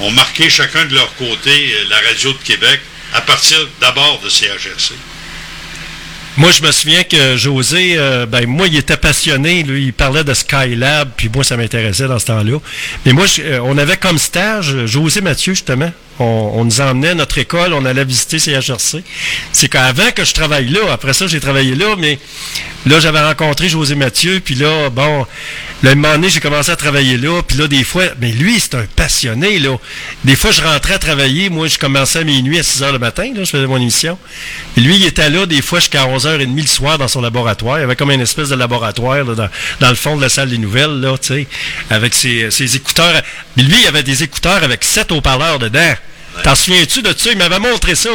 ont 0.00 0.10
marqué 0.10 0.48
chacun 0.48 0.84
de 0.86 0.94
leur 0.94 1.14
côté 1.16 1.50
euh, 1.50 1.88
la 1.88 1.96
radio 2.08 2.32
de 2.32 2.38
Québec 2.38 2.80
à 3.14 3.20
partir 3.20 3.58
d'abord 3.80 4.20
de 4.24 4.28
CHRC. 4.28 4.94
Moi, 6.36 6.50
je 6.52 6.62
me 6.62 6.70
souviens 6.70 7.02
que 7.02 7.36
José, 7.36 7.96
euh, 7.98 8.24
ben 8.24 8.46
moi, 8.46 8.68
il 8.68 8.76
était 8.76 8.96
passionné. 8.96 9.62
Lui, 9.62 9.86
il 9.86 9.92
parlait 9.92 10.24
de 10.24 10.32
Skylab, 10.32 11.10
puis 11.16 11.28
moi, 11.28 11.42
ça 11.44 11.56
m'intéressait 11.56 12.06
dans 12.06 12.18
ce 12.18 12.26
temps-là. 12.26 12.58
Mais 13.04 13.12
moi, 13.12 13.26
euh, 13.40 13.60
on 13.64 13.76
avait 13.76 13.96
comme 13.96 14.18
stage 14.18 14.86
José 14.86 15.20
Mathieu, 15.20 15.54
justement. 15.54 15.92
On, 16.20 16.64
nous 16.64 16.80
emmenait 16.80 17.10
à 17.10 17.14
notre 17.14 17.38
école, 17.38 17.72
on 17.72 17.84
allait 17.84 18.04
visiter 18.04 18.38
CHRC. 18.38 19.02
C'est 19.52 19.68
qu'avant 19.68 20.10
que 20.14 20.24
je 20.24 20.34
travaille 20.34 20.68
là, 20.68 20.80
après 20.92 21.14
ça, 21.14 21.26
j'ai 21.26 21.40
travaillé 21.40 21.74
là, 21.74 21.96
mais 21.98 22.18
là, 22.86 23.00
j'avais 23.00 23.20
rencontré 23.20 23.68
José 23.68 23.94
Mathieu, 23.94 24.40
puis 24.44 24.54
là, 24.54 24.90
bon, 24.90 25.26
un 25.82 25.94
moment 25.94 26.12
donné, 26.12 26.28
j'ai 26.28 26.40
commencé 26.40 26.70
à 26.70 26.76
travailler 26.76 27.16
là, 27.16 27.40
puis 27.42 27.56
là, 27.56 27.66
des 27.68 27.84
fois, 27.84 28.04
mais 28.20 28.32
lui, 28.32 28.60
c'est 28.60 28.74
un 28.74 28.84
passionné, 28.96 29.58
là. 29.58 29.76
Des 30.24 30.36
fois, 30.36 30.50
je 30.50 30.60
rentrais 30.62 30.94
à 30.94 30.98
travailler, 30.98 31.48
moi, 31.48 31.68
je 31.68 31.78
commençais 31.78 32.18
à 32.18 32.24
minuit, 32.24 32.58
à 32.58 32.62
6 32.62 32.82
heures 32.82 32.92
le 32.92 32.98
matin, 32.98 33.32
là, 33.34 33.44
je 33.44 33.50
faisais 33.50 33.66
mon 33.66 33.78
émission. 33.78 34.18
Et 34.76 34.80
lui, 34.80 34.96
il 34.96 35.06
était 35.06 35.30
là, 35.30 35.46
des 35.46 35.62
fois, 35.62 35.80
jusqu'à 35.80 36.04
11h30 36.06 36.54
le 36.54 36.66
soir 36.66 36.98
dans 36.98 37.08
son 37.08 37.22
laboratoire. 37.22 37.78
Il 37.78 37.80
y 37.80 37.84
avait 37.84 37.96
comme 37.96 38.10
une 38.10 38.20
espèce 38.20 38.50
de 38.50 38.56
laboratoire, 38.56 39.24
là, 39.24 39.48
dans, 39.80 39.88
le 39.88 39.94
fond 39.94 40.16
de 40.16 40.20
la 40.20 40.28
salle 40.28 40.50
des 40.50 40.58
nouvelles, 40.58 41.00
là, 41.00 41.16
tu 41.16 41.28
sais, 41.28 41.46
avec 41.88 42.14
ses, 42.14 42.50
ses 42.50 42.76
écouteurs. 42.76 43.22
Mais 43.56 43.62
lui, 43.62 43.76
il 43.80 43.86
avait 43.86 44.02
des 44.02 44.22
écouteurs 44.22 44.62
avec 44.62 44.84
sept 44.84 45.10
haut-parleurs 45.12 45.58
dedans. 45.58 45.94
T'en 46.44 46.54
souviens-tu 46.54 47.02
de 47.02 47.14
ça? 47.16 47.30
Il 47.32 47.38
m'avait 47.38 47.58
montré 47.58 47.94
ça. 47.94 48.10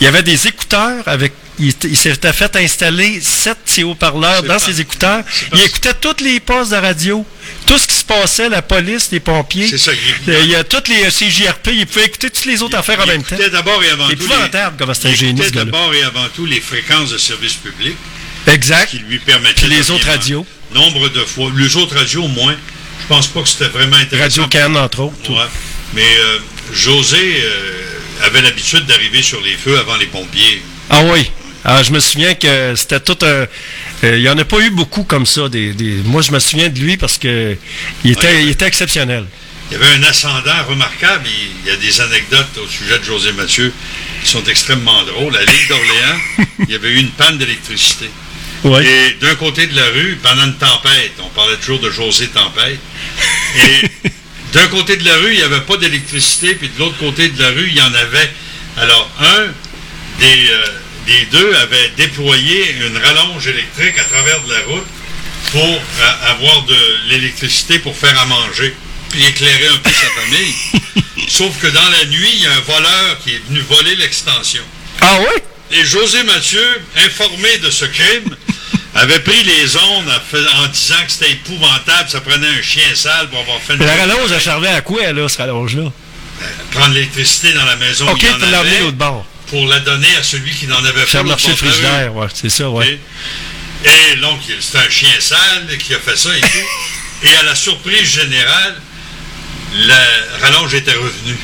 Il 0.00 0.04
y 0.04 0.06
avait 0.06 0.22
des 0.22 0.46
écouteurs 0.46 1.02
avec. 1.06 1.32
Il, 1.60 1.70
était- 1.70 1.88
il 1.88 1.96
s'était 1.96 2.32
fait 2.32 2.54
installer 2.54 3.20
sept 3.20 3.58
haut-parleurs 3.82 4.44
dans 4.44 4.60
ses 4.60 4.80
écouteurs. 4.80 5.24
Il 5.52 5.60
écoutait 5.60 5.94
toutes 6.00 6.20
les 6.20 6.38
postes 6.38 6.70
de 6.70 6.76
radio. 6.76 7.26
Tout 7.66 7.76
ce 7.78 7.86
qui 7.88 7.96
se 7.96 8.04
passait, 8.04 8.48
la 8.48 8.62
police, 8.62 9.08
les 9.10 9.18
pompiers. 9.18 9.66
C'est 9.68 9.76
ça, 9.78 9.90
il- 10.26 10.32
Euh, 10.32 10.40
il 10.44 10.50
y 10.50 10.54
a 10.54 10.62
toutes 10.62 10.86
les 10.88 11.04
euh, 11.04 11.10
CJRP. 11.10 11.70
Il 11.72 11.86
pouvait 11.86 12.04
écouter 12.06 12.30
toutes 12.30 12.44
les 12.44 12.62
autres 12.62 12.76
affaires 12.78 13.00
en 13.00 13.06
même 13.06 13.24
temps. 13.24 13.36
C'était 13.36 13.50
d'abord 13.50 13.82
et 13.82 13.90
avant 13.90 14.06
tout. 14.06 14.12
épouvantable 14.12 14.76
comment 14.78 14.92
génie, 14.94 15.42
ce 15.42 15.50
gars-là. 15.50 15.64
d'abord 15.64 15.92
et 15.94 16.02
avant 16.04 16.28
tout 16.34 16.46
les 16.46 16.60
fréquences 16.60 17.10
de 17.10 17.18
service 17.18 17.54
public. 17.54 17.96
Exact. 18.46 18.90
Qui 18.90 19.00
lui 19.00 19.18
permettaient. 19.18 19.62
Puis 19.66 19.70
les 19.76 19.90
autres 19.90 20.06
radios. 20.06 20.46
Nombre 20.72 21.08
de 21.08 21.24
fois. 21.24 21.50
Les 21.56 21.76
autres 21.76 21.96
radios, 21.96 22.28
moins. 22.28 22.54
Je 23.00 23.06
pense 23.08 23.26
pas 23.26 23.42
que 23.42 23.48
c'était 23.48 23.68
vraiment 23.68 23.96
intéressant. 23.96 24.42
Radio 24.42 24.46
Cannes, 24.46 24.76
entre 24.76 25.00
autres. 25.00 25.30
Ouais. 25.32 25.44
Mais 25.94 26.02
euh, 26.20 26.38
José 26.72 27.18
euh, 27.42 28.26
avait 28.26 28.42
l'habitude 28.42 28.84
d'arriver 28.86 29.22
sur 29.22 29.40
les 29.40 29.54
feux 29.56 29.78
avant 29.78 29.96
les 29.96 30.06
pompiers. 30.06 30.62
Ah 30.90 31.02
oui. 31.04 31.30
Ah, 31.64 31.82
je 31.82 31.90
me 31.92 32.00
souviens 32.00 32.34
que 32.34 32.74
c'était 32.76 33.00
tout 33.00 33.18
un. 33.22 33.26
euh, 33.26 33.46
il 34.02 34.20
n'y 34.20 34.28
en 34.28 34.38
a 34.38 34.44
pas 34.44 34.58
eu 34.60 34.70
beaucoup 34.70 35.04
comme 35.04 35.26
ça. 35.26 35.48
Des, 35.48 35.72
des- 35.74 36.00
moi, 36.04 36.22
je 36.22 36.30
me 36.32 36.38
souviens 36.38 36.68
de 36.68 36.78
lui 36.78 36.96
parce 36.96 37.18
que 37.18 37.56
il 38.04 38.12
était, 38.12 38.26
Ouais. 38.28 38.42
il 38.44 38.48
était 38.50 38.66
exceptionnel. 38.66 39.24
Il 39.70 39.74
y 39.78 39.82
avait 39.82 39.94
un 39.96 40.02
ascendant 40.04 40.64
remarquable. 40.68 41.24
Il, 41.26 41.50
il 41.66 41.68
y 41.68 41.74
a 41.74 41.76
des 41.76 42.00
anecdotes 42.00 42.56
au 42.64 42.66
sujet 42.68 42.98
de 42.98 43.04
José 43.04 43.32
Mathieu 43.32 43.72
qui 44.24 44.30
sont 44.30 44.44
extrêmement 44.44 45.02
drôles. 45.04 45.36
À 45.36 45.40
l'île 45.40 45.68
d'Orléans, 45.68 46.18
il 46.68 46.70
y 46.70 46.74
avait 46.74 46.90
eu 46.90 46.96
une 47.00 47.10
panne 47.10 47.36
d'électricité. 47.38 48.08
Ouais. 48.64 48.84
Et 48.84 49.12
d'un 49.20 49.34
côté 49.34 49.66
de 49.66 49.76
la 49.76 49.86
rue, 49.90 50.18
pendant 50.22 50.44
une 50.44 50.56
tempête, 50.56 51.12
on 51.22 51.28
parlait 51.28 51.56
toujours 51.56 51.78
de 51.80 51.90
José 51.90 52.26
Tempête, 52.28 52.78
et 53.56 54.08
d'un 54.52 54.66
côté 54.68 54.96
de 54.96 55.04
la 55.04 55.16
rue, 55.16 55.32
il 55.32 55.36
n'y 55.36 55.42
avait 55.42 55.60
pas 55.60 55.76
d'électricité, 55.76 56.54
puis 56.54 56.68
de 56.68 56.78
l'autre 56.78 56.98
côté 56.98 57.28
de 57.28 57.40
la 57.40 57.50
rue, 57.50 57.68
il 57.68 57.76
y 57.76 57.82
en 57.82 57.94
avait. 57.94 58.30
Alors, 58.76 59.10
un 59.20 59.46
des, 60.20 60.50
euh, 60.50 60.66
des 61.06 61.24
deux 61.26 61.54
avait 61.56 61.90
déployé 61.96 62.76
une 62.86 62.96
rallonge 62.96 63.46
électrique 63.46 63.98
à 63.98 64.04
travers 64.04 64.40
de 64.42 64.52
la 64.52 64.60
route 64.60 64.86
pour 65.52 65.62
euh, 65.62 66.30
avoir 66.30 66.62
de 66.64 66.76
l'électricité 67.08 67.78
pour 67.78 67.96
faire 67.96 68.18
à 68.20 68.26
manger, 68.26 68.74
puis 69.10 69.24
éclairer 69.24 69.68
un 69.68 69.78
peu 69.78 69.90
sa 69.90 70.20
famille. 70.20 70.54
Sauf 71.28 71.58
que 71.60 71.66
dans 71.66 71.88
la 71.88 72.04
nuit, 72.06 72.30
il 72.32 72.42
y 72.42 72.46
a 72.46 72.52
un 72.52 72.60
voleur 72.60 73.18
qui 73.22 73.34
est 73.34 73.42
venu 73.48 73.60
voler 73.60 73.96
l'extension. 73.96 74.62
Ah 75.00 75.18
oui? 75.20 75.42
Et 75.70 75.84
José 75.84 76.22
Mathieu, 76.24 76.66
informé 77.04 77.58
de 77.58 77.70
ce 77.70 77.84
crime, 77.84 78.36
avait 78.94 79.20
pris 79.20 79.42
les 79.44 79.76
ondes 79.76 80.08
en, 80.08 80.62
en 80.62 80.66
disant 80.68 80.94
que 81.06 81.12
c'était 81.12 81.32
épouvantable, 81.32 82.08
ça 82.08 82.20
prenait 82.20 82.48
un 82.48 82.62
chien 82.62 82.94
sale 82.94 83.28
pour 83.28 83.40
avoir 83.40 83.60
fait 83.60 83.74
une 83.74 83.84
La 83.84 83.94
rallonge, 83.96 84.30
elle 84.32 84.40
servait 84.40 84.68
à 84.68 84.80
quoi, 84.80 85.12
là, 85.12 85.28
cette 85.28 85.38
rallonge-là? 85.38 85.90
prendre 86.70 86.94
l'électricité 86.94 87.52
dans 87.52 87.64
la 87.64 87.76
maison. 87.76 88.08
OK, 88.08 88.24
en 88.24 88.38
tu 88.38 88.50
l'as 88.50 88.62
l'autre 88.80 88.92
bord. 88.96 89.26
Pour 89.48 89.66
la 89.66 89.80
donner 89.80 90.14
à 90.18 90.22
celui 90.22 90.52
qui 90.52 90.66
n'en 90.66 90.78
avait 90.84 91.04
Faire 91.06 91.22
pas. 91.22 91.28
marcher 91.28 91.48
le 91.48 91.56
frigidaire, 91.56 92.14
ouais, 92.14 92.26
c'est 92.32 92.48
ça, 92.50 92.68
ouais. 92.70 92.98
Et 93.84 94.16
donc, 94.16 94.38
c'est 94.60 94.78
un 94.78 94.90
chien 94.90 95.10
sale 95.20 95.66
qui 95.78 95.94
a 95.94 95.98
fait 95.98 96.16
ça 96.16 96.36
et 96.36 96.40
tout. 96.40 96.46
Et 97.24 97.34
à 97.34 97.42
la 97.42 97.54
surprise 97.56 98.08
générale, 98.08 98.76
la 99.74 99.98
rallonge 100.42 100.74
était 100.74 100.92
revenue. 100.94 101.36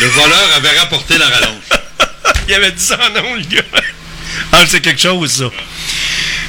Le 0.00 0.06
voleur 0.08 0.52
avait 0.54 0.78
rapporté 0.78 1.18
la 1.18 1.26
rallonge. 1.28 1.62
Il 2.48 2.54
avait 2.54 2.70
dit 2.72 2.82
ça 2.82 2.96
non, 3.14 3.34
le 3.34 3.42
gars. 3.42 3.62
Ah, 4.52 4.64
c'est 4.66 4.80
quelque 4.80 5.00
chose, 5.00 5.30
ça. 5.30 5.44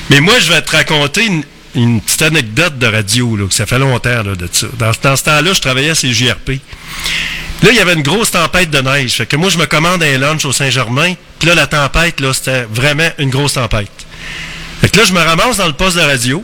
Mais 0.10 0.20
moi, 0.20 0.40
je 0.40 0.52
vais 0.52 0.62
te 0.62 0.72
raconter 0.72 1.26
une, 1.74 2.02
petite 2.02 2.22
anecdote 2.22 2.78
de 2.80 2.88
radio, 2.88 3.36
là, 3.38 3.48
que 3.48 3.54
ça 3.54 3.66
fait 3.66 3.80
longtemps, 3.80 4.24
là, 4.24 4.36
de 4.36 4.48
ça. 4.52 4.68
Dans, 4.78 4.92
dans 5.02 5.16
ce 5.16 5.24
temps-là, 5.24 5.54
je 5.54 5.62
travaillais 5.62 5.92
à 5.92 5.96
CJRP. 5.96 6.60
Là, 7.64 7.70
il 7.72 7.76
y 7.76 7.80
avait 7.80 7.94
une 7.94 8.02
grosse 8.02 8.32
tempête 8.32 8.72
de 8.72 8.80
neige. 8.80 9.14
Fait 9.14 9.26
que 9.26 9.36
moi, 9.36 9.50
je 9.50 9.58
me 9.58 9.66
commande 9.66 10.02
un 10.02 10.18
lunch 10.18 10.46
au 10.46 10.52
Saint-Germain. 10.52 11.14
Puis 11.40 11.48
là, 11.48 11.56
la 11.56 11.68
tempête, 11.68 12.20
là, 12.20 12.34
c'était 12.34 12.64
vraiment 12.64 13.10
une 13.20 13.30
grosse 13.30 13.54
tempête. 13.54 13.92
Fait 14.82 14.90
que 14.90 14.98
là, 14.98 15.06
je 15.06 15.14
me 15.14 15.20
ramasse 15.20 15.58
dans 15.58 15.68
le 15.68 15.74
poste 15.74 15.96
de 15.98 16.02
radio. 16.02 16.44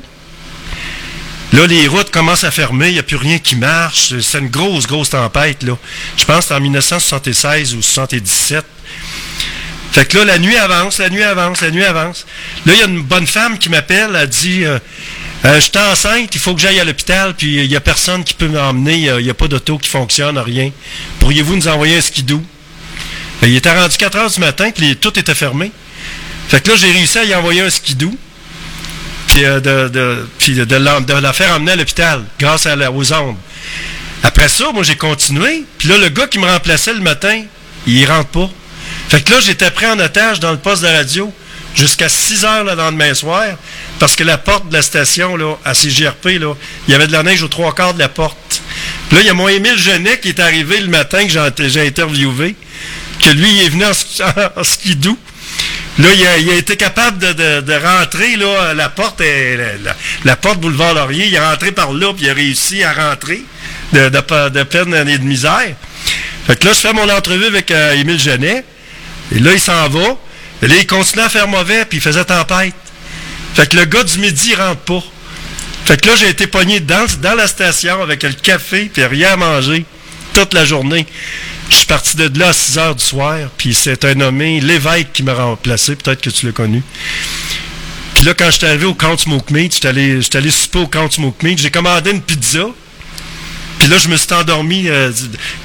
Là, 1.53 1.65
les 1.65 1.87
routes 1.87 2.11
commencent 2.11 2.43
à 2.43 2.51
fermer, 2.51 2.89
il 2.89 2.93
n'y 2.93 2.99
a 2.99 3.03
plus 3.03 3.15
rien 3.15 3.39
qui 3.39 3.55
marche. 3.55 4.13
C'est 4.19 4.39
une 4.39 4.49
grosse, 4.49 4.85
grosse 4.85 5.09
tempête, 5.09 5.63
là. 5.63 5.75
Je 6.17 6.25
pense 6.25 6.47
que 6.47 6.53
en 6.53 6.59
1976 6.59 7.73
ou 7.75 7.81
77. 7.81 8.63
Fait 9.91 10.05
que 10.05 10.17
là, 10.17 10.25
la 10.25 10.39
nuit 10.39 10.57
avance, 10.57 10.99
la 10.99 11.09
nuit 11.09 11.23
avance, 11.23 11.61
la 11.61 11.71
nuit 11.71 11.83
avance. 11.83 12.25
Là, 12.65 12.73
il 12.73 12.79
y 12.79 12.83
a 12.83 12.85
une 12.85 13.01
bonne 13.01 13.27
femme 13.27 13.57
qui 13.57 13.69
m'appelle, 13.69 14.15
elle 14.15 14.27
dit 14.27 14.63
euh, 14.63 14.79
Euh, 15.45 15.55
Je 15.55 15.59
suis 15.61 15.77
enceinte, 15.77 16.33
il 16.33 16.41
faut 16.41 16.55
que 16.55 16.61
j'aille 16.61 16.79
à 16.79 16.83
l'hôpital, 16.83 17.33
puis 17.35 17.63
il 17.63 17.69
n'y 17.69 17.75
a 17.75 17.79
personne 17.79 18.23
qui 18.23 18.33
peut 18.33 18.47
m'emmener, 18.47 18.97
il 18.97 19.23
n'y 19.23 19.29
a, 19.29 19.33
pas 19.33 19.47
d'auto 19.47 19.77
qui 19.77 19.89
fonctionne, 19.89 20.37
rien. 20.37 20.71
Pourriez-vous 21.19 21.55
nous 21.55 21.67
envoyer 21.67 21.97
un 21.97 22.01
skidoo? 22.01 22.41
Ben, 23.41 23.47
Il 23.47 23.55
était 23.55 23.73
rendu 23.73 23.95
4 23.97 24.17
heures 24.17 24.29
du 24.29 24.39
matin, 24.39 24.71
puis 24.71 24.95
tout 24.97 25.17
était 25.17 25.35
fermé. 25.35 25.71
Fait 26.49 26.61
que 26.61 26.71
là, 26.71 26.75
j'ai 26.77 26.91
réussi 26.91 27.19
à 27.19 27.23
y 27.23 27.35
envoyer 27.35 27.61
un 27.61 27.69
skidoo, 27.69 28.13
puis, 29.27 29.45
euh, 29.45 29.59
de, 29.59 29.89
de, 29.89 31.15
la 31.15 31.33
faire 31.33 31.53
emmener 31.53 31.73
à 31.73 31.75
l'hôpital, 31.75 32.23
grâce 32.39 32.65
aux 32.65 33.13
ondes. 33.13 33.35
Après 34.23 34.49
ça, 34.49 34.71
moi, 34.73 34.83
j'ai 34.83 34.95
continué, 34.95 35.65
puis 35.77 35.89
là, 35.89 35.97
le 35.97 36.09
gars 36.09 36.27
qui 36.27 36.39
me 36.39 36.47
remplaçait 36.47 36.93
le 36.93 37.01
matin, 37.01 37.43
il 37.85 38.05
rentre 38.05 38.29
pas. 38.29 38.49
Fait 39.09 39.21
que 39.21 39.31
là, 39.31 39.39
j'étais 39.39 39.71
pris 39.71 39.85
en 39.85 39.99
otage 39.99 40.39
dans 40.39 40.51
le 40.51 40.57
poste 40.57 40.81
de 40.83 40.87
radio 40.87 41.31
jusqu'à 41.75 42.09
6 42.09 42.43
heures 42.45 42.63
le 42.63 42.73
lendemain 42.75 43.13
soir, 43.13 43.43
parce 43.99 44.15
que 44.15 44.23
la 44.23 44.37
porte 44.37 44.67
de 44.69 44.73
la 44.73 44.81
station, 44.81 45.35
là, 45.37 45.55
à 45.63 45.73
CGRP, 45.73 46.25
il 46.31 46.41
y 46.87 46.93
avait 46.93 47.07
de 47.07 47.11
la 47.11 47.23
neige 47.23 47.43
aux 47.43 47.47
trois 47.47 47.73
quarts 47.73 47.93
de 47.93 47.99
la 47.99 48.09
porte. 48.09 48.61
Là, 49.11 49.19
il 49.21 49.27
y 49.27 49.29
a 49.29 49.33
mon 49.33 49.47
Émile 49.47 49.77
Genet 49.77 50.19
qui 50.19 50.29
est 50.29 50.39
arrivé 50.39 50.79
le 50.79 50.87
matin 50.87 51.25
que 51.25 51.29
j'ai 51.69 51.87
interviewé, 51.87 52.55
que 53.21 53.29
lui, 53.29 53.49
il 53.49 53.65
est 53.65 53.69
venu 53.69 53.85
en, 53.85 53.93
ski- 53.93 54.23
en 54.55 54.63
skidoo. 54.63 55.17
Là, 55.99 56.09
il 56.13 56.49
a, 56.51 56.55
été 56.55 56.75
capable 56.75 57.17
de, 57.17 57.61
de- 57.61 57.73
rentrer, 57.73 58.35
là, 58.35 58.73
la 58.75 58.89
porte, 58.89 59.21
la, 60.25 60.35
porte 60.35 60.59
boulevard 60.59 60.93
Laurier, 60.93 61.27
il 61.27 61.33
est 61.33 61.39
rentré 61.39 61.71
par 61.71 61.91
là, 61.91 62.13
puis 62.13 62.25
il 62.25 62.29
a 62.29 62.33
réussi 62.33 62.83
à 62.83 62.93
rentrer 62.93 63.41
de, 63.93 64.09
de, 64.09 64.49
de 64.49 65.17
de 65.17 65.23
misère. 65.23 65.75
Fait 66.45 66.59
que 66.59 66.65
là, 66.65 66.73
je 66.73 66.79
fais 66.79 66.93
mon 66.93 67.09
entrevue 67.09 67.45
avec 67.45 67.71
euh, 67.71 67.93
Émile 67.93 68.19
Genet. 68.19 68.63
Et 69.31 69.39
là, 69.39 69.53
il 69.53 69.59
s'en 69.59 69.87
va. 69.89 70.17
Et 70.61 70.67
là, 70.67 70.75
il 70.79 70.87
continue 70.87 71.23
à 71.23 71.29
faire 71.29 71.47
mauvais, 71.47 71.85
puis 71.85 71.97
il 71.97 72.01
faisait 72.01 72.23
tempête. 72.25 72.73
Fait 73.53 73.69
que 73.69 73.77
le 73.77 73.85
gars 73.85 74.03
du 74.03 74.19
midi, 74.19 74.49
il 74.51 74.55
rentre 74.55 74.81
pas. 74.81 75.03
Fait 75.85 75.99
que 75.99 76.07
là, 76.07 76.15
j'ai 76.15 76.29
été 76.29 76.47
pogné 76.47 76.79
dans, 76.79 77.05
dans 77.21 77.35
la 77.35 77.47
station 77.47 78.01
avec 78.01 78.23
le 78.23 78.33
café, 78.33 78.89
puis 78.93 79.05
rien 79.05 79.33
à 79.33 79.37
manger 79.37 79.85
toute 80.33 80.53
la 80.53 80.65
journée. 80.65 81.05
Je 81.69 81.75
suis 81.75 81.85
parti 81.85 82.15
de 82.17 82.39
là 82.39 82.49
à 82.49 82.53
6 82.53 82.77
heures 82.77 82.95
du 82.95 83.03
soir, 83.03 83.37
puis 83.57 83.73
c'est 83.73 84.05
un 84.05 84.13
nommé 84.15 84.59
l'évêque 84.61 85.13
qui 85.13 85.23
m'a 85.23 85.33
remplacé, 85.33 85.95
peut-être 85.95 86.21
que 86.21 86.29
tu 86.29 86.45
l'as 86.45 86.51
connu. 86.51 86.81
Puis 88.13 88.25
là, 88.25 88.33
quand 88.33 88.49
j'étais 88.51 88.67
arrivé 88.67 88.85
au 88.85 88.93
Count 88.95 89.17
Smoke 89.17 89.53
Meat, 89.53 89.75
j'étais 89.75 89.89
allé, 89.89 90.19
allé 90.33 90.51
souper 90.51 90.79
au 90.79 90.87
Count 90.87 91.09
Smoke 91.09 91.43
Meat, 91.43 91.59
j'ai 91.59 91.71
commandé 91.71 92.11
une 92.11 92.21
pizza. 92.21 92.67
Puis 93.79 93.87
là, 93.87 93.97
je 93.97 94.07
me 94.07 94.17
suis 94.17 94.33
endormi. 94.33 94.87
euh, 94.87 95.11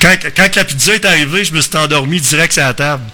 quand, 0.01 0.15
quand 0.37 0.57
la 0.57 0.65
pizza 0.65 0.95
est 0.95 1.05
arrivée, 1.05 1.45
je 1.45 1.53
me 1.55 1.61
suis 1.61 1.77
endormi 1.77 2.21
direct 2.21 2.59
à 2.59 2.67
la 2.67 2.75
table. 2.75 3.05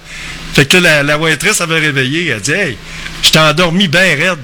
Fait 0.54 0.66
que 0.66 0.76
la, 0.76 1.02
la 1.02 1.18
waitress, 1.18 1.60
elle 1.60 1.68
m'a 1.68 1.74
réveillé. 1.76 2.28
Elle 2.28 2.36
a 2.36 2.40
dit 2.40 2.52
Hey, 2.52 2.78
je 3.22 3.30
t'ai 3.30 3.38
endormi 3.38 3.88
bien 3.88 4.00
raide. 4.00 4.38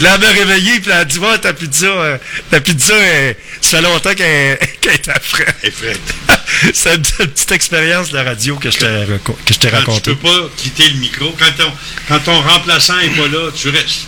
Là, 0.00 0.14
elle 0.14 0.20
m'a 0.20 0.28
réveillé, 0.28 0.80
puis 0.80 0.90
elle 0.90 0.98
a 0.98 1.04
dit 1.04 1.18
Ouais, 1.18 1.38
ta 1.38 1.52
pizza, 1.52 1.86
euh, 1.86 2.18
ta 2.50 2.60
pizza, 2.60 2.94
euh, 2.94 3.34
ça 3.60 3.78
fait 3.78 3.82
longtemps 3.82 4.14
qu'elle 4.14 4.58
qu'elle 4.80 4.94
est 4.94 5.08
à 5.08 5.20
frais. 5.20 5.54
C'est 6.74 6.94
une 6.94 7.02
petite 7.02 7.32
petite 7.32 7.52
expérience 7.52 8.10
de 8.10 8.16
la 8.16 8.24
radio 8.24 8.56
que 8.56 8.70
je 8.70 8.78
t'ai 8.78 9.68
racontée. 9.68 10.02
tu 10.02 10.14
peux 10.14 10.16
pas 10.16 10.48
quitter 10.56 10.88
le 10.88 10.98
micro. 10.98 11.34
Quand 11.38 11.52
ton, 11.56 11.72
quand 12.08 12.18
ton 12.20 12.40
remplaçant 12.42 12.96
n'est 12.96 13.08
pas 13.08 13.28
là, 13.28 13.50
tu 13.54 13.68
restes. 13.68 14.06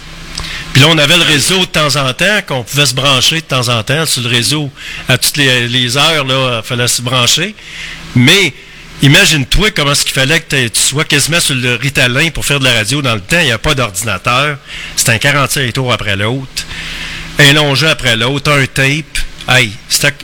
Puis 0.72 0.80
là, 0.80 0.88
on 0.90 0.98
avait 0.98 1.18
le 1.18 1.24
réseau 1.24 1.60
de 1.60 1.64
temps 1.66 1.96
en 1.96 2.12
temps, 2.14 2.40
qu'on 2.46 2.64
pouvait 2.64 2.86
se 2.86 2.94
brancher 2.94 3.36
de 3.36 3.46
temps 3.46 3.68
en 3.68 3.82
temps 3.82 4.06
sur 4.06 4.22
le 4.22 4.28
réseau. 4.28 4.70
À 5.08 5.18
toutes 5.18 5.36
les, 5.36 5.68
les 5.68 5.96
heures, 5.98 6.24
là, 6.24 6.60
il 6.62 6.66
fallait 6.66 6.88
se 6.88 7.02
brancher. 7.02 7.54
Mais 8.14 8.54
imagine-toi 9.02 9.70
comment 9.72 9.92
est-ce 9.92 10.04
qu'il 10.04 10.12
fallait 10.14 10.40
que 10.40 10.68
tu 10.68 10.80
sois 10.80 11.04
quasiment 11.04 11.40
sur 11.40 11.54
le 11.54 11.74
Ritalin 11.76 12.30
pour 12.30 12.44
faire 12.46 12.60
de 12.60 12.64
la 12.64 12.72
radio 12.74 13.02
dans 13.02 13.14
le 13.14 13.20
temps. 13.20 13.38
Il 13.40 13.46
n'y 13.46 13.52
a 13.52 13.58
pas 13.58 13.74
d'ordinateur. 13.74 14.58
C'était 14.96 15.12
un 15.12 15.18
45 15.18 15.72
tours 15.72 15.92
après 15.92 16.16
l'autre. 16.16 16.64
Un 17.38 17.52
long 17.52 17.74
jeu 17.74 17.88
après 17.88 18.16
l'autre, 18.16 18.50
un 18.52 18.66
tape. 18.66 19.18
Hey, 19.48 19.72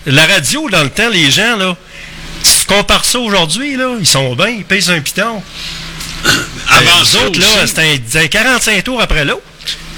la 0.07 0.27
radio, 0.27 0.69
dans 0.71 0.85
le 0.85 0.91
temps, 0.91 1.09
les 1.11 1.31
gens, 1.31 1.57
là, 1.57 1.77
si 2.43 2.61
tu 2.61 2.67
compares 2.67 3.05
ça 3.05 3.19
aujourd'hui, 3.19 3.77
là, 3.77 3.97
ils 3.99 4.07
sont 4.07 4.35
bien, 4.37 4.49
ils 4.49 4.65
pèsent 4.65 4.91
un 4.91 5.01
piton. 5.01 5.43
Avant 6.69 7.01
Les 7.01 7.05
ça 7.07 7.27
autres, 7.27 7.41
là, 7.41 7.47
aussi. 7.65 7.69
c'était 7.69 8.19
un, 8.19 8.23
un 8.25 8.29
45 8.29 8.85
tours 8.85 9.01
après 9.01 9.25
l'autre. 9.25 9.43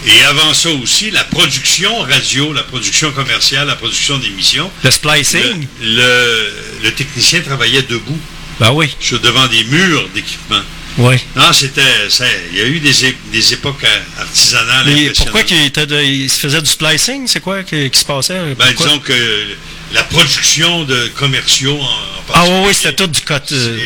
Et 0.06 0.22
avant 0.24 0.54
ça 0.54 0.70
aussi, 0.70 1.10
la 1.10 1.24
production 1.24 1.94
radio, 2.00 2.54
la 2.54 2.62
production 2.62 3.12
commerciale, 3.12 3.66
la 3.66 3.76
production 3.76 4.16
d'émissions. 4.16 4.70
Le 4.82 4.90
splicing. 4.90 5.66
Le, 5.82 5.86
le- 5.86 6.52
le 6.84 6.92
technicien 6.94 7.40
travaillait 7.42 7.82
debout. 7.82 8.18
Ben 8.60 8.70
oui. 8.72 8.94
Sur, 9.00 9.18
devant 9.20 9.46
des 9.48 9.64
murs 9.64 10.08
d'équipement. 10.14 10.60
Oui. 10.98 11.16
Non, 11.34 11.52
c'était. 11.52 11.80
ça- 12.10 12.24
Il 12.52 12.58
y 12.58 12.60
a 12.62 12.66
eu 12.66 12.78
des, 12.80 13.52
époques 13.54 13.84
artisanales 14.18 14.84
Mais 14.86 15.10
pourquoi 15.10 15.42
qu'il 15.44 15.56
il 15.58 16.30
se 16.30 16.38
faisait 16.38 16.60
du 16.60 16.70
splicing? 16.70 17.26
C'est 17.26 17.40
quoi 17.40 17.62
qui, 17.62 17.88
qui 17.90 17.98
se 17.98 18.04
passait? 18.04 18.54
Ben, 18.54 18.66
Pourquoi? 18.74 18.86
disons 18.86 18.98
que 18.98 19.46
la 19.92 20.02
production 20.04 20.84
de 20.84 21.08
commerciaux 21.16 21.78
en, 21.80 21.84
en 21.84 22.34
ah 22.34 22.44
oui, 22.46 22.66
oui, 22.68 22.74
c'était 22.74 22.92
tout 22.94 23.06
du 23.06 23.20
cote. 23.22 23.50
euh, 23.52 23.78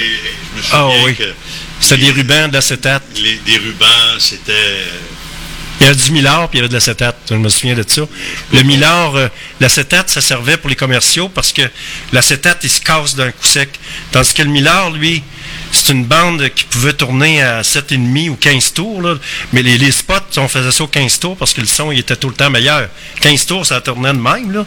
je 0.56 0.60
me 0.60 0.62
ah 0.72 0.88
oui. 1.04 1.14
que 1.14 1.24
C'était 1.80 1.98
des 2.02 2.10
rubans, 2.10 2.48
de 2.48 2.54
l'acétate. 2.54 3.04
les, 3.16 3.36
des 3.46 3.58
rubans, 3.58 4.18
c'était. 4.18 4.84
Il 5.80 5.86
y 5.86 5.90
avait 5.90 5.96
du 5.96 6.12
millard, 6.12 6.48
puis 6.48 6.58
il 6.58 6.60
y 6.60 6.60
avait 6.60 6.68
de 6.68 6.74
l'acétate. 6.74 7.16
Je 7.28 7.34
me 7.34 7.48
souviens 7.48 7.74
de 7.74 7.84
ça. 7.86 8.02
Le 8.52 8.62
millard, 8.62 9.16
euh, 9.16 9.28
l'acétate, 9.60 10.08
ça 10.08 10.20
servait 10.20 10.56
pour 10.56 10.70
les 10.70 10.76
commerciaux 10.76 11.28
parce 11.28 11.52
que 11.52 11.62
l'acétate, 12.12 12.60
il 12.62 12.70
se 12.70 12.80
casse 12.80 13.16
d'un 13.16 13.32
coup 13.32 13.44
sec. 13.46 13.68
Tandis 14.12 14.32
que 14.34 14.42
le 14.42 14.50
millard, 14.50 14.90
lui, 14.92 15.22
c'est 15.72 15.92
une 15.92 16.04
bande 16.04 16.48
qui 16.54 16.64
pouvait 16.64 16.92
tourner 16.92 17.42
à 17.42 17.62
7,5 17.62 18.30
ou 18.30 18.36
15 18.36 18.72
tours. 18.72 19.02
là. 19.02 19.16
Mais 19.52 19.62
les, 19.62 19.90
spots, 19.90 20.14
on 20.38 20.46
faisait 20.48 20.70
ça 20.70 20.84
au 20.84 20.86
15 20.86 21.18
tours 21.18 21.36
parce 21.36 21.52
que 21.52 21.60
le 21.60 21.66
son, 21.66 21.90
il 21.90 21.98
était 21.98 22.16
tout 22.16 22.28
le 22.28 22.34
temps 22.36 22.50
meilleur. 22.50 22.88
15 23.20 23.46
tours, 23.46 23.66
ça 23.66 23.80
tournait 23.80 24.12
de 24.12 24.18
même. 24.18 24.52
Là. 24.52 24.64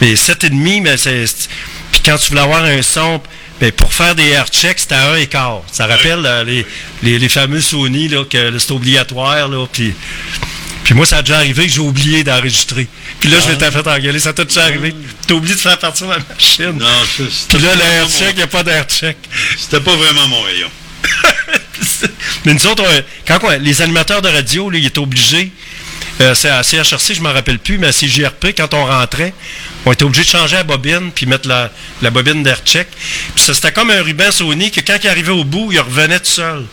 Mais 0.00 0.14
7,5, 0.16 0.82
mais 0.82 0.96
c'est- 0.96 1.48
Puis 1.92 2.00
quand 2.04 2.16
tu 2.16 2.30
voulais 2.30 2.40
avoir 2.42 2.64
un 2.64 2.80
son... 2.82 3.20
ben, 3.60 3.72
pour 3.72 3.92
faire 3.92 4.14
des 4.14 4.28
air 4.28 4.46
checks, 4.48 4.78
c'était 4.80 4.94
à 4.94 5.12
un 5.12 5.16
écart. 5.16 5.62
Ça 5.72 5.86
rappelle 5.86 6.24
euh, 6.24 6.44
les, 6.44 6.64
les, 7.02 7.18
les 7.18 7.28
fameux 7.28 7.60
Sony, 7.60 8.08
là, 8.08 8.24
que 8.24 8.58
c'était 8.58 8.72
obligatoire. 8.72 9.48
Là, 9.48 9.66
puis, 9.72 9.92
puis 10.84 10.94
moi, 10.94 11.04
ça 11.06 11.18
a 11.18 11.22
déjà 11.22 11.38
arrivé 11.38 11.66
que 11.66 11.72
j'ai 11.72 11.80
oublié 11.80 12.22
d'enregistrer. 12.24 12.86
Puis 13.20 13.28
là, 13.28 13.38
je 13.44 13.50
m'étais 13.50 13.70
fait 13.70 13.86
engueuler. 13.86 14.20
Ça 14.20 14.32
t'a 14.32 14.44
déjà 14.44 14.64
arrivé. 14.64 14.94
T'as 15.26 15.34
oublié 15.34 15.54
de 15.54 15.60
faire 15.60 15.78
partir 15.78 16.06
ma 16.06 16.18
machine. 16.18 16.72
Non, 16.78 16.86
c'était 17.16 17.58
Puis 17.58 17.66
là, 17.66 17.74
l'air 17.74 18.08
check, 18.08 18.30
il 18.30 18.36
n'y 18.36 18.42
a 18.42 18.46
pas 18.46 18.62
d'air 18.62 18.84
check. 18.84 19.16
C'était 19.58 19.80
pas 19.80 19.96
vraiment 19.96 20.28
mon 20.28 20.40
rayon. 20.42 20.70
Mais 22.44 22.54
nous 22.54 22.66
autres, 22.66 22.84
on- 22.86 23.02
quand 23.26 23.38
on- 23.42 23.58
les 23.60 23.82
animateurs 23.82 24.22
de 24.22 24.28
radio, 24.28 24.70
là, 24.70 24.78
ils 24.78 24.86
étaient 24.86 24.98
obligés, 24.98 25.50
euh, 26.20 26.34
c'est 26.34 26.48
à 26.48 26.62
CHRC, 26.62 27.14
je 27.14 27.18
ne 27.20 27.24
m'en 27.24 27.32
rappelle 27.32 27.58
plus, 27.58 27.78
mais 27.78 27.86
à 27.88 27.92
CJRP, 27.92 28.48
quand 28.56 28.74
on 28.74 28.84
rentrait, 28.86 29.32
on 29.86 29.92
était 29.92 30.04
obligé 30.04 30.24
de 30.24 30.30
changer 30.30 30.56
la 30.56 30.64
bobine, 30.64 31.10
puis 31.14 31.26
mettre 31.26 31.48
la, 31.48 31.70
la 32.02 32.10
bobine 32.10 32.42
d'air 32.42 32.60
check. 32.64 32.88
Puis 33.34 33.44
ça, 33.44 33.54
c'était 33.54 33.72
comme 33.72 33.90
un 33.90 34.02
ruban 34.02 34.30
Sony 34.32 34.70
que 34.70 34.80
quand 34.80 34.96
il 35.02 35.08
arrivait 35.08 35.32
au 35.32 35.44
bout, 35.44 35.70
il 35.72 35.80
revenait 35.80 36.18
tout 36.20 36.26
seul. 36.30 36.64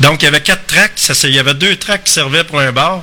Donc, 0.00 0.22
il 0.22 0.24
y 0.24 0.28
avait 0.28 0.40
quatre 0.42 0.66
tracks, 0.66 0.92
ça, 0.96 1.14
il 1.24 1.34
y 1.34 1.38
avait 1.38 1.54
deux 1.54 1.76
tracks 1.76 2.04
qui 2.04 2.12
servaient 2.12 2.44
pour 2.44 2.60
un 2.60 2.72
bar, 2.72 3.02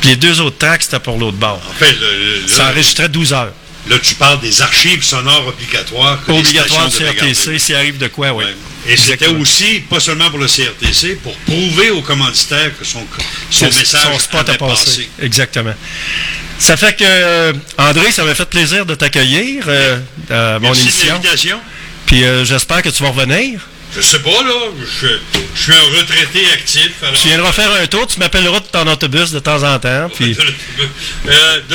puis 0.00 0.10
les 0.10 0.16
deux 0.16 0.40
autres 0.40 0.58
tracks, 0.58 0.82
c'était 0.82 1.00
pour 1.00 1.18
l'autre 1.18 1.36
bar. 1.38 1.56
En 1.68 1.74
fait, 1.74 1.92
le- 1.92 2.40
le- 2.42 2.48
ça 2.48 2.66
enregistrait 2.70 3.08
12 3.08 3.32
heures. 3.32 3.52
Là, 3.88 3.98
tu 4.00 4.14
parles 4.16 4.40
des 4.40 4.62
archives 4.62 5.02
sonores 5.04 5.46
obligatoires. 5.48 6.18
que 6.24 6.32
les 6.32 6.38
Obligatoire 6.40 6.86
de 6.86 6.90
stations 6.90 7.12
devaient 7.14 7.32
CRTC, 7.34 7.58
s'il 7.58 7.74
arrive 7.76 7.98
de 7.98 8.08
quoi, 8.08 8.32
oui. 8.32 8.44
Et 8.88 8.96
c'était 8.96 9.26
aussi, 9.28 9.80
pas 9.88 9.98
seulement 10.00 10.30
pour 10.30 10.38
le 10.38 10.46
CRTC, 10.46 11.16
pour 11.22 11.36
prouver 11.38 11.90
aux 11.90 12.02
commanditaires 12.02 12.70
que 12.78 12.84
son, 12.84 13.04
son 13.50 13.68
Que 13.68 13.74
message 13.74 14.00
son 14.12 14.18
spot 14.18 14.48
a 14.48 14.54
passé. 14.54 14.84
passé. 14.84 15.08
Exactement. 15.22 15.74
Ça 16.58 16.76
fait 16.76 16.96
que, 16.96 17.04
euh, 17.04 17.52
André, 17.78 18.10
ça 18.12 18.24
m'a 18.24 18.34
fait 18.34 18.48
plaisir 18.48 18.86
de 18.86 18.94
t'accueillir 18.94 19.64
euh, 19.68 19.98
à 20.30 20.58
mon 20.58 20.68
Merci 20.68 20.84
de 20.84 20.88
émission. 20.90 21.14
l'invitation. 21.14 21.60
Puis 22.06 22.24
euh, 22.24 22.44
j'espère 22.44 22.82
que 22.82 22.88
tu 22.88 23.02
vas 23.02 23.10
revenir. 23.10 23.60
Je 23.96 24.02
sais 24.02 24.18
pas, 24.18 24.42
là. 24.42 24.54
Je, 25.00 25.06
je 25.54 25.62
suis 25.62 25.72
un 25.72 25.98
retraité 25.98 26.40
actif. 26.52 26.90
Alors, 27.02 27.14
Tu 27.20 27.28
viendras 27.28 27.52
faire 27.52 27.72
un 27.72 27.86
tour, 27.86 28.06
tu 28.06 28.18
m'appelleras 28.18 28.60
de 28.60 28.66
ton 28.66 28.86
autobus 28.86 29.30
de 29.30 29.38
temps 29.38 29.62
en 29.62 29.78
temps. 29.78 30.10
Puis, 30.14 30.34
de 30.34 30.40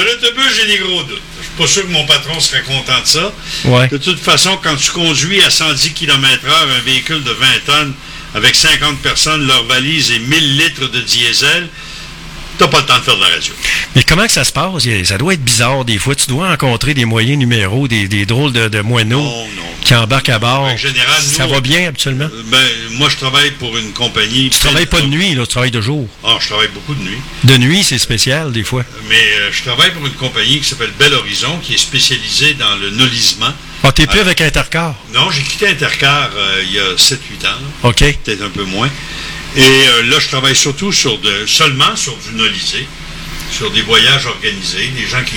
l'autobus, 0.01 0.45
Euh, 0.45 0.55
j'ai 0.55 0.67
des 0.67 0.77
gros 0.77 1.03
doutes. 1.03 1.21
Je 1.39 1.45
suis 1.45 1.55
pas 1.57 1.67
sûr 1.67 1.81
que 1.83 1.91
mon 1.91 2.05
patron 2.05 2.39
serait 2.39 2.61
content 2.61 2.99
de 3.01 3.07
ça. 3.07 3.33
Ouais. 3.65 3.87
De 3.87 3.97
toute 3.97 4.19
façon, 4.19 4.57
quand 4.63 4.75
tu 4.75 4.91
conduis 4.91 5.41
à 5.43 5.49
110 5.49 5.93
km/h 5.93 6.53
un 6.77 6.81
véhicule 6.81 7.23
de 7.23 7.31
20 7.31 7.47
tonnes 7.65 7.93
avec 8.35 8.55
50 8.55 9.01
personnes, 9.01 9.47
leurs 9.47 9.65
valises 9.65 10.11
et 10.11 10.19
1000 10.19 10.57
litres 10.57 10.87
de 10.87 11.01
diesel, 11.01 11.67
t'as 12.61 12.67
pas 12.67 12.79
le 12.79 12.85
temps 12.85 12.97
de 12.97 13.03
faire 13.03 13.15
de 13.17 13.21
la 13.21 13.27
radio. 13.27 13.53
mais 13.95 14.03
comment 14.03 14.25
que 14.25 14.31
ça 14.31 14.43
se 14.43 14.51
passe? 14.51 14.83
Ça 15.05 15.17
doit 15.17 15.33
être 15.33 15.43
bizarre 15.43 15.83
des 15.85 15.97
fois. 15.97 16.15
Tu 16.15 16.27
dois 16.27 16.49
rencontrer 16.49 16.93
des 16.93 17.05
moyens 17.05 17.37
numéros, 17.37 17.87
des, 17.87 18.07
des 18.07 18.25
drôles 18.25 18.51
de, 18.53 18.67
de 18.67 18.81
moineaux 18.81 19.27
qui 19.83 19.95
embarquent 19.95 20.29
à 20.29 20.39
bord. 20.39 20.61
En 20.61 20.77
général, 20.77 21.21
ça 21.21 21.47
va 21.47 21.59
bien 21.59 21.87
habituellement? 21.87 22.29
Ben, 22.45 22.57
moi, 22.91 23.09
je 23.09 23.17
travaille 23.17 23.51
pour 23.51 23.75
une 23.77 23.91
compagnie. 23.93 24.49
Tu 24.49 24.59
travailles 24.59 24.85
pas 24.85 25.01
de 25.01 25.07
nuit, 25.07 25.33
là, 25.33 25.41
tu 25.43 25.49
travailles 25.49 25.71
de 25.71 25.81
jour. 25.81 26.07
Ah, 26.23 26.37
je 26.39 26.47
travaille 26.47 26.67
beaucoup 26.69 26.93
de 26.93 27.01
nuit. 27.01 27.17
De 27.43 27.57
nuit, 27.57 27.83
c'est 27.83 27.97
spécial 27.97 28.51
des 28.51 28.63
fois. 28.63 28.83
Mais 29.09 29.15
euh, 29.39 29.49
je 29.51 29.63
travaille 29.63 29.91
pour 29.91 30.05
une 30.05 30.13
compagnie 30.13 30.59
qui 30.59 30.65
s'appelle 30.69 30.91
Bel 30.99 31.13
Horizon, 31.13 31.57
qui 31.63 31.73
est 31.73 31.77
spécialisée 31.77 32.53
dans 32.53 32.75
le 32.75 32.91
nolisement. 32.91 33.53
Ah, 33.83 33.91
t'es 33.91 34.05
plus 34.05 34.19
Ah. 34.19 34.21
avec 34.21 34.41
Intercar? 34.41 34.93
Non, 35.13 35.31
j'ai 35.31 35.41
quitté 35.41 35.67
Intercar 35.67 36.29
euh, 36.35 36.61
il 36.63 36.73
y 36.73 36.79
a 36.79 36.95
7-8 36.95 37.15
ans. 37.47 37.57
là. 37.83 37.89
OK. 37.89 37.97
Peut-être 38.23 38.43
un 38.43 38.49
peu 38.49 38.63
moins. 38.65 38.89
Et 39.55 39.61
euh, 39.61 40.03
là, 40.03 40.19
je 40.19 40.27
travaille 40.29 40.55
surtout 40.55 40.93
sur 40.93 41.17
de, 41.17 41.45
seulement 41.45 41.95
sur 41.95 42.15
du 42.17 42.33
nolisé, 42.33 42.87
sur 43.51 43.69
des 43.71 43.81
voyages 43.81 44.25
organisés, 44.25 44.87
des 44.95 45.05
gens 45.07 45.23
qui, 45.25 45.35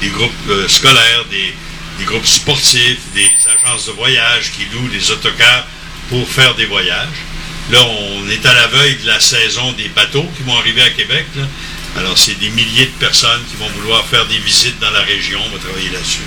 des, 0.00 0.08
groupes 0.10 0.32
euh, 0.50 0.68
scolaires, 0.68 1.24
des, 1.30 1.52
groupes 2.04 2.26
sportifs, 2.26 3.00
des 3.14 3.30
agences 3.58 3.86
de 3.86 3.92
voyage 3.92 4.52
qui 4.56 4.66
louent 4.72 4.88
des 4.88 5.10
autocars 5.10 5.66
pour 6.08 6.28
faire 6.28 6.54
des 6.54 6.66
voyages. 6.66 7.24
Là, 7.72 7.84
on 7.84 8.30
est 8.30 8.46
à 8.46 8.54
la 8.54 8.68
veille 8.68 8.96
de 9.02 9.06
la 9.08 9.18
saison 9.18 9.72
des 9.72 9.88
bateaux 9.88 10.26
qui 10.36 10.44
vont 10.44 10.56
arriver 10.56 10.82
à 10.82 10.90
Québec. 10.90 11.26
Alors, 11.96 12.16
c'est 12.16 12.38
des 12.38 12.50
milliers 12.50 12.86
de 12.86 13.00
personnes 13.00 13.42
qui 13.50 13.56
vont 13.56 13.68
vouloir 13.80 14.06
faire 14.06 14.26
des 14.26 14.38
visites 14.38 14.78
dans 14.78 14.90
la 14.90 15.00
région. 15.00 15.40
On 15.44 15.50
va 15.50 15.58
travailler 15.58 15.90
là-dessus. 15.90 16.22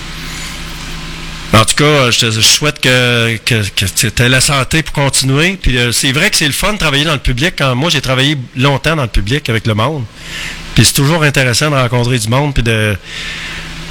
En 1.52 1.66
tout 1.66 1.76
cas, 1.76 2.12
je, 2.12 2.20
te- 2.20 2.32
je 2.32 2.42
souhaite 2.42 2.80
que, 2.80 3.38
que, 3.44 3.68
que 3.70 3.86
tu 4.08 4.22
aies 4.24 4.30
la 4.30 4.40
santé 4.42 4.84
pour 4.84 4.94
continuer. 4.94 5.58
Puis 5.62 5.78
euh, 5.78 5.92
c'est 5.92 6.12
vrai 6.12 6.30
que 6.30 6.38
c'est 6.38 6.46
le 6.46 6.52
fun 6.54 6.74
de 6.74 6.78
travailler 6.78 7.06
dans 7.06 7.14
le 7.14 7.20
public. 7.20 7.56
Quand 7.58 7.74
moi, 7.76 7.90
j'ai 7.90 8.02
travaillé 8.02 8.38
longtemps 8.56 8.96
dans 8.96 9.02
le 9.04 9.08
public 9.10 9.50
avec 9.50 9.66
le 9.66 9.74
monde. 9.74 10.04
Puis 10.76 10.86
c'est 10.86 10.94
toujours 10.94 11.24
intéressant 11.24 11.72
de 11.72 11.76
rencontrer 11.76 12.20
du 12.20 12.28
monde, 12.30 12.54
puis 12.54 12.62
de, 12.64 12.96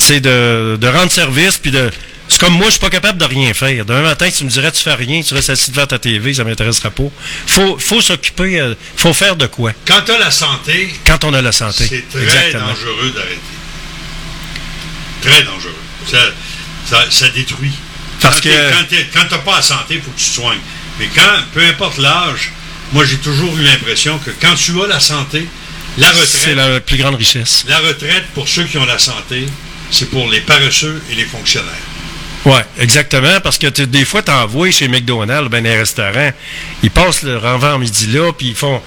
de, 0.08 0.76
de 0.80 0.88
rendre 0.88 1.10
service, 1.10 1.58
puis 1.58 1.70
de... 1.72 1.90
C'est 2.30 2.40
comme 2.40 2.52
moi, 2.54 2.66
je 2.66 2.72
suis 2.72 2.80
pas 2.80 2.90
capable 2.90 3.18
de 3.18 3.24
rien 3.24 3.52
faire. 3.54 3.84
D'un 3.86 4.02
matin, 4.02 4.28
tu 4.30 4.44
me 4.44 4.50
dirais, 4.50 4.70
tu 4.70 4.82
fais 4.82 4.94
rien, 4.94 5.22
tu 5.22 5.32
restes 5.34 5.48
assis 5.50 5.70
devant 5.70 5.86
ta 5.86 5.98
TV, 5.98 6.34
ça 6.34 6.44
m'intéressera 6.44 6.90
pas. 6.90 7.04
Faut, 7.46 7.78
faut 7.78 8.02
s'occuper, 8.02 8.60
euh, 8.60 8.74
faut 8.96 9.14
faire 9.14 9.34
de 9.34 9.46
quoi. 9.46 9.72
Quand 9.86 10.02
tu 10.04 10.12
as 10.12 10.18
la 10.18 10.30
santé, 10.30 10.94
Quand 11.06 11.24
on 11.24 11.32
a 11.32 11.40
la 11.42 11.52
santé. 11.52 11.86
c'est 11.88 12.08
très 12.10 12.22
Exactement. 12.22 12.66
dangereux 12.68 13.12
d'arrêter. 13.16 13.38
Très 15.22 15.42
dangereux. 15.42 15.74
Ça, 16.10 16.18
ça, 16.90 17.04
ça 17.10 17.28
détruit. 17.30 17.72
Parce 18.20 18.40
quand 18.40 18.48
que- 18.50 18.96
quand 19.14 19.24
t'as 19.28 19.38
pas 19.38 19.56
la 19.56 19.62
santé, 19.62 19.94
il 19.96 20.02
faut 20.02 20.10
que 20.10 20.18
tu 20.18 20.24
te 20.28 20.34
soignes. 20.34 20.58
Mais 20.98 21.08
quand, 21.14 21.22
peu 21.54 21.64
importe 21.64 21.98
l'âge, 21.98 22.52
moi 22.92 23.04
j'ai 23.04 23.18
toujours 23.18 23.56
eu 23.58 23.62
l'impression 23.62 24.18
que 24.18 24.30
quand 24.40 24.54
tu 24.54 24.72
as 24.82 24.86
la 24.86 25.00
santé, 25.00 25.46
la 25.98 26.08
C'est 26.12 26.20
retraite, 26.20 26.56
la 26.56 26.80
plus 26.80 26.96
grande 26.96 27.14
richesse. 27.16 27.64
la 27.68 27.78
retraite 27.78 28.24
pour 28.34 28.48
ceux 28.48 28.64
qui 28.64 28.78
ont 28.78 28.84
la 28.86 28.98
santé, 28.98 29.46
c'est 29.90 30.10
pour 30.10 30.28
les 30.30 30.40
paresseux 30.40 31.02
et 31.10 31.14
les 31.14 31.24
fonctionnaires. 31.24 31.72
Ouais, 32.44 32.64
exactement, 32.78 33.40
parce 33.42 33.58
que 33.58 33.66
tu- 33.66 33.86
des 33.86 34.04
fois, 34.04 34.22
t'envoies 34.22 34.70
chez 34.70 34.88
McDonald's, 34.88 35.50
ben, 35.50 35.62
les 35.64 35.76
restaurants, 35.76 36.30
ils 36.82 36.90
passent 36.90 37.22
le 37.22 37.36
renvers 37.36 37.78
midi 37.78 38.06
là, 38.08 38.32
puis 38.32 38.48
ils 38.48 38.54
font, 38.54 38.80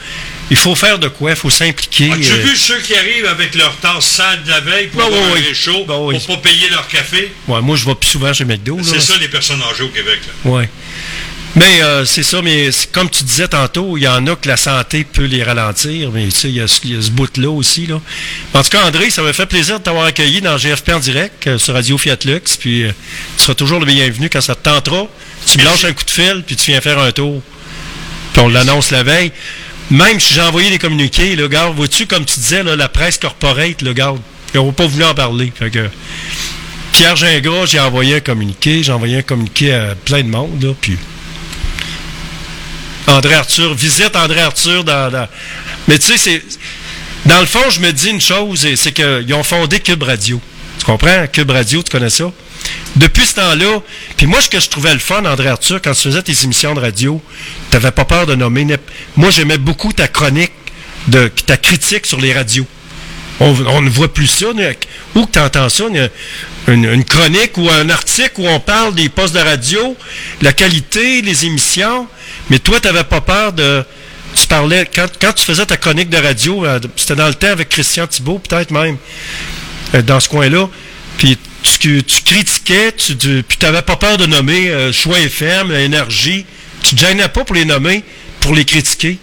il 0.52 0.58
faut 0.58 0.76
faire 0.76 1.00
de 1.00 1.08
quoi, 1.08 1.32
il 1.32 1.36
faut 1.36 1.50
s'impliquer. 1.50 2.12
As-tu 2.12 2.32
euh, 2.32 2.36
vu 2.44 2.56
ceux 2.56 2.80
qui 2.82 2.94
arrivent 2.96 3.26
avec 3.26 3.56
leur 3.56 3.76
tasse 3.78 4.06
sale 4.06 4.44
de 4.44 4.50
la 4.50 4.60
veille 4.60 4.88
pour 4.88 5.02
Ben 5.02 5.08
avoir 5.08 5.22
oui, 5.24 5.30
un 5.32 5.34
oui. 5.42 5.48
réchaud, 5.48 5.86
oui. 5.88 6.20
pour 6.20 6.36
pas 6.38 6.50
payer 6.50 6.70
leur 6.70 6.88
café? 6.88 7.32
ouais, 7.48 7.62
moi, 7.62 7.76
je 7.76 7.86
vais 7.86 7.96
plus 7.96 8.10
souvent 8.10 8.32
chez 8.34 8.46
McDo. 8.46 8.78
C'est 8.84 9.00
ça 9.02 9.14
les 9.20 9.28
personnes 9.30 9.62
âgées 9.64 9.84
au 9.84 9.90
Québec. 9.90 10.20
Ouais. 10.46 10.70
Mais 11.54 11.82
euh, 11.82 12.06
c'est 12.06 12.24
ça, 12.24 12.42
mais 12.42 12.70
comme 12.94 13.10
tu 13.10 13.26
disais 13.26 13.48
tantôt, 13.50 13.98
il 13.98 14.04
y 14.04 14.08
en 14.08 14.26
a 14.28 14.38
que 14.38 14.48
la 14.48 14.56
santé 14.56 15.04
peut 15.04 15.26
les 15.26 15.44
ralentir, 15.44 16.10
mais 16.12 16.26
tu 16.30 16.32
sais, 16.32 16.48
il 16.50 16.56
y 16.56 16.62
a, 16.62 16.68
ce- 16.68 16.80
il 16.86 16.96
y 16.96 16.98
a 16.98 17.02
ce 17.02 17.12
bout-là 17.12 17.50
aussi. 17.50 17.88
Là. 17.88 18.00
En 18.54 18.64
tout 18.64 18.70
cas, 18.70 18.84
André, 18.86 19.10
ça 19.10 19.22
m'a 19.22 19.34
fait 19.34 19.46
plaisir 19.48 19.78
de 19.80 19.84
t'avoir 19.84 20.06
accueilli 20.06 20.40
dans 20.40 20.58
GFP 20.58 20.92
en 20.94 21.00
direct 21.00 21.48
euh, 21.48 21.58
sur 21.58 21.74
Radio 21.74 21.98
Fiat 21.98 22.16
Lux, 22.24 22.56
puis 22.56 22.84
euh, 22.86 22.92
tu 23.36 23.44
seras 23.44 23.54
toujours 23.54 23.82
le 23.82 23.86
bienvenu 23.86 24.30
quand 24.30 24.40
ça 24.40 24.56
te 24.56 24.64
tentera. 24.64 25.08
Tu 25.46 25.58
me 25.58 25.66
lâches 25.66 25.84
un 25.84 25.92
coup 25.92 26.06
de 26.06 26.10
fil, 26.12 26.42
puis 26.48 26.56
tu 26.56 26.72
viens 26.72 26.80
faire 26.80 27.00
un 27.00 27.12
tour. 27.12 27.42
Puis 28.32 28.42
on 28.42 28.48
l'annonce 28.48 28.92
la 28.92 29.04
veille. 29.04 29.34
Même 29.92 30.22
si 30.22 30.34
j'ai 30.34 30.42
envoyé 30.42 30.70
des 30.70 30.80
communiqués, 30.80 31.36
là, 31.36 31.48
garde, 31.50 31.76
vois-tu, 31.76 32.08
comme 32.08 32.24
tu 32.24 32.40
disais, 32.40 32.64
la 32.64 32.88
presse 32.88 33.18
corporate, 33.18 33.82
le 33.82 33.92
garde, 33.92 34.20
ils 34.54 34.58
n'ont 34.58 34.72
pas 34.72 34.88
voulu 34.88 35.04
en 35.04 35.14
parler. 35.14 35.52
Pierre 36.94 37.16
Gingras, 37.18 37.66
j'ai 37.66 37.80
envoyé 37.80 38.16
un 38.16 38.20
communiqué, 38.22 38.84
j'ai 38.84 38.92
envoyé 38.94 39.18
un 39.18 39.22
communiqué 39.22 39.74
à 39.74 39.96
plein 39.96 40.24
de 40.24 40.30
monde, 40.30 40.76
André 43.08 43.34
Arthur, 43.34 43.74
visite 43.74 44.16
André 44.16 44.40
Arthur 44.40 44.84
dans. 44.84 45.28
Mais 45.88 46.00
tu 46.00 46.06
sais, 46.08 46.18
c'est. 46.18 46.44
Dans 47.26 47.40
le 47.40 47.46
fond, 47.46 47.70
je 47.70 47.82
me 47.82 47.92
dis 47.92 48.10
une 48.10 48.22
chose, 48.22 48.68
c'est 48.76 48.92
qu'ils 48.94 49.34
ont 49.34 49.44
fondé 49.44 49.80
Cube 49.80 50.04
Radio. 50.04 50.40
Tu 50.80 50.86
comprends? 50.86 51.28
Cube 51.32 51.52
Radio, 51.52 51.84
tu 51.84 51.92
connais 51.92 52.10
ça? 52.10 52.32
Depuis 52.96 53.26
ce 53.26 53.36
temps-là, 53.36 53.80
puis 54.18 54.28
moi, 54.28 54.42
ce 54.42 54.50
que 54.50 54.60
je 54.60 54.70
trouvais 54.70 54.94
le 54.94 55.00
fun, 55.00 55.24
André 55.26 55.48
Arthur, 55.48 55.82
quand 55.82 55.94
tu 55.94 56.02
faisais 56.02 56.22
tes 56.22 56.44
émissions 56.44 56.74
de 56.74 56.80
radio, 56.80 57.22
tu 57.70 57.76
n'avais 57.76 57.92
pas 57.92 58.06
peur 58.06 58.26
de 58.26 58.36
nommer. 58.36 58.68
Moi, 59.16 59.30
j'aimais 59.30 59.58
beaucoup 59.58 59.94
ta 59.94 60.08
chronique, 60.08 60.52
ta 61.46 61.58
critique 61.58 62.06
sur 62.06 62.20
les 62.20 62.34
radios. 62.34 62.68
On, 63.40 63.82
ne 63.82 63.90
voit 63.90 64.14
plus 64.14 64.28
ça. 64.28 64.48
Où 65.16 65.26
que 65.26 65.32
tu 65.32 65.40
entends 65.40 65.70
ça? 65.70 65.86
Une, 66.68 67.04
chronique 67.06 67.58
ou 67.58 67.68
un 67.70 67.90
article 67.90 68.42
où 68.42 68.48
on 68.48 68.60
parle 68.60 68.94
des 68.94 69.10
postes 69.10 69.34
de 69.34 69.40
radio, 69.40 69.98
la 70.44 70.54
qualité, 70.54 71.24
les 71.24 71.46
émissions. 71.46 72.08
Mais 72.52 72.60
toi, 72.60 72.80
tu 72.80 72.88
n'avais 72.88 73.04
pas 73.04 73.22
peur 73.22 73.54
de. 73.54 73.84
Tu 74.36 74.46
parlais. 74.46 74.88
Quand, 74.94 75.08
quand 75.20 75.34
tu 75.34 75.44
faisais 75.44 75.66
ta 75.66 75.78
chronique 75.78 76.10
de 76.10 76.18
radio, 76.18 76.66
euh, 76.66 76.80
c'était 76.96 77.16
dans 77.16 77.28
le 77.28 77.34
temps 77.34 77.48
avec 77.48 77.70
Christian 77.70 78.06
Thibault, 78.06 78.40
peut-être 78.40 78.70
même, 78.70 78.98
euh, 79.96 80.04
dans 80.04 80.20
ce 80.20 80.30
coin-là. 80.30 80.70
Puis 81.18 81.38
tu, 81.64 82.04
tu 82.04 82.22
critiquais, 82.24 82.92
tu, 82.94 83.18
tu- 83.18 83.44
puis 83.48 83.58
tu 83.58 83.66
n'avais 83.66 83.82
pas 83.82 83.96
peur 83.96 84.18
de 84.18 84.26
nommer 84.26 84.70
euh, 84.70 84.92
Choix 84.92 85.20
FM, 85.20 85.72
Énergie. 85.72 86.46
Tu 86.84 86.96
ne 86.96 87.00
te 87.00 87.06
gênais 87.06 87.28
pas 87.30 87.44
pour 87.44 87.56
les 87.56 87.66
nommer, 87.66 88.04
pour 88.40 88.54
les 88.56 88.66
critiquer? 88.66 89.18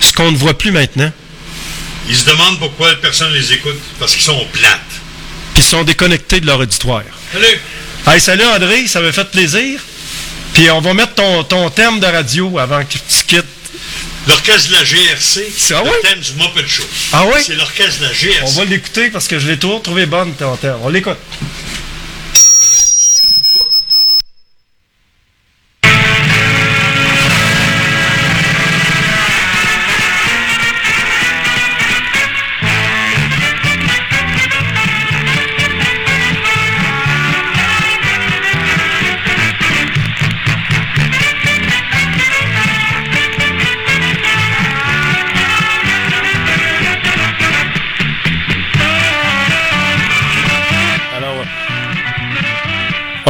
Ce 0.00 0.12
qu'on 0.12 0.30
ne 0.32 0.36
voit 0.36 0.56
plus 0.56 0.70
maintenant. 0.72 1.12
Ils 2.08 2.16
se 2.16 2.24
demandent 2.24 2.58
pourquoi 2.58 2.94
personne 2.96 3.32
les 3.34 3.52
écoute, 3.52 3.78
parce 3.98 4.12
qu'ils 4.14 4.22
sont 4.24 4.46
plates. 4.52 4.80
Puis 5.54 5.62
ils 5.62 5.66
sont 5.68 5.84
déconnectés 5.84 6.40
de 6.40 6.46
leur 6.46 6.58
auditoire. 6.60 7.02
Salut! 7.32 7.60
Hey, 8.06 8.20
salut 8.20 8.44
André, 8.44 8.86
ça 8.86 9.00
m'a 9.00 9.12
fait 9.12 9.30
plaisir. 9.30 9.80
Puis 10.54 10.70
on 10.70 10.80
va 10.80 10.94
mettre 10.94 11.14
ton, 11.14 11.44
ton 11.44 11.68
thème 11.70 12.00
de 12.00 12.06
radio 12.06 12.58
avant 12.58 12.82
que 12.84 12.94
tu 12.94 13.24
quittes. 13.26 13.44
L'orchestre 14.26 14.68
de 14.70 14.74
la 14.74 14.84
GRC, 14.84 15.52
C'est- 15.56 15.74
ah 15.74 15.82
le 15.84 15.90
thème 16.08 16.20
du 16.20 16.32
Muppet 16.34 16.66
Show. 16.68 16.82
Ah 17.12 17.24
oui? 17.26 17.40
C'est 17.44 17.54
l'orchestre 17.56 18.00
de 18.00 18.04
la 18.06 18.12
GRC. 18.12 18.42
On 18.44 18.50
va 18.52 18.64
l'écouter 18.64 19.10
parce 19.10 19.26
que 19.28 19.38
je 19.38 19.48
l'ai 19.48 19.58
toujours 19.58 19.82
trouvé 19.82 20.06
bonne, 20.06 20.32
ton 20.34 20.56
thème. 20.56 20.76
On 20.82 20.88
l'écoute. 20.88 21.16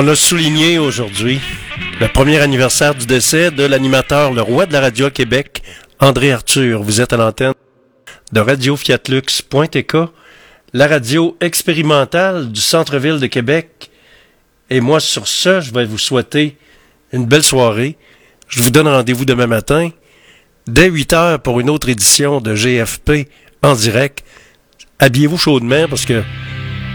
On 0.02 0.09
a 0.09 0.16
souligné 0.16 0.78
aujourd'hui 0.78 1.40
le 2.01 2.09
premier 2.09 2.39
anniversaire 2.39 2.94
du 2.94 3.05
décès 3.05 3.51
de 3.51 3.64
l'animateur, 3.64 4.32
le 4.32 4.40
roi 4.40 4.64
de 4.64 4.72
la 4.72 4.81
radio 4.81 5.06
à 5.06 5.10
Québec, 5.10 5.62
André 5.98 6.32
Arthur. 6.32 6.82
Vous 6.82 7.02
êtes 7.02 7.12
à 7.12 7.18
l'antenne 7.18 7.52
de 8.32 8.40
Radio 8.40 8.78
Fiatlux.tk, 8.78 9.97
la 10.72 10.86
radio 10.86 11.36
expérimentale 11.43 12.51
du 12.51 12.62
centre-ville 12.62 13.20
de 13.20 13.27
Québec. 13.27 13.90
Et 14.70 14.81
moi, 14.81 15.01
sur 15.01 15.28
ce, 15.28 15.60
je 15.60 15.70
vais 15.70 15.85
vous 15.85 15.98
souhaiter 15.98 16.56
une 17.12 17.27
belle 17.27 17.43
soirée. 17.43 17.98
Je 18.48 18.62
vous 18.62 18.70
donne 18.70 18.89
rendez-vous 18.89 19.27
demain 19.27 19.48
matin, 19.48 19.90
dès 20.66 20.89
8 20.89 21.12
heures, 21.12 21.43
pour 21.43 21.60
une 21.60 21.68
autre 21.68 21.90
édition 21.90 22.40
de 22.40 22.55
GFP 22.55 23.28
en 23.62 23.74
direct. 23.74 24.24
Habillez-vous 24.98 25.36
chaudement 25.36 25.89
parce 25.89 26.06
que 26.06 26.22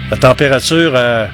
la 0.09 0.17
température 0.17 0.95
a, 0.95 1.27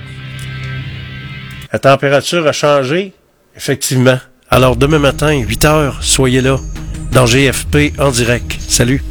la 1.72 1.80
température 1.80 2.48
a 2.48 2.52
changé, 2.52 3.14
effectivement. 3.56 4.19
Alors 4.49 4.76
demain 4.76 4.99
matin, 4.99 5.31
8 5.31 5.65
heures, 5.65 6.03
soyez 6.03 6.41
là, 6.41 6.57
dans 7.14 7.26
GFP 7.26 7.93
en 7.99 8.11
direct. 8.11 8.57
Salut. 8.60 9.02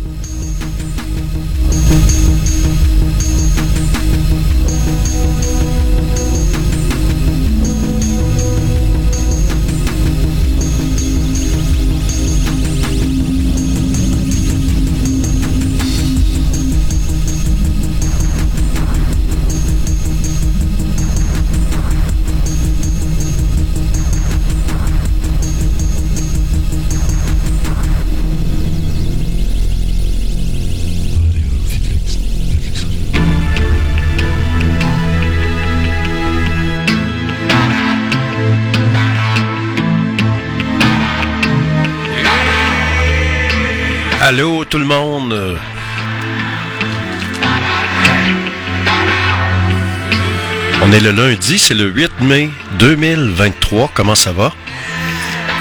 On 50.90 50.92
est 50.92 50.98
le 50.98 51.12
lundi, 51.12 51.56
c'est 51.56 51.74
le 51.74 51.84
8 51.84 52.20
mai 52.20 52.50
2023. 52.80 53.92
Comment 53.94 54.16
ça 54.16 54.32
va? 54.32 54.52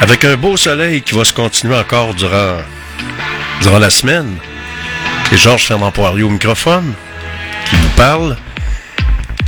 Avec 0.01 0.25
un 0.25 0.35
beau 0.35 0.57
soleil 0.57 1.03
qui 1.03 1.13
va 1.13 1.23
se 1.23 1.33
continuer 1.33 1.75
encore 1.75 2.15
durant, 2.15 2.57
durant 3.61 3.77
la 3.77 3.91
semaine. 3.91 4.37
Et 5.31 5.37
Georges 5.37 5.67
Fernand 5.67 5.91
Poirier 5.91 6.23
au 6.23 6.31
microphone 6.31 6.95
qui 7.69 7.75
vous 7.75 7.89
parle. 7.89 8.37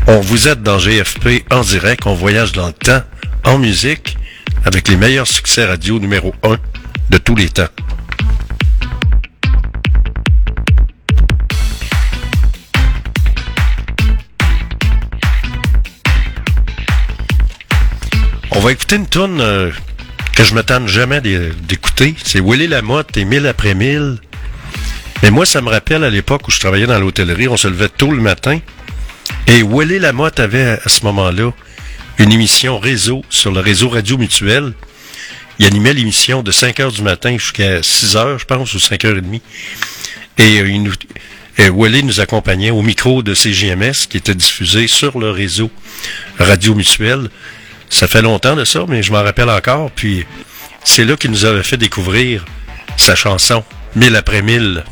On 0.05 0.19
vous 0.19 0.47
aide 0.47 0.61
dans 0.61 0.77
GFP 0.77 1.45
en 1.49 1.61
direct. 1.61 2.05
On 2.05 2.13
voyage 2.13 2.51
dans 2.51 2.67
le 2.67 2.73
temps 2.73 3.01
en 3.43 3.57
musique 3.57 4.19
avec 4.63 4.87
les 4.87 4.97
meilleurs 4.97 5.25
succès 5.25 5.65
radio 5.65 5.97
numéro 5.97 6.35
1 6.43 6.57
de 7.09 7.17
tous 7.17 7.33
les 7.33 7.49
temps. 7.49 7.69
On 18.51 18.59
va 18.59 18.71
écouter 18.71 18.97
une 18.97 19.07
tune 19.07 19.39
euh, 19.39 19.71
que 20.35 20.43
je 20.43 20.53
me 20.53 20.63
tente 20.63 20.87
jamais 20.87 21.21
d'é- 21.21 21.51
d'écouter. 21.63 22.15
C'est 22.23 22.41
Willy 22.41 22.67
Lamotte 22.67 23.15
et 23.17 23.25
Mille 23.25 23.47
après 23.47 23.73
mille. 23.75 24.17
Mais 25.23 25.31
moi, 25.31 25.45
ça 25.45 25.61
me 25.61 25.69
rappelle 25.69 26.03
à 26.03 26.09
l'époque 26.09 26.47
où 26.47 26.51
je 26.51 26.59
travaillais 26.59 26.87
dans 26.87 26.99
l'hôtellerie, 26.99 27.47
on 27.47 27.57
se 27.57 27.67
levait 27.67 27.89
tôt 27.89 28.11
le 28.11 28.21
matin. 28.21 28.59
Et 29.47 29.63
Willy 29.63 29.99
Lamotte 29.99 30.39
avait 30.39 30.79
à 30.83 30.89
ce 30.89 31.03
moment-là 31.05 31.51
une 32.17 32.31
émission 32.31 32.79
réseau 32.79 33.23
sur 33.29 33.51
le 33.51 33.59
réseau 33.59 33.89
Radio 33.89 34.17
Mutuel. 34.17 34.73
Il 35.59 35.65
animait 35.65 35.93
l'émission 35.93 36.41
de 36.43 36.51
5 36.51 36.79
heures 36.79 36.91
du 36.91 37.03
matin 37.03 37.33
jusqu'à 37.37 37.83
6 37.83 38.15
heures, 38.17 38.39
je 38.39 38.45
pense, 38.45 38.73
ou 38.73 38.79
5 38.79 39.05
heures 39.05 39.17
et 39.17 39.21
demie. 39.21 39.41
Et 40.37 40.59
euh, 40.59 40.67
il 40.67 40.83
nous, 40.83 40.93
et 41.57 41.69
Wally 41.69 42.03
nous 42.03 42.19
accompagnait 42.19 42.71
au 42.71 42.81
micro 42.81 43.21
de 43.21 43.33
CGMS 43.35 44.07
qui 44.09 44.17
était 44.17 44.33
diffusé 44.33 44.87
sur 44.87 45.19
le 45.19 45.29
réseau 45.31 45.69
Radio 46.39 46.73
Mutuel. 46.73 47.29
Ça 47.91 48.07
fait 48.07 48.23
longtemps 48.23 48.55
de 48.55 48.65
ça, 48.65 48.85
mais 48.87 49.03
je 49.03 49.11
m'en 49.11 49.21
rappelle 49.21 49.49
encore. 49.49 49.91
Puis 49.91 50.25
c'est 50.83 51.05
là 51.05 51.15
qu'il 51.15 51.29
nous 51.29 51.45
avait 51.45 51.61
fait 51.61 51.77
découvrir 51.77 52.45
sa 52.97 53.15
chanson 53.15 53.63
Mille 53.95 54.15
après 54.15 54.41
mille. 54.41 54.83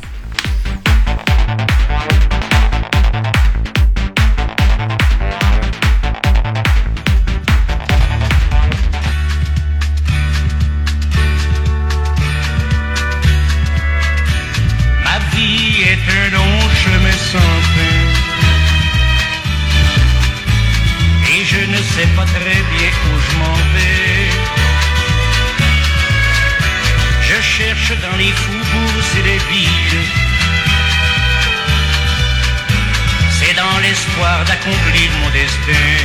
L'espoir 34.60 34.74
d'accomplir 34.74 35.10
mon 35.12 35.30
destin. 35.32 35.99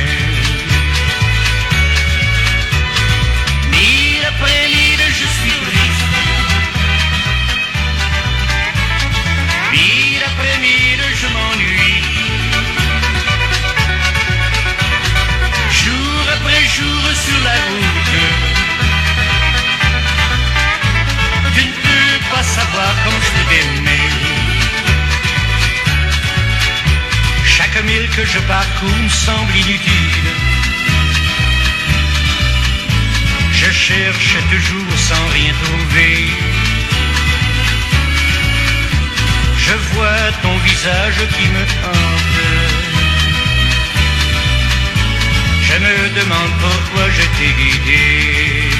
Je 28.35 28.41
parcours 28.41 28.99
me 29.03 29.09
semble 29.09 29.55
inutile. 29.55 30.29
Je 33.59 33.71
cherche 33.71 34.35
toujours 34.51 34.97
sans 35.09 35.25
rien 35.35 35.53
trouver. 35.63 36.27
Je 39.65 39.75
vois 39.91 40.25
ton 40.43 40.55
visage 40.69 41.21
qui 41.35 41.45
me 41.55 41.63
hante. 41.85 42.41
Je 45.67 45.75
me 45.85 45.97
demande 46.19 46.53
pourquoi 46.63 47.05
je 47.17 47.23
t'ai 47.35 47.51
guidé. 47.59 48.74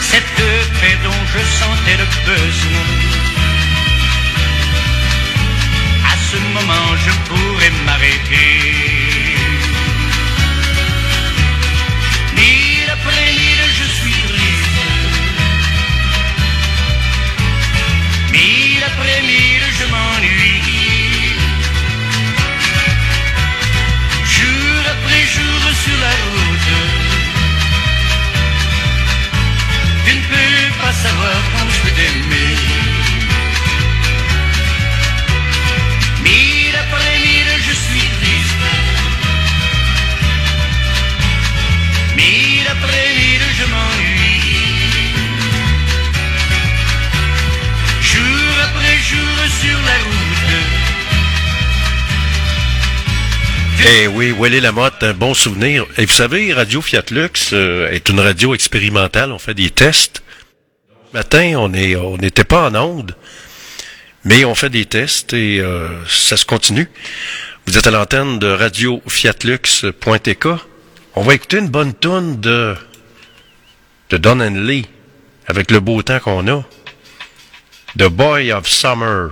Cette 0.00 0.36
paix 0.80 0.96
dont 1.02 1.22
je 1.32 1.40
sentais 1.58 1.96
le 1.98 2.06
besoin. 2.24 2.86
À 6.06 6.14
ce 6.30 6.36
moment 6.54 6.96
je 7.04 7.10
pourrais 7.28 7.72
m'arrêter 7.84 8.99
savoir 31.02 31.40
comme 31.52 31.70
je 31.74 31.80
peux 31.82 31.94
t'aimer. 31.98 32.56
Mille 36.22 36.76
après 36.84 37.14
mille, 37.26 37.52
je 37.68 37.74
suis 37.84 38.08
triste. 38.18 38.64
Mille 42.16 42.68
après 42.76 43.06
mille, 43.18 43.46
je 43.58 43.66
m'ennuie. 43.72 44.30
Jour 48.10 48.52
après 48.66 48.96
jour 49.10 49.36
sur 49.60 49.78
la 49.88 49.98
route. 50.06 50.20
Eh 53.92 54.06
oui, 54.08 54.32
Wally 54.32 54.60
Lamotte, 54.60 55.02
un 55.02 55.14
bon 55.14 55.32
souvenir. 55.32 55.86
Et 55.96 56.04
vous 56.04 56.12
savez, 56.12 56.52
Radio 56.52 56.82
Fiat 56.82 57.04
Lux 57.10 57.50
euh, 57.54 57.90
est 57.90 58.10
une 58.10 58.20
radio 58.20 58.54
expérimentale. 58.54 59.32
On 59.32 59.38
fait 59.38 59.54
des 59.54 59.70
tests. 59.70 60.22
Matin, 61.12 61.54
on 61.56 61.68
n'était 62.18 62.44
pas 62.44 62.70
en 62.70 62.74
onde, 62.76 63.16
mais 64.24 64.44
on 64.44 64.54
fait 64.54 64.70
des 64.70 64.86
tests 64.86 65.32
et 65.32 65.58
euh, 65.58 65.88
ça 66.06 66.36
se 66.36 66.44
continue. 66.44 66.88
Vous 67.66 67.76
êtes 67.76 67.86
à 67.88 67.90
l'antenne 67.90 68.38
de 68.38 68.46
Radio 68.46 69.02
Fiatlux.tk. 69.08 70.46
On 71.16 71.22
va 71.22 71.34
écouter 71.34 71.58
une 71.58 71.68
bonne 71.68 71.94
tonne 71.94 72.40
de 72.40 72.76
de 74.10 74.16
Don 74.16 74.40
and 74.40 74.66
avec 75.46 75.70
le 75.72 75.80
beau 75.80 76.00
temps 76.02 76.20
qu'on 76.20 76.46
a. 76.46 76.64
The 77.98 78.08
Boy 78.08 78.52
of 78.52 78.68
Summer. 78.68 79.30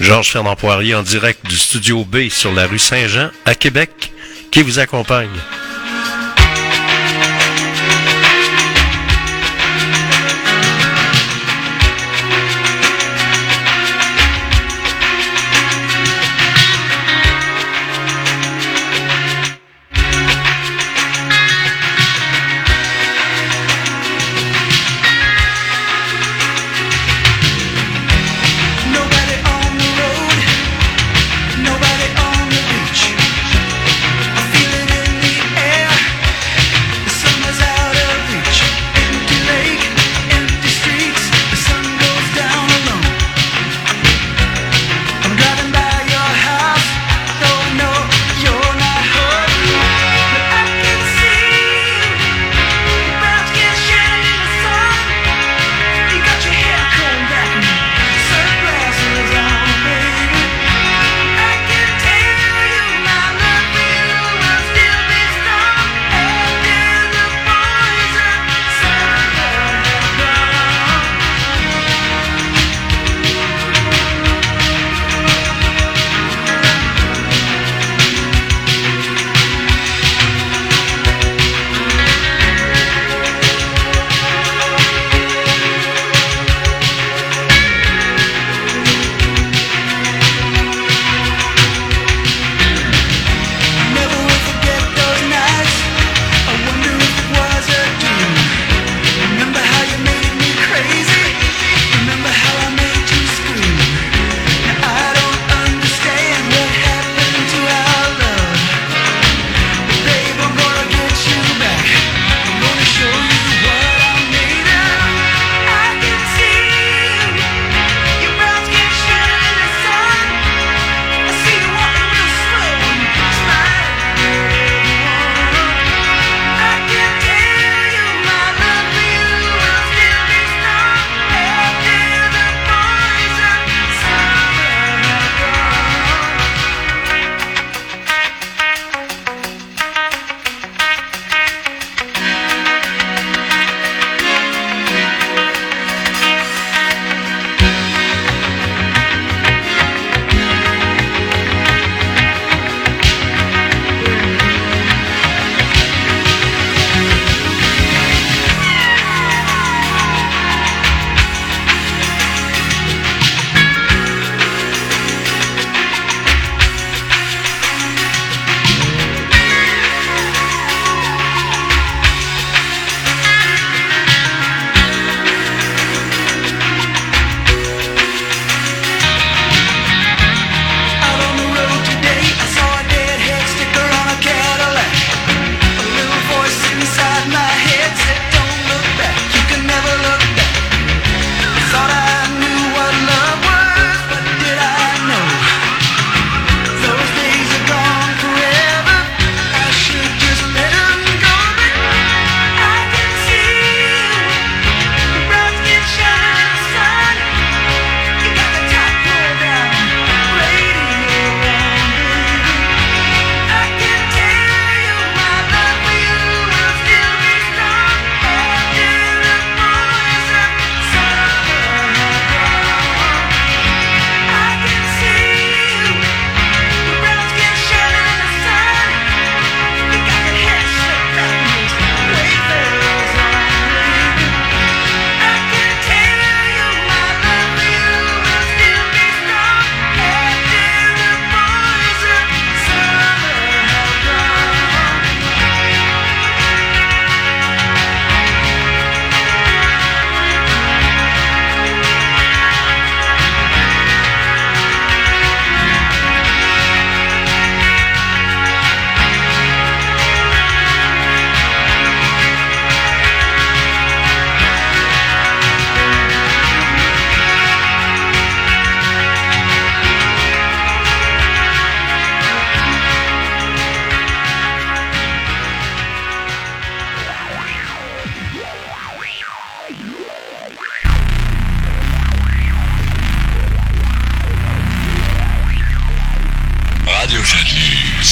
Georges 0.00 0.30
Fernand 0.32 0.56
Poirier 0.56 0.96
en 0.96 1.02
direct 1.02 1.46
du 1.46 1.56
studio 1.56 2.04
B 2.04 2.28
sur 2.30 2.52
la 2.52 2.66
rue 2.66 2.80
Saint-Jean 2.80 3.30
à 3.44 3.54
Québec 3.54 4.12
qui 4.50 4.62
vous 4.62 4.80
accompagne. 4.80 5.30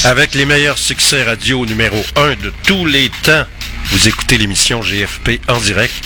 Avec 0.05 0.35
les 0.35 0.45
meilleurs 0.45 0.79
succès 0.79 1.23
radio 1.23 1.65
numéro 1.67 2.05
1 2.17 2.37
de 2.37 2.53
tous 2.67 2.87
les 2.87 3.09
temps, 3.23 3.45
vous 3.87 4.09
écoutez 4.09 4.39
l'émission 4.39 4.81
GFP 4.81 5.41
en 5.49 5.59
direct 5.59 6.05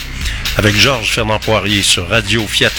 avec 0.56 0.76
Georges 0.76 1.10
Fernand 1.10 1.38
Poirier 1.38 1.82
sur 1.82 2.08
Radio 2.08 2.46
Fiat 2.46 2.70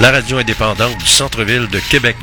la 0.00 0.10
radio 0.10 0.38
indépendante 0.38 0.98
du 0.98 1.06
centre-ville 1.06 1.68
de 1.68 1.78
Québec. 1.78 2.16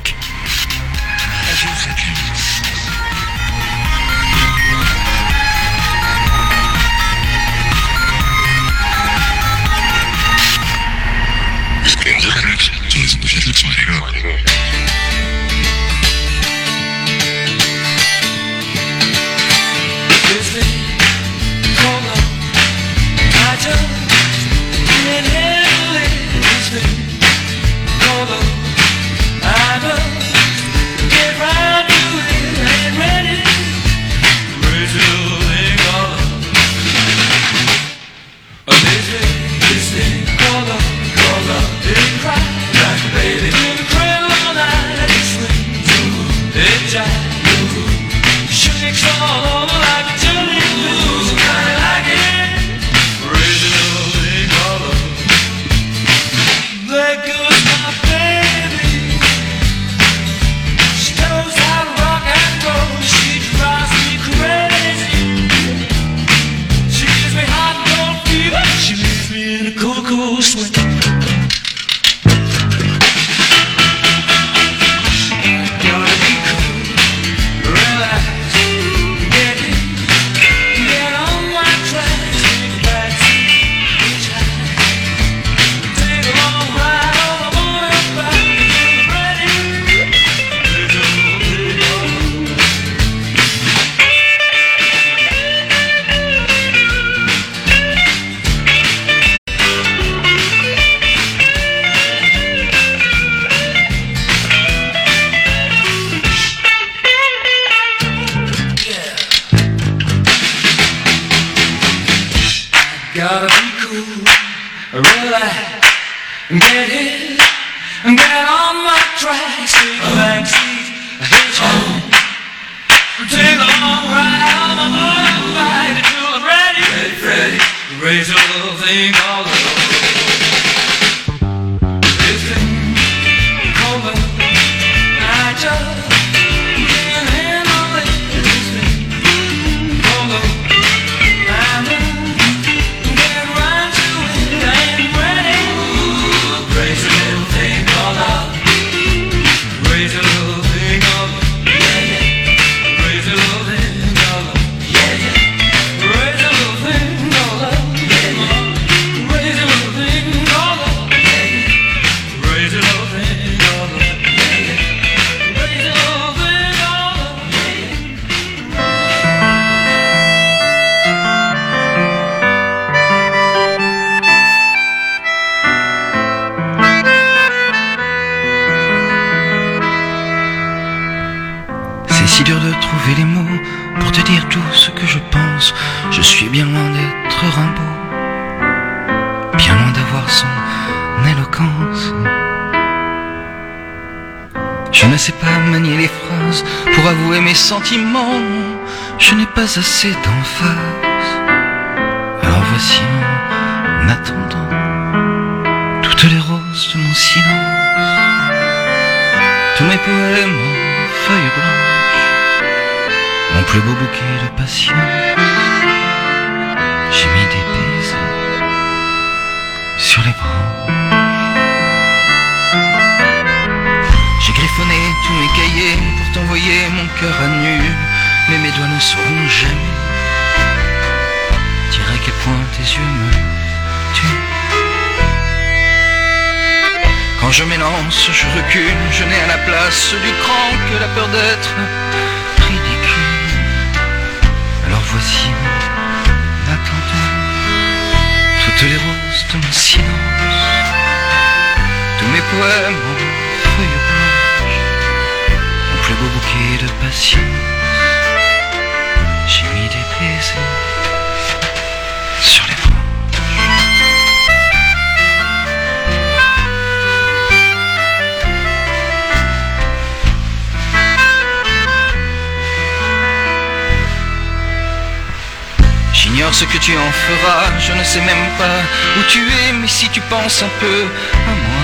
sais 278.18 278.26
même 278.26 278.50
pas 278.58 278.80
où 279.18 279.24
tu 279.28 279.40
es, 279.40 279.74
mais 279.74 279.88
si 279.88 280.10
tu 280.10 280.22
penses 280.22 280.64
un 280.64 280.70
peu 280.80 281.06
à 281.52 281.54
moi, 281.66 281.84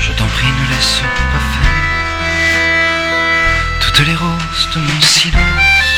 je 0.00 0.10
t'en 0.12 0.26
prie, 0.26 0.46
ne 0.46 0.74
laisse 0.74 1.00
pas 1.32 1.44
faire 1.52 1.72
toutes 3.80 4.06
les 4.06 4.14
roses 4.14 4.68
de 4.74 4.80
mon 4.80 5.00
silence, 5.00 5.92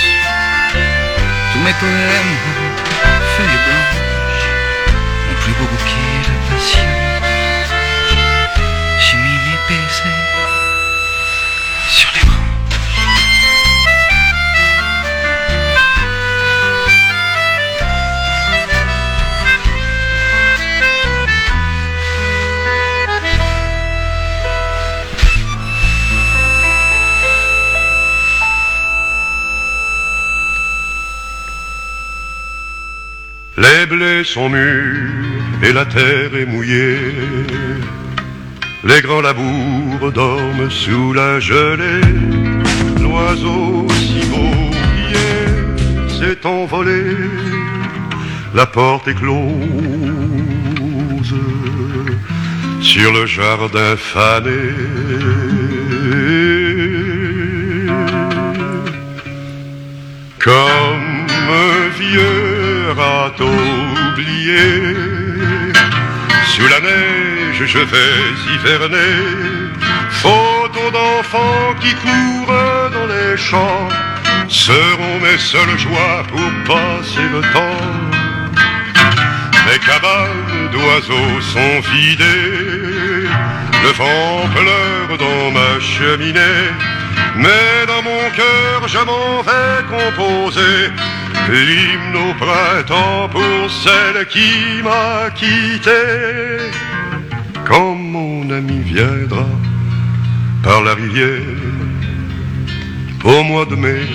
tous 1.53 1.59
mes 1.67 1.77
poèmes, 1.81 2.37
feuilles 3.37 3.61
blanches, 3.67 4.47
mon 5.27 5.35
plus 5.43 5.55
beau 5.59 5.67
bouquet 5.73 6.19
de 6.27 6.55
passion. 6.55 6.98
Les 33.61 33.87
blés 33.87 34.23
sont 34.23 34.49
mûrs 34.49 35.63
et 35.65 35.73
la 35.73 35.85
terre 35.85 36.33
est 36.37 36.47
mouillée. 36.47 37.13
Les 38.85 39.01
grands 39.03 39.21
labours 39.21 40.13
dorment 40.13 40.71
sous 40.71 41.13
la 41.13 41.41
gelée. 41.41 42.01
L'oiseau 43.01 43.87
si 43.91 44.21
beau 44.31 44.71
s'est 46.09 46.47
envolé. 46.47 47.03
La 48.55 48.67
porte 48.67 49.09
est 49.09 49.15
close 49.15 49.49
sur 52.81 53.13
le 53.13 53.27
jardin 53.27 53.97
fané. 53.97 54.73
Comme 60.39 61.27
vieux 61.99 62.58
rateau 62.89 63.49
oublié, 64.13 64.95
sous 66.47 66.67
la 66.69 66.81
neige 66.81 67.65
je 67.67 67.79
vais 67.79 68.55
hiverner. 68.55 69.15
Photos 70.11 70.93
d'enfants 70.93 71.75
qui 71.81 71.95
courent 71.95 72.91
dans 72.93 73.07
les 73.07 73.37
champs 73.37 73.89
seront 74.49 75.19
mes 75.23 75.39
seules 75.39 75.79
joies 75.79 76.23
pour 76.29 76.51
passer 76.67 77.27
le 77.33 77.41
temps. 77.53 77.85
Mes 79.67 79.79
cabanes 79.81 80.71
d'oiseaux 80.73 81.41
sont 81.53 81.81
vidées, 81.93 83.29
le 83.85 83.93
vent 84.01 84.49
pleure 84.55 85.19
dans 85.19 85.51
ma 85.51 85.81
cheminée. 85.81 86.71
Mais 87.37 87.87
dans 87.87 88.03
mon 88.03 88.31
cœur 88.35 88.89
je 88.89 88.99
m'en 88.99 89.43
vais 89.43 89.85
composer 89.89 90.91
l'hymne 91.53 92.17
au 92.17 92.35
printemps 92.35 93.29
pour 93.31 93.71
celle 93.71 94.27
qui 94.27 94.83
m'a 94.83 95.31
quitté. 95.31 95.91
Quand 97.67 97.95
mon 97.95 98.51
ami 98.51 98.81
viendra 98.81 99.47
par 100.63 100.83
la 100.83 100.95
rivière, 100.95 101.41
au 103.25 103.43
mois 103.43 103.67
de 103.67 103.77
mai, 103.77 104.07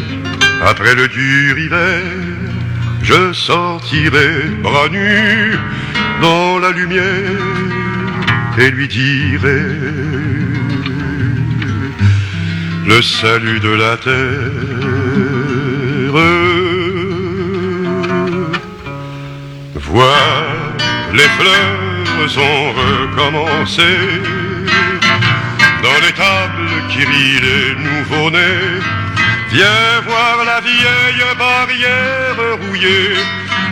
après 0.66 0.96
le 0.96 1.08
dur 1.08 1.58
hiver, 1.58 2.02
je 3.02 3.34
sortirai 3.34 4.48
bras 4.62 4.90
nus 4.90 5.58
dans 6.22 6.60
la 6.60 6.72
lumière 6.72 7.04
et 8.58 8.72
lui 8.72 8.88
dirai 8.88 9.64
le 12.86 13.02
salut 13.02 13.60
de 13.60 13.70
la 13.70 13.98
terre. 13.98 14.54
Les 19.94 21.30
fleurs 21.38 22.38
ont 22.38 22.74
recommencé 22.74 23.84
dans 25.84 26.00
les 26.06 26.14
tables 26.14 26.88
qui 26.90 27.06
rient 27.06 27.42
les 27.42 27.76
nouveaux-nés. 27.76 28.82
Viens 29.52 30.02
voir 30.08 30.44
la 30.46 30.62
vieille 30.62 31.26
barrière 31.38 32.58
rouillée, 32.60 33.14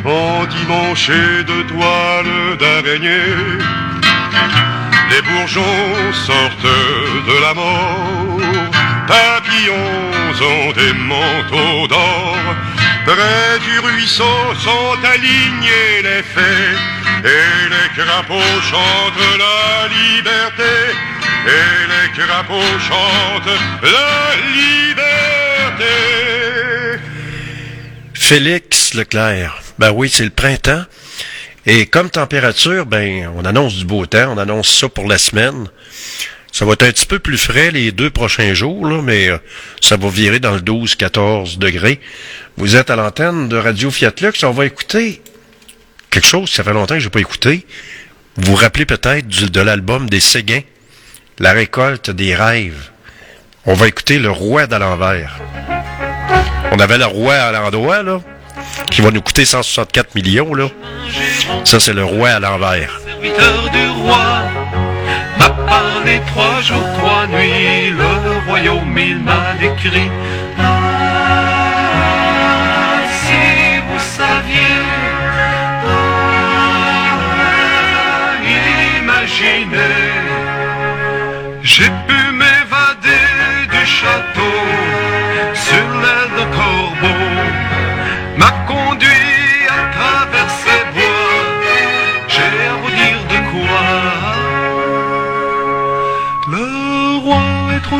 endimanchée 0.05 1.43
de 1.43 1.63
toiles 1.63 2.57
d'araignée. 2.59 3.57
Les 5.09 5.21
bourgeons 5.23 6.13
sortent 6.13 6.77
de 7.29 7.41
la 7.41 7.53
mort, 7.55 8.39
papillons 9.07 10.21
ont 10.39 10.71
des 10.73 10.93
manteaux 10.93 11.87
d'or. 11.87 12.35
Près 13.05 13.59
du 13.59 13.79
ruisseau 13.79 14.55
sont 14.63 14.97
alignés 15.03 16.01
les 16.03 16.23
fées, 16.23 16.77
et 17.23 17.69
les 17.73 17.89
crapauds 17.95 18.61
chantent 18.61 19.37
la 19.37 19.87
liberté. 19.87 20.73
Et 21.47 21.87
les 21.91 22.09
crapauds 22.15 22.79
chantent 22.79 23.59
la 23.81 24.35
liberté. 24.55 25.95
Félix 28.13 28.93
Leclerc. 28.93 29.61
Ben 29.79 29.91
oui, 29.91 30.07
c'est 30.07 30.23
le 30.23 30.29
printemps. 30.29 30.85
Et 31.65 31.85
comme 31.85 32.09
température, 32.09 32.85
ben, 32.85 33.29
on 33.35 33.45
annonce 33.45 33.75
du 33.75 33.85
beau 33.85 34.05
temps, 34.05 34.33
on 34.33 34.37
annonce 34.37 34.79
ça 34.79 34.89
pour 34.89 35.07
la 35.07 35.17
semaine. 35.17 35.67
Ça 36.51 36.65
va 36.65 36.73
être 36.73 36.83
un 36.83 36.91
petit 36.91 37.05
peu 37.05 37.19
plus 37.19 37.37
frais 37.37 37.71
les 37.71 37.91
deux 37.91 38.09
prochains 38.09 38.53
jours, 38.53 38.85
là, 38.85 39.01
mais 39.01 39.29
euh, 39.29 39.37
ça 39.79 39.95
va 39.95 40.09
virer 40.09 40.39
dans 40.39 40.51
le 40.51 40.59
12-14 40.59 41.57
degrés. 41.57 41.99
Vous 42.57 42.75
êtes 42.75 42.89
à 42.89 42.95
l'antenne 42.95 43.47
de 43.47 43.55
Radio 43.55 43.89
Fiat 43.89 44.13
Lux. 44.21 44.43
On 44.43 44.51
va 44.51 44.65
écouter 44.65 45.21
quelque 46.09 46.27
chose 46.27 46.49
ça 46.49 46.63
fait 46.63 46.73
longtemps 46.73 46.95
que 46.95 46.99
j'ai 46.99 47.09
pas 47.09 47.21
écouté. 47.21 47.65
Vous 48.35 48.51
vous 48.51 48.55
rappelez 48.55 48.85
peut-être 48.85 49.27
de 49.27 49.61
l'album 49.61 50.09
des 50.09 50.19
Séguins, 50.19 50.61
La 51.39 51.53
récolte 51.53 52.11
des 52.11 52.35
rêves. 52.35 52.91
On 53.65 53.73
va 53.73 53.87
écouter 53.87 54.19
Le 54.19 54.29
Roi 54.29 54.67
d'à 54.67 54.79
l'envers. 54.79 55.39
On 56.71 56.79
avait 56.79 56.97
le 56.97 57.05
Roi 57.05 57.35
à 57.35 57.51
l'endroit, 57.51 58.03
là, 58.03 58.21
qui 58.89 59.01
va 59.01 59.11
nous 59.11 59.21
coûter 59.21 59.45
164 59.45 60.15
millions. 60.15 60.51
Ça, 61.63 61.79
c'est 61.79 61.93
le 61.93 62.03
Roi 62.03 62.29
à 62.29 62.39
l'envers. 62.39 62.99
serviteur 63.21 64.70
m'a 65.41 65.49
parlé 65.75 66.15
trois 66.31 66.59
jours, 66.61 66.87
trois 66.99 67.25
nuits, 67.27 67.89
le 68.01 68.11
royaume 68.47 68.97
il 68.97 69.19
m'a 69.27 69.43
décrit. 69.59 70.11
Ah, 70.57 71.91
si 73.21 73.43
vous 73.85 74.01
saviez, 74.17 74.79
ah, 75.87 77.11
imaginez, 78.99 80.09
j'ai 81.71 81.91
pu 82.07 82.19
m'évader 82.39 83.27
du 83.73 83.83
château 83.97 84.57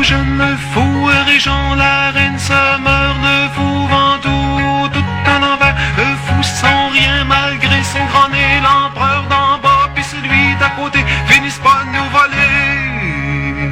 est 0.02 0.08
trop 0.08 0.16
jeune, 0.16 0.38
le 0.38 0.56
fou 0.72 1.10
est 1.10 1.30
régent, 1.30 1.74
la 1.76 2.10
reine 2.10 2.38
se 2.38 2.52
meurt, 2.52 3.16
le 3.22 3.48
fou 3.54 3.86
vend 3.88 4.18
tout, 4.22 5.00
un 5.26 5.42
envers. 5.42 5.76
Le 5.96 6.04
fou 6.24 6.42
sans 6.42 6.88
rien 6.88 7.24
malgré 7.24 7.82
son 7.82 8.04
grand 8.06 8.28
nez, 8.30 8.60
l'empereur 8.62 9.24
d'en 9.28 9.58
bas, 9.58 9.90
puis 9.94 10.04
celui 10.04 10.54
d'à 10.58 10.70
côté, 10.70 11.04
finissent 11.26 11.62
pas 11.62 11.82
nous 11.94 12.08
voler. 12.16 13.70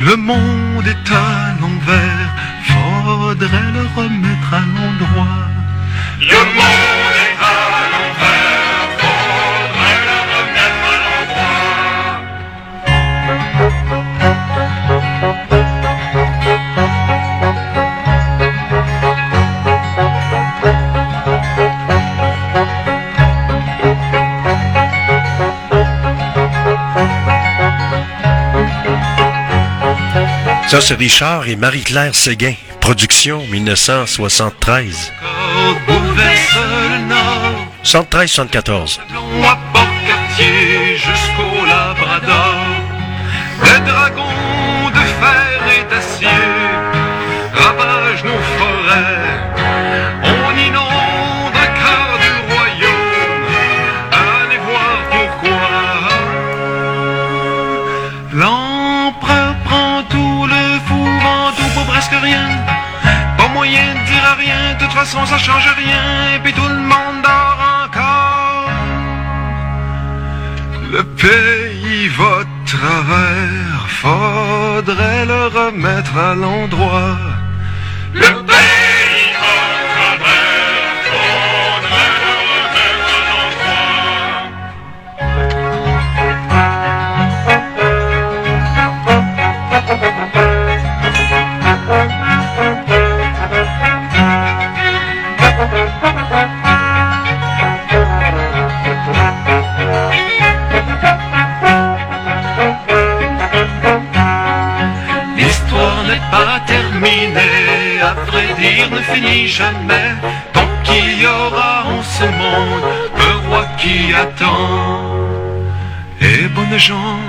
Le 0.00 0.16
monde 0.16 0.86
est 0.86 1.12
à 1.12 1.54
l'envers, 1.60 2.30
faudrait 2.64 3.72
le 3.72 3.86
remettre 3.96 4.54
à 4.54 4.60
l'endroit. 4.60 5.48
Le 6.20 6.38
monde 6.56 6.99
Ça, 30.70 30.80
c'est 30.80 30.94
Richard 30.94 31.48
et 31.48 31.56
Marie-Claire 31.56 32.14
Séguin. 32.14 32.54
Production 32.80 33.44
1973. 33.50 35.12
bouleverse 35.84 36.58
le 36.92 37.08
nord, 37.08 37.66
73-74. 37.82 39.00
long 39.12 39.42
à 39.42 39.58
Port-Cartier 39.72 40.96
jusqu'au 40.96 41.66
Labrador. 41.66 42.54
Le 43.62 43.84
dragon 43.84 44.90
de 44.94 45.00
fer 45.00 45.60
et 45.76 45.92
d'acier 45.92 46.59
façon 65.00 65.24
ça 65.24 65.38
change 65.38 65.68
rien, 65.84 66.34
et 66.34 66.38
puis 66.42 66.52
tout 66.52 66.70
le 66.78 66.82
monde 66.92 67.18
dort 67.22 67.60
encore. 67.84 68.70
Le 70.94 71.02
pays 71.24 72.08
va 72.20 72.36
travers, 72.66 73.80
faudrait 74.02 75.24
le 75.24 75.42
remettre 75.58 76.14
à 76.18 76.34
l'endroit. 76.34 77.16
À 108.02 108.14
vrai 108.28 108.54
dire 108.58 108.90
ne 108.90 109.00
finit 109.00 109.48
jamais. 109.48 110.14
Tant 110.52 110.68
qu'il 110.84 111.20
y 111.20 111.26
aura 111.26 111.84
en 111.86 112.02
ce 112.02 112.24
monde 112.24 112.84
un 113.28 113.48
roi 113.48 113.64
qui 113.78 114.12
attend. 114.14 115.18
Et 116.20 116.48
bonnes 116.48 116.78
gens, 116.78 117.20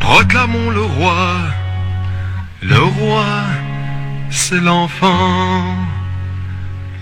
proclamons 0.00 0.70
le 0.70 0.82
roi. 0.82 1.22
Le 2.62 2.82
roi, 2.98 3.26
c'est 4.30 4.60
l'enfant. 4.60 5.76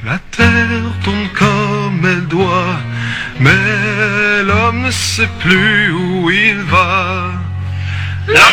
La 0.05 0.19
terre 0.31 0.91
tourne 1.05 1.29
comme 1.39 2.01
elle 2.05 2.27
doit, 2.27 2.79
mais 3.39 4.43
l'homme 4.43 4.83
ne 4.87 4.91
sait 4.91 5.29
plus 5.41 5.93
où 5.93 6.31
il 6.31 6.61
va. 6.63 7.33
La 8.27 8.49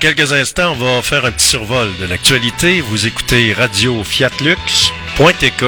quelques 0.00 0.32
instants, 0.32 0.72
on 0.72 0.96
va 0.96 1.02
faire 1.02 1.24
un 1.26 1.30
petit 1.30 1.46
survol 1.46 1.88
de 2.00 2.06
l'actualité. 2.06 2.80
Vous 2.80 3.06
écoutez 3.06 3.52
Radio 3.52 4.02
Fiatlux.tk. 4.02 5.64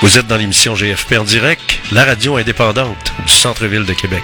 Vous 0.00 0.18
êtes 0.18 0.26
dans 0.26 0.36
l'émission 0.36 0.74
GFP 0.74 1.18
en 1.18 1.24
direct, 1.24 1.78
la 1.92 2.04
radio 2.04 2.36
indépendante 2.36 3.12
du 3.26 3.32
centre-ville 3.32 3.84
de 3.84 3.92
Québec. 3.92 4.22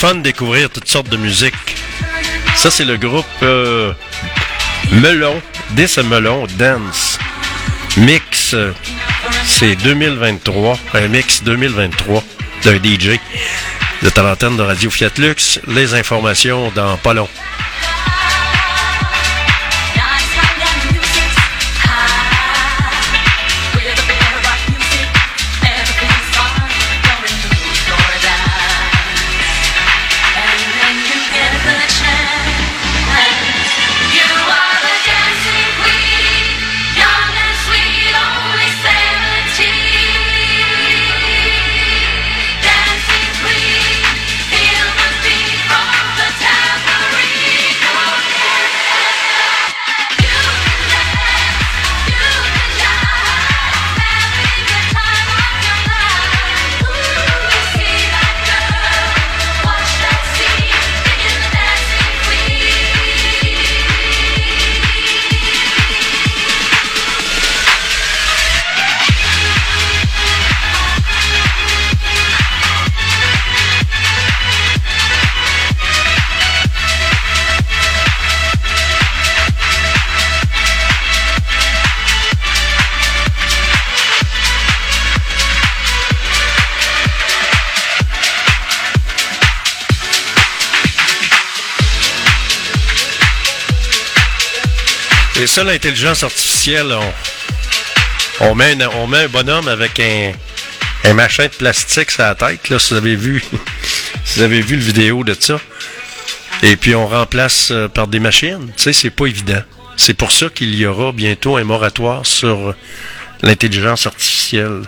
Fun 0.00 0.14
de 0.14 0.22
découvrir 0.22 0.70
toutes 0.70 0.88
sortes 0.88 1.10
de 1.10 1.18
musique. 1.18 1.76
Ça, 2.56 2.70
c'est 2.70 2.86
le 2.86 2.96
groupe 2.96 3.26
euh, 3.42 3.92
Melon, 4.92 5.42
This 5.76 5.98
Melon 5.98 6.46
Dance. 6.58 7.18
Mix, 7.98 8.54
euh, 8.54 8.72
c'est 9.44 9.76
2023, 9.76 10.78
un 10.94 11.08
mix 11.08 11.42
2023 11.42 12.24
d'un 12.64 12.76
DJ 12.76 13.20
de 14.02 14.08
Tarentaine 14.08 14.56
de 14.56 14.62
Radio 14.62 14.88
Fiat 14.88 15.10
Lux. 15.18 15.60
Les 15.66 15.92
informations 15.92 16.72
dans 16.74 16.96
pas 16.96 17.12
long. 17.12 17.28
L'intelligence 95.64 96.22
artificielle, 96.22 96.94
on, 98.40 98.54
met 98.54 98.76
un, 98.82 99.28
bonhomme 99.28 99.68
avec 99.68 100.00
un, 100.00 100.32
un 101.04 101.12
machin 101.12 101.44
de 101.44 101.50
plastique 101.50 102.10
sur 102.10 102.22
la 102.22 102.34
tête, 102.34 102.70
là, 102.70 102.78
si 102.78 102.90
vous 102.90 102.96
avez 102.96 103.14
vu, 103.14 103.44
si 104.24 104.38
vous 104.38 104.44
avez 104.44 104.62
vu 104.62 104.76
le 104.76 104.82
vidéo 104.82 105.22
de 105.22 105.36
ça. 105.38 105.60
Et 106.62 106.76
puis 106.76 106.94
on 106.94 107.06
remplace 107.06 107.70
euh, 107.72 107.88
par 107.88 108.08
des 108.08 108.20
machines. 108.20 108.72
Tu 108.76 108.84
sais, 108.84 108.92
c'est 108.92 109.10
pas 109.10 109.26
évident. 109.26 109.62
C'est 109.96 110.14
pour 110.14 110.32
ça 110.32 110.48
qu'il 110.48 110.74
y 110.74 110.86
aura 110.86 111.12
bientôt 111.12 111.56
un 111.56 111.64
moratoire 111.64 112.24
sur 112.24 112.74
l'intelligence 113.42 114.06
artificielle. 114.06 114.82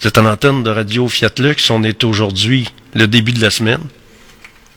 Vous 0.00 0.08
êtes 0.08 0.18
en 0.18 0.26
antenne 0.26 0.62
de 0.62 0.70
Radio 0.70 1.08
Fiat 1.08 1.30
Lux. 1.38 1.68
On 1.70 1.82
est 1.82 2.04
aujourd'hui 2.04 2.68
le 2.94 3.08
début 3.08 3.32
de 3.32 3.40
la 3.40 3.50
semaine. 3.50 3.82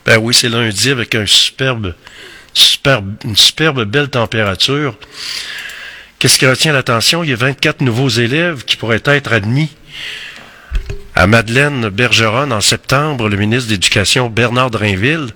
Ben 0.04 0.18
oui, 0.18 0.34
c'est 0.34 0.48
lundi 0.48 0.90
avec 0.90 1.14
un 1.14 1.26
superbe, 1.26 1.94
une 3.24 3.36
superbe 3.36 3.84
belle 3.84 4.08
température. 4.08 4.96
Qu'est-ce 6.18 6.38
qui 6.38 6.46
retient 6.46 6.72
l'attention? 6.72 7.22
Il 7.22 7.30
y 7.30 7.32
a 7.32 7.36
24 7.36 7.82
nouveaux 7.82 8.08
élèves 8.08 8.64
qui 8.64 8.76
pourraient 8.76 9.02
être 9.04 9.32
admis 9.32 9.70
à 11.14 11.26
Madeleine 11.26 11.88
Bergeron 11.90 12.50
en 12.50 12.60
septembre. 12.60 13.28
Le 13.28 13.36
ministre 13.36 13.68
de 13.68 13.72
l'Éducation, 13.74 14.30
Bernard 14.30 14.70
Drainville, 14.70 15.28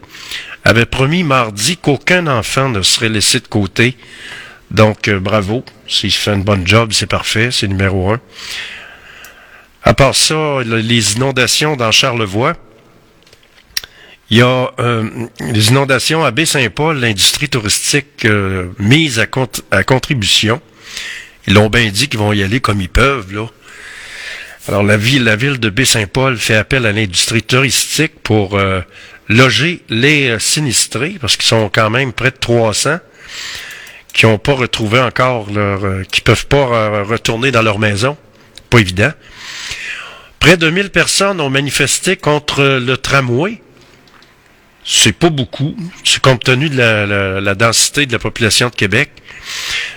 avait 0.65 0.86
promis 0.86 1.23
mardi 1.23 1.76
qu'aucun 1.76 2.26
enfant 2.26 2.68
ne 2.70 2.82
serait 2.82 3.08
laissé 3.08 3.40
de 3.40 3.47
côté. 3.47 3.97
Donc, 4.70 5.08
euh, 5.08 5.18
bravo. 5.18 5.65
S'il 5.89 6.12
fait 6.12 6.31
un 6.31 6.39
bon 6.39 6.66
job, 6.66 6.92
c'est 6.92 7.07
parfait. 7.07 7.50
C'est 7.50 7.66
numéro 7.68 8.10
un. 8.12 8.20
À 9.82 9.94
part 9.94 10.15
ça, 10.15 10.34
le- 10.65 10.78
les 10.81 11.15
inondations 11.16 11.76
dans 11.76 11.90
Charlevoix. 11.90 12.55
Il 14.31 14.39
y 14.39 14.42
a 14.42 14.70
euh, 14.78 15.09
les 15.41 15.70
inondations 15.70 16.25
à 16.25 16.31
Baie-Saint-Paul, 16.31 16.99
l'industrie 17.00 17.49
touristique 17.49 18.25
euh, 18.25 18.68
mise 18.78 19.18
à, 19.18 19.26
à 19.70 19.83
contribution. 19.83 20.60
Ils 21.47 21.55
l'ont 21.55 21.68
bien 21.68 21.89
dit 21.91 22.09
qu'ils 22.09 22.20
vont 22.20 22.33
y 22.33 22.42
aller 22.42 22.60
comme 22.60 22.81
ils 22.81 22.89
peuvent, 22.89 23.33
là. 23.34 23.47
Alors, 24.68 24.83
la 24.83 24.97
ville, 24.97 25.25
la 25.25 25.36
ville 25.36 25.59
de 25.59 25.70
Baie-Saint-Paul 25.70 26.36
fait 26.36 26.55
appel 26.55 26.86
à 26.86 26.92
l'industrie 26.92 27.42
touristique 27.42 28.20
pour 28.23 28.57
euh, 28.57 28.81
loger 29.28 29.83
les 29.89 30.28
euh, 30.28 30.39
sinistrés, 30.39 31.17
parce 31.20 31.36
qu'ils 31.36 31.47
sont 31.49 31.70
quand 31.73 31.91
même 31.91 32.12
près 32.12 32.31
de 32.31 32.36
300, 32.36 32.99
qui 34.12 34.26
n'ont 34.26 34.39
pas 34.39 34.52
retrouvé 34.52 35.00
encore 35.00 35.50
leur... 35.50 35.84
euh, 35.84 36.05
qui 36.12 36.20
peuvent 36.20 36.47
pas 36.47 36.57
euh, 36.57 37.02
retourner 37.05 37.50
dans 37.50 37.62
leur 37.62 37.78
maison. 37.78 38.17
Pas 38.68 38.78
évident. 38.78 39.12
Près 40.39 40.57
de 40.57 40.68
1000 40.68 40.91
personnes 40.91 41.41
ont 41.41 41.50
manifesté 41.50 42.17
contre 42.17 42.62
le 42.62 42.97
tramway. 42.97 43.60
C'est 44.84 45.12
pas 45.12 45.31
beaucoup, 45.31 45.76
c'est 46.05 46.23
compte 46.23 46.44
tenu 46.44 46.70
de 46.70 46.76
la, 46.76 47.55
densité 47.55 48.07
de 48.07 48.12
la 48.12 48.18
population 48.18 48.68
de 48.68 48.75
Québec. 48.75 49.10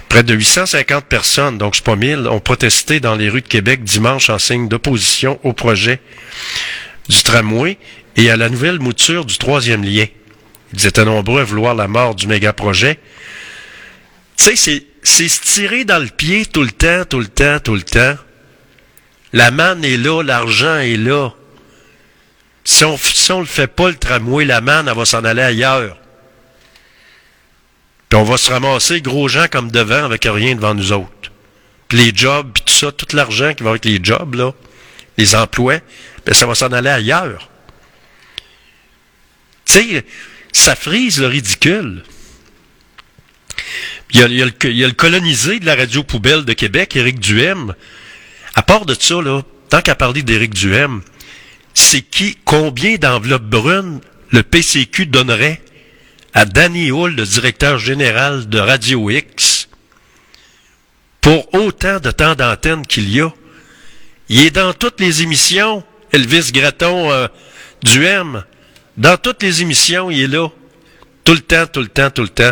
Près 0.10 0.24
de 0.24 0.34
850 0.34 1.06
personnes, 1.06 1.58
donc 1.58 1.76
c'est 1.76 1.84
pas 1.84 1.96
1000, 1.96 2.28
ont 2.28 2.40
protesté 2.40 3.00
dans 3.00 3.16
les 3.16 3.30
rues 3.30 3.42
de 3.42 3.48
Québec 3.48 3.84
dimanche 3.84 4.30
en 4.30 4.38
signe 4.38 4.68
d'opposition 4.68 5.40
au 5.44 5.54
projet 5.54 6.00
du 7.10 7.24
tramway 7.24 7.78
et 8.18 8.30
à 8.30 8.38
la 8.38 8.50
nouvelle 8.50 8.80
mouture 8.80 9.26
du 9.26 9.38
troisième 9.38 9.84
lien. 9.84 10.06
Ils 10.74 10.86
étaient 10.86 11.06
nombreux 11.06 11.42
à 11.42 11.44
vouloir 11.44 11.76
la 11.76 11.88
mort 11.88 12.16
du 12.16 12.28
méga-projet. 12.28 13.00
Tu 14.38 14.44
sais, 14.44 14.56
c'est, 14.56 14.86
c'est 15.02 15.28
se 15.28 15.42
tirer 15.42 15.86
dans 15.86 16.00
le 16.00 16.08
pied 16.08 16.46
tout 16.46 16.64
le 16.64 16.72
temps, 16.72 17.06
tout 17.06 17.20
le 17.20 17.28
temps, 17.28 17.60
tout 17.60 17.76
le 17.76 17.84
temps. 17.84 18.16
La 19.32 19.50
manne 19.52 19.84
est 19.84 19.98
là, 19.98 20.22
l'argent 20.22 20.78
est 20.78 20.98
là. 20.98 21.32
Si 22.64 22.86
on, 22.86 22.98
on 23.30 23.40
le 23.40 23.46
fait 23.46 23.68
pas, 23.68 23.90
le 23.90 23.96
tramway, 23.96 24.46
la 24.46 24.62
manne, 24.62 24.88
elle 24.88 24.96
va 24.96 25.06
s'en 25.06 25.24
aller 25.24 25.42
ailleurs. 25.42 25.98
Puis 28.10 28.20
on 28.20 28.24
va 28.24 28.38
se 28.38 28.52
ramasser 28.52 29.02
gros 29.02 29.28
gens 29.28 29.48
comme 29.52 29.72
devant 29.72 30.06
avec 30.06 30.26
rien 30.26 30.56
devant 30.56 30.76
nous 30.76 30.92
autres. 30.92 31.32
Puis 31.88 31.98
les 31.98 32.12
jobs, 32.16 32.52
puis 32.54 32.64
tout 32.66 32.74
ça, 32.74 32.92
tout 32.92 33.16
l'argent 33.16 33.54
qui 33.54 33.64
va 33.64 33.72
avec 33.72 33.86
les 33.86 34.00
jobs, 34.02 34.54
les 35.18 35.36
emplois, 35.36 35.80
ben 36.26 36.34
ça 36.34 36.46
va 36.46 36.56
s'en 36.56 36.72
aller 36.72 36.90
ailleurs. 36.90 37.50
Tu 39.66 39.74
sais, 39.74 40.06
ça 40.52 40.76
frise 40.76 41.20
le 41.20 41.28
ridicule. 41.28 42.04
Il 44.12 44.20
y, 44.20 44.44
a, 44.44 44.46
le, 44.46 44.92
colonisé 44.92 45.60
de 45.60 45.66
la 45.66 45.76
radio 45.76 46.04
poubelle 46.04 46.46
de 46.46 46.54
Québec, 46.54 46.96
Éric 46.96 47.20
Duhem. 47.20 47.74
À 48.54 48.62
part 48.62 48.86
de 48.86 48.94
ça, 48.94 49.16
tant 49.70 49.82
qu'à 49.82 49.96
parler 49.96 50.22
d'Éric 50.22 50.54
Duhem, 50.54 51.02
c'est 51.74 52.02
qui, 52.02 52.38
combien 52.46 52.96
d'enveloppes 52.96 53.44
brunes 53.44 54.00
le 54.30 54.44
PCQ 54.44 55.08
donnerait 55.08 55.62
à 56.34 56.46
Danny 56.46 56.92
Hull, 56.92 57.16
le 57.16 57.26
directeur 57.26 57.78
général 57.78 58.50
de 58.50 58.60
Radio 58.60 59.10
X, 59.10 59.70
pour 61.22 61.54
autant 61.54 62.00
de 62.00 62.12
temps 62.12 62.36
d'antenne 62.36 62.86
qu'il 62.86 63.10
y 63.10 63.22
a? 63.22 63.30
Il 64.30 64.42
est 64.42 64.52
dans 64.52 64.74
toutes 64.74 65.00
les 65.00 65.22
émissions, 65.22 65.84
Elvis 66.12 66.52
Gratton 66.52 67.12
euh, 67.12 67.28
Duhem. 67.84 68.44
Dans 68.98 69.18
toutes 69.18 69.44
les 69.44 69.62
émissions, 69.62 70.10
il 70.12 70.22
est 70.22 70.28
là. 70.28 70.48
Tout 71.24 71.34
le 71.34 71.40
temps, 71.40 71.66
tout 71.68 71.82
le 71.82 71.88
temps, 71.88 72.10
tout 72.10 72.22
le 72.22 72.30
temps. 72.30 72.52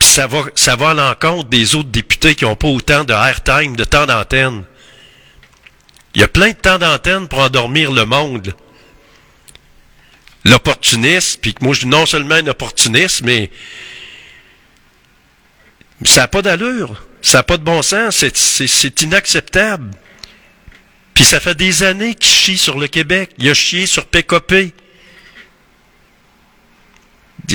Ça 0.00 0.26
va, 0.26 0.44
ça 0.54 0.76
va 0.76 0.90
à 0.90 0.94
l'encontre 0.94 1.48
des 1.48 1.74
autres 1.74 1.88
députés 1.88 2.34
qui 2.34 2.44
n'ont 2.44 2.56
pas 2.56 2.68
autant 2.68 3.04
de 3.04 3.12
airtime, 3.12 3.76
de 3.76 3.84
temps 3.84 4.06
d'antenne. 4.06 4.64
Il 6.16 6.20
y 6.20 6.24
a 6.24 6.28
plein 6.28 6.48
de 6.48 6.54
temps 6.54 6.78
d'antenne 6.78 7.28
pour 7.28 7.40
endormir 7.40 7.92
le 7.92 8.06
monde. 8.06 8.56
L'opportuniste, 10.46 11.42
puis 11.42 11.52
que 11.52 11.62
moi 11.62 11.74
je 11.74 11.80
suis 11.80 11.88
non 11.88 12.06
seulement 12.06 12.36
un 12.36 12.46
opportuniste, 12.46 13.20
mais 13.22 13.50
ça 16.06 16.22
n'a 16.22 16.28
pas 16.28 16.40
d'allure. 16.40 17.04
Ça 17.20 17.38
n'a 17.38 17.42
pas 17.42 17.58
de 17.58 17.64
bon 17.64 17.82
sens. 17.82 18.16
C'est- 18.16 19.02
inacceptable. 19.02 19.90
Puis 21.12 21.24
ça 21.24 21.38
fait 21.38 21.54
des 21.54 21.82
années 21.82 22.14
qu'il 22.14 22.32
chie 22.32 22.56
sur 22.56 22.78
le 22.78 22.86
Québec. 22.88 23.32
Il 23.36 23.50
a 23.50 23.54
chié 23.54 23.84
sur 23.84 24.06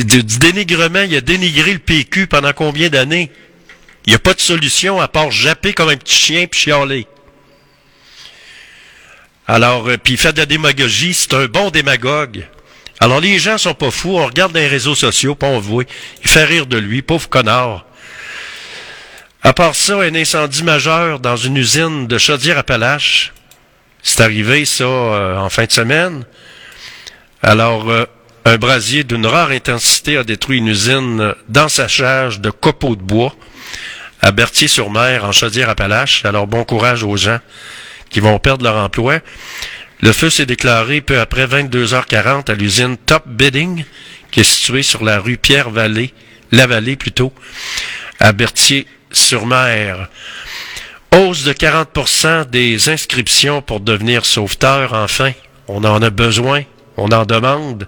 du- 0.05 0.23
du 0.23 0.37
dénigrement, 0.37 1.01
il 1.01 1.15
a 1.15 1.21
dénigré 1.21 1.73
le 1.73 1.79
PQ 1.79 2.27
pendant 2.27 2.53
combien 2.53 2.89
d'années? 2.89 3.31
Il 4.05 4.11
n'y 4.11 4.15
a 4.15 4.19
pas 4.19 4.35
de 4.35 4.39
solution 4.39 5.01
à 5.01 5.07
part 5.07 5.31
japper 5.31 5.73
comme 5.73 5.89
un 5.89 5.97
petit 5.97 6.15
chien 6.15 6.45
puis 6.45 6.59
chialer. 6.59 7.07
Alors, 9.51 9.89
euh, 9.89 9.97
puis 9.97 10.15
fait 10.15 10.31
de 10.31 10.37
la 10.37 10.45
démagogie, 10.45 11.13
c'est 11.13 11.33
un 11.33 11.45
bon 11.45 11.71
démagogue. 11.71 12.47
Alors, 13.01 13.19
les 13.19 13.37
gens 13.37 13.57
sont 13.57 13.73
pas 13.73 13.91
fous, 13.91 14.17
on 14.17 14.25
regarde 14.25 14.53
dans 14.53 14.59
les 14.59 14.67
réseaux 14.69 14.95
sociaux, 14.95 15.35
puis 15.35 15.49
on 15.49 15.59
voit, 15.59 15.83
il 16.23 16.29
fait 16.29 16.45
rire 16.45 16.67
de 16.67 16.77
lui, 16.77 17.01
pauvre 17.01 17.27
connard. 17.27 17.85
À 19.43 19.51
part 19.51 19.75
ça, 19.75 19.99
un 19.99 20.15
incendie 20.15 20.63
majeur 20.63 21.19
dans 21.19 21.35
une 21.35 21.57
usine 21.57 22.07
de 22.07 22.17
Chaudière-Appalaches. 22.17 23.33
C'est 24.01 24.21
arrivé, 24.21 24.63
ça, 24.63 24.85
euh, 24.85 25.37
en 25.37 25.49
fin 25.49 25.65
de 25.65 25.71
semaine. 25.73 26.23
Alors, 27.43 27.89
euh, 27.89 28.05
un 28.45 28.55
brasier 28.55 29.03
d'une 29.03 29.27
rare 29.27 29.49
intensité 29.49 30.15
a 30.15 30.23
détruit 30.23 30.59
une 30.59 30.69
usine 30.69 31.35
d'ensachage 31.49 32.39
de 32.39 32.51
copeaux 32.51 32.95
de 32.95 33.03
bois 33.03 33.35
à 34.21 34.31
Berthier-sur-Mer, 34.31 35.25
en 35.25 35.33
Chaudière-Appalaches. 35.33 36.23
Alors, 36.23 36.47
bon 36.47 36.63
courage 36.63 37.03
aux 37.03 37.17
gens 37.17 37.39
qui 38.11 38.19
vont 38.19 38.37
perdre 38.39 38.63
leur 38.63 38.75
emploi. 38.75 39.19
Le 40.01 40.11
feu 40.11 40.29
s'est 40.29 40.45
déclaré 40.45 41.01
peu 41.01 41.19
après 41.19 41.45
22h40 41.45 42.51
à 42.51 42.53
l'usine 42.53 42.97
Top 42.97 43.23
Bidding, 43.27 43.85
qui 44.31 44.41
est 44.41 44.43
située 44.43 44.83
sur 44.83 45.03
la 45.03 45.19
rue 45.19 45.37
Pierre-Vallée, 45.37 46.13
la 46.51 46.67
Vallée 46.67 46.95
plutôt, 46.95 47.33
à 48.19 48.31
Berthier-sur-Mer. 48.31 50.09
Hausse 51.13 51.43
de 51.43 51.53
40% 51.53 52.49
des 52.49 52.89
inscriptions 52.89 53.61
pour 53.61 53.79
devenir 53.79 54.25
sauveteur, 54.25 54.93
enfin. 54.93 55.31
On 55.67 55.83
en 55.83 56.01
a 56.01 56.09
besoin, 56.09 56.63
on 56.97 57.11
en 57.11 57.25
demande. 57.25 57.87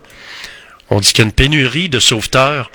On 0.90 1.00
dit 1.00 1.12
qu'il 1.12 1.20
y 1.20 1.22
a 1.22 1.26
une 1.26 1.32
pénurie 1.32 1.90
de 1.90 2.00
sauveteurs. 2.00 2.70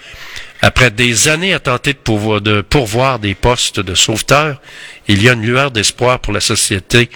Après 0.60 0.90
des 0.90 1.28
années 1.28 1.54
à 1.54 1.60
tenter 1.60 1.92
de, 1.92 1.98
pourvoir, 1.98 2.40
de 2.40 2.60
pourvoir 2.62 3.18
des 3.18 3.34
postes 3.34 3.80
de 3.80 3.94
sauveteurs, 3.94 4.60
il 5.06 5.22
y 5.22 5.28
a 5.28 5.32
une 5.32 5.42
lueur 5.42 5.70
d'espoir 5.70 6.18
pour 6.18 6.32
la 6.32 6.40
société 6.40 7.10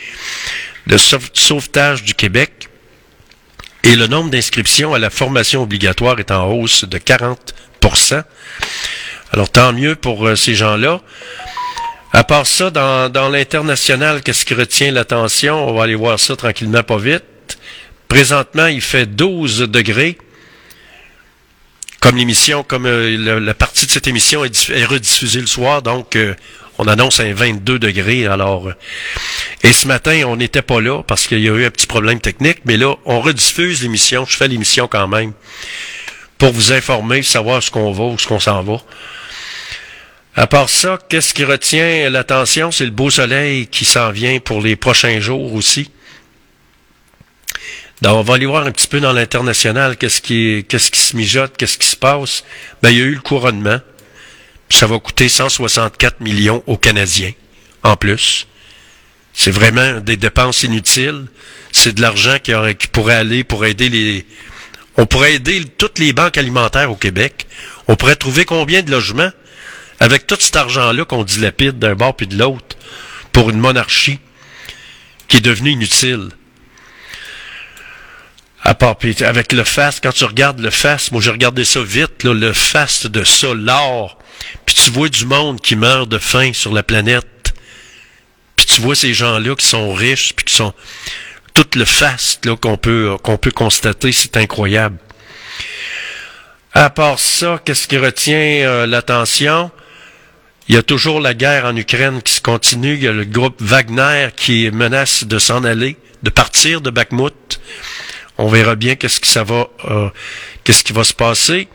de 0.86 0.96
sauvetage 0.96 2.04
du 2.04 2.14
Québec. 2.14 2.68
Et 3.84 3.96
le 3.96 4.06
nombre 4.06 4.30
d'inscriptions 4.30 4.94
à 4.94 5.00
la 5.00 5.10
formation 5.10 5.62
obligatoire 5.62 6.20
est 6.20 6.30
en 6.30 6.46
hausse 6.46 6.84
de 6.84 6.98
40% 6.98 8.22
Alors 9.32 9.50
tant 9.50 9.72
mieux 9.72 9.96
pour 9.96 10.26
euh, 10.26 10.36
ces 10.36 10.54
gens-là. 10.54 11.00
À 12.12 12.24
part 12.24 12.46
ça, 12.46 12.70
dans 12.70 13.28
l'international, 13.32 14.22
qu'est-ce 14.22 14.44
qui 14.44 14.54
retient 14.54 14.92
l'attention? 14.92 15.66
On 15.66 15.72
va 15.72 15.84
aller 15.84 15.94
voir 15.94 16.20
ça 16.20 16.36
tranquillement, 16.36 16.82
pas 16.82 16.98
vite. 16.98 17.24
Présentement, 18.06 18.66
il 18.66 18.82
fait 18.82 19.06
12 19.06 19.60
degrés. 19.60 20.18
Comme 22.02 22.16
l'émission, 22.16 22.64
comme 22.64 22.86
euh, 22.86 23.38
la, 23.38 23.54
partie 23.54 23.86
de 23.86 23.92
cette 23.92 24.08
émission 24.08 24.44
est, 24.44 24.70
est 24.70 24.84
rediffusée 24.84 25.40
le 25.40 25.46
soir, 25.46 25.82
donc 25.82 26.16
euh, 26.16 26.34
on 26.78 26.88
annonce 26.88 27.20
un 27.20 27.32
22 27.32 27.78
degrés. 27.78 28.26
Alors, 28.26 28.70
euh, 28.70 28.74
et 29.62 29.72
ce 29.72 29.86
matin, 29.86 30.24
on 30.26 30.34
n'était 30.34 30.62
pas 30.62 30.80
là 30.80 31.04
parce 31.04 31.28
qu'il 31.28 31.38
y 31.38 31.48
a 31.48 31.52
eu 31.52 31.64
un 31.64 31.70
petit 31.70 31.86
problème 31.86 32.18
technique, 32.18 32.58
mais 32.64 32.76
là, 32.76 32.96
on 33.04 33.20
rediffuse 33.20 33.82
l'émission. 33.82 34.24
Je 34.28 34.36
fais 34.36 34.48
l'émission 34.48 34.88
quand 34.88 35.06
même 35.06 35.32
pour 36.38 36.50
vous 36.50 36.72
informer, 36.72 37.22
savoir 37.22 37.62
ce 37.62 37.70
qu'on 37.70 37.92
va 37.92 38.02
ou 38.02 38.18
ce 38.18 38.26
qu'on 38.26 38.40
s'en 38.40 38.64
va. 38.64 38.78
À 40.34 40.48
part 40.48 40.70
ça, 40.70 40.98
qu'est-ce 41.08 41.32
qui 41.34 41.44
retient 41.44 42.10
l'attention? 42.10 42.72
C'est 42.72 42.84
le 42.84 42.90
beau 42.90 43.10
soleil 43.10 43.68
qui 43.68 43.84
s'en 43.84 44.10
vient 44.10 44.40
pour 44.40 44.60
les 44.60 44.74
prochains 44.74 45.20
jours 45.20 45.54
aussi. 45.54 45.88
Donc, 48.02 48.16
on 48.16 48.22
va 48.22 48.34
aller 48.34 48.46
voir 48.46 48.66
un 48.66 48.72
petit 48.72 48.88
peu 48.88 48.98
dans 48.98 49.12
l'international, 49.12 49.96
qu'est-ce 49.96 50.20
qui, 50.20 50.66
qui 50.68 51.00
se 51.00 51.16
mijote, 51.16 51.56
qu'est-ce 51.56 51.78
qui 51.78 51.86
se 51.86 51.94
passe. 51.94 52.42
Ben, 52.82 52.90
il 52.90 52.98
y 52.98 53.00
a 53.00 53.04
eu 53.04 53.14
le 53.14 53.20
couronnement. 53.20 53.78
Ça 54.68 54.88
va 54.88 54.98
coûter 54.98 55.28
164 55.28 56.20
millions 56.20 56.64
aux 56.66 56.76
Canadiens, 56.76 57.30
en 57.84 57.94
plus. 57.94 58.48
C'est 59.32 59.52
vraiment 59.52 60.00
des 60.00 60.16
dépenses 60.16 60.64
inutiles. 60.64 61.26
C'est 61.70 61.94
de 61.94 62.00
l'argent 62.00 62.38
qui, 62.42 62.52
qui 62.76 62.88
pourrait 62.88 63.14
aller 63.14 63.44
pour 63.44 63.64
aider 63.64 63.88
les... 63.88 64.26
On 64.96 65.06
pourrait 65.06 65.34
aider 65.34 65.64
toutes 65.64 66.00
les 66.00 66.12
banques 66.12 66.38
alimentaires 66.38 66.90
au 66.90 66.96
Québec. 66.96 67.46
On 67.86 67.94
pourrait 67.94 68.16
trouver 68.16 68.44
combien 68.44 68.82
de 68.82 68.90
logements 68.90 69.30
avec 70.00 70.26
tout 70.26 70.36
cet 70.40 70.56
argent-là 70.56 71.04
qu'on 71.04 71.22
dilapide 71.22 71.78
d'un 71.78 71.94
bord 71.94 72.16
puis 72.16 72.26
de 72.26 72.36
l'autre 72.36 72.76
pour 73.30 73.50
une 73.50 73.60
monarchie 73.60 74.18
qui 75.28 75.36
est 75.36 75.40
devenue 75.40 75.70
inutile. 75.70 76.30
À 78.64 78.74
part, 78.74 78.96
avec 79.20 79.52
le 79.52 79.64
fast, 79.64 80.02
quand 80.02 80.12
tu 80.12 80.24
regardes 80.24 80.60
le 80.60 80.70
fast, 80.70 81.10
moi 81.10 81.20
j'ai 81.20 81.30
regardé 81.30 81.64
ça 81.64 81.82
vite, 81.82 82.22
là, 82.22 82.32
le 82.32 82.52
fast 82.52 83.08
de 83.08 83.24
ça, 83.24 83.52
l'or, 83.54 84.18
puis 84.64 84.74
tu 84.76 84.90
vois 84.90 85.08
du 85.08 85.26
monde 85.26 85.60
qui 85.60 85.74
meurt 85.74 86.08
de 86.08 86.18
faim 86.18 86.52
sur 86.52 86.72
la 86.72 86.84
planète, 86.84 87.54
puis 88.56 88.66
tu 88.66 88.80
vois 88.80 88.94
ces 88.94 89.14
gens-là 89.14 89.56
qui 89.56 89.66
sont 89.66 89.92
riches, 89.92 90.32
puis 90.34 90.44
qui 90.44 90.54
sont 90.54 90.72
tout 91.54 91.66
le 91.74 91.84
fast 91.84 92.46
là 92.46 92.56
qu'on 92.56 92.76
peut 92.76 93.16
qu'on 93.22 93.36
peut 93.36 93.50
constater, 93.50 94.12
c'est 94.12 94.36
incroyable. 94.36 94.96
À 96.72 96.88
part 96.88 97.18
ça, 97.18 97.60
qu'est-ce 97.64 97.86
qui 97.86 97.98
retient 97.98 98.34
euh, 98.34 98.86
l'attention? 98.86 99.70
Il 100.68 100.74
y 100.74 100.78
a 100.78 100.82
toujours 100.82 101.20
la 101.20 101.34
guerre 101.34 101.66
en 101.66 101.76
Ukraine 101.76 102.22
qui 102.22 102.32
se 102.32 102.40
continue. 102.40 102.94
Il 102.94 103.02
y 103.02 103.08
a 103.08 103.12
le 103.12 103.24
groupe 103.24 103.60
Wagner 103.60 104.28
qui 104.34 104.70
menace 104.70 105.24
de 105.24 105.38
s'en 105.38 105.64
aller, 105.64 105.98
de 106.22 106.30
partir 106.30 106.80
de 106.80 106.88
Bakhmut. 106.88 107.60
On 108.38 108.48
verra 108.48 108.74
bien 108.74 108.94
euh, 108.94 110.08
qu'est-ce 110.64 110.84
qui 110.84 110.92
va 110.92 111.04
se 111.04 111.14
passer. 111.14 111.68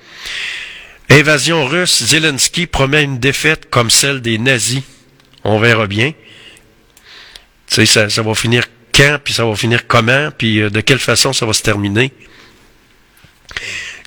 Invasion 1.09 1.65
russe, 1.65 2.03
Zelensky 2.03 2.67
promet 2.67 3.03
une 3.03 3.19
défaite 3.19 3.69
comme 3.69 3.89
celle 3.89 4.21
des 4.21 4.37
nazis. 4.37 4.83
On 5.43 5.59
verra 5.59 5.87
bien. 5.87 6.13
Tu 7.67 7.85
sais, 7.85 8.09
ça, 8.09 8.21
va 8.21 8.35
finir 8.35 8.65
quand, 8.93 9.19
puis 9.23 9.33
ça 9.33 9.45
va 9.45 9.55
finir 9.55 9.87
comment, 9.87 10.29
puis 10.37 10.61
euh, 10.61 10.69
de 10.69 10.81
quelle 10.81 10.99
façon 10.99 11.33
ça 11.33 11.45
va 11.45 11.53
se 11.53 11.61
terminer. 11.61 12.11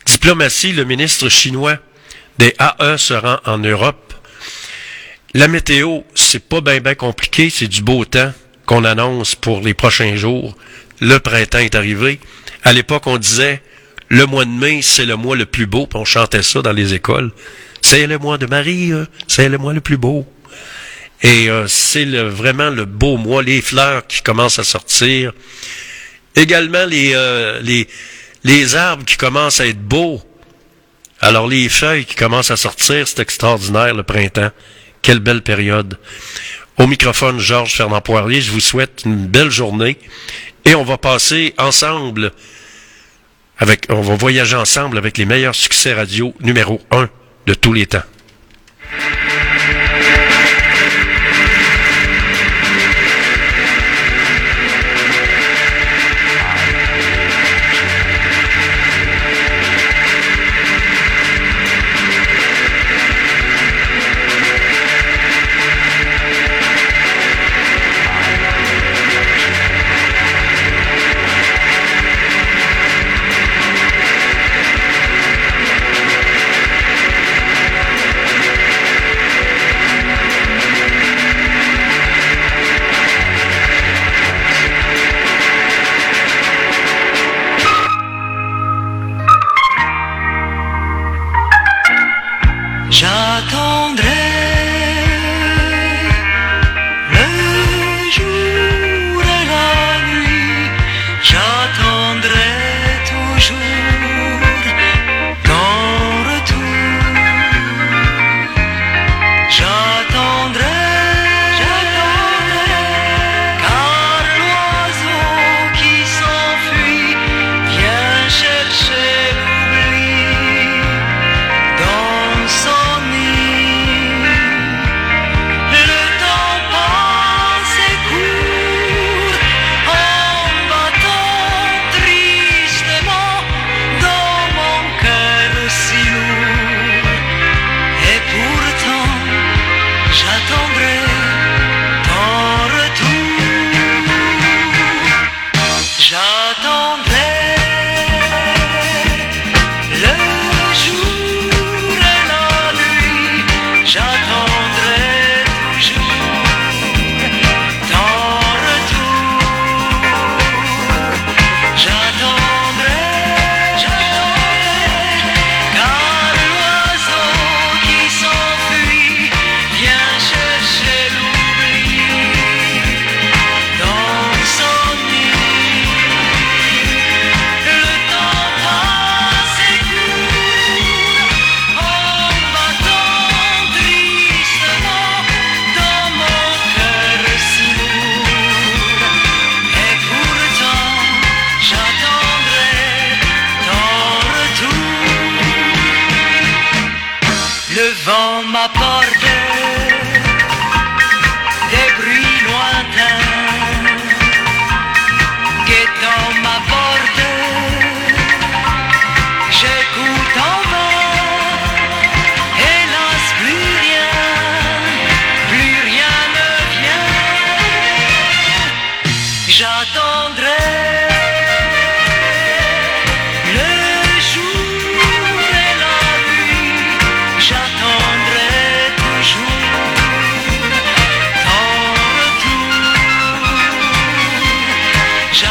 Diplomatie, 0.04 0.72
le 0.72 0.84
ministre 0.84 1.28
chinois 1.28 1.78
des 2.38 2.54
AE 2.58 2.96
se 2.96 3.14
rend 3.14 3.38
en 3.44 3.58
Europe 3.58 4.10
la 5.32 5.46
météo, 5.46 6.00
c'est 6.16 6.48
pas 6.48 6.60
bien 6.60 6.94
compliqué, 6.96 7.50
c'est 7.50 7.68
du 7.68 7.82
beau 7.82 8.04
temps 8.04 8.32
qu'on 8.66 8.84
annonce 8.84 9.36
pour 9.36 9.60
les 9.60 9.74
prochains 9.74 10.16
jours. 10.16 10.56
Le 11.00 11.18
printemps 11.18 11.58
est 11.58 11.76
arrivé. 11.76 12.18
À 12.64 12.72
l'époque, 12.72 13.06
on 13.06 13.18
disait 13.18 13.62
le 14.08 14.26
mois 14.26 14.44
de 14.44 14.50
mai, 14.50 14.80
c'est 14.82 15.06
le 15.06 15.16
mois 15.16 15.36
le 15.36 15.46
plus 15.46 15.66
beau, 15.66 15.88
on 15.94 16.04
chantait 16.04 16.42
ça 16.42 16.62
dans 16.62 16.72
les 16.72 16.94
écoles. 16.94 17.30
C'est 17.80 18.06
le 18.06 18.18
mois 18.18 18.38
de 18.38 18.46
Marie, 18.46 18.92
euh, 18.92 19.06
c'est 19.28 19.48
le 19.48 19.56
mois 19.56 19.72
le 19.72 19.80
plus 19.80 19.96
beau. 19.96 20.26
Et 21.22 21.48
euh, 21.48 21.66
c'est 21.68 22.04
vraiment 22.04 22.70
le 22.70 22.86
beau 22.86 23.16
mois, 23.16 23.42
les 23.42 23.62
fleurs 23.62 24.06
qui 24.06 24.22
commencent 24.22 24.58
à 24.58 24.64
sortir. 24.64 25.32
Également 26.34 26.86
les, 26.86 27.12
euh, 27.14 27.60
les, 27.62 27.86
les 28.44 28.74
arbres 28.74 29.04
qui 29.04 29.16
commencent 29.16 29.60
à 29.60 29.66
être 29.66 29.80
beaux. 29.80 30.20
Alors 31.20 31.46
les 31.46 31.68
feuilles 31.68 32.04
qui 32.04 32.14
commencent 32.16 32.50
à 32.50 32.56
sortir, 32.56 33.06
c'est 33.06 33.20
extraordinaire 33.20 33.94
le 33.94 34.02
printemps. 34.02 34.50
Quelle 35.02 35.20
belle 35.20 35.42
période. 35.42 35.98
Au 36.78 36.86
microphone, 36.86 37.38
Georges 37.38 37.74
Fernand 37.74 38.00
Poirier, 38.00 38.40
je 38.40 38.50
vous 38.50 38.60
souhaite 38.60 39.02
une 39.04 39.26
belle 39.26 39.50
journée 39.50 39.98
et 40.64 40.74
on 40.74 40.84
va 40.84 40.98
passer 40.98 41.54
ensemble 41.58 42.32
avec, 43.58 43.86
on 43.90 44.00
va 44.00 44.16
voyager 44.16 44.56
ensemble 44.56 44.98
avec 44.98 45.18
les 45.18 45.26
meilleurs 45.26 45.54
succès 45.54 45.92
radio 45.92 46.34
numéro 46.40 46.80
un 46.90 47.08
de 47.46 47.54
tous 47.54 47.72
les 47.72 47.86
temps. 47.86 48.02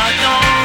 I 0.02 0.16
don't. 0.16 0.59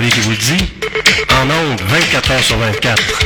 Barbier 0.00 0.14
qui 0.14 0.20
vous 0.20 0.34
dit, 0.34 0.72
en 1.28 1.50
ondes 1.50 1.80
24 1.82 2.30
heures 2.30 2.42
sur 2.42 2.56
24. 2.56 3.19